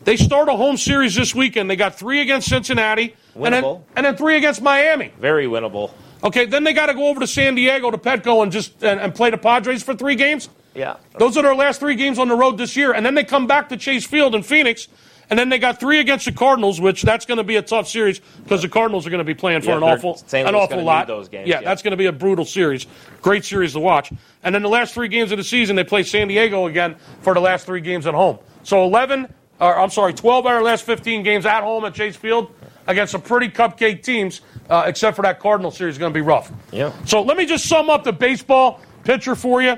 they 0.04 0.16
start 0.16 0.48
a 0.48 0.52
home 0.56 0.76
series 0.76 1.14
this 1.14 1.34
weekend. 1.34 1.68
They 1.68 1.76
got 1.76 1.96
three 1.96 2.20
against 2.20 2.48
Cincinnati, 2.48 3.14
and 3.34 3.52
then, 3.52 3.62
Winnable. 3.64 3.82
and 3.96 4.06
then 4.06 4.16
three 4.16 4.36
against 4.36 4.62
Miami. 4.62 5.12
Very 5.18 5.46
winnable. 5.46 5.90
Okay, 6.22 6.44
then 6.46 6.64
they 6.64 6.72
got 6.72 6.86
to 6.86 6.94
go 6.94 7.08
over 7.08 7.20
to 7.20 7.26
San 7.26 7.54
Diego 7.54 7.90
to 7.90 7.98
Petco 7.98 8.42
and 8.42 8.52
just 8.52 8.82
and, 8.84 9.00
and 9.00 9.14
play 9.14 9.30
the 9.30 9.38
Padres 9.38 9.82
for 9.82 9.94
three 9.94 10.14
games. 10.14 10.48
Yeah. 10.74 10.96
Those 11.18 11.36
are 11.36 11.42
their 11.42 11.54
last 11.54 11.80
three 11.80 11.96
games 11.96 12.18
on 12.18 12.28
the 12.28 12.34
road 12.36 12.58
this 12.58 12.76
year, 12.76 12.92
and 12.92 13.04
then 13.04 13.14
they 13.14 13.24
come 13.24 13.46
back 13.46 13.68
to 13.70 13.76
Chase 13.76 14.06
Field 14.06 14.34
in 14.34 14.42
Phoenix, 14.42 14.88
And 15.30 15.38
then 15.38 15.48
they 15.48 15.58
got 15.60 15.78
three 15.78 16.00
against 16.00 16.24
the 16.24 16.32
Cardinals, 16.32 16.80
which 16.80 17.02
that's 17.02 17.24
going 17.24 17.38
to 17.38 17.44
be 17.44 17.54
a 17.54 17.62
tough 17.62 17.86
series 17.86 18.20
because 18.42 18.62
the 18.62 18.68
Cardinals 18.68 19.06
are 19.06 19.10
going 19.10 19.18
to 19.20 19.24
be 19.24 19.34
playing 19.34 19.60
for 19.62 19.68
Yeah, 19.70 19.76
an 19.76 19.82
awful, 19.84 20.16
St. 20.16 20.46
an 20.48 20.54
Louis 20.54 20.62
awful 20.64 20.82
lot. 20.82 21.06
those 21.06 21.28
games, 21.28 21.46
yeah, 21.48 21.60
yeah. 21.60 21.68
that's 21.68 21.82
going 21.82 21.92
to 21.92 21.96
be 21.96 22.06
a 22.06 22.12
brutal 22.12 22.44
series. 22.44 22.86
Great 23.22 23.44
series 23.44 23.74
to 23.74 23.78
watch. 23.78 24.12
And 24.42 24.52
then 24.52 24.62
the 24.62 24.68
last 24.68 24.92
three 24.92 25.06
games 25.06 25.30
of 25.30 25.38
the 25.38 25.44
season, 25.44 25.76
they 25.76 25.84
play 25.84 26.02
San 26.02 26.26
Diego 26.26 26.66
again 26.66 26.96
for 27.22 27.32
the 27.34 27.38
last 27.40 27.64
three 27.64 27.80
games 27.80 28.08
at 28.08 28.14
home. 28.14 28.40
So 28.64 28.82
11, 28.84 29.32
or 29.60 29.78
I'm 29.78 29.90
sorry, 29.90 30.14
12 30.14 30.46
out 30.46 30.52
of 30.54 30.58
the 30.60 30.64
last 30.64 30.84
15 30.84 31.22
games 31.22 31.46
at 31.46 31.62
home 31.62 31.84
at 31.84 31.94
Chase 31.94 32.16
Field 32.16 32.52
against 32.88 33.12
some 33.12 33.22
pretty 33.22 33.48
cupcake 33.50 34.02
teams, 34.02 34.40
uh, 34.68 34.82
except 34.86 35.14
for 35.14 35.22
that 35.22 35.38
Cardinal 35.38 35.70
series, 35.70 35.94
is 35.94 35.98
going 35.98 36.12
to 36.12 36.18
be 36.18 36.22
rough. 36.26 36.50
Yeah. 36.72 36.92
So 37.04 37.22
let 37.22 37.36
me 37.36 37.46
just 37.46 37.66
sum 37.66 37.88
up 37.88 38.02
the 38.02 38.12
baseball 38.12 38.80
picture 39.04 39.36
for 39.36 39.62
you. 39.62 39.76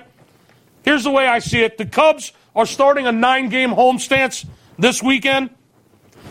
Here's 0.84 1.04
the 1.04 1.10
way 1.10 1.26
I 1.26 1.38
see 1.38 1.62
it. 1.62 1.78
The 1.78 1.86
Cubs 1.86 2.32
are 2.54 2.66
starting 2.66 3.06
a 3.06 3.12
nine 3.12 3.48
game 3.48 3.70
home 3.70 3.98
stance 3.98 4.44
this 4.78 5.02
weekend, 5.02 5.50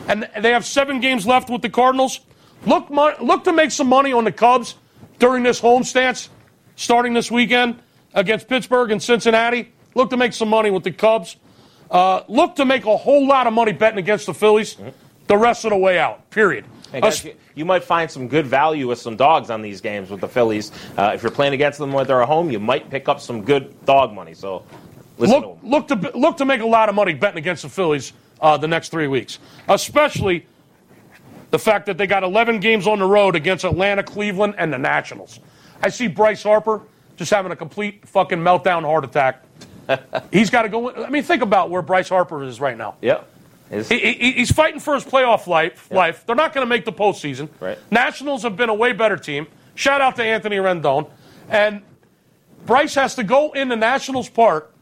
and 0.08 0.30
they 0.40 0.52
have 0.52 0.66
seven 0.66 1.00
games 1.00 1.26
left 1.26 1.50
with 1.50 1.62
the 1.62 1.70
Cardinals. 1.70 2.20
Look, 2.66 2.90
look 2.90 3.44
to 3.46 3.54
make 3.54 3.72
some 3.72 3.88
money 3.88 4.14
on 4.14 4.24
the 4.24 4.32
Cubs 4.32 4.76
during 5.20 5.44
this 5.44 5.60
home 5.60 5.84
stance, 5.84 6.30
starting 6.76 7.14
this 7.14 7.32
weekend 7.32 7.80
against 8.14 8.48
Pittsburgh 8.48 8.92
and 8.92 9.02
Cincinnati. 9.02 9.72
Look 9.96 10.10
to 10.12 10.18
make 10.18 10.34
some 10.34 10.50
money 10.50 10.70
with 10.70 10.84
the 10.84 10.92
Cubs. 10.92 11.38
Uh, 11.90 12.24
look 12.28 12.56
to 12.56 12.66
make 12.66 12.86
a 12.86 12.96
whole 12.96 13.28
lot 13.28 13.48
of 13.48 13.54
money 13.54 13.74
betting 13.74 14.00
against 14.00 14.26
the 14.26 14.34
Phillies 14.34 14.78
the 15.28 15.38
rest 15.38 15.66
of 15.66 15.72
the 15.72 15.78
way 15.78 15.98
out, 16.00 16.30
period. 16.30 16.66
Hey, 16.92 17.02
guys, 17.02 17.24
you, 17.24 17.36
you 17.62 17.66
might 17.66 17.84
find 17.84 18.10
some 18.10 18.28
good 18.28 18.48
value 18.48 18.88
with 18.88 18.98
some 18.98 19.16
dogs 19.16 19.52
on 19.52 19.62
these 19.62 19.82
games 19.82 20.10
with 20.10 20.20
the 20.20 20.28
Phillies. 20.28 20.72
Uh, 20.98 21.12
if 21.14 21.22
you're 21.22 21.32
playing 21.32 21.54
against 21.54 21.78
them 21.78 21.94
when 21.94 22.08
they're 22.08 22.24
at 22.24 22.28
home, 22.28 22.50
you 22.50 22.60
might 22.60 22.90
pick 22.90 23.08
up 23.08 23.20
some 23.22 23.44
good 23.44 23.86
dog 23.86 24.12
money. 24.14 24.34
So 24.34 24.66
listen 25.20 25.44
to 25.44 25.48
look, 25.64 25.88
them. 25.88 26.00
look 26.02 26.12
to 26.12 26.18
look 26.18 26.38
to 26.38 26.46
make 26.46 26.62
a 26.62 26.66
lot 26.66 26.90
of 26.90 26.96
money 26.96 27.14
betting 27.14 27.38
against 27.38 27.62
the 27.62 27.70
Phillies 27.70 28.14
uh, 28.42 28.58
the 28.58 28.68
next 28.68 28.90
three 28.90 29.06
weeks, 29.06 29.38
especially 29.70 30.48
the 31.52 31.60
fact 31.60 31.86
that 31.86 32.00
they 32.00 32.08
got 32.08 32.24
11 32.24 32.62
games 32.62 32.88
on 32.88 32.98
the 32.98 33.06
road 33.06 33.36
against 33.36 33.64
Atlanta, 33.64 34.02
Cleveland, 34.02 34.56
and 34.58 34.74
the 34.74 34.80
Nationals. 34.80 35.40
I 35.84 35.90
see 35.90 36.08
Bryce 36.08 36.42
Harper 36.42 36.82
just 37.16 37.30
having 37.30 37.52
a 37.52 37.56
complete 37.56 38.08
fucking 38.08 38.40
meltdown 38.40 38.82
heart 38.82 39.04
attack. 39.04 39.44
He's 40.32 40.50
got 40.50 40.64
to 40.64 40.70
go. 40.70 40.92
I 40.92 41.12
mean, 41.12 41.22
think 41.22 41.44
about 41.44 41.70
where 41.70 41.84
Bryce 41.84 42.10
Harper 42.10 42.42
is 42.42 42.60
right 42.60 42.76
now. 42.76 42.96
Yep. 43.04 43.31
Is- 43.72 43.90
He, 43.90 44.00
he- 44.14 44.32
he's 44.34 44.52
fighting 44.52 44.80
for 44.80 44.94
his 44.96 45.04
playoff 45.04 45.48
life. 45.48 45.90
Life. 45.92 46.26
They're 46.26 46.36
not 46.36 46.54
going 46.54 46.66
to 46.66 46.70
make 46.70 46.86
the 46.86 46.92
postseason. 46.94 47.50
Right. 47.60 47.78
Nationals 47.90 48.44
have 48.44 48.56
been 48.58 48.70
a 48.70 48.74
way 48.74 48.92
better 48.94 49.18
team. 49.18 49.48
Shout 49.76 50.02
out 50.02 50.18
to 50.18 50.24
Anthony 50.24 50.58
Rendon. 50.58 51.10
And 51.50 51.82
Bryce 52.66 52.96
has 52.96 53.16
to 53.16 53.24
go 53.24 53.52
in 53.54 53.70
the 53.70 53.76
Nationals 53.76 54.30
park 54.30 54.74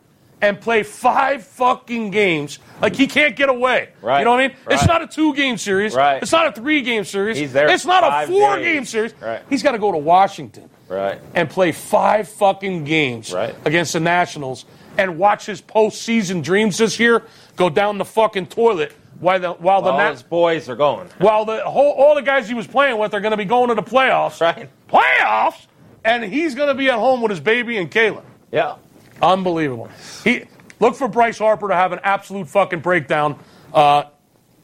and 0.41 0.59
play 0.59 0.83
five 0.83 1.43
fucking 1.43 2.11
games. 2.11 2.59
Like 2.81 2.95
he 2.95 3.07
can't 3.07 3.35
get 3.35 3.49
away. 3.49 3.89
Right. 4.01 4.19
You 4.19 4.25
know 4.25 4.31
what 4.31 4.39
I 4.39 4.47
mean? 4.47 4.57
Right. 4.65 4.75
It's 4.75 4.87
not 4.87 5.01
a 5.01 5.07
two 5.07 5.33
game 5.35 5.57
series. 5.57 5.93
Right. 5.93 6.21
It's 6.23 6.31
not 6.31 6.47
a 6.47 6.51
three 6.53 6.81
game 6.81 7.03
series. 7.03 7.37
He's 7.37 7.51
there 7.53 7.69
It's 7.69 7.85
not 7.85 8.03
a 8.23 8.27
four 8.27 8.55
days. 8.55 8.65
game 8.65 8.85
series. 8.85 9.13
Right. 9.21 9.41
He's 9.49 9.63
got 9.63 9.73
to 9.73 9.79
go 9.79 9.91
to 9.91 9.97
Washington 9.97 10.69
Right. 10.87 11.19
and 11.35 11.49
play 11.49 11.71
five 11.73 12.29
fucking 12.29 12.85
games 12.85 13.33
Right. 13.33 13.53
against 13.65 13.93
the 13.93 13.99
Nationals 13.99 14.65
and 14.97 15.17
watch 15.17 15.45
his 15.45 15.61
postseason 15.61 16.41
dreams 16.41 16.77
this 16.77 16.99
year 16.99 17.23
go 17.60 17.70
down 17.70 17.97
the 17.99 18.05
fucking 18.05 18.47
toilet 18.47 18.93
while 19.20 19.39
the 19.39 19.51
while 19.53 19.82
the 19.84 19.91
All 19.91 19.97
Na- 19.97 20.12
his 20.12 20.24
boys 20.24 20.70
are 20.70 20.76
going. 20.78 21.07
while 21.20 21.43
the 21.45 21.60
whole 21.64 21.91
all 21.91 22.16
the 22.16 22.22
guys 22.22 22.47
he 22.47 22.53
was 22.55 22.66
playing 22.66 22.97
with 22.97 23.14
are 23.14 23.20
going 23.20 23.32
to 23.32 23.38
be 23.38 23.45
going 23.45 23.68
to 23.70 23.76
the 23.76 23.84
playoffs. 23.84 24.39
Right. 24.41 24.70
Playoffs, 24.88 25.68
and 26.03 26.24
he's 26.24 26.55
going 26.55 26.70
to 26.70 26.74
be 26.74 26.88
at 26.89 26.95
home 26.97 27.22
with 27.22 27.30
his 27.30 27.39
baby 27.41 27.78
and 27.78 27.91
Kayla. 27.91 28.24
Yeah. 28.51 28.78
Unbelievable. 29.22 29.89
He 30.24 30.45
look 30.80 30.95
for 30.95 31.07
Bryce 31.10 31.38
Harper 31.38 31.68
to 31.68 31.76
have 31.76 31.91
an 31.91 31.99
absolute 32.03 32.47
fucking 32.47 32.80
breakdown 32.80 33.38
uh, 33.74 34.03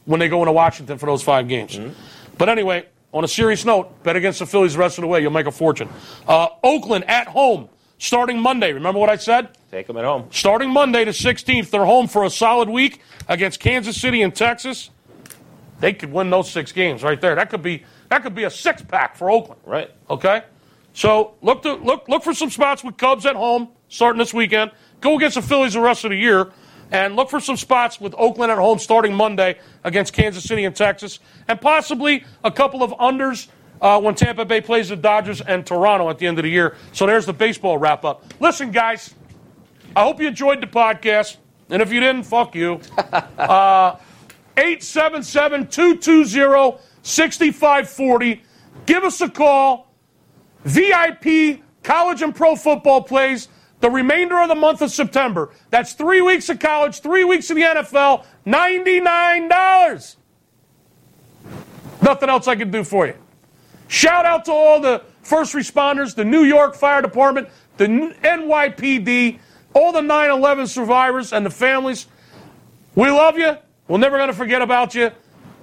when 0.05 0.19
they 0.21 0.29
go 0.29 0.39
into 0.41 0.53
Washington 0.53 0.97
for 0.97 1.05
those 1.07 1.21
five 1.21 1.47
games. 1.49 1.77
But 2.37 2.47
anyway, 2.47 2.85
on 3.13 3.25
a 3.25 3.27
serious 3.27 3.65
note, 3.65 4.01
bet 4.03 4.15
against 4.15 4.39
the 4.39 4.45
Phillies 4.45 4.73
the 4.73 4.79
rest 4.79 4.97
of 4.97 5.01
the 5.01 5.07
way. 5.07 5.21
You'll 5.21 5.31
make 5.31 5.45
a 5.47 5.51
fortune. 5.51 5.89
Uh, 6.27 6.47
Oakland 6.63 7.03
at 7.09 7.27
home 7.27 7.67
starting 8.05 8.39
Monday. 8.39 8.71
Remember 8.71 8.99
what 8.99 9.09
I 9.09 9.15
said? 9.17 9.49
Take 9.71 9.87
them 9.87 9.97
at 9.97 10.05
home. 10.05 10.27
Starting 10.31 10.69
Monday 10.69 11.03
the 11.03 11.11
16th, 11.11 11.71
they're 11.71 11.85
home 11.85 12.07
for 12.07 12.23
a 12.23 12.29
solid 12.29 12.69
week 12.69 13.01
against 13.27 13.59
Kansas 13.59 13.99
City 13.99 14.21
and 14.21 14.33
Texas. 14.33 14.91
They 15.79 15.91
could 15.91 16.11
win 16.11 16.29
those 16.29 16.49
six 16.49 16.71
games 16.71 17.03
right 17.03 17.19
there. 17.19 17.35
That 17.35 17.49
could 17.49 17.61
be 17.63 17.83
that 18.09 18.21
could 18.21 18.35
be 18.35 18.43
a 18.43 18.49
six 18.49 18.81
pack 18.81 19.15
for 19.15 19.29
Oakland. 19.29 19.59
Right. 19.65 19.91
Okay, 20.09 20.43
so 20.93 21.33
look 21.41 21.63
to 21.63 21.73
look 21.73 22.07
look 22.07 22.23
for 22.23 22.33
some 22.33 22.49
spots 22.49 22.83
with 22.83 22.95
Cubs 22.95 23.25
at 23.25 23.35
home 23.35 23.69
starting 23.89 24.19
this 24.19 24.33
weekend. 24.33 24.71
Go 25.01 25.17
against 25.17 25.35
the 25.35 25.41
Phillies 25.41 25.73
the 25.73 25.81
rest 25.81 26.05
of 26.05 26.11
the 26.11 26.17
year, 26.17 26.51
and 26.91 27.17
look 27.17 27.29
for 27.29 27.41
some 27.41 27.57
spots 27.57 27.99
with 27.99 28.15
Oakland 28.17 28.51
at 28.51 28.57
home 28.57 28.79
starting 28.79 29.13
Monday 29.13 29.57
against 29.83 30.13
Kansas 30.13 30.45
City 30.45 30.63
and 30.63 30.75
Texas, 30.75 31.19
and 31.47 31.59
possibly 31.59 32.23
a 32.43 32.51
couple 32.51 32.83
of 32.83 32.91
unders 32.91 33.47
uh, 33.81 33.99
when 33.99 34.15
Tampa 34.15 34.45
Bay 34.45 34.61
plays 34.61 34.89
the 34.89 34.95
Dodgers 34.95 35.41
and 35.41 35.65
Toronto 35.65 36.09
at 36.09 36.17
the 36.17 36.27
end 36.27 36.39
of 36.39 36.43
the 36.43 36.49
year. 36.49 36.75
So 36.91 37.05
there's 37.05 37.25
the 37.25 37.33
baseball 37.33 37.77
wrap 37.77 38.05
up. 38.05 38.25
Listen, 38.39 38.71
guys, 38.71 39.13
I 39.95 40.03
hope 40.03 40.19
you 40.19 40.27
enjoyed 40.27 40.61
the 40.61 40.67
podcast, 40.67 41.37
and 41.69 41.81
if 41.81 41.91
you 41.91 41.99
didn't, 41.99 42.23
fuck 42.23 42.55
you. 42.55 42.81
877 44.57 45.67
220 45.67 46.81
6540. 47.03 48.41
Give 48.85 49.03
us 49.03 49.21
a 49.21 49.29
call. 49.29 49.91
VIP 50.63 51.61
college 51.83 52.21
and 52.23 52.35
pro 52.35 52.55
football 52.55 53.01
plays 53.03 53.47
the 53.79 53.89
remainder 53.89 54.39
of 54.39 54.47
the 54.47 54.55
month 54.55 54.81
of 54.81 54.89
September. 54.91 55.51
That's 55.69 55.93
three 55.93 56.21
weeks 56.21 56.49
of 56.49 56.59
college, 56.59 57.01
three 57.01 57.23
weeks 57.23 57.49
of 57.51 57.57
the 57.57 57.61
NFL, 57.61 58.25
$99. 58.47 60.15
Nothing 62.01 62.29
else 62.29 62.47
I 62.47 62.55
can 62.55 62.71
do 62.71 62.83
for 62.83 63.05
you. 63.05 63.13
Shout 63.87 64.25
out 64.25 64.45
to 64.45 64.51
all 64.51 64.79
the 64.79 65.03
first 65.21 65.53
responders, 65.53 66.15
the 66.15 66.25
New 66.25 66.43
York 66.43 66.75
Fire 66.75 67.01
Department, 67.01 67.49
the 67.77 67.87
NYPD, 67.87 69.39
all 69.73 69.91
the 69.91 70.01
9 70.01 70.31
11 70.31 70.67
survivors 70.67 71.33
and 71.33 71.45
the 71.45 71.49
families. 71.49 72.07
We 72.95 73.09
love 73.09 73.37
you. 73.37 73.57
We're 73.87 73.97
never 73.97 74.17
going 74.17 74.29
to 74.29 74.35
forget 74.35 74.61
about 74.61 74.95
you. 74.95 75.11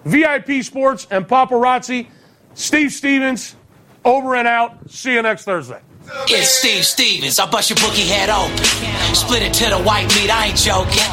VIP 0.04 0.62
Sports 0.62 1.06
and 1.10 1.26
Paparazzi, 1.26 2.08
Steve 2.54 2.92
Stevens, 2.92 3.56
over 4.04 4.34
and 4.34 4.46
out. 4.46 4.90
See 4.90 5.14
you 5.14 5.22
next 5.22 5.44
Thursday. 5.44 5.80
It's 6.28 6.48
Steve 6.48 6.84
Stevens. 6.84 7.38
I 7.38 7.48
bust 7.48 7.70
your 7.70 7.76
bookie 7.76 8.06
head 8.06 8.28
open. 8.28 8.58
Split 9.14 9.42
it 9.42 9.54
to 9.54 9.70
the 9.70 9.78
white 9.78 10.08
meat. 10.14 10.30
I 10.30 10.46
ain't 10.46 10.58
joking. 10.58 11.06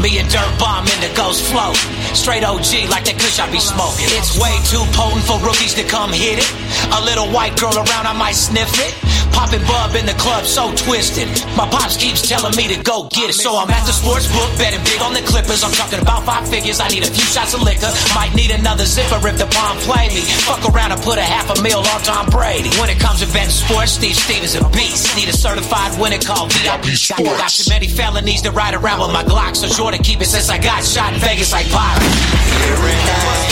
Me 0.00 0.18
and 0.18 0.28
Dirt 0.30 0.58
Bomb 0.58 0.86
in 0.86 1.00
the 1.00 1.12
ghost 1.16 1.44
float. 1.50 1.76
Straight 2.16 2.42
OG 2.42 2.88
like 2.88 3.04
that 3.04 3.20
kush 3.20 3.38
I 3.38 3.46
be 3.52 3.60
smoking. 3.60 4.08
It's 4.16 4.40
way 4.40 4.56
too 4.66 4.82
potent 4.96 5.22
for 5.28 5.36
rookies 5.44 5.76
to 5.76 5.84
come 5.84 6.10
hit 6.10 6.40
it. 6.40 6.50
A 6.96 7.00
little 7.04 7.28
white 7.28 7.54
girl 7.60 7.76
around, 7.76 8.08
I 8.08 8.16
might 8.16 8.34
sniff 8.34 8.72
it. 8.80 8.96
Popping 9.32 9.62
bub 9.66 9.94
in 9.94 10.06
the 10.06 10.16
club, 10.18 10.44
so 10.44 10.74
twisted. 10.74 11.28
My 11.56 11.68
pops 11.68 11.96
keeps 11.96 12.22
telling 12.26 12.54
me 12.56 12.68
to 12.74 12.78
go 12.82 13.08
get 13.08 13.30
it. 13.30 13.38
So 13.38 13.56
I'm 13.56 13.70
at 13.70 13.84
the 13.86 13.92
sports 13.92 14.26
book, 14.30 14.50
betting 14.58 14.82
big 14.84 15.00
on 15.02 15.12
the 15.14 15.22
Clippers. 15.22 15.62
I'm 15.64 15.72
talking 15.72 16.00
about 16.00 16.24
five 16.24 16.48
figures. 16.48 16.80
I 16.80 16.88
need 16.88 17.02
a 17.02 17.10
few 17.10 17.24
shots 17.24 17.54
of 17.54 17.62
liquor. 17.62 17.90
Might 18.14 18.34
need 18.34 18.50
another 18.50 18.84
zipper 18.84 19.20
if 19.26 19.38
the 19.38 19.46
palm 19.46 19.76
play 19.86 20.08
me. 20.10 20.22
Fuck 20.46 20.64
around 20.68 20.92
and 20.92 21.00
put 21.02 21.18
a 21.18 21.26
half 21.26 21.50
a 21.50 21.62
mil 21.62 21.80
on 21.80 22.00
Tom 22.02 22.26
Brady. 22.30 22.70
When 22.80 22.90
it 22.90 22.98
comes 22.98 23.20
to 23.20 23.28
betting 23.32 23.50
sports, 23.50 23.92
Steve 23.92 24.16
Stevens 24.16 24.54
a 24.54 24.64
beast. 24.70 25.16
Need 25.16 25.28
a 25.28 25.36
certified 25.36 25.98
winner 26.00 26.18
called 26.18 26.52
VIP 26.52 26.96
Sports. 26.96 27.38
Got 27.38 27.50
too 27.50 27.68
many 27.70 27.88
felonies 27.88 28.42
to 28.42 28.50
ride 28.50 28.74
around 28.74 29.00
with 29.00 29.12
my 29.12 29.24
Glock. 29.24 29.56
So 29.56 29.68
sure 29.68 29.90
to 29.90 29.98
keep 29.98 30.20
it 30.20 30.26
since 30.26 30.50
I 30.50 30.58
got 30.58 30.84
shot 30.84 31.14
in 31.14 31.20
Vegas 31.20 31.52
like 31.52 31.68
Pop. 31.70 31.96
I 31.96 32.02
keep 32.02 32.62
hearing 32.66 33.00
things. 33.06 33.46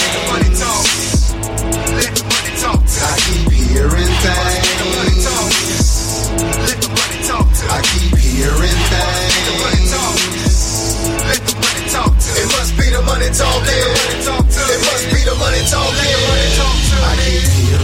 Let 1.95 2.13
the 2.15 2.25
money 2.25 2.53
talk. 2.61 2.81
I 2.85 3.17
keep 3.21 3.53
hearing 3.53 4.13
things. 4.23 4.74
I 7.71 7.81
keep 7.83 8.17
hearing 8.19 8.79
things. 8.91 9.95
It 12.37 12.49
must 12.51 12.77
be 12.77 12.91
the 12.91 13.03
money 13.03 13.31
talking. 13.31 13.91
It 14.15 14.81
must 14.81 15.07
be 15.13 15.21
the 15.25 15.35
money 15.39 15.63
talking. 15.71 16.15
I 17.05 17.17
keep 17.25 17.49
hearing. 17.51 17.84